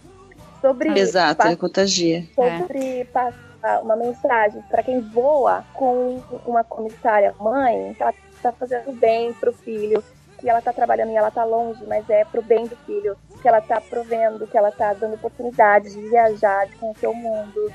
Sobre 0.64 0.98
Exato, 0.98 1.46
ele 1.46 1.58
contagia. 1.58 2.24
sobre 2.36 3.04
passar 3.14 3.82
uma 3.82 3.98
mensagem 3.98 4.62
para 4.70 4.82
quem 4.82 5.02
voa 5.02 5.64
com 5.74 6.22
uma 6.46 6.64
comissária 6.64 7.36
mãe, 7.38 7.94
que 7.94 8.02
ela 8.02 8.14
está 8.34 8.52
fazendo 8.54 8.94
bem 8.94 9.34
pro 9.34 9.52
filho, 9.52 10.02
que 10.40 10.50
ela 10.50 10.60
está 10.60 10.72
trabalhando 10.72 11.12
e 11.12 11.18
ela 11.18 11.28
está 11.28 11.44
longe, 11.44 11.86
mas 11.86 12.10
é 12.10 12.24
pro 12.26 12.42
bem 12.42 12.66
do 12.66 12.76
filho, 12.78 13.16
que 13.42 13.48
ela 13.48 13.60
está 13.60 13.82
provendo, 13.82 14.48
que 14.48 14.58
ela 14.58 14.70
está 14.70 14.94
dando 14.94 15.16
oportunidade 15.16 15.92
de 15.92 16.10
viajar, 16.10 16.66
de 16.68 16.76
conhecer 16.78 17.08
o 17.08 17.14
mundo. 17.14 17.72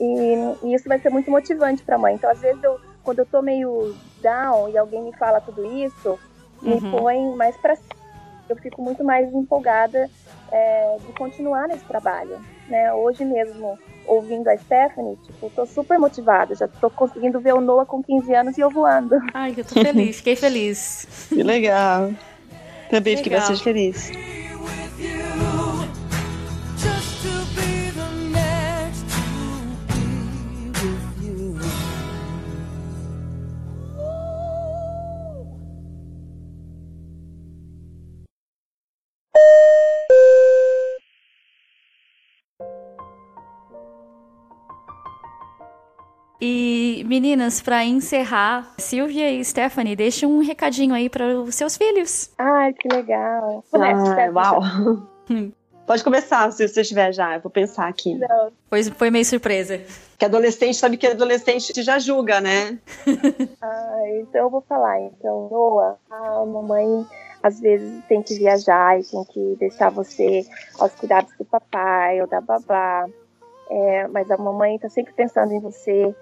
E, 0.00 0.34
e 0.64 0.74
isso 0.74 0.88
vai 0.88 0.98
ser 0.98 1.10
muito 1.10 1.30
motivante 1.30 1.84
para 1.84 1.94
a 1.94 1.98
mãe. 1.98 2.14
Então, 2.14 2.28
às 2.28 2.40
vezes, 2.40 2.62
eu, 2.62 2.76
quando 3.04 3.20
eu 3.20 3.26
tô 3.26 3.40
meio 3.40 3.94
down 4.20 4.68
e 4.68 4.76
alguém 4.76 5.00
me 5.02 5.12
fala 5.12 5.40
tudo 5.40 5.64
isso, 5.64 6.18
me 6.60 6.74
Uhum. 6.74 6.90
põe 6.90 7.36
mais 7.36 7.56
para 7.56 7.76
eu 8.52 8.56
fico 8.56 8.82
muito 8.82 9.02
mais 9.02 9.32
empolgada 9.32 10.08
é, 10.50 10.96
de 11.06 11.12
continuar 11.14 11.66
nesse 11.66 11.84
trabalho, 11.84 12.38
né? 12.68 12.92
Hoje 12.92 13.24
mesmo, 13.24 13.78
ouvindo 14.06 14.48
a 14.48 14.56
Stephanie, 14.56 15.16
tipo, 15.24 15.50
tô 15.50 15.66
super 15.66 15.98
motivada, 15.98 16.54
já 16.54 16.68
tô 16.68 16.90
conseguindo 16.90 17.40
ver 17.40 17.54
o 17.54 17.60
Noah 17.60 17.86
com 17.86 18.02
15 18.02 18.34
anos 18.34 18.58
e 18.58 18.60
eu 18.60 18.70
voando. 18.70 19.16
Ai, 19.34 19.54
eu 19.56 19.64
tô 19.64 19.80
feliz, 19.80 20.18
fiquei 20.18 20.36
feliz. 20.36 21.26
Que 21.28 21.42
legal. 21.42 22.10
Também 22.90 23.16
fiquei 23.16 23.32
Legal. 23.32 23.48
bastante 23.48 23.64
feliz. 23.64 24.12
Meninas, 47.22 47.62
pra 47.62 47.84
encerrar, 47.84 48.74
Silvia 48.76 49.30
e 49.30 49.44
Stephanie, 49.44 49.94
deixem 49.94 50.28
um 50.28 50.40
recadinho 50.40 50.92
aí 50.92 51.08
para 51.08 51.24
os 51.40 51.54
seus 51.54 51.76
filhos. 51.76 52.32
Ai, 52.36 52.72
que 52.72 52.88
legal. 52.88 53.64
Ah, 53.72 54.28
uau. 54.34 54.60
Pode 55.86 56.02
começar, 56.02 56.50
se 56.50 56.66
você 56.66 56.80
estiver 56.80 57.12
já. 57.12 57.36
Eu 57.36 57.40
vou 57.40 57.50
pensar 57.50 57.86
aqui. 57.86 58.14
Não, 58.14 58.50
Pois 58.68 58.88
foi 58.88 59.08
meio 59.08 59.24
surpresa. 59.24 59.80
Que 60.18 60.24
adolescente 60.24 60.76
sabe 60.76 60.96
que 60.96 61.06
adolescente 61.06 61.80
já 61.80 61.96
julga, 62.00 62.40
né? 62.40 62.78
Ah, 63.62 64.02
então 64.20 64.42
eu 64.42 64.50
vou 64.50 64.60
falar. 64.62 65.00
Então, 65.00 65.48
Noah, 65.48 65.96
a 66.10 66.44
mamãe 66.44 67.06
às 67.40 67.60
vezes 67.60 68.04
tem 68.08 68.20
que 68.20 68.34
viajar 68.34 68.98
e 68.98 69.04
tem 69.04 69.24
que 69.24 69.56
deixar 69.60 69.90
você 69.90 70.44
aos 70.76 70.92
cuidados 70.94 71.32
do 71.38 71.44
papai 71.44 72.20
ou 72.20 72.26
da 72.26 72.40
babá. 72.40 73.06
É, 73.70 74.08
mas 74.08 74.28
a 74.28 74.36
mamãe 74.36 74.76
tá 74.80 74.88
sempre 74.88 75.12
pensando 75.12 75.52
em 75.52 75.60
você. 75.60 76.12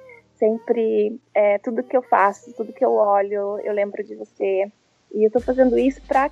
Sempre, 0.41 1.20
é, 1.34 1.59
tudo 1.59 1.82
que 1.84 1.95
eu 1.95 2.03
faço, 2.03 2.51
tudo 2.55 2.72
que 2.72 2.82
eu 2.82 2.95
olho, 2.95 3.61
eu 3.61 3.74
lembro 3.74 4.03
de 4.03 4.14
você. 4.14 4.72
E 5.12 5.26
eu 5.26 5.30
tô 5.30 5.38
fazendo 5.38 5.78
isso 5.78 6.01
pra, 6.09 6.30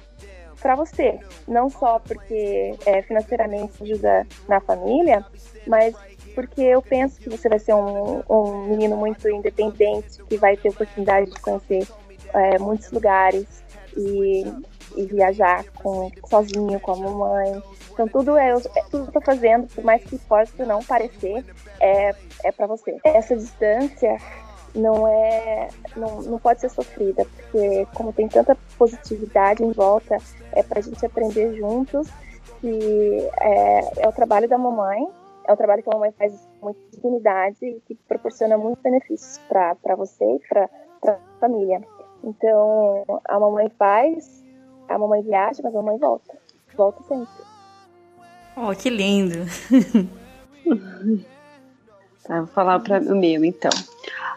pra 0.63 0.75
você. 0.75 1.21
Não 1.47 1.69
só 1.69 1.99
porque 1.99 2.75
é, 2.87 3.03
financeiramente 3.03 3.83
ajuda 3.83 4.27
na 4.49 4.61
família, 4.61 5.25
mas 5.67 5.95
porque 6.35 6.63
eu 6.63 6.81
penso 6.81 7.21
que 7.21 7.29
você 7.29 7.51
vai 7.51 7.59
ser 7.59 7.75
um, 7.75 8.23
um 8.31 8.69
menino 8.71 8.97
muito 8.97 9.29
independente, 9.29 10.21
que 10.27 10.39
vai 10.39 10.57
ter 10.57 10.71
oportunidade 10.71 11.31
de 11.31 11.41
conhecer 11.43 11.87
é, 12.35 12.59
muitos 12.59 12.91
lugares 12.91 13.63
e, 13.95 14.45
e 14.99 15.07
viajar 15.07 15.65
com, 15.83 16.11
sozinho 16.29 16.79
com 16.81 16.93
a 16.93 16.97
mamãe. 16.97 17.63
Então 17.93 18.09
tudo 18.09 18.37
é, 18.37 18.51
é 18.51 18.83
tudo 18.91 19.05
que 19.05 19.09
eu 19.09 19.13
tô 19.13 19.21
fazendo, 19.21 19.67
por 19.75 19.85
mais 19.85 20.03
que 20.05 20.19
possa 20.19 20.65
não 20.65 20.83
parecer, 20.83 21.45
é, 21.81 22.15
é 22.45 22.53
para 22.53 22.67
você. 22.67 22.97
Essa 23.05 23.37
distância 23.37 24.17
não 24.75 25.09
é 25.09 25.69
não, 25.97 26.23
não 26.23 26.39
pode 26.39 26.61
ser 26.61 26.69
sofrida, 26.69 27.25
porque 27.25 27.87
como 27.95 28.13
tem 28.13 28.29
tanta 28.29 28.57
positividade 28.77 29.63
em 29.63 29.73
volta, 29.73 30.19
é 30.53 30.63
pra 30.63 30.81
gente 30.81 31.05
aprender 31.05 31.57
juntos 31.57 32.09
que 32.61 33.29
é, 33.41 34.05
é 34.05 34.09
o 34.09 34.13
trabalho 34.13 34.49
da 34.49 34.59
mamãe 34.59 35.07
é 35.49 35.53
um 35.53 35.57
trabalho 35.57 35.83
que 35.83 35.89
a 35.89 35.95
mamãe 35.95 36.13
faz 36.13 36.47
com 36.61 36.67
muita 36.67 36.81
dignidade 36.93 37.65
e 37.65 37.81
que 37.87 37.95
proporciona 38.07 38.59
muitos 38.59 38.83
benefícios 38.83 39.39
para 39.49 39.97
você 39.97 40.23
e 40.23 40.41
para 40.47 40.69
a 41.07 41.41
família. 41.41 41.81
Então, 42.23 43.05
a 43.25 43.41
mamãe 43.41 43.71
faz, 43.79 44.45
a 44.89 44.99
mamãe 44.99 45.23
viaja, 45.23 45.61
mas 45.63 45.75
a 45.75 45.79
mamãe 45.79 45.99
volta. 45.99 46.35
Volta 46.77 47.03
sempre. 47.09 47.29
Oh, 48.57 48.75
que 48.75 48.91
lindo. 48.91 49.39
Tá, 52.25 52.41
vou 52.41 52.47
falar 52.49 52.79
para 52.81 53.01
o 53.01 53.17
meu, 53.17 53.43
então. 53.43 53.71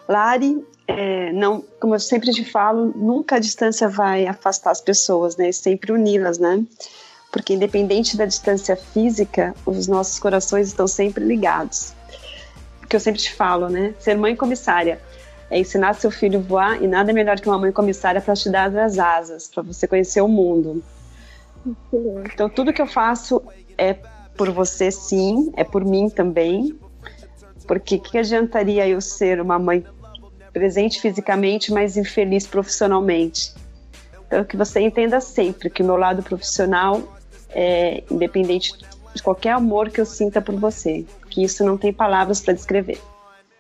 Lari, 0.08 0.66
é, 0.88 1.34
não, 1.34 1.62
como 1.78 1.94
eu 1.94 2.00
sempre 2.00 2.32
te 2.32 2.46
falo, 2.46 2.94
nunca 2.96 3.36
a 3.36 3.40
distância 3.40 3.90
vai 3.90 4.26
afastar 4.26 4.72
as 4.72 4.80
pessoas, 4.80 5.36
né? 5.36 5.52
Sempre 5.52 5.92
uni-las, 5.92 6.38
né? 6.38 6.64
Porque 7.34 7.54
independente 7.54 8.16
da 8.16 8.26
distância 8.26 8.78
física, 8.78 9.54
os 9.66 9.88
nossos 9.88 10.20
corações 10.20 10.68
estão 10.68 10.88
sempre 10.88 11.26
ligados. 11.26 11.94
Porque 12.80 12.96
eu 12.96 13.00
sempre 13.02 13.20
te 13.20 13.34
falo, 13.34 13.68
né? 13.68 13.94
Ser 14.00 14.16
mãe 14.16 14.38
comissária 14.38 15.02
é 15.52 15.60
ensinar 15.60 15.94
seu 15.96 16.10
filho 16.10 16.40
a 16.40 16.42
voar 16.42 16.82
e 16.82 16.88
nada 16.88 17.12
melhor 17.12 17.38
que 17.38 17.48
uma 17.48 17.60
mãe 17.60 17.74
comissária 17.74 18.22
para 18.22 18.34
te 18.34 18.50
dar 18.50 18.74
as 18.78 18.98
asas, 18.98 19.50
para 19.50 19.62
você 19.62 19.86
conhecer 19.86 20.22
o 20.22 20.28
mundo. 20.28 20.82
Então 22.34 22.50
tudo 22.50 22.72
que 22.72 22.82
eu 22.82 22.88
faço 22.88 23.44
é 23.78 23.96
por 24.38 24.50
você, 24.50 24.90
sim, 24.90 25.52
é 25.58 25.66
por 25.66 25.84
mim 25.84 26.10
também. 26.10 26.80
Porque 27.68 28.00
que 28.00 28.18
adiantaria 28.18 28.88
eu 28.88 29.02
ser 29.02 29.42
uma 29.42 29.60
mãe 29.60 29.86
presente 30.54 31.02
fisicamente, 31.02 31.72
mas 31.72 31.98
infeliz 31.98 32.48
profissionalmente? 32.48 33.54
Então 34.26 34.46
que 34.46 34.56
você 34.56 34.80
entenda 34.80 35.20
sempre 35.20 35.70
que 35.70 35.84
o 35.84 35.86
meu 35.86 35.98
lado 35.98 36.24
profissional 36.24 37.02
é 37.50 38.04
independente 38.10 38.74
de 39.14 39.22
qualquer 39.22 39.52
amor 39.52 39.90
que 39.90 40.00
eu 40.00 40.06
sinta 40.06 40.42
por 40.42 40.56
você, 40.56 41.06
que 41.30 41.44
isso 41.44 41.66
não 41.66 41.78
tem 41.78 41.92
palavras 41.92 42.40
para 42.40 42.54
descrever. 42.54 43.02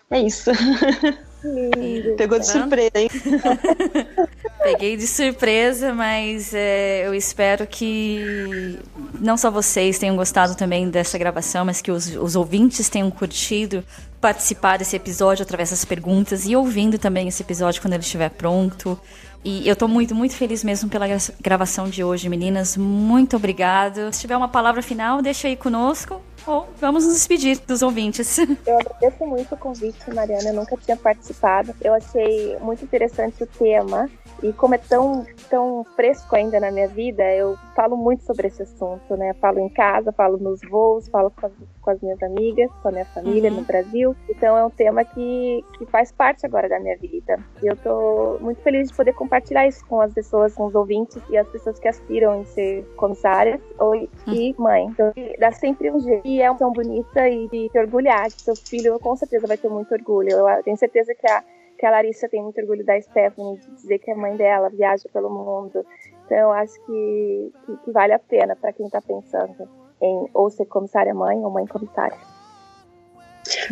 É 0.09 0.21
isso. 0.21 0.51
Lindo. 1.43 2.15
Pegou 2.15 2.39
de 2.39 2.45
Tá. 2.45 2.53
surpresa, 2.53 2.91
hein? 2.95 3.09
Peguei 4.63 4.95
de 4.95 5.07
surpresa, 5.07 5.93
mas 5.93 6.53
é, 6.53 7.07
eu 7.07 7.15
espero 7.15 7.65
que 7.65 8.77
não 9.19 9.35
só 9.35 9.49
vocês 9.49 9.97
tenham 9.97 10.15
gostado 10.15 10.55
também 10.55 10.89
dessa 10.89 11.17
gravação, 11.17 11.65
mas 11.65 11.81
que 11.81 11.91
os, 11.91 12.15
os 12.15 12.35
ouvintes 12.35 12.87
tenham 12.89 13.09
curtido 13.09 13.83
participar 14.19 14.77
desse 14.77 14.95
episódio 14.95 15.41
através 15.41 15.71
das 15.71 15.83
perguntas 15.83 16.45
e 16.45 16.55
ouvindo 16.55 16.99
também 16.99 17.27
esse 17.27 17.41
episódio 17.41 17.81
quando 17.81 17.93
ele 17.93 18.03
estiver 18.03 18.29
pronto. 18.29 18.99
E 19.43 19.67
eu 19.67 19.75
tô 19.75 19.87
muito, 19.87 20.13
muito 20.13 20.35
feliz 20.35 20.63
mesmo 20.63 20.87
pela 20.89 21.07
gra- 21.07 21.17
gravação 21.41 21.89
de 21.89 22.03
hoje, 22.03 22.29
meninas. 22.29 22.77
Muito 22.77 23.35
obrigado. 23.35 24.13
Se 24.13 24.21
tiver 24.21 24.37
uma 24.37 24.47
palavra 24.47 24.81
final, 24.83 25.21
deixa 25.21 25.47
aí 25.47 25.55
conosco. 25.55 26.21
Ou 26.45 26.67
vamos 26.79 27.03
nos 27.05 27.13
despedir 27.13 27.59
dos 27.67 27.81
ouvintes. 27.81 28.37
Eu 28.65 28.79
agradeço 28.79 29.25
muito 29.25 29.53
o 29.53 29.57
convite, 29.57 30.11
Mariana. 30.13 30.49
Eu 30.49 30.53
nunca 30.53 30.75
tinha 30.77 30.95
participado. 30.97 31.73
Eu 31.81 31.93
achei 31.93 32.55
muito 32.59 32.83
interessante 32.83 33.43
o 33.43 33.47
tema. 33.47 34.09
E 34.43 34.51
como 34.53 34.73
é 34.75 34.77
tão, 34.77 35.25
tão 35.49 35.83
fresco 35.95 36.35
ainda 36.35 36.59
na 36.59 36.71
minha 36.71 36.87
vida, 36.87 37.23
eu 37.35 37.55
falo 37.75 37.95
muito 37.95 38.23
sobre 38.23 38.47
esse 38.47 38.63
assunto, 38.63 39.15
né? 39.15 39.33
Falo 39.35 39.59
em 39.59 39.69
casa, 39.69 40.11
falo 40.11 40.37
nos 40.37 40.59
voos, 40.69 41.07
falo 41.09 41.31
com 41.31 41.45
as, 41.45 41.51
com 41.81 41.89
as 41.91 42.01
minhas 42.01 42.21
amigas, 42.23 42.69
com 42.81 42.89
a 42.89 42.91
minha 42.91 43.05
família 43.05 43.51
Uhum. 43.51 43.57
no 43.57 43.63
Brasil. 43.63 44.15
Então 44.29 44.57
é 44.57 44.65
um 44.65 44.69
tema 44.69 45.03
que, 45.05 45.63
que 45.77 45.85
faz 45.85 46.11
parte 46.11 46.45
agora 46.45 46.67
da 46.67 46.79
minha 46.79 46.97
vida. 46.97 47.37
E 47.61 47.67
eu 47.67 47.75
tô 47.75 48.37
muito 48.41 48.61
feliz 48.61 48.89
de 48.89 48.95
poder 48.95 49.13
compartilhar 49.13 49.67
isso 49.67 49.85
com 49.87 50.01
as 50.01 50.13
pessoas, 50.13 50.53
com 50.55 50.65
os 50.65 50.75
ouvintes 50.75 51.21
e 51.29 51.37
as 51.37 51.47
pessoas 51.47 51.79
que 51.79 51.87
aspiram 51.87 52.41
em 52.41 52.45
ser 52.45 52.83
comissárias 52.95 53.61
ou, 53.79 53.95
e 53.95 54.55
mãe. 54.57 54.85
Então 54.85 55.13
dá 55.39 55.51
sempre 55.51 55.91
um 55.91 55.99
jeito. 55.99 56.25
E 56.27 56.41
é 56.41 56.49
uma 56.49 56.57
tão 56.57 56.71
bonita 56.73 57.29
e 57.29 57.47
de 57.47 57.69
se 57.71 57.79
orgulhar 57.79 58.27
de 58.27 58.41
seu 58.41 58.55
filho, 58.55 58.99
com 58.99 59.15
certeza 59.15 59.45
vai 59.47 59.57
ter 59.57 59.69
muito 59.69 59.93
orgulho. 59.93 60.29
Eu 60.31 60.63
tenho 60.63 60.77
certeza 60.77 61.13
que 61.13 61.27
a 61.29 61.43
que 61.82 61.86
a 61.88 61.89
Larissa 61.89 62.29
tem 62.29 62.43
muito 62.43 62.61
orgulho 62.61 62.86
da 62.86 63.01
Stephanie, 63.01 63.57
de 63.57 63.71
dizer 63.71 63.97
que 63.97 64.11
a 64.11 64.15
mãe 64.15 64.38
dela 64.38 64.69
viaja 64.69 65.09
pelo 65.11 65.32
mundo. 65.32 65.84
Então, 66.23 66.38
eu 66.38 66.51
acho 66.51 66.75
que, 66.86 67.51
que, 67.65 67.77
que 67.77 67.91
vale 67.91 68.13
a 68.13 68.19
pena 68.19 68.55
para 68.55 68.71
quem 68.71 68.86
está 68.86 69.01
pensando 69.01 69.67
em 69.99 70.29
ou 70.32 70.51
ser 70.51 70.65
comissária 70.65 71.11
mãe 71.11 71.39
ou 71.39 71.49
mãe 71.49 71.65
comissária. 71.65 72.15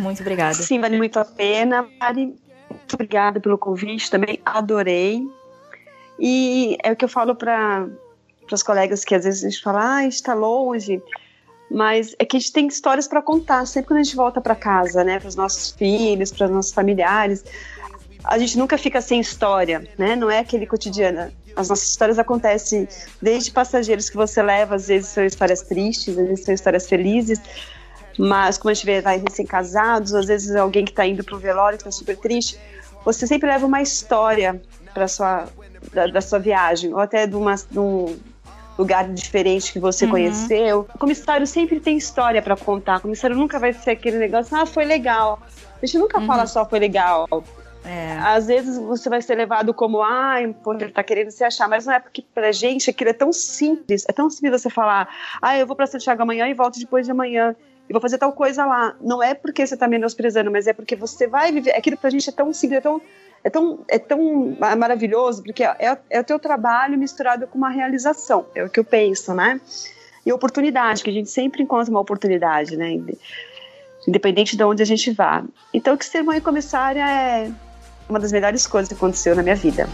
Muito 0.00 0.22
obrigada. 0.22 0.54
Sim, 0.54 0.80
vale 0.80 0.96
muito 0.96 1.20
a 1.20 1.24
pena. 1.24 1.88
Mari, 2.00 2.36
muito 2.68 2.94
obrigada 2.94 3.38
pelo 3.38 3.56
convite 3.56 4.10
também, 4.10 4.40
adorei. 4.44 5.22
E 6.18 6.76
é 6.82 6.90
o 6.90 6.96
que 6.96 7.04
eu 7.04 7.08
falo 7.08 7.36
para 7.36 7.88
os 8.50 8.62
colegas 8.64 9.04
que 9.04 9.14
às 9.14 9.22
vezes 9.22 9.44
a 9.44 9.48
gente 9.48 9.62
fala, 9.62 9.98
ah, 9.98 10.04
está 10.04 10.34
longe, 10.34 11.00
mas 11.70 12.16
é 12.18 12.24
que 12.24 12.36
a 12.36 12.40
gente 12.40 12.52
tem 12.52 12.66
histórias 12.66 13.06
para 13.06 13.22
contar 13.22 13.64
sempre 13.66 13.86
quando 13.86 14.00
a 14.00 14.02
gente 14.02 14.16
volta 14.16 14.40
para 14.40 14.56
casa, 14.56 15.04
né, 15.04 15.20
para 15.20 15.28
os 15.28 15.36
nossos 15.36 15.70
filhos, 15.70 16.32
para 16.32 16.46
os 16.46 16.52
nossos 16.52 16.72
familiares. 16.72 17.44
A 18.24 18.38
gente 18.38 18.56
nunca 18.58 18.76
fica 18.78 19.00
sem 19.00 19.20
história, 19.20 19.88
né? 19.98 20.14
Não 20.16 20.30
é 20.30 20.38
aquele 20.38 20.66
cotidiano. 20.66 21.32
As 21.56 21.68
nossas 21.68 21.88
histórias 21.90 22.18
acontecem 22.18 22.86
desde 23.20 23.50
passageiros 23.50 24.08
que 24.08 24.16
você 24.16 24.42
leva, 24.42 24.76
às 24.76 24.86
vezes 24.86 25.08
são 25.10 25.24
histórias 25.24 25.62
tristes, 25.62 26.16
às 26.16 26.26
vezes 26.28 26.44
são 26.44 26.54
histórias 26.54 26.88
felizes, 26.88 27.40
mas 28.18 28.56
como 28.58 28.70
a 28.70 28.74
gente 28.74 28.86
vê, 28.86 29.00
vai 29.00 29.18
recém-casados, 29.18 30.14
às 30.14 30.26
vezes 30.26 30.54
alguém 30.54 30.84
que 30.84 30.92
está 30.92 31.06
indo 31.06 31.24
pro 31.24 31.38
velório, 31.38 31.76
que 31.78 31.82
está 31.82 31.90
super 31.90 32.16
triste, 32.16 32.58
você 33.04 33.26
sempre 33.26 33.48
leva 33.48 33.66
uma 33.66 33.82
história 33.82 34.60
para 34.94 35.08
sua 35.08 35.48
da, 35.92 36.06
da 36.06 36.20
sua 36.20 36.38
viagem, 36.38 36.92
ou 36.92 37.00
até 37.00 37.26
de, 37.26 37.34
uma, 37.34 37.54
de 37.54 37.78
um 37.78 38.16
lugar 38.78 39.08
diferente 39.12 39.72
que 39.72 39.80
você 39.80 40.04
Uhum. 40.04 40.10
conheceu. 40.12 40.86
O 40.94 40.98
comissário 40.98 41.46
sempre 41.46 41.80
tem 41.80 41.96
história 41.96 42.40
para 42.40 42.56
contar. 42.56 42.98
O 42.98 43.00
comissário 43.02 43.34
nunca 43.36 43.58
vai 43.58 43.72
ser 43.72 43.90
aquele 43.90 44.18
negócio, 44.18 44.56
ah, 44.56 44.66
foi 44.66 44.84
legal. 44.84 45.42
A 45.82 45.86
gente 45.86 45.98
nunca 45.98 46.20
Uhum. 46.20 46.26
fala 46.26 46.46
só 46.46 46.64
foi 46.68 46.78
legal. 46.78 47.26
É. 47.84 48.18
Às 48.18 48.46
vezes 48.46 48.76
você 48.76 49.08
vai 49.08 49.22
ser 49.22 49.34
levado 49.34 49.72
como, 49.72 50.02
ai, 50.02 50.54
pô, 50.62 50.74
ele 50.74 50.90
tá 50.90 51.02
querendo 51.02 51.30
se 51.30 51.42
achar, 51.42 51.68
mas 51.68 51.86
não 51.86 51.94
é 51.94 51.98
porque 51.98 52.22
pra 52.34 52.52
gente 52.52 52.90
aquilo 52.90 53.10
é 53.10 53.14
tão 53.14 53.32
simples, 53.32 54.04
é 54.08 54.12
tão 54.12 54.28
simples 54.28 54.62
você 54.62 54.70
falar, 54.70 55.08
ah, 55.40 55.58
eu 55.58 55.66
vou 55.66 55.74
pra 55.74 55.86
Santiago 55.86 56.22
amanhã 56.22 56.46
e 56.48 56.54
volto 56.54 56.78
depois 56.78 57.06
de 57.06 57.12
amanhã, 57.12 57.56
e 57.88 57.92
vou 57.92 58.00
fazer 58.00 58.18
tal 58.18 58.32
coisa 58.32 58.66
lá. 58.66 58.94
Não 59.00 59.22
é 59.22 59.34
porque 59.34 59.66
você 59.66 59.76
tá 59.76 59.88
menosprezando, 59.88 60.50
mas 60.50 60.66
é 60.66 60.72
porque 60.72 60.94
você 60.94 61.26
vai 61.26 61.50
viver, 61.52 61.72
aquilo 61.72 61.96
pra 61.96 62.10
gente 62.10 62.28
é 62.28 62.32
tão 62.32 62.52
simples, 62.52 62.78
é 62.78 62.80
tão, 62.82 63.00
é 63.42 63.50
tão, 63.50 63.78
é 63.88 63.98
tão 63.98 64.56
maravilhoso, 64.76 65.42
porque 65.42 65.64
é, 65.64 65.98
é 66.10 66.20
o 66.20 66.24
teu 66.24 66.38
trabalho 66.38 66.98
misturado 66.98 67.46
com 67.46 67.56
uma 67.56 67.70
realização, 67.70 68.46
é 68.54 68.62
o 68.62 68.68
que 68.68 68.78
eu 68.78 68.84
penso, 68.84 69.34
né? 69.34 69.58
E 70.24 70.32
oportunidade, 70.32 71.02
que 71.02 71.08
a 71.08 71.12
gente 71.12 71.30
sempre 71.30 71.62
encontra 71.62 71.90
uma 71.90 72.00
oportunidade, 72.00 72.76
né? 72.76 73.00
Independente 74.06 74.54
de 74.54 74.62
onde 74.62 74.82
a 74.82 74.86
gente 74.86 75.10
vá. 75.12 75.42
Então, 75.72 75.96
que 75.96 76.04
ser 76.04 76.22
mãe 76.22 76.42
comissária 76.42 77.02
é 77.02 77.50
uma 78.10 78.20
das 78.20 78.32
melhores 78.32 78.66
coisas 78.66 78.88
que 78.88 78.94
aconteceu 78.94 79.34
na 79.34 79.42
minha 79.42 79.56
vida. 79.56 79.88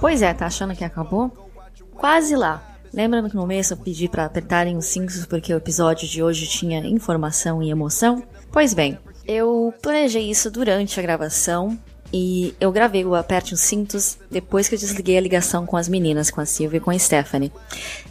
Pois 0.00 0.22
é, 0.22 0.32
tá 0.32 0.46
achando 0.46 0.74
que 0.74 0.84
acabou? 0.84 1.50
Quase 1.94 2.36
lá. 2.36 2.62
Lembra 2.92 3.20
no 3.20 3.30
começo 3.30 3.72
eu 3.72 3.76
pedi 3.76 4.08
para 4.08 4.24
apertarem 4.24 4.76
os 4.76 4.86
cintos 4.86 5.26
porque 5.26 5.52
o 5.52 5.56
episódio 5.56 6.06
de 6.06 6.22
hoje 6.22 6.46
tinha 6.46 6.78
informação 6.86 7.62
e 7.62 7.70
emoção? 7.70 8.22
Pois 8.52 8.72
bem, 8.72 8.98
eu 9.26 9.74
planejei 9.82 10.30
isso 10.30 10.50
durante 10.50 10.98
a 10.98 11.02
gravação 11.02 11.76
e 12.12 12.54
eu 12.60 12.70
gravei 12.70 13.04
o 13.04 13.14
Aperte 13.14 13.54
os 13.54 13.60
Cintos 13.60 14.18
depois 14.30 14.68
que 14.68 14.74
eu 14.74 14.78
desliguei 14.78 15.18
a 15.18 15.20
ligação 15.20 15.66
com 15.66 15.76
as 15.76 15.88
meninas, 15.88 16.30
com 16.30 16.40
a 16.40 16.46
Silvia 16.46 16.78
e 16.78 16.80
com 16.80 16.90
a 16.90 16.98
Stephanie. 16.98 17.52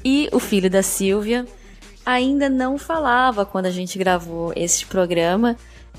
E 0.04 0.30
o 0.32 0.40
filho 0.40 0.70
da 0.70 0.84
Silvia 0.84 1.46
ainda 2.06 2.50
não 2.50 2.78
falava 2.78 3.46
quando 3.46 3.66
a 3.66 3.72
gente 3.72 3.98
gravou 3.98 4.54
este 4.56 4.86
programa. 4.86 5.56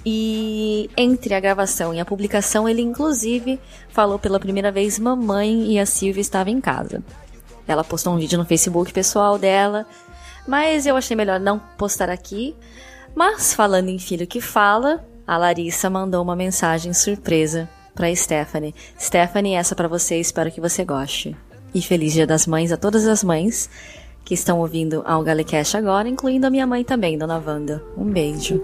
E 0.08 0.88
entre 0.96 1.34
a 1.34 1.40
gravação 1.40 1.92
e 1.92 1.98
a 1.98 2.04
publicação, 2.04 2.68
ele 2.68 2.80
inclusive 2.80 3.58
falou 3.88 4.18
pela 4.18 4.38
primeira 4.38 4.70
vez 4.70 5.00
mamãe 5.00 5.72
e 5.72 5.80
a 5.80 5.86
Silvia 5.86 6.20
estava 6.20 6.48
em 6.48 6.60
casa. 6.60 7.02
Ela 7.66 7.82
postou 7.82 8.14
um 8.14 8.18
vídeo 8.18 8.38
no 8.38 8.44
Facebook 8.44 8.92
pessoal 8.92 9.36
dela, 9.36 9.84
mas 10.46 10.86
eu 10.86 10.96
achei 10.96 11.16
melhor 11.16 11.40
não 11.40 11.58
postar 11.58 12.08
aqui. 12.08 12.54
Mas 13.16 13.52
falando 13.52 13.88
em 13.88 13.98
filho 13.98 14.28
que 14.28 14.40
fala, 14.40 15.04
a 15.26 15.36
Larissa 15.36 15.90
mandou 15.90 16.22
uma 16.22 16.36
mensagem 16.36 16.92
surpresa 16.92 17.68
para 17.96 18.14
Stephanie. 18.14 18.74
Stephanie, 19.00 19.54
essa 19.54 19.74
para 19.74 19.88
você, 19.88 20.20
espero 20.20 20.52
que 20.52 20.60
você 20.60 20.84
goste. 20.84 21.34
E 21.74 21.82
feliz 21.82 22.12
Dia 22.12 22.26
das 22.26 22.46
Mães 22.46 22.70
a 22.70 22.76
todas 22.76 23.06
as 23.08 23.24
mães 23.24 23.68
que 24.24 24.34
estão 24.34 24.60
ouvindo 24.60 25.02
ao 25.06 25.22
Galecast 25.22 25.76
agora, 25.76 26.08
incluindo 26.08 26.46
a 26.46 26.50
minha 26.50 26.66
mãe 26.66 26.84
também, 26.84 27.16
Dona 27.16 27.42
Wanda. 27.44 27.82
Um 27.96 28.04
beijo. 28.04 28.62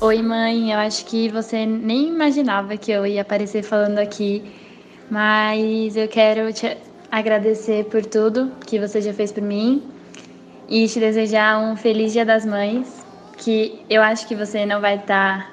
Oi, 0.00 0.22
mãe. 0.22 0.72
Eu 0.72 0.78
acho 0.78 1.04
que 1.04 1.28
você 1.28 1.66
nem 1.66 2.08
imaginava 2.08 2.76
que 2.76 2.90
eu 2.90 3.06
ia 3.06 3.20
aparecer 3.20 3.62
falando 3.62 3.98
aqui, 3.98 4.42
mas 5.10 5.94
eu 5.96 6.08
quero 6.08 6.52
te 6.52 6.76
agradecer 7.10 7.84
por 7.84 8.04
tudo 8.06 8.50
que 8.66 8.78
você 8.78 9.02
já 9.02 9.12
fez 9.12 9.30
por 9.30 9.42
mim 9.42 9.82
e 10.68 10.86
te 10.88 11.00
desejar 11.00 11.58
um 11.58 11.76
feliz 11.76 12.12
Dia 12.12 12.24
das 12.24 12.46
Mães 12.46 12.99
que 13.40 13.84
eu 13.88 14.02
acho 14.02 14.26
que 14.28 14.34
você 14.34 14.64
não 14.66 14.80
vai 14.80 14.96
estar 14.96 15.40
tá 15.40 15.50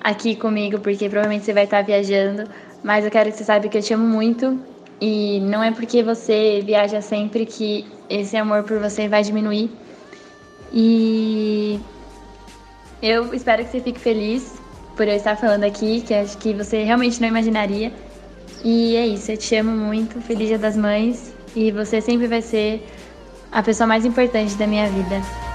aqui 0.00 0.34
comigo, 0.34 0.80
porque 0.80 1.08
provavelmente 1.08 1.44
você 1.44 1.52
vai 1.52 1.64
estar 1.64 1.78
tá 1.78 1.82
viajando, 1.82 2.48
mas 2.82 3.04
eu 3.04 3.10
quero 3.10 3.30
que 3.30 3.36
você 3.36 3.44
saiba 3.44 3.68
que 3.68 3.78
eu 3.78 3.82
te 3.82 3.94
amo 3.94 4.06
muito 4.06 4.58
e 5.00 5.38
não 5.40 5.62
é 5.62 5.70
porque 5.70 6.02
você 6.02 6.62
viaja 6.64 7.00
sempre 7.00 7.44
que 7.46 7.86
esse 8.08 8.36
amor 8.36 8.64
por 8.64 8.78
você 8.78 9.08
vai 9.08 9.22
diminuir. 9.22 9.70
E 10.72 11.78
eu 13.02 13.32
espero 13.34 13.64
que 13.64 13.70
você 13.70 13.80
fique 13.80 14.00
feliz 14.00 14.58
por 14.96 15.06
eu 15.06 15.14
estar 15.14 15.36
falando 15.36 15.64
aqui, 15.64 16.00
que 16.00 16.14
acho 16.14 16.36
que 16.38 16.52
você 16.52 16.82
realmente 16.82 17.20
não 17.20 17.28
imaginaria. 17.28 17.92
E 18.64 18.96
é 18.96 19.06
isso, 19.06 19.30
eu 19.30 19.36
te 19.36 19.54
amo 19.54 19.70
muito, 19.70 20.20
feliz 20.20 20.48
Dia 20.48 20.58
das 20.58 20.76
Mães, 20.76 21.32
e 21.54 21.70
você 21.70 22.00
sempre 22.00 22.26
vai 22.26 22.42
ser 22.42 22.84
a 23.52 23.62
pessoa 23.62 23.86
mais 23.86 24.04
importante 24.04 24.54
da 24.56 24.66
minha 24.66 24.88
vida. 24.88 25.47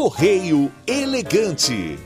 Correio 0.00 0.70
Elegante. 0.86 1.98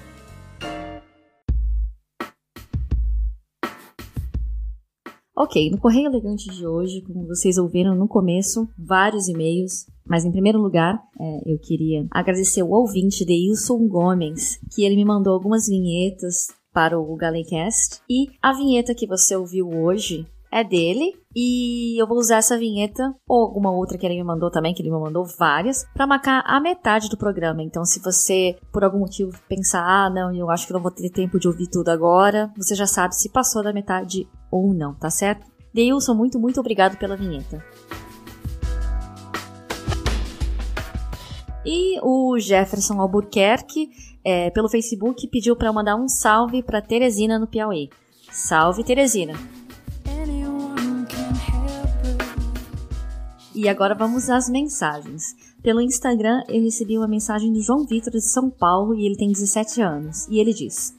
Ok, 5.36 5.70
no 5.70 5.78
Correio 5.78 6.06
Elegante 6.06 6.48
de 6.48 6.66
hoje, 6.66 7.02
como 7.02 7.26
vocês 7.26 7.58
ouviram 7.58 7.94
no 7.94 8.08
começo, 8.08 8.66
vários 8.78 9.28
e-mails. 9.28 9.84
Mas 10.06 10.24
em 10.24 10.32
primeiro 10.32 10.58
lugar, 10.58 11.02
é, 11.20 11.52
eu 11.52 11.58
queria 11.58 12.06
agradecer 12.10 12.62
o 12.62 12.70
ouvinte 12.70 13.26
de 13.26 13.34
Wilson 13.34 13.86
Gomes, 13.86 14.58
que 14.74 14.84
ele 14.84 14.96
me 14.96 15.04
mandou 15.04 15.34
algumas 15.34 15.68
vinhetas 15.68 16.46
para 16.72 16.98
o 16.98 17.14
Galecast. 17.14 18.00
E 18.08 18.28
a 18.40 18.54
vinheta 18.54 18.94
que 18.94 19.06
você 19.06 19.36
ouviu 19.36 19.68
hoje 19.68 20.26
é 20.50 20.64
dele. 20.64 21.12
E 21.34 22.00
eu 22.00 22.06
vou 22.06 22.18
usar 22.18 22.36
essa 22.36 22.58
vinheta, 22.58 23.14
ou 23.26 23.42
alguma 23.42 23.70
outra 23.70 23.96
que 23.96 24.04
ele 24.04 24.16
me 24.16 24.24
mandou 24.24 24.50
também, 24.50 24.74
que 24.74 24.82
ele 24.82 24.90
me 24.90 25.00
mandou 25.00 25.24
várias, 25.24 25.84
para 25.94 26.06
marcar 26.06 26.42
a 26.46 26.60
metade 26.60 27.08
do 27.08 27.16
programa. 27.16 27.62
Então, 27.62 27.84
se 27.84 28.00
você, 28.00 28.56
por 28.70 28.84
algum 28.84 28.98
motivo, 28.98 29.32
pensar, 29.48 29.82
ah, 29.82 30.10
não, 30.10 30.34
eu 30.34 30.50
acho 30.50 30.66
que 30.66 30.72
não 30.72 30.82
vou 30.82 30.90
ter 30.90 31.10
tempo 31.10 31.38
de 31.38 31.48
ouvir 31.48 31.68
tudo 31.68 31.88
agora, 31.88 32.52
você 32.56 32.74
já 32.74 32.86
sabe 32.86 33.16
se 33.16 33.30
passou 33.30 33.62
da 33.62 33.72
metade 33.72 34.28
ou 34.50 34.74
não, 34.74 34.94
tá 34.94 35.08
certo? 35.08 35.50
Deilson, 35.72 36.14
muito, 36.14 36.38
muito 36.38 36.60
obrigado 36.60 36.98
pela 36.98 37.16
vinheta. 37.16 37.64
E 41.64 41.98
o 42.02 42.38
Jefferson 42.38 43.00
Albuquerque, 43.00 43.88
é, 44.24 44.50
pelo 44.50 44.68
Facebook, 44.68 45.26
pediu 45.28 45.56
para 45.56 45.72
mandar 45.72 45.96
um 45.96 46.08
salve 46.08 46.62
para 46.62 46.82
Teresina 46.82 47.38
no 47.38 47.46
Piauí. 47.46 47.88
Salve, 48.30 48.82
Teresina! 48.82 49.34
E 53.62 53.68
agora 53.68 53.94
vamos 53.94 54.28
às 54.28 54.48
mensagens. 54.48 55.36
Pelo 55.62 55.80
Instagram, 55.80 56.42
eu 56.48 56.64
recebi 56.64 56.98
uma 56.98 57.06
mensagem 57.06 57.52
do 57.52 57.62
João 57.62 57.86
Vitor 57.86 58.12
de 58.12 58.20
São 58.20 58.50
Paulo 58.50 58.92
e 58.92 59.06
ele 59.06 59.14
tem 59.16 59.30
17 59.30 59.80
anos. 59.80 60.26
E 60.26 60.40
ele 60.40 60.52
diz: 60.52 60.92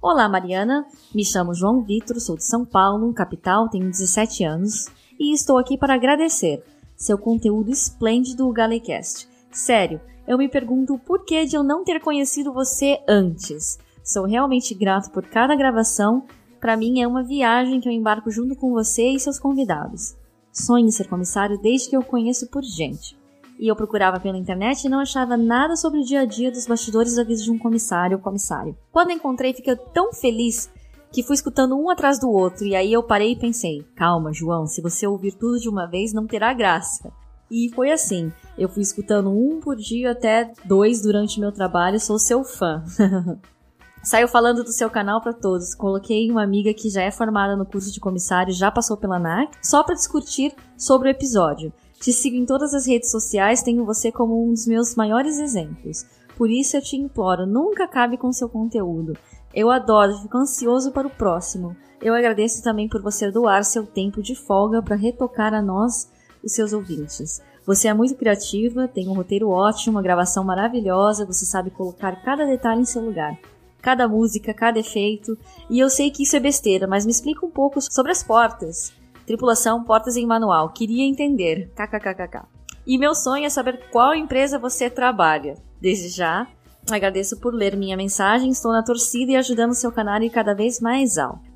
Olá, 0.00 0.26
Mariana. 0.26 0.86
Me 1.14 1.22
chamo 1.22 1.52
João 1.52 1.82
Vitor, 1.82 2.18
sou 2.18 2.38
de 2.38 2.44
São 2.44 2.64
Paulo, 2.64 3.12
capital, 3.12 3.68
tenho 3.68 3.90
17 3.90 4.44
anos 4.44 4.86
e 5.18 5.34
estou 5.34 5.58
aqui 5.58 5.76
para 5.76 5.92
agradecer 5.92 6.64
seu 6.96 7.18
conteúdo 7.18 7.70
esplêndido 7.70 8.46
do 8.46 8.50
Galecast. 8.50 9.28
Sério, 9.52 10.00
eu 10.26 10.38
me 10.38 10.48
pergunto 10.48 10.98
por 11.00 11.26
que 11.26 11.44
de 11.44 11.54
eu 11.54 11.62
não 11.62 11.84
ter 11.84 12.00
conhecido 12.00 12.50
você 12.50 12.98
antes. 13.06 13.78
Sou 14.02 14.24
realmente 14.24 14.74
grato 14.74 15.10
por 15.10 15.26
cada 15.26 15.54
gravação. 15.54 16.24
Para 16.62 16.78
mim 16.78 17.02
é 17.02 17.06
uma 17.06 17.22
viagem 17.22 17.78
que 17.78 17.86
eu 17.86 17.92
embarco 17.92 18.30
junto 18.30 18.56
com 18.56 18.70
você 18.70 19.06
e 19.06 19.20
seus 19.20 19.38
convidados. 19.38 20.18
Sonho 20.52 20.86
em 20.86 20.90
ser 20.90 21.08
comissário 21.08 21.58
desde 21.58 21.90
que 21.90 21.96
eu 21.96 22.02
conheço 22.02 22.48
por 22.48 22.62
gente. 22.62 23.18
E 23.58 23.68
eu 23.68 23.76
procurava 23.76 24.18
pela 24.18 24.38
internet 24.38 24.84
e 24.84 24.88
não 24.88 25.00
achava 25.00 25.36
nada 25.36 25.76
sobre 25.76 26.00
o 26.00 26.04
dia 26.04 26.20
a 26.20 26.24
dia 26.24 26.50
dos 26.50 26.66
bastidores 26.66 27.16
da 27.16 27.24
vida 27.24 27.42
de 27.42 27.50
um 27.50 27.58
comissário 27.58 28.16
ou 28.16 28.22
comissário. 28.22 28.76
Quando 28.90 29.12
encontrei, 29.12 29.52
fiquei 29.52 29.76
tão 29.92 30.12
feliz 30.12 30.70
que 31.12 31.22
fui 31.22 31.34
escutando 31.34 31.76
um 31.76 31.90
atrás 31.90 32.18
do 32.18 32.30
outro, 32.30 32.64
e 32.64 32.74
aí 32.74 32.92
eu 32.92 33.02
parei 33.02 33.32
e 33.32 33.38
pensei: 33.38 33.84
calma, 33.94 34.32
João, 34.32 34.66
se 34.66 34.80
você 34.80 35.06
ouvir 35.06 35.32
tudo 35.32 35.58
de 35.58 35.68
uma 35.68 35.86
vez, 35.86 36.12
não 36.12 36.26
terá 36.26 36.54
graça. 36.54 37.12
E 37.50 37.68
foi 37.74 37.90
assim. 37.90 38.32
Eu 38.56 38.68
fui 38.68 38.82
escutando 38.82 39.28
um 39.30 39.60
por 39.60 39.76
dia 39.76 40.12
até 40.12 40.52
dois 40.64 41.02
durante 41.02 41.40
meu 41.40 41.50
trabalho, 41.50 41.98
sou 41.98 42.18
seu 42.18 42.44
fã. 42.44 42.84
Saiu 44.02 44.26
falando 44.26 44.64
do 44.64 44.72
seu 44.72 44.88
canal 44.88 45.20
para 45.20 45.34
todos. 45.34 45.74
Coloquei 45.74 46.30
uma 46.30 46.42
amiga 46.42 46.72
que 46.72 46.88
já 46.88 47.02
é 47.02 47.10
formada 47.10 47.54
no 47.54 47.66
curso 47.66 47.92
de 47.92 48.00
comissário, 48.00 48.52
já 48.52 48.70
passou 48.70 48.96
pela 48.96 49.18
NAC, 49.18 49.58
só 49.62 49.82
para 49.82 49.94
discutir 49.94 50.54
sobre 50.76 51.08
o 51.08 51.10
episódio. 51.10 51.70
Te 52.00 52.10
sigo 52.10 52.34
em 52.34 52.46
todas 52.46 52.72
as 52.72 52.86
redes 52.86 53.10
sociais, 53.10 53.62
tenho 53.62 53.84
você 53.84 54.10
como 54.10 54.42
um 54.42 54.54
dos 54.54 54.66
meus 54.66 54.94
maiores 54.94 55.38
exemplos. 55.38 56.06
Por 56.34 56.48
isso 56.48 56.78
eu 56.78 56.82
te 56.82 56.96
imploro, 56.96 57.46
nunca 57.46 57.84
acabe 57.84 58.16
com 58.16 58.32
seu 58.32 58.48
conteúdo. 58.48 59.12
Eu 59.52 59.70
adoro, 59.70 60.16
fico 60.16 60.38
ansioso 60.38 60.92
para 60.92 61.06
o 61.06 61.10
próximo. 61.10 61.76
Eu 62.00 62.14
agradeço 62.14 62.62
também 62.62 62.88
por 62.88 63.02
você 63.02 63.30
doar 63.30 63.62
seu 63.64 63.84
tempo 63.86 64.22
de 64.22 64.34
folga 64.34 64.80
para 64.80 64.96
retocar 64.96 65.52
a 65.52 65.60
nós, 65.60 66.10
os 66.42 66.52
seus 66.52 66.72
ouvintes. 66.72 67.42
Você 67.66 67.86
é 67.86 67.92
muito 67.92 68.14
criativa, 68.14 68.88
tem 68.88 69.08
um 69.08 69.12
roteiro 69.12 69.50
ótimo, 69.50 69.96
uma 69.96 70.02
gravação 70.02 70.42
maravilhosa, 70.42 71.26
você 71.26 71.44
sabe 71.44 71.70
colocar 71.70 72.22
cada 72.22 72.46
detalhe 72.46 72.80
em 72.80 72.86
seu 72.86 73.02
lugar 73.02 73.38
cada 73.80 74.06
música, 74.08 74.54
cada 74.54 74.78
efeito. 74.78 75.36
E 75.68 75.78
eu 75.78 75.88
sei 75.90 76.10
que 76.10 76.22
isso 76.22 76.36
é 76.36 76.40
besteira, 76.40 76.86
mas 76.86 77.04
me 77.04 77.12
explica 77.12 77.44
um 77.44 77.50
pouco 77.50 77.80
sobre 77.80 78.12
as 78.12 78.22
portas. 78.22 78.92
Tripulação 79.26 79.84
Portas 79.84 80.16
em 80.16 80.26
Manual. 80.26 80.70
Queria 80.70 81.04
entender. 81.04 81.70
KKKKK. 81.76 82.46
E 82.86 82.98
meu 82.98 83.14
sonho 83.14 83.44
é 83.44 83.48
saber 83.50 83.88
qual 83.90 84.14
empresa 84.14 84.58
você 84.58 84.90
trabalha. 84.90 85.54
Desde 85.80 86.08
já, 86.08 86.48
agradeço 86.90 87.38
por 87.38 87.54
ler 87.54 87.76
minha 87.76 87.96
mensagem. 87.96 88.50
Estou 88.50 88.72
na 88.72 88.82
torcida 88.82 89.32
e 89.32 89.36
ajudando 89.36 89.74
seu 89.74 89.92
canal 89.92 90.16
a 90.16 90.24
ir 90.24 90.30
cada 90.30 90.54
vez 90.54 90.80
mais 90.80 91.16
alto. 91.16 91.48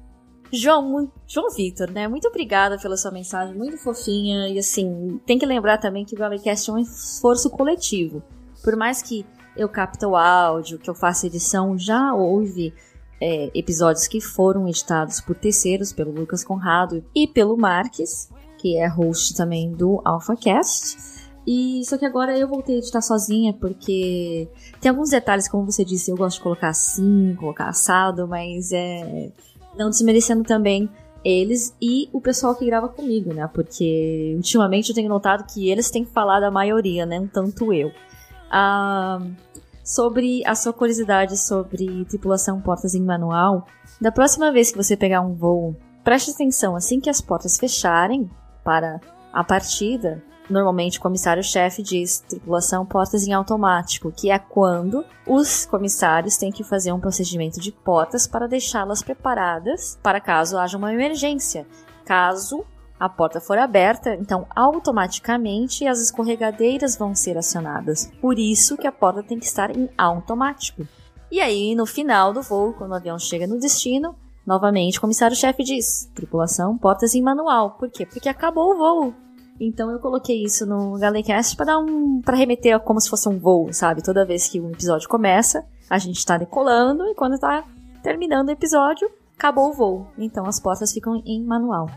João, 0.53 1.11
João 1.27 1.51
Vitor, 1.51 1.91
né? 1.91 2.07
Muito 2.07 2.29
obrigada 2.29 2.79
pela 2.79 2.97
sua 2.97 3.11
mensagem, 3.11 3.57
muito 3.57 3.77
fofinha. 3.77 4.49
E 4.49 4.59
assim, 4.59 5.21
tem 5.27 5.37
que 5.37 5.45
lembrar 5.45 5.79
também 5.79 6.05
que 6.05 6.15
o 6.15 6.19
Galecast 6.19 6.71
é 6.71 6.73
um 6.73 6.79
esforço 6.79 7.51
coletivo. 7.51 8.23
Por 8.63 8.77
mais 8.77 9.03
que 9.03 9.27
eu 9.57 9.69
capte 9.69 10.05
o 10.05 10.17
áudio, 10.17 10.79
que 10.79 10.89
eu 10.89 10.95
faça 10.95 11.27
edição, 11.27 11.79
já 11.79 12.13
houve 12.15 12.75
é, 13.21 13.51
episódios 13.55 14.07
que 14.07 14.21
foram 14.21 14.69
editados 14.69 15.21
por 15.21 15.35
terceiros, 15.35 15.93
pelo 15.93 16.13
Lucas 16.13 16.45
Conrado 16.45 17.05
e 17.15 17.27
pelo 17.27 17.57
Marques, 17.57 18.29
que 18.59 18.77
é 18.77 18.87
host 18.87 19.35
também 19.35 19.73
do 19.73 20.01
AlphaCast. 20.05 21.25
E 21.47 21.83
só 21.85 21.99
que 21.99 22.07
agora 22.07 22.39
eu 22.39 22.49
voltei 22.49 22.77
a 22.77 22.79
editar 22.79 23.03
sozinha, 23.03 23.53
porque 23.53 24.49
tem 24.81 24.89
alguns 24.91 25.11
detalhes, 25.11 25.47
como 25.47 25.71
você 25.71 25.85
disse, 25.85 26.11
eu 26.11 26.17
gosto 26.17 26.37
de 26.39 26.43
colocar 26.43 26.69
assim, 26.69 27.35
colocar 27.39 27.69
assado, 27.69 28.27
mas 28.27 28.73
é. 28.73 29.31
Não 29.77 29.91
desmerecendo 29.91 30.45
também 30.45 30.89
eles 31.25 31.75
e 31.83 32.09
o 32.13 32.21
pessoal 32.21 32.55
que 32.55 32.65
grava 32.65 32.89
comigo, 32.89 33.35
né? 33.35 33.49
Porque 33.53 34.35
ultimamente 34.37 34.91
eu 34.91 34.95
tenho 34.95 35.09
notado 35.09 35.45
que 35.53 35.69
eles 35.69 35.91
têm 35.91 36.05
que 36.05 36.13
falar 36.13 36.39
da 36.39 36.51
maioria, 36.51 37.05
né? 37.05 37.29
Tanto 37.33 37.73
eu. 37.73 37.91
Ah, 38.51 39.21
sobre 39.85 40.43
a 40.47 40.55
sua 40.55 40.73
curiosidade 40.73 41.37
sobre 41.37 42.07
tripulação 42.07 42.61
portas 42.61 42.95
em 42.95 43.03
manual, 43.03 43.67
da 44.01 44.11
próxima 44.11 44.51
vez 44.51 44.71
que 44.73 44.79
você 44.79 44.97
pegar 44.97 45.21
um 45.21 45.35
voo, 45.35 45.77
preste 46.03 46.31
atenção 46.31 46.75
assim 46.75 46.99
que 46.99 47.11
as 47.11 47.21
portas 47.21 47.59
fecharem 47.59 48.29
para 48.65 48.99
a 49.33 49.45
partida. 49.45 50.23
Normalmente 50.49 50.99
o 50.99 51.03
comissário-chefe 51.03 51.83
diz 51.83 52.21
tripulação 52.21 52.85
portas 52.85 53.27
em 53.27 53.33
automático, 53.33 54.13
que 54.13 54.31
é 54.31 54.39
quando 54.39 55.05
os 55.27 55.65
comissários 55.67 56.37
têm 56.37 56.53
que 56.53 56.65
fazer 56.65 56.93
um 56.93 57.01
procedimento 57.01 57.61
de 57.61 57.73
portas 57.73 58.27
para 58.27 58.47
deixá-las 58.47 59.03
preparadas 59.03 59.99
para 60.03 60.21
caso 60.21 60.59
haja 60.59 60.77
uma 60.77 60.93
emergência. 60.93 61.67
Caso 62.05 62.65
a 62.99 63.09
porta 63.09 63.41
for 63.41 63.59
aberta, 63.59 64.15
então 64.15 64.47
automaticamente 64.55 65.87
as 65.87 66.01
escorregadeiras 66.01 66.97
vão 66.97 67.15
ser 67.15 67.37
acionadas. 67.37 68.11
Por 68.21 68.39
isso 68.39 68.77
que 68.77 68.87
a 68.87 68.93
porta 68.93 69.23
tem 69.23 69.39
que 69.39 69.47
estar 69.47 69.77
em 69.77 69.89
automático. 69.99 70.87
E 71.31 71.41
aí, 71.41 71.75
no 71.75 71.87
final 71.87 72.33
do 72.33 72.43
voo, 72.43 72.73
quando 72.75 72.93
o 72.93 72.95
avião 72.95 73.19
chega 73.19 73.47
no 73.47 73.59
destino, 73.59 74.15
novamente 74.47 74.99
o 74.99 75.01
comissário-chefe 75.01 75.65
diz: 75.65 76.09
tripulação, 76.15 76.79
portas 76.79 77.15
em 77.15 77.23
manual. 77.23 77.73
Por 77.73 77.91
quê? 77.91 78.07
Porque 78.07 78.29
acabou 78.29 78.73
o 78.73 78.79
voo. 78.79 79.15
Então 79.59 79.91
eu 79.91 79.99
coloquei 79.99 80.43
isso 80.43 80.67
no 80.67 80.99
Galecast 80.99 81.57
para 81.57 81.67
dar 81.67 81.79
um 81.79 82.21
para 82.21 82.37
remeter 82.37 82.75
a 82.75 82.81
como 82.81 83.01
se 83.01 83.09
fosse 83.09 83.29
um 83.29 83.39
voo, 83.39 83.73
sabe? 83.73 84.03
Toda 84.03 84.25
vez 84.25 84.49
que 84.49 84.61
um 84.61 84.71
episódio 84.71 85.09
começa, 85.09 85.65
a 85.89 85.99
gente 85.99 86.19
está 86.19 86.37
decolando 86.37 87.05
e 87.07 87.15
quando 87.15 87.35
está 87.35 87.65
terminando 88.03 88.49
o 88.49 88.53
episódio, 88.53 89.09
acabou 89.37 89.71
o 89.71 89.73
voo. 89.73 90.07
Então 90.19 90.47
as 90.47 90.59
portas 90.59 90.93
ficam 90.93 91.23
em 91.25 91.43
manual 91.45 91.89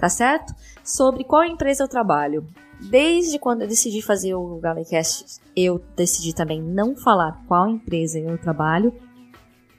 tá 0.00 0.08
certo? 0.08 0.54
Sobre 0.82 1.24
qual 1.24 1.44
empresa 1.44 1.84
eu 1.84 1.88
trabalho. 1.88 2.46
Desde 2.80 3.38
quando 3.38 3.62
eu 3.62 3.68
decidi 3.68 4.00
fazer 4.00 4.34
o 4.34 4.56
Galecast, 4.56 5.40
eu 5.54 5.80
decidi 5.94 6.34
também 6.34 6.62
não 6.62 6.96
falar 6.96 7.44
qual 7.46 7.68
empresa 7.68 8.18
eu 8.18 8.38
trabalho, 8.38 8.94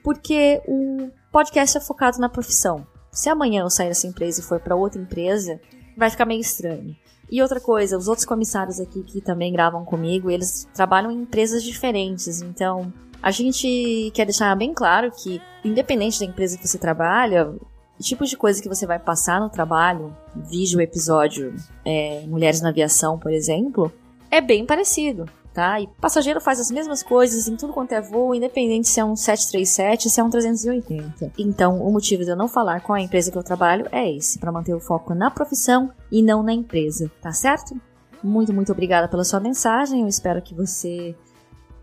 porque 0.04 0.62
o 0.68 1.10
podcast 1.32 1.76
é 1.76 1.80
focado 1.80 2.18
na 2.18 2.28
profissão. 2.28 2.86
Se 3.10 3.28
amanhã 3.28 3.62
eu 3.62 3.70
sair 3.70 3.88
dessa 3.88 4.06
empresa 4.06 4.40
e 4.40 4.44
for 4.44 4.60
para 4.60 4.76
outra 4.76 5.00
empresa, 5.00 5.60
vai 5.96 6.08
ficar 6.08 6.24
meio 6.24 6.40
estranho. 6.40 6.96
E 7.28 7.42
outra 7.42 7.60
coisa, 7.60 7.98
os 7.98 8.08
outros 8.08 8.26
comissários 8.26 8.78
aqui 8.78 9.02
que 9.02 9.20
também 9.20 9.52
gravam 9.52 9.84
comigo, 9.84 10.30
eles 10.30 10.68
trabalham 10.72 11.10
em 11.10 11.22
empresas 11.22 11.62
diferentes, 11.62 12.40
então 12.40 12.92
a 13.22 13.30
gente 13.30 14.10
quer 14.14 14.26
deixar 14.26 14.54
bem 14.56 14.74
claro 14.74 15.10
que, 15.10 15.40
independente 15.64 16.20
da 16.20 16.26
empresa 16.26 16.58
que 16.58 16.68
você 16.68 16.76
trabalha, 16.76 17.54
tipos 18.02 18.28
de 18.28 18.36
coisa 18.36 18.60
que 18.60 18.68
você 18.68 18.86
vai 18.86 18.98
passar 18.98 19.40
no 19.40 19.48
trabalho, 19.48 20.14
vide 20.36 20.76
o 20.76 20.80
episódio 20.80 21.54
é, 21.84 22.24
Mulheres 22.26 22.60
na 22.60 22.68
Aviação, 22.68 23.18
por 23.18 23.32
exemplo, 23.32 23.90
é 24.30 24.40
bem 24.40 24.66
parecido, 24.66 25.26
tá? 25.54 25.80
E 25.80 25.86
passageiro 26.00 26.40
faz 26.40 26.60
as 26.60 26.70
mesmas 26.70 27.02
coisas 27.02 27.48
em 27.48 27.56
tudo 27.56 27.72
quanto 27.72 27.92
é 27.92 28.00
voo, 28.00 28.34
independente 28.34 28.88
se 28.88 29.00
é 29.00 29.04
um 29.04 29.16
737, 29.16 30.10
se 30.10 30.20
é 30.20 30.24
um 30.24 30.30
380. 30.30 31.32
Então, 31.38 31.80
o 31.82 31.90
motivo 31.90 32.24
de 32.24 32.30
eu 32.30 32.36
não 32.36 32.48
falar 32.48 32.80
com 32.80 32.92
a 32.92 33.00
empresa 33.00 33.30
que 33.30 33.38
eu 33.38 33.42
trabalho 33.42 33.86
é 33.92 34.10
esse, 34.10 34.38
para 34.38 34.52
manter 34.52 34.74
o 34.74 34.80
foco 34.80 35.14
na 35.14 35.30
profissão 35.30 35.90
e 36.10 36.22
não 36.22 36.42
na 36.42 36.52
empresa, 36.52 37.10
tá 37.20 37.32
certo? 37.32 37.74
Muito, 38.22 38.52
muito 38.52 38.72
obrigada 38.72 39.08
pela 39.08 39.24
sua 39.24 39.40
mensagem. 39.40 40.02
Eu 40.02 40.08
espero 40.08 40.40
que 40.40 40.54
você 40.54 41.14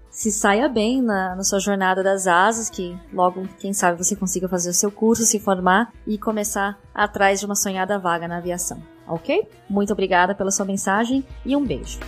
se 0.10 0.31
saia 0.31 0.68
bem 0.68 1.02
na, 1.02 1.36
na 1.36 1.44
sua 1.44 1.60
jornada 1.60 2.03
das 2.03 2.27
asas, 2.27 2.69
que 2.69 2.98
logo, 3.14 3.48
quem 3.60 3.73
sabe, 3.73 3.98
você 3.98 4.15
consiga 4.15 4.49
fazer 4.49 4.69
o 4.69 4.73
seu 4.73 4.91
curso, 4.91 5.23
se 5.23 5.40
formar 5.40 5.94
e 6.06 6.18
começar 6.18 6.80
atrás 6.94 7.40
de 7.40 7.45
uma 7.45 7.56
sonhada 7.56 7.99
vaga 7.99 8.27
na 8.27 8.38
aviação, 8.38 8.81
ok? 9.07 9.48
Muito 9.69 9.94
obrigada 9.94 10.34
pela 10.34 10.52
sua 10.52 10.65
mensagem 10.65 11.26
e 11.45 11.56
um 11.56 11.65
beijo. 11.65 11.99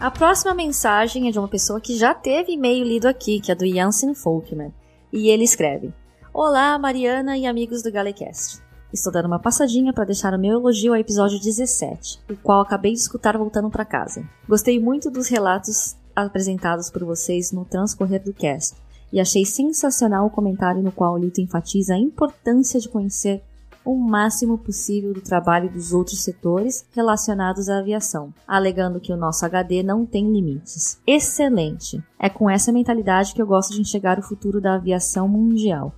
A 0.00 0.10
próxima 0.10 0.52
mensagem 0.52 1.28
é 1.28 1.30
de 1.30 1.38
uma 1.38 1.46
pessoa 1.46 1.80
que 1.80 1.96
já 1.96 2.12
teve 2.12 2.52
e-mail 2.52 2.84
lido 2.84 3.06
aqui, 3.06 3.38
que 3.38 3.52
é 3.52 3.54
do 3.54 3.64
Jansen 3.64 4.14
Folkman. 4.14 4.74
E 5.12 5.28
ele 5.28 5.44
escreve: 5.44 5.94
Olá, 6.34 6.76
Mariana 6.76 7.38
e 7.38 7.46
amigos 7.46 7.82
do 7.82 7.92
Galecast. 7.92 8.61
Estou 8.92 9.10
dando 9.10 9.24
uma 9.24 9.38
passadinha 9.38 9.90
para 9.90 10.04
deixar 10.04 10.34
o 10.34 10.38
meu 10.38 10.58
elogio 10.58 10.92
ao 10.92 10.98
episódio 10.98 11.40
17, 11.40 12.20
o 12.30 12.36
qual 12.36 12.60
acabei 12.60 12.92
de 12.92 12.98
escutar 12.98 13.38
voltando 13.38 13.70
para 13.70 13.86
casa. 13.86 14.22
Gostei 14.46 14.78
muito 14.78 15.10
dos 15.10 15.28
relatos 15.28 15.96
apresentados 16.14 16.90
por 16.90 17.02
vocês 17.02 17.52
no 17.52 17.64
transcorrer 17.64 18.22
do 18.22 18.34
cast, 18.34 18.76
e 19.10 19.18
achei 19.18 19.46
sensacional 19.46 20.26
o 20.26 20.30
comentário 20.30 20.82
no 20.82 20.92
qual 20.92 21.14
o 21.14 21.18
Lito 21.18 21.40
enfatiza 21.40 21.94
a 21.94 21.98
importância 21.98 22.78
de 22.78 22.88
conhecer 22.88 23.42
o 23.82 23.96
máximo 23.96 24.58
possível 24.58 25.14
do 25.14 25.22
trabalho 25.22 25.70
dos 25.70 25.94
outros 25.94 26.22
setores 26.22 26.84
relacionados 26.94 27.70
à 27.70 27.78
aviação, 27.78 28.32
alegando 28.46 29.00
que 29.00 29.12
o 29.12 29.16
nosso 29.16 29.46
HD 29.46 29.82
não 29.82 30.04
tem 30.04 30.30
limites. 30.30 31.00
Excelente! 31.06 32.02
É 32.18 32.28
com 32.28 32.48
essa 32.48 32.70
mentalidade 32.70 33.32
que 33.32 33.40
eu 33.40 33.46
gosto 33.46 33.72
de 33.72 33.80
enxergar 33.80 34.18
o 34.18 34.22
futuro 34.22 34.60
da 34.60 34.74
aviação 34.74 35.26
mundial. 35.26 35.94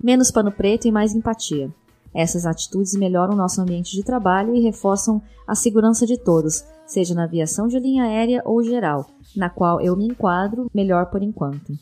Menos 0.00 0.30
pano 0.30 0.52
preto 0.52 0.86
e 0.86 0.92
mais 0.92 1.14
empatia. 1.14 1.72
Essas 2.14 2.46
atitudes 2.46 2.94
melhoram 2.94 3.34
nosso 3.34 3.60
ambiente 3.60 3.92
de 3.92 4.04
trabalho 4.04 4.54
e 4.54 4.60
reforçam 4.60 5.20
a 5.46 5.54
segurança 5.54 6.06
de 6.06 6.16
todos, 6.16 6.64
seja 6.86 7.14
na 7.14 7.24
aviação 7.24 7.66
de 7.66 7.78
linha 7.78 8.04
aérea 8.04 8.42
ou 8.44 8.62
geral, 8.62 9.06
na 9.36 9.50
qual 9.50 9.80
eu 9.80 9.96
me 9.96 10.06
enquadro 10.06 10.70
melhor 10.72 11.06
por 11.06 11.22
enquanto. 11.22 11.72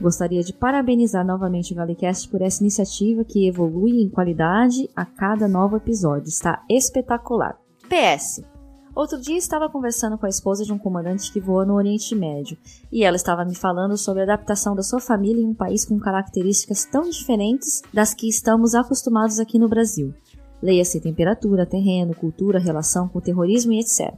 Gostaria 0.00 0.42
de 0.42 0.52
parabenizar 0.52 1.26
novamente 1.26 1.72
o 1.72 1.76
Galecast 1.76 2.28
por 2.28 2.40
essa 2.40 2.62
iniciativa 2.62 3.24
que 3.24 3.48
evolui 3.48 4.00
em 4.00 4.08
qualidade 4.08 4.88
a 4.94 5.04
cada 5.04 5.48
novo 5.48 5.76
episódio. 5.76 6.28
Está 6.28 6.62
espetacular. 6.68 7.58
PS. 7.88 8.57
Outro 8.98 9.20
dia 9.20 9.38
estava 9.38 9.70
conversando 9.70 10.18
com 10.18 10.26
a 10.26 10.28
esposa 10.28 10.64
de 10.64 10.72
um 10.72 10.76
comandante 10.76 11.30
que 11.30 11.38
voa 11.38 11.64
no 11.64 11.74
Oriente 11.74 12.16
Médio, 12.16 12.58
e 12.90 13.04
ela 13.04 13.14
estava 13.14 13.44
me 13.44 13.54
falando 13.54 13.96
sobre 13.96 14.22
a 14.22 14.24
adaptação 14.24 14.74
da 14.74 14.82
sua 14.82 14.98
família 14.98 15.40
em 15.40 15.46
um 15.46 15.54
país 15.54 15.84
com 15.84 16.00
características 16.00 16.84
tão 16.84 17.08
diferentes 17.08 17.80
das 17.94 18.12
que 18.12 18.28
estamos 18.28 18.74
acostumados 18.74 19.38
aqui 19.38 19.56
no 19.56 19.68
Brasil. 19.68 20.12
Leia-se 20.60 21.00
temperatura, 21.00 21.64
terreno, 21.64 22.12
cultura, 22.12 22.58
relação 22.58 23.06
com 23.06 23.20
o 23.20 23.22
terrorismo 23.22 23.72
e 23.72 23.78
etc. 23.78 24.12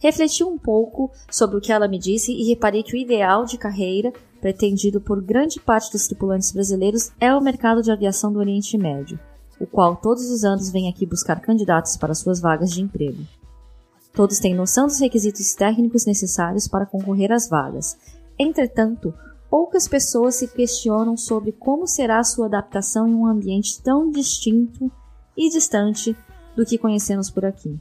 Refleti 0.00 0.42
um 0.42 0.58
pouco 0.58 1.12
sobre 1.30 1.56
o 1.56 1.60
que 1.60 1.70
ela 1.70 1.86
me 1.86 2.00
disse 2.00 2.32
e 2.32 2.48
reparei 2.48 2.82
que 2.82 2.96
o 2.96 2.98
ideal 2.98 3.44
de 3.44 3.56
carreira 3.56 4.12
pretendido 4.40 5.00
por 5.00 5.22
grande 5.22 5.60
parte 5.60 5.92
dos 5.92 6.08
tripulantes 6.08 6.50
brasileiros 6.50 7.12
é 7.20 7.32
o 7.32 7.40
mercado 7.40 7.84
de 7.84 7.92
aviação 7.92 8.32
do 8.32 8.40
Oriente 8.40 8.76
Médio, 8.76 9.16
o 9.60 9.64
qual 9.64 9.94
todos 9.94 10.28
os 10.28 10.42
anos 10.42 10.70
vem 10.70 10.88
aqui 10.88 11.06
buscar 11.06 11.38
candidatos 11.38 11.96
para 11.96 12.16
suas 12.16 12.40
vagas 12.40 12.72
de 12.72 12.82
emprego. 12.82 13.24
Todos 14.16 14.38
têm 14.38 14.54
noção 14.54 14.86
dos 14.86 14.98
requisitos 14.98 15.54
técnicos 15.54 16.06
necessários 16.06 16.66
para 16.66 16.86
concorrer 16.86 17.30
às 17.30 17.50
vagas. 17.50 17.98
Entretanto, 18.38 19.12
poucas 19.50 19.86
pessoas 19.86 20.36
se 20.36 20.48
questionam 20.48 21.18
sobre 21.18 21.52
como 21.52 21.86
será 21.86 22.18
a 22.18 22.24
sua 22.24 22.46
adaptação 22.46 23.06
em 23.06 23.14
um 23.14 23.26
ambiente 23.26 23.82
tão 23.82 24.10
distinto 24.10 24.90
e 25.36 25.50
distante 25.50 26.16
do 26.56 26.64
que 26.64 26.78
conhecemos 26.78 27.30
por 27.30 27.44
aqui. 27.44 27.78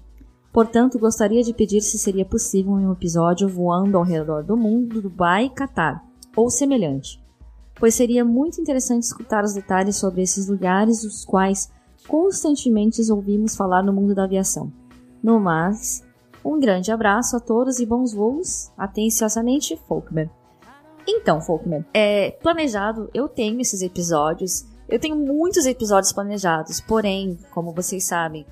Portanto, 0.52 1.00
gostaria 1.00 1.42
de 1.42 1.54
pedir 1.54 1.80
se 1.80 1.98
seria 1.98 2.26
possível 2.26 2.74
um 2.74 2.92
episódio 2.92 3.48
voando 3.48 3.98
ao 3.98 4.04
redor 4.04 4.44
do 4.44 4.58
mundo, 4.58 5.02
Dubai 5.02 5.46
e 5.46 5.50
Catar, 5.50 6.04
ou 6.36 6.50
semelhante, 6.50 7.24
pois 7.80 7.96
seria 7.96 8.26
muito 8.26 8.60
interessante 8.60 9.04
escutar 9.04 9.46
os 9.46 9.54
detalhes 9.54 9.96
sobre 9.96 10.22
esses 10.22 10.50
lugares, 10.50 11.06
os 11.06 11.24
quais 11.24 11.72
constantemente 12.10 13.02
ouvimos 13.10 13.56
falar 13.56 13.84
no 13.84 13.94
mundo 13.94 14.14
da 14.14 14.26
aviação. 14.26 14.72
No 15.24 15.40
mais, 15.40 16.05
um 16.46 16.60
grande 16.60 16.92
abraço 16.92 17.36
a 17.36 17.40
todos 17.40 17.80
e 17.80 17.86
bons 17.86 18.14
voos. 18.14 18.72
Atenciosamente, 18.78 19.76
Folkman. 19.88 20.30
Então, 21.08 21.42
Folkman, 21.42 21.84
é 21.94 22.32
planejado, 22.32 23.10
eu 23.14 23.28
tenho 23.28 23.60
esses 23.60 23.82
episódios 23.82 24.66
Eu 24.88 25.00
tenho 25.00 25.16
muitos 25.16 25.66
episódios 25.66 26.14
planejados, 26.14 26.80
porém, 26.80 27.40
como 27.52 27.74
vocês 27.74 28.06
sabem, 28.06 28.46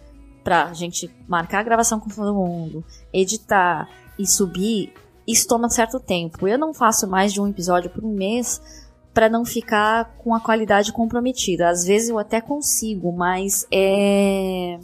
pra 0.43 0.73
gente 0.73 1.13
marcar 1.27 1.59
a 1.59 1.63
gravação 1.63 1.99
com 1.99 2.09
todo 2.09 2.33
mundo, 2.33 2.83
editar 3.13 3.87
e 4.17 4.25
subir, 4.27 4.93
isso 5.27 5.47
toma 5.47 5.69
certo 5.69 5.99
tempo. 5.99 6.47
Eu 6.47 6.57
não 6.57 6.73
faço 6.73 7.07
mais 7.07 7.31
de 7.31 7.39
um 7.39 7.47
episódio 7.47 7.89
por 7.89 8.03
mês 8.03 8.61
para 9.13 9.29
não 9.29 9.45
ficar 9.45 10.15
com 10.17 10.33
a 10.33 10.39
qualidade 10.39 10.91
comprometida. 10.91 11.69
Às 11.69 11.85
vezes 11.85 12.09
eu 12.09 12.17
até 12.17 12.41
consigo, 12.41 13.11
mas 13.11 13.67
é 13.71 14.79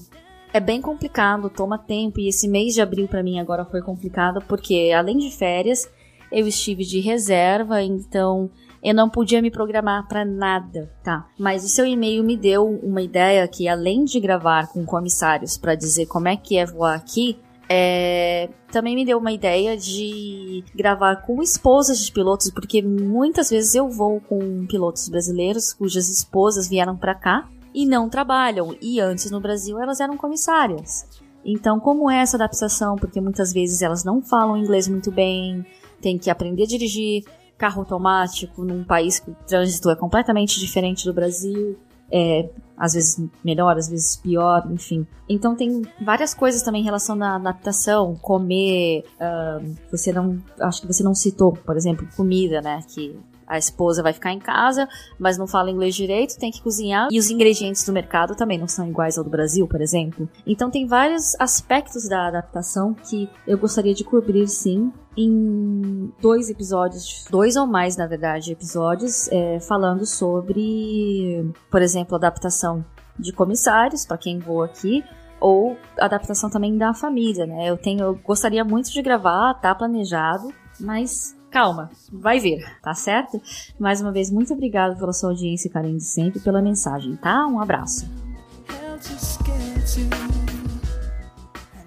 é 0.52 0.60
bem 0.60 0.82
complicado, 0.82 1.50
toma 1.50 1.78
tempo 1.78 2.20
e 2.20 2.28
esse 2.28 2.48
mês 2.48 2.74
de 2.74 2.82
abril 2.82 3.08
para 3.08 3.24
mim 3.24 3.40
agora 3.40 3.66
foi 3.66 3.82
complicado 3.82 4.42
porque 4.48 4.92
além 4.96 5.18
de 5.18 5.32
férias, 5.32 5.90
eu 6.32 6.48
estive 6.48 6.84
de 6.84 7.00
reserva, 7.00 7.82
então 7.82 8.50
eu 8.84 8.94
não 8.94 9.10
podia 9.10 9.42
me 9.42 9.52
programar 9.52 10.08
para 10.08 10.24
nada, 10.24 10.92
tá? 11.04 11.28
Mas 11.38 11.64
o 11.64 11.68
seu 11.68 11.86
e-mail 11.86 12.24
me 12.24 12.38
deu 12.38 12.66
uma 12.66 13.02
ideia 13.02 13.48
que 13.48 13.68
além 13.68 14.06
de 14.06 14.20
gravar 14.20 14.68
com 14.72 14.86
comissários 14.86 15.58
para 15.58 15.76
dizer 15.76 16.06
como 16.08 16.28
é 16.28 16.38
que 16.38 16.58
é 16.58 16.66
voar 16.66 16.96
aqui, 16.96 17.38
é, 17.68 18.50
também 18.72 18.96
me 18.96 19.06
deu 19.06 19.20
uma 19.20 19.32
ideia 19.32 19.78
de 19.78 20.64
gravar 20.74 21.18
com 21.18 21.44
esposas 21.44 22.04
de 22.04 22.12
pilotos, 22.12 22.50
porque 22.50 22.82
muitas 22.82 23.50
vezes 23.52 23.76
eu 23.76 23.88
vou 23.90 24.20
com 24.22 24.66
pilotos 24.66 25.08
brasileiros 25.10 25.74
cujas 25.74 26.10
esposas 26.10 26.68
vieram 26.68 26.98
para 26.98 27.14
cá 27.14 27.48
e 27.74 27.86
não 27.86 28.10
trabalham, 28.10 28.76
e 28.82 29.00
antes 29.00 29.30
no 29.32 29.40
Brasil 29.40 29.80
elas 29.80 30.00
eram 30.00 30.18
comissárias. 30.18 31.08
Então, 31.44 31.80
como 31.80 32.10
é 32.10 32.18
essa 32.18 32.38
adaptação? 32.38 32.96
Porque 32.96 33.22
muitas 33.22 33.54
vezes 33.54 33.82
elas 33.82 34.04
não 34.04 34.22
falam 34.22 34.58
inglês 34.58 34.88
muito 34.88 35.12
bem, 35.12 35.66
tem 36.02 36.18
que 36.18 36.30
aprender 36.30 36.64
a 36.64 36.68
dirigir 36.68 37.24
carro 37.58 37.82
automático 37.82 38.64
num 38.64 38.84
país 38.84 39.20
que 39.20 39.32
o 39.32 39.36
trânsito 39.48 39.90
é 39.90 39.96
completamente 39.96 40.60
diferente 40.60 41.06
do 41.06 41.14
Brasil. 41.14 41.78
É, 42.12 42.50
às 42.80 42.94
vezes 42.94 43.22
melhor, 43.44 43.78
às 43.78 43.90
vezes 43.90 44.16
pior, 44.16 44.66
enfim. 44.72 45.06
Então 45.28 45.54
tem 45.54 45.82
várias 46.02 46.34
coisas 46.34 46.64
também 46.64 46.82
em 46.82 46.86
relação 46.86 47.22
à 47.22 47.36
adaptação, 47.36 48.16
comer, 48.16 49.04
uh, 49.20 49.76
você 49.92 50.14
não, 50.14 50.42
acho 50.62 50.82
que 50.82 50.88
você 50.88 51.04
não 51.04 51.14
citou, 51.14 51.52
por 51.52 51.76
exemplo, 51.76 52.08
comida, 52.16 52.62
né, 52.62 52.80
que 52.88 53.20
a 53.50 53.58
esposa 53.58 54.04
vai 54.04 54.14
ficar 54.14 54.32
em 54.32 54.40
casa, 54.40 54.88
mas 55.18 55.38
não 55.38 55.48
fala 55.48 55.72
inglês 55.72 55.96
direito, 55.96 56.38
tem 56.38 56.52
que 56.52 56.62
cozinhar. 56.62 57.08
E 57.12 57.18
os 57.18 57.32
ingredientes 57.32 57.84
do 57.84 57.92
mercado 57.92 58.36
também 58.36 58.60
não 58.60 58.68
são 58.68 58.88
iguais 58.88 59.18
ao 59.18 59.24
do 59.24 59.30
Brasil, 59.30 59.68
por 59.68 59.82
exemplo. 59.82 60.30
Então 60.46 60.70
tem 60.70 60.86
vários 60.86 61.36
aspectos 61.40 62.08
da 62.08 62.28
adaptação 62.28 62.94
que 62.94 63.28
eu 63.48 63.58
gostaria 63.58 63.94
de 63.94 64.04
cobrir 64.04 64.48
sim 64.48 64.94
em 65.18 66.14
dois 66.22 66.50
episódios, 66.50 67.26
dois 67.30 67.56
ou 67.56 67.66
mais, 67.66 67.98
na 67.98 68.06
verdade, 68.06 68.52
episódios, 68.52 69.28
é, 69.32 69.60
falando 69.60 70.06
sobre, 70.06 71.52
por 71.72 71.82
exemplo, 71.82 72.16
adaptação 72.16 72.86
de 73.18 73.34
comissários, 73.34 74.06
para 74.06 74.18
quem 74.18 74.40
voa 74.40 74.66
aqui, 74.66 75.04
ou 75.42 75.76
adaptação 75.98 76.50
também 76.50 76.78
da 76.78 76.94
família, 76.94 77.46
né? 77.46 77.70
Eu 77.70 77.78
tenho, 77.78 78.02
eu 78.02 78.16
gostaria 78.16 78.64
muito 78.64 78.92
de 78.92 79.02
gravar, 79.02 79.56
tá 79.56 79.74
planejado, 79.74 80.54
mas 80.80 81.36
calma, 81.50 81.90
vai 82.12 82.40
vir, 82.40 82.64
tá 82.82 82.94
certo? 82.94 83.42
Mais 83.80 84.02
uma 84.02 84.12
vez, 84.12 84.32
muito 84.32 84.54
obrigado 84.54 84.98
pela 84.98 85.14
sua 85.14 85.30
audiência 85.30 85.68
e 85.68 85.72
carinho 85.72 85.98
de 85.98 86.04
sempre, 86.04 86.40
pela 86.40 86.62
mensagem, 86.62 87.16
tá? 87.16 87.46
Um 87.48 87.60
abraço. 87.60 88.10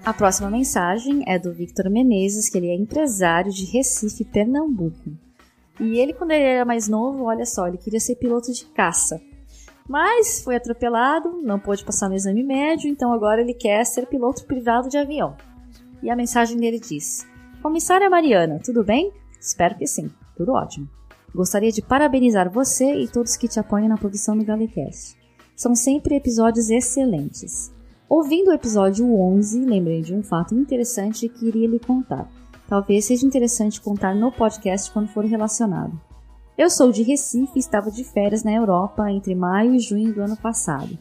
A 0.05 0.13
próxima 0.13 0.51
mensagem 0.51 1.23
é 1.29 1.39
do 1.39 1.53
Victor 1.53 1.89
Menezes, 1.89 2.49
que 2.49 2.59
ele 2.59 2.69
é 2.69 2.75
empresário 2.75 3.53
de 3.53 3.65
Recife, 3.67 4.25
Pernambuco. 4.25 5.11
E 5.79 5.99
ele, 5.99 6.13
quando 6.13 6.33
ele 6.33 6.45
era 6.45 6.65
mais 6.65 6.89
novo, 6.89 7.25
olha 7.25 7.47
só, 7.47 7.69
ele 7.69 7.79
queria 7.79 8.01
ser 8.01 8.17
piloto 8.17 8.53
de 8.53 8.65
caça. 8.67 9.21
Mas 9.89 10.43
foi 10.43 10.57
atropelado, 10.57 11.41
não 11.43 11.59
pôde 11.59 11.85
passar 11.85 12.09
no 12.09 12.15
exame 12.15 12.43
médio, 12.43 12.89
então 12.89 13.13
agora 13.13 13.41
ele 13.41 13.55
quer 13.55 13.85
ser 13.85 14.07
piloto 14.07 14.45
privado 14.45 14.89
de 14.89 14.99
avião. 14.99 15.37
E 16.03 16.11
a 16.11 16.17
mensagem 16.17 16.57
dele 16.57 16.81
diz: 16.81 17.27
Comissária 17.63 18.11
Mariana, 18.11 18.61
tudo 18.65 18.83
bem? 18.83 19.13
Espero 19.43 19.77
que 19.77 19.89
sim, 19.89 20.09
tudo 20.37 20.53
ótimo. 20.53 20.89
Gostaria 21.35 21.73
de 21.73 21.83
parabenizar 21.83 22.49
você 22.49 22.95
e 22.95 23.09
todos 23.09 23.37
que 23.37 23.49
te 23.49 23.59
apoiam 23.59 23.89
na 23.89 23.97
produção 23.97 24.39
do 24.39 24.45
Galecast. 24.45 25.17
São 25.57 25.75
sempre 25.75 26.15
episódios 26.15 26.71
excelentes. 26.71 27.73
Ouvindo 28.09 28.51
o 28.51 28.55
episódio 28.55 29.13
11, 29.13 29.65
lembrei 29.65 30.01
de 30.01 30.15
um 30.15 30.23
fato 30.23 30.55
interessante 30.55 31.29
que 31.29 31.49
iria 31.49 31.67
lhe 31.67 31.81
contar. 31.81 32.31
Talvez 32.69 33.07
seja 33.07 33.27
interessante 33.27 33.81
contar 33.81 34.15
no 34.15 34.31
podcast 34.31 34.93
quando 34.93 35.09
for 35.09 35.25
relacionado. 35.25 36.01
Eu 36.57 36.71
sou 36.71 36.93
de 36.93 37.03
Recife 37.03 37.53
e 37.57 37.59
estava 37.59 37.91
de 37.91 38.05
férias 38.05 38.45
na 38.45 38.53
Europa 38.53 39.11
entre 39.11 39.35
maio 39.35 39.75
e 39.75 39.81
junho 39.81 40.15
do 40.15 40.23
ano 40.23 40.37
passado. 40.37 40.97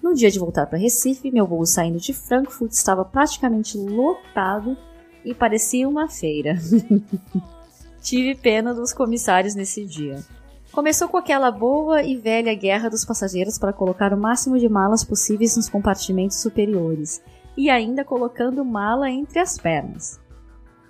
No 0.00 0.14
dia 0.14 0.30
de 0.30 0.38
voltar 0.38 0.66
para 0.66 0.78
Recife, 0.78 1.32
meu 1.32 1.46
voo 1.46 1.66
saindo 1.66 1.98
de 1.98 2.12
Frankfurt 2.12 2.70
estava 2.70 3.04
praticamente 3.04 3.76
lotado 3.76 4.76
e 5.24 5.34
parecia 5.34 5.88
uma 5.88 6.08
feira. 6.08 6.56
Tive 8.00 8.34
pena 8.34 8.74
dos 8.74 8.92
comissários 8.92 9.54
nesse 9.54 9.84
dia. 9.84 10.24
Começou 10.72 11.08
com 11.08 11.16
aquela 11.16 11.50
boa 11.50 12.02
e 12.02 12.16
velha 12.16 12.54
guerra 12.54 12.88
dos 12.88 13.04
passageiros 13.04 13.58
para 13.58 13.72
colocar 13.72 14.14
o 14.14 14.16
máximo 14.16 14.58
de 14.58 14.68
malas 14.68 15.04
possíveis 15.04 15.56
nos 15.56 15.68
compartimentos 15.68 16.40
superiores 16.40 17.20
e 17.56 17.68
ainda 17.68 18.04
colocando 18.04 18.64
mala 18.64 19.10
entre 19.10 19.38
as 19.38 19.58
pernas. 19.58 20.20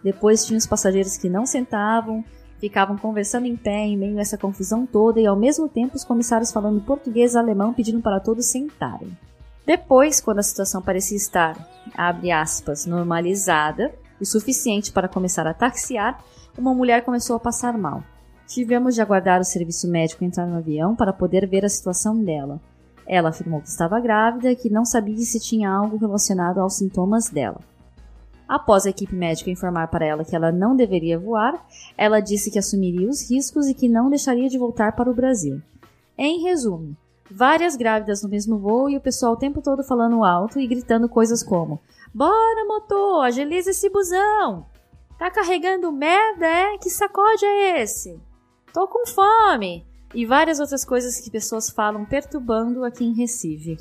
Depois 0.05 0.45
tinha 0.45 0.59
os 0.59 0.67
passageiros 0.67 1.17
que 1.17 1.29
não 1.29 1.47
sentavam, 1.47 2.25
ficavam 2.61 2.97
conversando 2.97 3.47
em 3.47 3.57
pé 3.57 3.87
em 3.87 3.97
meio 3.97 4.19
a 4.19 4.21
essa 4.21 4.39
confusão 4.39 4.87
toda 4.87 5.19
e 5.19 5.27
ao 5.27 5.37
mesmo 5.37 5.69
tempo 5.69 5.97
os 5.97 6.05
comissários 6.05 6.53
falando 6.53 6.85
português 6.85 7.35
e 7.35 7.39
alemão 7.39 7.73
pedindo 7.73 8.01
para 8.01 8.21
todos 8.21 8.47
sentarem. 8.47 9.17
Depois, 9.67 10.21
quando 10.21 10.41
a 10.41 10.43
situação 10.43 10.83
parecia 10.83 11.17
estar, 11.17 11.69
abre 11.95 12.31
aspas, 12.31 12.87
normalizada, 12.87 13.95
o 14.21 14.27
suficiente 14.27 14.93
para 14.93 15.09
começar 15.09 15.47
a 15.47 15.55
taxiar, 15.55 16.23
uma 16.57 16.75
mulher 16.75 17.05
começou 17.05 17.37
a 17.37 17.41
passar 17.41 17.77
mal. 17.77 18.03
Tivemos 18.47 18.95
de 18.95 19.01
aguardar 19.01 19.41
o 19.41 19.45
serviço 19.45 19.89
médico 19.89 20.25
entrar 20.25 20.47
no 20.47 20.57
avião 20.57 20.97
para 20.97 21.13
poder 21.13 21.47
ver 21.47 21.65
a 21.65 21.69
situação 21.69 22.23
dela. 22.23 22.61
Ela 23.07 23.31
afirmou 23.31 23.61
que 23.61 23.69
estava 23.69 24.01
grávida 24.01 24.51
e 24.51 24.57
que 24.57 24.71
não 24.71 24.85
sabia 24.85 25.17
se 25.19 25.41
tinha 25.41 25.71
algo 25.71 25.97
relacionado 25.97 26.59
aos 26.59 26.75
sintomas 26.75 27.29
dela. 27.29 27.61
Após 28.49 28.85
a 28.85 28.91
equipe 28.91 29.15
médica 29.15 29.51
informar 29.51 29.87
para 29.89 30.05
ela 30.05 30.25
que 30.25 30.35
ela 30.35 30.51
não 30.51 30.75
deveria 30.75 31.19
voar, 31.19 31.65
ela 31.97 32.19
disse 32.19 32.51
que 32.51 32.59
assumiria 32.59 33.09
os 33.09 33.31
riscos 33.31 33.69
e 33.69 33.75
que 33.75 33.89
não 33.89 34.11
deixaria 34.11 34.49
de 34.49 34.59
voltar 34.59 34.97
para 34.97 35.09
o 35.09 35.15
Brasil. 35.15 35.63
Em 36.19 36.43
resumo, 36.43 36.97
várias 37.31 37.77
grávidas 37.77 38.23
no 38.23 38.29
mesmo 38.29 38.59
voo 38.59 38.91
e 38.91 38.97
o 38.97 39.01
pessoal 39.01 39.35
o 39.35 39.37
tempo 39.37 39.63
todo 39.63 39.85
falando 39.85 40.25
alto 40.25 40.59
e 40.59 40.67
gritando 40.67 41.09
coisas 41.09 41.45
como: 41.45 41.81
Bora, 42.13 42.65
motor, 42.67 43.25
agiliza 43.25 43.71
esse 43.71 43.89
busão! 43.89 44.67
Tá 45.21 45.31
carregando 45.31 45.93
merda, 45.93 46.47
é? 46.47 46.79
Que 46.79 46.89
sacode 46.89 47.45
é 47.45 47.83
esse? 47.83 48.19
Tô 48.73 48.89
com 48.89 49.07
fome! 49.07 49.87
E 50.15 50.25
várias 50.25 50.61
outras 50.61 50.83
coisas 50.83 51.21
que 51.21 51.31
pessoas 51.31 51.69
falam 51.69 52.07
perturbando 52.07 52.83
aqui 52.87 53.05
em 53.05 53.13
Recife. 53.13 53.77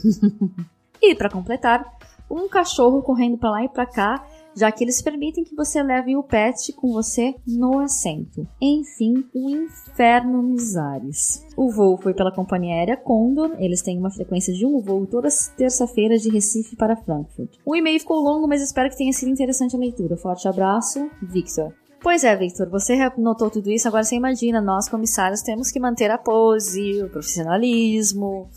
e 1.01 1.15
para 1.15 1.29
completar, 1.29 1.97
um 2.29 2.49
cachorro 2.49 3.01
correndo 3.01 3.37
para 3.37 3.51
lá 3.51 3.63
e 3.63 3.69
para 3.69 3.85
cá 3.85 4.21
já 4.55 4.71
que 4.71 4.83
eles 4.83 5.01
permitem 5.01 5.43
que 5.43 5.55
você 5.55 5.81
leve 5.81 6.15
o 6.15 6.23
pet 6.23 6.73
com 6.73 6.91
você 6.91 7.35
no 7.47 7.79
assento. 7.79 8.47
Enfim, 8.61 9.25
um 9.33 9.49
inferno 9.49 10.41
nos 10.41 10.75
ares. 10.75 11.45
O 11.55 11.71
voo 11.71 11.97
foi 11.97 12.13
pela 12.13 12.33
companhia 12.33 12.75
aérea 12.75 12.97
Condor, 12.97 13.55
eles 13.59 13.81
têm 13.81 13.97
uma 13.97 14.11
frequência 14.11 14.53
de 14.53 14.65
um 14.65 14.79
voo 14.79 15.05
toda 15.05 15.29
terça-feira 15.57 16.17
de 16.17 16.29
Recife 16.29 16.75
para 16.75 16.95
Frankfurt. 16.95 17.57
O 17.65 17.75
e-mail 17.75 17.99
ficou 17.99 18.21
longo, 18.21 18.47
mas 18.47 18.61
espero 18.61 18.89
que 18.89 18.97
tenha 18.97 19.13
sido 19.13 19.31
interessante 19.31 19.75
a 19.75 19.79
leitura. 19.79 20.17
Forte 20.17 20.47
abraço, 20.47 21.09
Victor. 21.21 21.73
Pois 22.01 22.23
é, 22.23 22.33
Victor, 22.33 22.69
você 22.69 22.95
notou 23.17 23.49
tudo 23.49 23.69
isso, 23.69 23.87
agora 23.87 24.03
você 24.03 24.15
imagina, 24.15 24.61
nós 24.61 24.87
comissários 24.87 25.41
temos 25.41 25.69
que 25.69 25.81
manter 25.81 26.09
a 26.09 26.17
pose, 26.17 27.03
o 27.03 27.09
profissionalismo, 27.09 28.49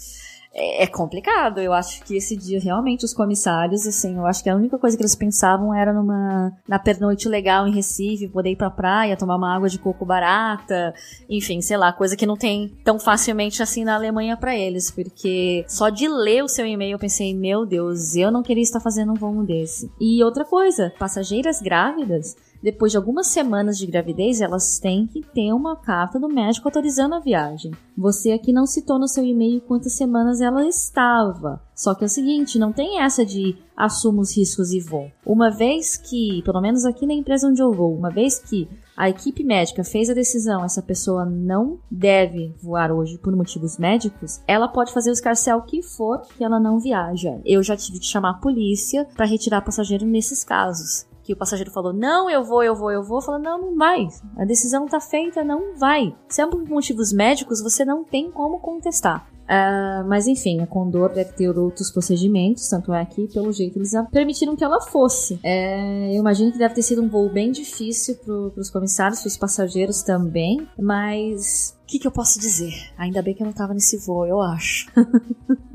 é, 0.55 0.85
é 0.85 0.87
complicado. 0.87 1.59
Eu 1.59 1.73
acho 1.73 2.03
que 2.05 2.17
esse 2.17 2.37
dia 2.37 2.61
realmente 2.61 3.05
os 3.05 3.15
comissários, 3.15 3.87
assim, 3.87 4.17
eu 4.17 4.27
acho 4.27 4.43
que 4.43 4.51
a 4.51 4.57
única 4.57 4.79
coisa 4.79 4.97
que 4.97 5.03
eles 5.03 5.15
pensavam 5.15 5.75
era 5.75 5.93
numa 5.93 6.53
na 6.69 6.79
pernoite 6.79 7.29
legal 7.29 7.67
em 7.67 7.75
Recife, 7.75 8.29
poder 8.29 8.51
ir 8.51 8.57
pra 8.57 8.71
praia, 8.71 9.17
tomar 9.17 9.37
uma 9.37 9.55
água 9.55 9.69
de 9.69 9.79
coco 9.79 10.05
barata, 10.05 10.95
enfim, 11.29 11.61
sei 11.61 11.77
lá, 11.77 11.93
coisa 11.93 12.17
que 12.17 12.27
não 12.27 12.37
tem 12.37 12.69
tão 12.85 12.99
facilmente 12.99 13.63
assim 13.63 13.85
na 13.85 13.95
Alemanha 13.95 14.37
para 14.37 14.57
eles, 14.57 14.91
porque 14.91 15.65
só 15.69 15.89
de 15.89 16.09
ler 16.09 16.45
o 16.45 16.49
seu 16.49 16.67
e-mail 16.67 16.93
eu 16.93 16.99
pensei, 16.99 17.35
meu 17.35 17.65
Deus, 17.65 18.15
eu 18.15 18.31
não 18.31 18.43
queria 18.43 18.63
estar 18.63 18.81
fazendo 18.81 19.13
um 19.13 19.17
voo 19.17 19.43
desse. 19.45 19.91
E 20.01 20.23
outra 20.23 20.45
coisa, 20.45 20.93
passageiras 20.99 21.61
grávidas 21.61 22.37
depois 22.63 22.93
de 22.93 22.97
algumas 22.97 23.27
semanas 23.27 23.77
de 23.77 23.87
gravidez, 23.87 24.41
elas 24.41 24.79
têm 24.79 25.07
que 25.07 25.21
ter 25.21 25.53
uma 25.53 25.75
carta 25.75 26.19
do 26.19 26.29
médico 26.29 26.69
autorizando 26.69 27.15
a 27.15 27.19
viagem. 27.19 27.73
Você 27.99 28.31
aqui 28.31 28.53
não 28.53 28.67
citou 28.67 28.99
no 28.99 29.09
seu 29.09 29.25
e-mail 29.25 29.61
quantas 29.63 29.95
semanas 29.95 30.41
ela 30.41 30.65
estava. 30.67 31.61
Só 31.75 31.95
que 31.95 32.05
é 32.05 32.07
o 32.07 32.09
seguinte, 32.09 32.61
não 32.61 32.73
tem 32.73 33.01
essa 33.01 33.27
de 33.27 33.57
assumo 33.77 34.21
os 34.21 34.37
riscos 34.37 34.71
e 34.71 34.79
vou. 34.79 35.11
Uma 35.27 35.51
vez 35.51 35.97
que, 35.97 36.41
pelo 36.45 36.61
menos 36.61 36.85
aqui 36.85 37.05
na 37.05 37.15
empresa 37.15 37.49
onde 37.49 37.61
eu 37.61 37.73
vou, 37.73 37.97
uma 37.97 38.11
vez 38.11 38.39
que 38.39 38.69
a 38.97 39.09
equipe 39.09 39.43
médica 39.43 39.83
fez 39.83 40.09
a 40.09 40.15
decisão, 40.15 40.65
essa 40.65 40.81
pessoa 40.83 41.25
não 41.25 41.81
deve 41.91 42.55
voar 42.63 42.93
hoje 42.93 43.19
por 43.19 43.35
motivos 43.35 43.77
médicos, 43.77 44.41
ela 44.47 44.69
pode 44.69 44.93
fazer 44.93 45.11
o 45.11 45.15
escarcel 45.15 45.63
que 45.63 45.83
for 45.83 46.23
que 46.37 46.45
ela 46.45 46.61
não 46.61 46.79
viaja. 46.79 47.41
Eu 47.45 47.63
já 47.63 47.77
tive 47.77 47.99
que 47.99 48.07
chamar 48.07 48.31
a 48.31 48.35
polícia 48.35 49.05
para 49.17 49.27
retirar 49.27 49.63
passageiro 49.63 50.07
nesses 50.07 50.45
casos 50.45 51.11
que 51.23 51.33
o 51.33 51.37
passageiro 51.37 51.71
falou, 51.71 51.93
não, 51.93 52.29
eu 52.29 52.45
vou, 52.45 52.63
eu 52.63 52.75
vou, 52.75 52.91
eu 52.91 53.03
vou, 53.03 53.21
fala, 53.21 53.39
não, 53.39 53.61
não 53.61 53.77
vai. 53.77 54.09
A 54.37 54.45
decisão 54.45 54.87
tá 54.87 55.01
feita, 55.01 55.45
não 55.45 55.77
vai. 55.77 56.15
Se 56.29 56.43
é 56.43 56.47
por 56.47 56.63
motivos 56.69 57.13
médicos, 57.13 57.63
você 57.63 57.85
não 57.85 58.05
tem 58.05 58.31
como 58.31 58.59
contestar. 58.59 59.29
Uh, 59.43 60.07
mas 60.09 60.27
enfim, 60.27 60.61
a 60.61 60.67
Condor 60.67 61.13
deve 61.13 61.33
ter 61.33 61.51
outros 61.59 61.91
procedimentos, 61.91 62.69
tanto 62.69 62.93
é 62.93 63.05
que, 63.05 63.27
pelo 63.29 63.53
jeito, 63.53 63.79
eles 63.79 63.93
permitiram 64.11 64.57
que 64.57 64.65
ela 64.65 64.81
fosse. 64.81 65.39
É, 65.43 66.11
eu 66.15 66.21
imagino 66.21 66.53
que 66.53 66.59
deve 66.59 66.75
ter 66.75 66.83
sido 66.83 67.03
um 67.03 67.09
voo 67.09 67.29
bem 67.29 67.51
difícil 67.51 68.17
para 68.17 68.61
os 68.61 68.71
comissários, 68.71 69.21
para 69.21 69.29
os 69.29 69.37
passageiros 69.37 70.03
também, 70.03 70.67
mas 70.79 71.77
o 71.83 71.87
que, 71.87 71.99
que 71.99 72.07
eu 72.07 72.13
posso 72.13 72.39
dizer? 72.41 72.73
Ainda 72.97 73.21
bem 73.21 73.35
que 73.35 73.43
eu 73.43 73.45
não 73.45 73.51
estava 73.53 73.75
nesse 73.75 73.99
voo, 73.99 74.27
eu 74.27 74.41
acho. 74.41 74.91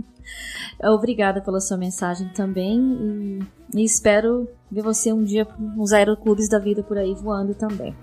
Obrigada 0.84 1.42
pela 1.42 1.60
sua 1.60 1.78
mensagem 1.78 2.30
também 2.30 2.80
e, 3.74 3.80
e 3.80 3.84
espero 3.84 4.48
ver 4.72 4.82
você 4.82 5.12
um 5.12 5.24
dia 5.24 5.48
nos 5.76 5.92
aeroclubes 5.92 6.48
da 6.48 6.60
vida 6.60 6.84
por 6.84 6.98
aí 6.98 7.14
voando 7.16 7.56
também. 7.56 7.96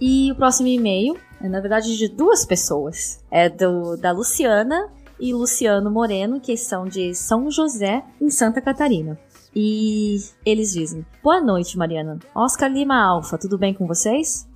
E 0.00 0.30
o 0.30 0.34
próximo 0.34 0.68
e-mail 0.68 1.16
é, 1.44 1.48
na 1.48 1.60
verdade, 1.60 1.94
de 1.94 2.08
duas 2.08 2.46
pessoas. 2.46 3.22
É 3.30 3.50
do, 3.50 3.98
da 3.98 4.12
Luciana 4.12 4.88
e 5.20 5.34
Luciano 5.34 5.90
Moreno, 5.90 6.40
que 6.40 6.56
são 6.56 6.86
de 6.86 7.14
São 7.14 7.50
José, 7.50 8.02
em 8.18 8.30
Santa 8.30 8.62
Catarina. 8.62 9.18
E 9.54 10.16
eles 10.44 10.72
dizem: 10.72 11.04
Boa 11.22 11.42
noite, 11.42 11.76
Mariana. 11.76 12.18
Oscar 12.34 12.72
Lima 12.72 12.98
Alfa, 12.98 13.36
tudo 13.36 13.58
bem 13.58 13.74
com 13.74 13.86
vocês? 13.86 14.48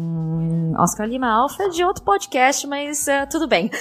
Hum, 0.00 0.72
Oscar 0.78 1.06
Lima 1.06 1.28
Alfa 1.28 1.64
é 1.64 1.68
de 1.68 1.84
outro 1.84 2.02
podcast, 2.02 2.66
mas 2.66 3.06
uh, 3.06 3.28
tudo 3.30 3.46
bem. 3.46 3.70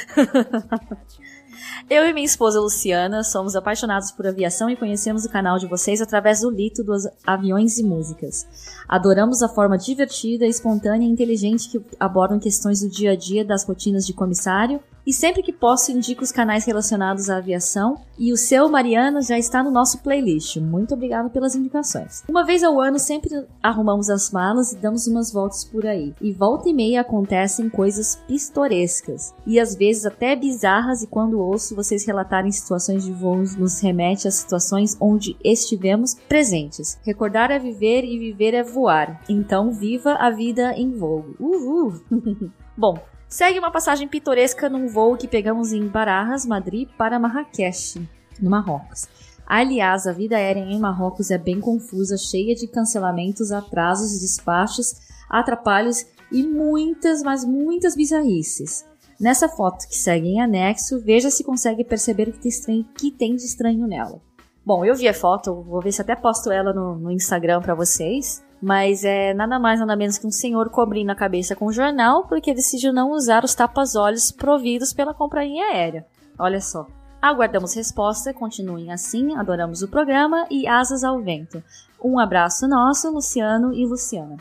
Eu 1.90 2.06
e 2.06 2.14
minha 2.14 2.26
esposa 2.26 2.60
Luciana 2.60 3.24
somos 3.24 3.56
apaixonados 3.56 4.12
por 4.12 4.28
aviação 4.28 4.70
e 4.70 4.76
conhecemos 4.76 5.26
o 5.26 5.30
canal 5.30 5.58
de 5.58 5.66
vocês 5.66 6.02
através 6.02 6.42
do 6.42 6.50
Lito 6.50 6.84
dos 6.84 7.08
Aviões 7.26 7.78
e 7.78 7.84
Músicas. 7.84 8.46
Adoramos 8.88 9.42
a 9.42 9.50
forma 9.50 9.78
divertida, 9.78 10.46
espontânea 10.46 11.08
e 11.08 11.10
inteligente 11.10 11.70
que 11.70 11.82
abordam 12.00 12.40
questões 12.40 12.82
do 12.82 12.90
dia 12.90 13.12
a 13.12 13.16
dia 13.16 13.44
das 13.44 13.64
rotinas 13.64 14.06
de 14.06 14.14
comissário 14.14 14.80
e 15.10 15.14
sempre 15.14 15.42
que 15.42 15.52
posso 15.52 15.92
indico 15.92 16.24
os 16.24 16.32
canais 16.32 16.66
relacionados 16.66 17.32
à 17.32 17.38
aviação 17.38 18.00
e 18.16 18.32
o 18.32 18.38
seu 18.38 18.70
Mariana 18.70 19.24
já 19.24 19.40
está 19.40 19.64
no 19.64 19.72
nosso 19.72 20.04
playlist. 20.04 20.58
Muito 20.58 20.94
obrigado 20.94 21.32
pelas 21.32 21.56
indicações. 21.56 22.24
Uma 22.30 22.46
vez 22.46 22.64
ao 22.64 22.80
ano 22.80 23.00
sempre 23.00 23.44
arrumamos 23.64 24.08
as 24.08 24.30
malas 24.30 24.72
e 24.72 24.78
damos 24.78 25.08
umas 25.08 25.34
voltas 25.34 25.66
por 25.66 25.88
aí. 25.88 26.14
E 26.22 26.32
volta 26.32 26.70
e 26.70 26.76
meia 26.76 27.02
acontecem 27.02 27.72
coisas 27.72 28.18
pistorescas 28.28 29.34
e 29.48 29.60
às 29.60 29.74
vezes 29.74 30.06
até 30.06 30.36
bizarras 30.36 31.02
e 31.02 31.08
quando 31.08 31.40
ouço 31.40 31.76
vocês 31.76 32.06
relatarem 32.06 32.52
situações 32.52 33.04
de 33.04 33.12
voos 33.12 33.56
nos 33.56 33.80
remete 33.80 34.28
a 34.28 34.32
situações 34.32 34.96
onde 35.02 35.36
estivemos 35.44 36.14
presentes. 36.14 37.00
Recordar 37.04 37.50
é 37.50 37.58
viver 37.58 38.04
e 38.04 38.20
viver 38.20 38.54
é 38.54 38.62
voar. 38.62 39.24
Então 39.28 39.72
viva 39.72 40.14
a 40.14 40.30
vida 40.30 40.72
em 40.74 40.92
voo. 40.92 41.34
Uhul! 41.40 42.00
Bom, 42.78 42.96
Segue 43.30 43.60
uma 43.60 43.70
passagem 43.70 44.08
pitoresca 44.08 44.68
num 44.68 44.88
voo 44.88 45.16
que 45.16 45.28
pegamos 45.28 45.72
em 45.72 45.88
Barajas, 45.88 46.48
Madrid, 46.48 46.90
para 46.98 47.20
Marrakech, 47.20 48.02
no 48.42 48.50
Marrocos. 48.50 49.08
Aliás, 49.46 50.08
a 50.08 50.12
vida 50.12 50.36
aérea 50.36 50.62
em 50.62 50.80
Marrocos 50.80 51.30
é 51.30 51.38
bem 51.38 51.62
confusa, 51.62 52.18
cheia 52.18 52.56
de 52.56 52.68
cancelamentos, 52.68 53.52
atrasos, 53.52 54.20
despachos, 54.20 54.96
atrapalhos 55.30 56.08
e 56.32 56.42
muitas, 56.42 57.22
mas 57.22 57.46
muitas 57.46 57.96
bizarrices. 57.96 58.84
Nessa 59.20 59.48
foto 59.48 59.88
que 59.88 59.96
segue 59.96 60.30
em 60.30 60.42
anexo, 60.42 61.00
veja 61.00 61.30
se 61.30 61.44
consegue 61.44 61.84
perceber 61.84 62.30
o 62.30 62.34
que 62.34 62.48
estranho, 62.48 62.84
que 62.98 63.12
tem 63.12 63.36
de 63.36 63.44
estranho 63.44 63.86
nela. 63.86 64.20
Bom, 64.66 64.84
eu 64.84 64.96
vi 64.96 65.08
a 65.08 65.14
foto, 65.14 65.62
vou 65.62 65.82
ver 65.82 65.92
se 65.92 66.02
até 66.02 66.16
posto 66.16 66.50
ela 66.50 66.74
no, 66.74 66.96
no 66.96 67.12
Instagram 67.12 67.62
para 67.62 67.76
vocês. 67.76 68.44
Mas 68.62 69.04
é 69.04 69.34
nada 69.34 69.58
mais 69.58 69.80
nada 69.80 69.96
menos 69.96 70.18
que 70.18 70.28
um 70.28 70.32
senhor 70.32 70.70
cobrindo 70.70 71.12
a 71.12 71.16
cabeça 71.16 71.56
com 71.56 71.68
um 71.68 71.72
jornal 71.72 72.26
porque 72.28 72.54
decidiu 72.54 72.92
não 72.92 73.12
usar 73.12 73.44
os 73.44 73.56
tapas-olhos 73.56 74.32
providos 74.32 74.92
pela 74.92 75.14
companhia 75.14 75.66
aérea. 75.66 76.06
Olha 76.38 76.60
só. 76.60 76.86
Aguardamos 77.22 77.74
resposta, 77.74 78.34
continuem 78.34 78.92
assim, 78.92 79.36
adoramos 79.36 79.82
o 79.82 79.88
programa 79.88 80.46
e 80.50 80.68
asas 80.68 81.04
ao 81.04 81.22
vento. 81.22 81.62
Um 82.02 82.18
abraço 82.18 82.68
nosso, 82.68 83.12
Luciano 83.12 83.74
e 83.74 83.86
Luciana. 83.86 84.38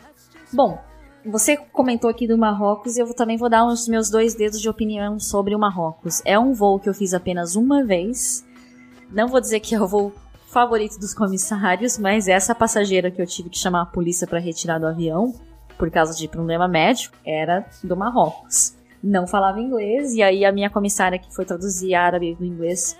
Bom, 0.51 0.79
você 1.25 1.57
comentou 1.57 2.09
aqui 2.09 2.25
do 2.25 2.37
Marrocos 2.37 2.95
e 2.95 3.01
eu 3.01 3.13
também 3.13 3.37
vou 3.37 3.49
dar 3.49 3.65
os 3.65 3.87
meus 3.87 4.09
dois 4.09 4.33
dedos 4.33 4.61
de 4.61 4.69
opinião 4.69 5.19
sobre 5.19 5.53
o 5.53 5.59
Marrocos. 5.59 6.21
É 6.23 6.39
um 6.39 6.53
voo 6.53 6.79
que 6.79 6.87
eu 6.87 6.93
fiz 6.93 7.13
apenas 7.13 7.57
uma 7.57 7.83
vez. 7.83 8.45
Não 9.11 9.27
vou 9.27 9.41
dizer 9.41 9.59
que 9.59 9.75
é 9.75 9.81
o 9.81 9.87
voo 9.87 10.13
favorito 10.49 10.99
dos 10.99 11.13
comissários, 11.13 11.97
mas 11.97 12.27
essa 12.27 12.55
passageira 12.55 13.11
que 13.11 13.21
eu 13.21 13.27
tive 13.27 13.49
que 13.49 13.57
chamar 13.57 13.83
a 13.83 13.85
polícia 13.85 14.25
para 14.25 14.39
retirar 14.39 14.79
do 14.79 14.87
avião 14.87 15.33
por 15.77 15.89
causa 15.91 16.15
de 16.15 16.27
problema 16.27 16.67
médico 16.67 17.15
era 17.25 17.65
do 17.83 17.95
Marrocos. 17.95 18.75
Não 19.01 19.27
falava 19.27 19.61
inglês 19.61 20.13
e 20.13 20.21
aí 20.21 20.43
a 20.43 20.51
minha 20.51 20.69
comissária 20.69 21.19
que 21.19 21.33
foi 21.33 21.45
traduzir 21.45 21.93
árabe 21.93 22.35
do 22.35 22.43
inglês 22.43 22.97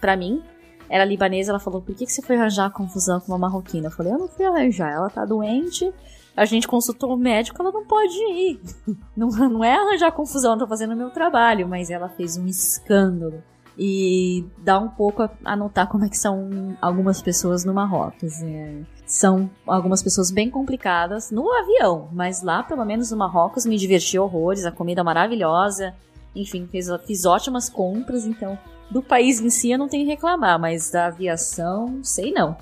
para 0.00 0.16
mim 0.16 0.42
era 0.88 1.04
libanesa, 1.04 1.50
ela 1.50 1.58
falou: 1.58 1.82
"Por 1.82 1.94
que 1.94 2.06
que 2.06 2.12
você 2.12 2.22
foi 2.22 2.36
arranjar 2.36 2.70
confusão 2.70 3.20
com 3.20 3.32
uma 3.32 3.38
marroquina?" 3.38 3.88
Eu 3.88 3.90
falei: 3.90 4.12
"Eu 4.12 4.18
não 4.18 4.28
fui 4.28 4.44
arranjar, 4.44 4.92
ela 4.92 5.10
tá 5.10 5.24
doente." 5.24 5.92
A 6.34 6.46
gente 6.46 6.66
consultou 6.66 7.12
o 7.12 7.16
médico, 7.16 7.60
ela 7.60 7.70
não 7.70 7.84
pode 7.84 8.14
ir. 8.14 8.58
Não, 9.14 9.28
não 9.28 9.62
é 9.62 9.74
arranjar 9.74 10.10
confusão, 10.12 10.54
eu 10.54 10.60
tô 10.60 10.66
fazendo 10.66 10.94
o 10.94 10.96
meu 10.96 11.10
trabalho, 11.10 11.68
mas 11.68 11.90
ela 11.90 12.08
fez 12.08 12.38
um 12.38 12.46
escândalo 12.46 13.42
e 13.78 14.44
dá 14.58 14.78
um 14.78 14.88
pouco 14.88 15.22
a, 15.22 15.30
a 15.44 15.56
notar 15.56 15.88
como 15.88 16.04
é 16.04 16.08
que 16.08 16.18
são 16.18 16.76
algumas 16.80 17.22
pessoas 17.22 17.64
no 17.64 17.72
Marrocos. 17.72 18.42
É, 18.42 18.82
são 19.06 19.50
algumas 19.66 20.02
pessoas 20.02 20.30
bem 20.30 20.50
complicadas 20.50 21.30
no 21.30 21.52
avião, 21.52 22.08
mas 22.12 22.42
lá, 22.42 22.62
pelo 22.62 22.84
menos 22.84 23.10
no 23.10 23.16
Marrocos, 23.16 23.66
me 23.66 23.76
diverti 23.76 24.18
horrores, 24.18 24.64
a 24.64 24.72
comida 24.72 25.02
maravilhosa, 25.04 25.94
enfim, 26.34 26.66
fiz, 26.70 26.88
fiz 27.06 27.24
ótimas 27.24 27.68
compras, 27.68 28.26
então 28.26 28.58
do 28.90 29.02
país 29.02 29.40
em 29.40 29.50
si 29.50 29.70
eu 29.70 29.78
não 29.78 29.88
tenho 29.88 30.04
que 30.04 30.10
reclamar, 30.10 30.58
mas 30.58 30.90
da 30.90 31.06
aviação, 31.06 32.00
sei 32.02 32.32
não. 32.32 32.56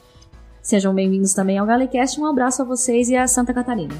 Sejam 0.63 0.95
bem-vindos 0.95 1.33
também 1.33 1.59
ao 1.59 1.67
Galecast, 1.67 2.21
um 2.21 2.27
abraço 2.27 2.63
a 2.63 2.65
vocês 2.65 3.09
e 3.09 3.17
a 3.17 3.27
Santa 3.27 3.55
Catarina. 3.55 3.95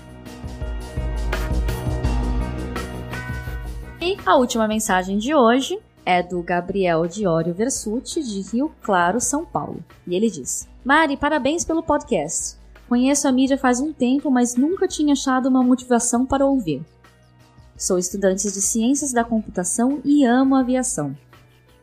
E 4.01 4.17
a 4.25 4.37
última 4.37 4.69
mensagem 4.69 5.19
de 5.19 5.35
hoje 5.35 5.79
é 6.05 6.23
do 6.23 6.43
Gabriel 6.43 7.07
Diório 7.07 7.55
Versuti, 7.55 8.23
de 8.23 8.41
Rio 8.41 8.71
Claro, 8.83 9.21
São 9.21 9.45
Paulo. 9.45 9.83
E 10.07 10.15
ele 10.15 10.31
diz: 10.31 10.69
Mari, 10.85 11.17
parabéns 11.17 11.65
pelo 11.65 11.83
podcast. 11.83 12.59
Conheço 12.89 13.29
a 13.29 13.33
mídia 13.33 13.57
faz 13.57 13.81
um 13.81 13.93
tempo, 13.93 14.31
mas 14.31 14.57
nunca 14.57 14.89
tinha 14.89 15.13
achado 15.13 15.49
uma 15.49 15.63
motivação 15.63 16.27
para 16.27 16.47
ouvir. 16.47 16.85
Sou 17.77 17.99
estudante 17.99 18.43
de 18.43 18.61
Ciências 18.61 19.13
da 19.13 19.25
Computação 19.25 20.01
e 20.05 20.25
amo 20.25 20.57
aviação. 20.57 21.17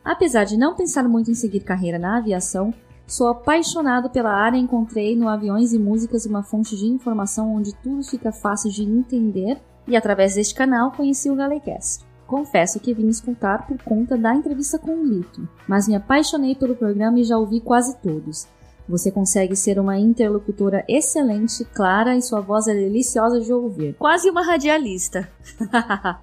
Apesar 0.04 0.44
de 0.44 0.56
não 0.56 0.74
pensar 0.74 1.08
muito 1.08 1.30
em 1.30 1.34
seguir 1.34 1.60
carreira 1.60 1.98
na 1.98 2.18
aviação, 2.18 2.72
sou 3.06 3.28
apaixonado 3.28 4.10
pela 4.10 4.30
área 4.30 4.56
e 4.56 4.60
encontrei 4.60 5.16
no 5.16 5.28
Aviões 5.28 5.72
e 5.72 5.78
Músicas 5.78 6.24
uma 6.24 6.42
fonte 6.42 6.76
de 6.76 6.86
informação 6.86 7.54
onde 7.54 7.74
tudo 7.76 8.02
fica 8.02 8.30
fácil 8.30 8.70
de 8.70 8.82
entender 8.82 9.58
e 9.86 9.96
através 9.96 10.34
deste 10.34 10.54
canal 10.54 10.92
conheci 10.92 11.30
o 11.30 11.34
Galecast. 11.34 12.07
Confesso 12.28 12.78
que 12.78 12.92
vim 12.92 13.08
escutar 13.08 13.66
por 13.66 13.82
conta 13.82 14.14
da 14.14 14.34
entrevista 14.34 14.78
com 14.78 14.90
o 14.90 15.02
Lito, 15.02 15.48
mas 15.66 15.88
me 15.88 15.96
apaixonei 15.96 16.54
pelo 16.54 16.76
programa 16.76 17.18
e 17.18 17.24
já 17.24 17.38
ouvi 17.38 17.58
quase 17.58 17.96
todos. 17.96 18.46
Você 18.86 19.10
consegue 19.10 19.56
ser 19.56 19.78
uma 19.80 19.98
interlocutora 19.98 20.84
excelente, 20.86 21.64
clara 21.64 22.14
e 22.14 22.20
sua 22.20 22.42
voz 22.42 22.68
é 22.68 22.74
deliciosa 22.74 23.40
de 23.40 23.50
ouvir. 23.50 23.94
Quase 23.94 24.28
uma 24.28 24.44
radialista. 24.44 25.26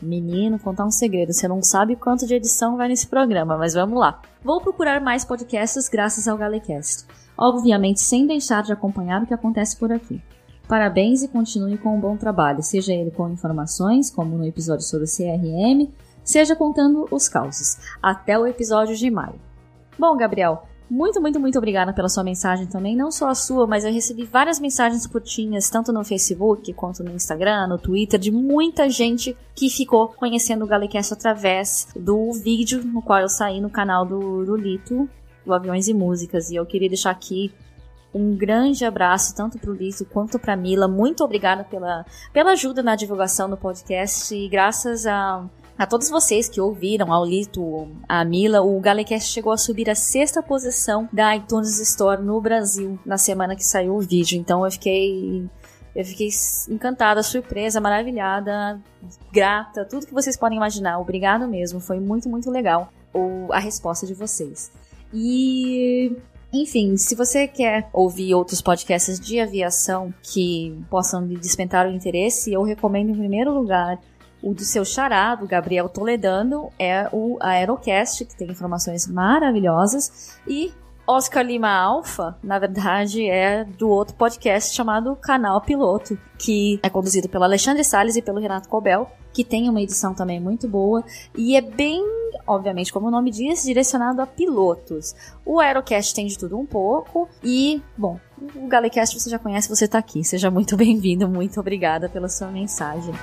Menino, 0.00 0.60
contar 0.60 0.86
um 0.86 0.92
segredo. 0.92 1.32
Você 1.32 1.48
não 1.48 1.60
sabe 1.60 1.96
quanto 1.96 2.24
de 2.24 2.34
edição 2.34 2.76
vai 2.76 2.86
nesse 2.86 3.08
programa, 3.08 3.58
mas 3.58 3.74
vamos 3.74 3.98
lá. 3.98 4.22
Vou 4.44 4.60
procurar 4.60 5.00
mais 5.00 5.24
podcasts 5.24 5.88
graças 5.88 6.28
ao 6.28 6.38
Galecast. 6.38 7.04
Obviamente, 7.36 8.00
sem 8.00 8.28
deixar 8.28 8.62
de 8.62 8.72
acompanhar 8.72 9.24
o 9.24 9.26
que 9.26 9.34
acontece 9.34 9.76
por 9.76 9.90
aqui. 9.90 10.22
Parabéns 10.68 11.22
e 11.22 11.28
continue 11.28 11.78
com 11.78 11.96
um 11.96 12.00
bom 12.00 12.16
trabalho, 12.16 12.62
seja 12.62 12.92
ele 12.92 13.10
com 13.10 13.28
informações, 13.30 14.10
como 14.10 14.36
no 14.36 14.44
episódio 14.44 14.84
sobre 14.84 15.06
o 15.06 15.10
CRM, 15.10 15.90
seja 16.22 16.54
contando 16.54 17.08
os 17.10 17.26
causos, 17.28 17.78
até 18.02 18.38
o 18.38 18.46
episódio 18.46 18.94
de 18.94 19.10
maio. 19.10 19.40
Bom, 19.98 20.14
Gabriel, 20.16 20.64
Muito, 20.90 21.20
muito, 21.20 21.38
muito 21.38 21.58
obrigada 21.58 21.92
pela 21.92 22.08
sua 22.08 22.24
mensagem 22.24 22.66
também. 22.66 22.96
Não 22.96 23.10
só 23.10 23.28
a 23.28 23.34
sua, 23.34 23.66
mas 23.66 23.84
eu 23.84 23.92
recebi 23.92 24.24
várias 24.24 24.58
mensagens 24.58 25.06
curtinhas, 25.06 25.68
tanto 25.68 25.92
no 25.92 26.02
Facebook 26.02 26.72
quanto 26.72 27.04
no 27.04 27.12
Instagram, 27.12 27.66
no 27.66 27.78
Twitter, 27.78 28.18
de 28.18 28.30
muita 28.30 28.88
gente 28.88 29.36
que 29.54 29.68
ficou 29.68 30.08
conhecendo 30.08 30.64
o 30.64 30.66
Galecast 30.66 31.12
através 31.12 31.88
do 31.94 32.32
vídeo 32.32 32.82
no 32.82 33.02
qual 33.02 33.20
eu 33.20 33.28
saí 33.28 33.60
no 33.60 33.68
canal 33.68 34.06
do, 34.06 34.46
do 34.46 34.56
Lito, 34.56 35.06
do 35.44 35.52
Aviões 35.52 35.88
e 35.88 35.94
Músicas. 35.94 36.50
E 36.50 36.56
eu 36.56 36.64
queria 36.64 36.88
deixar 36.88 37.10
aqui 37.10 37.52
um 38.14 38.36
grande 38.36 38.84
abraço 38.84 39.34
tanto 39.34 39.58
para 39.58 39.70
o 39.70 39.74
Lito 39.74 40.04
quanto 40.04 40.38
para 40.38 40.56
Mila. 40.56 40.88
Muito 40.88 41.22
obrigada 41.22 41.64
pela, 41.64 42.04
pela 42.32 42.52
ajuda 42.52 42.82
na 42.82 42.96
divulgação 42.96 43.48
do 43.48 43.56
podcast 43.56 44.34
e 44.34 44.48
graças 44.48 45.06
a 45.06 45.44
a 45.78 45.86
todos 45.86 46.10
vocês 46.10 46.48
que 46.48 46.60
ouviram, 46.60 47.12
ao 47.12 47.24
Lito, 47.24 47.88
a 48.08 48.24
Mila, 48.24 48.60
o 48.62 48.80
Galecast 48.80 49.30
chegou 49.30 49.52
a 49.52 49.56
subir 49.56 49.88
a 49.88 49.94
sexta 49.94 50.42
posição 50.42 51.08
da 51.12 51.36
iTunes 51.36 51.78
Store 51.78 52.20
no 52.20 52.40
Brasil 52.40 52.98
na 53.06 53.16
semana 53.16 53.54
que 53.54 53.64
saiu 53.64 53.94
o 53.94 54.00
vídeo. 54.00 54.36
Então 54.36 54.64
eu 54.64 54.72
fiquei 54.72 55.48
eu 55.94 56.04
fiquei 56.04 56.30
encantada, 56.68 57.22
surpresa, 57.22 57.80
maravilhada, 57.80 58.80
grata, 59.32 59.84
tudo 59.84 60.06
que 60.06 60.12
vocês 60.12 60.36
podem 60.36 60.56
imaginar. 60.56 60.98
Obrigado 60.98 61.46
mesmo, 61.46 61.78
foi 61.78 62.00
muito, 62.00 62.28
muito 62.28 62.50
legal 62.50 62.92
o, 63.14 63.46
a 63.52 63.60
resposta 63.60 64.04
de 64.04 64.14
vocês. 64.14 64.72
E 65.14 66.16
enfim, 66.52 66.96
se 66.96 67.14
você 67.14 67.46
quer 67.46 67.88
ouvir 67.92 68.34
outros 68.34 68.62
podcasts 68.62 69.20
de 69.20 69.38
aviação 69.38 70.12
que 70.22 70.78
possam 70.88 71.24
lhe 71.26 71.36
despertar 71.36 71.86
o 71.86 71.92
interesse, 71.92 72.52
eu 72.52 72.62
recomendo 72.62 73.10
em 73.10 73.18
primeiro 73.18 73.52
lugar 73.52 73.98
o 74.42 74.54
do 74.54 74.64
seu 74.64 74.84
charado, 74.84 75.46
Gabriel 75.46 75.88
Toledano, 75.88 76.70
é 76.78 77.08
o 77.12 77.36
Aerocast, 77.40 78.24
que 78.24 78.36
tem 78.36 78.50
informações 78.50 79.06
maravilhosas. 79.06 80.38
E 80.46 80.72
Oscar 81.06 81.44
Lima 81.44 81.70
Alfa, 81.70 82.36
na 82.42 82.58
verdade, 82.58 83.28
é 83.28 83.64
do 83.64 83.88
outro 83.88 84.14
podcast 84.14 84.74
chamado 84.74 85.16
Canal 85.16 85.60
Piloto, 85.60 86.18
que 86.38 86.78
é 86.82 86.88
conduzido 86.90 87.28
pelo 87.28 87.44
Alexandre 87.44 87.82
Salles 87.82 88.14
e 88.14 88.22
pelo 88.22 88.38
Renato 88.38 88.68
Cobel, 88.68 89.10
que 89.32 89.42
tem 89.42 89.68
uma 89.68 89.80
edição 89.80 90.14
também 90.14 90.38
muito 90.38 90.68
boa 90.68 91.02
e 91.34 91.56
é 91.56 91.60
bem, 91.60 92.04
obviamente, 92.48 92.92
como 92.92 93.08
o 93.08 93.10
nome 93.10 93.30
diz, 93.30 93.62
direcionado 93.62 94.22
a 94.22 94.26
pilotos. 94.26 95.14
O 95.44 95.60
Aerocast 95.60 96.14
tem 96.14 96.26
de 96.26 96.38
tudo 96.38 96.58
um 96.58 96.66
pouco 96.66 97.28
e, 97.44 97.82
bom, 97.96 98.18
o 98.56 98.66
Galecast 98.66 99.18
você 99.18 99.30
já 99.30 99.38
conhece, 99.38 99.68
você 99.68 99.84
está 99.84 99.98
aqui. 99.98 100.24
Seja 100.24 100.50
muito 100.50 100.74
bem-vindo, 100.78 101.28
muito 101.28 101.60
obrigada 101.60 102.08
pela 102.08 102.28
sua 102.28 102.48
mensagem. 102.48 103.14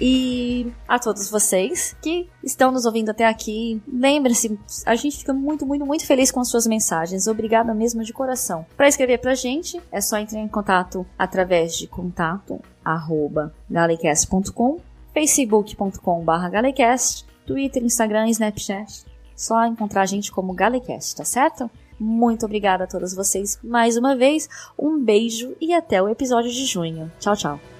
E 0.00 0.72
a 0.88 0.98
todos 0.98 1.28
vocês 1.28 1.94
que 2.00 2.26
estão 2.42 2.72
nos 2.72 2.86
ouvindo 2.86 3.10
até 3.10 3.26
aqui, 3.26 3.82
lembre-se, 3.86 4.58
a 4.86 4.94
gente 4.94 5.18
fica 5.18 5.34
muito, 5.34 5.66
muito, 5.66 5.84
muito 5.84 6.06
feliz 6.06 6.30
com 6.30 6.40
as 6.40 6.48
suas 6.48 6.66
mensagens. 6.66 7.26
Obrigada 7.26 7.74
mesmo 7.74 8.02
de 8.02 8.12
coração. 8.12 8.64
Para 8.78 8.88
escrever 8.88 9.18
pra 9.18 9.34
gente, 9.34 9.78
é 9.92 10.00
só 10.00 10.16
entrar 10.16 10.40
em 10.40 10.48
contato 10.48 11.06
através 11.18 11.76
de 11.76 11.86
contato 11.86 12.60
arroba 12.82 13.52
galecast.com, 13.68 14.80
facebook.com.br 15.12 16.48
galecast, 16.50 17.26
Twitter, 17.46 17.82
Instagram 17.82 18.28
Snapchat. 18.28 19.04
Só 19.34 19.64
encontrar 19.64 20.02
a 20.02 20.06
gente 20.06 20.30
como 20.30 20.52
Galecast, 20.52 21.16
tá 21.16 21.24
certo? 21.24 21.70
Muito 21.98 22.44
obrigada 22.44 22.84
a 22.84 22.86
todos 22.86 23.14
vocês 23.14 23.58
mais 23.64 23.96
uma 23.96 24.14
vez. 24.14 24.48
Um 24.78 25.02
beijo 25.02 25.56
e 25.60 25.72
até 25.72 26.02
o 26.02 26.08
episódio 26.08 26.50
de 26.50 26.66
junho. 26.66 27.10
Tchau, 27.18 27.36
tchau. 27.36 27.79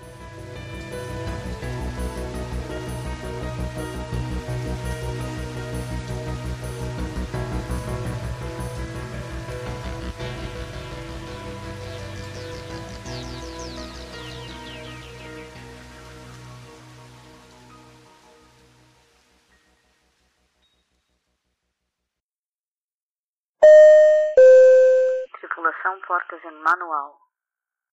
Portas 26.10 26.44
em 26.44 26.50
manual. 26.64 27.19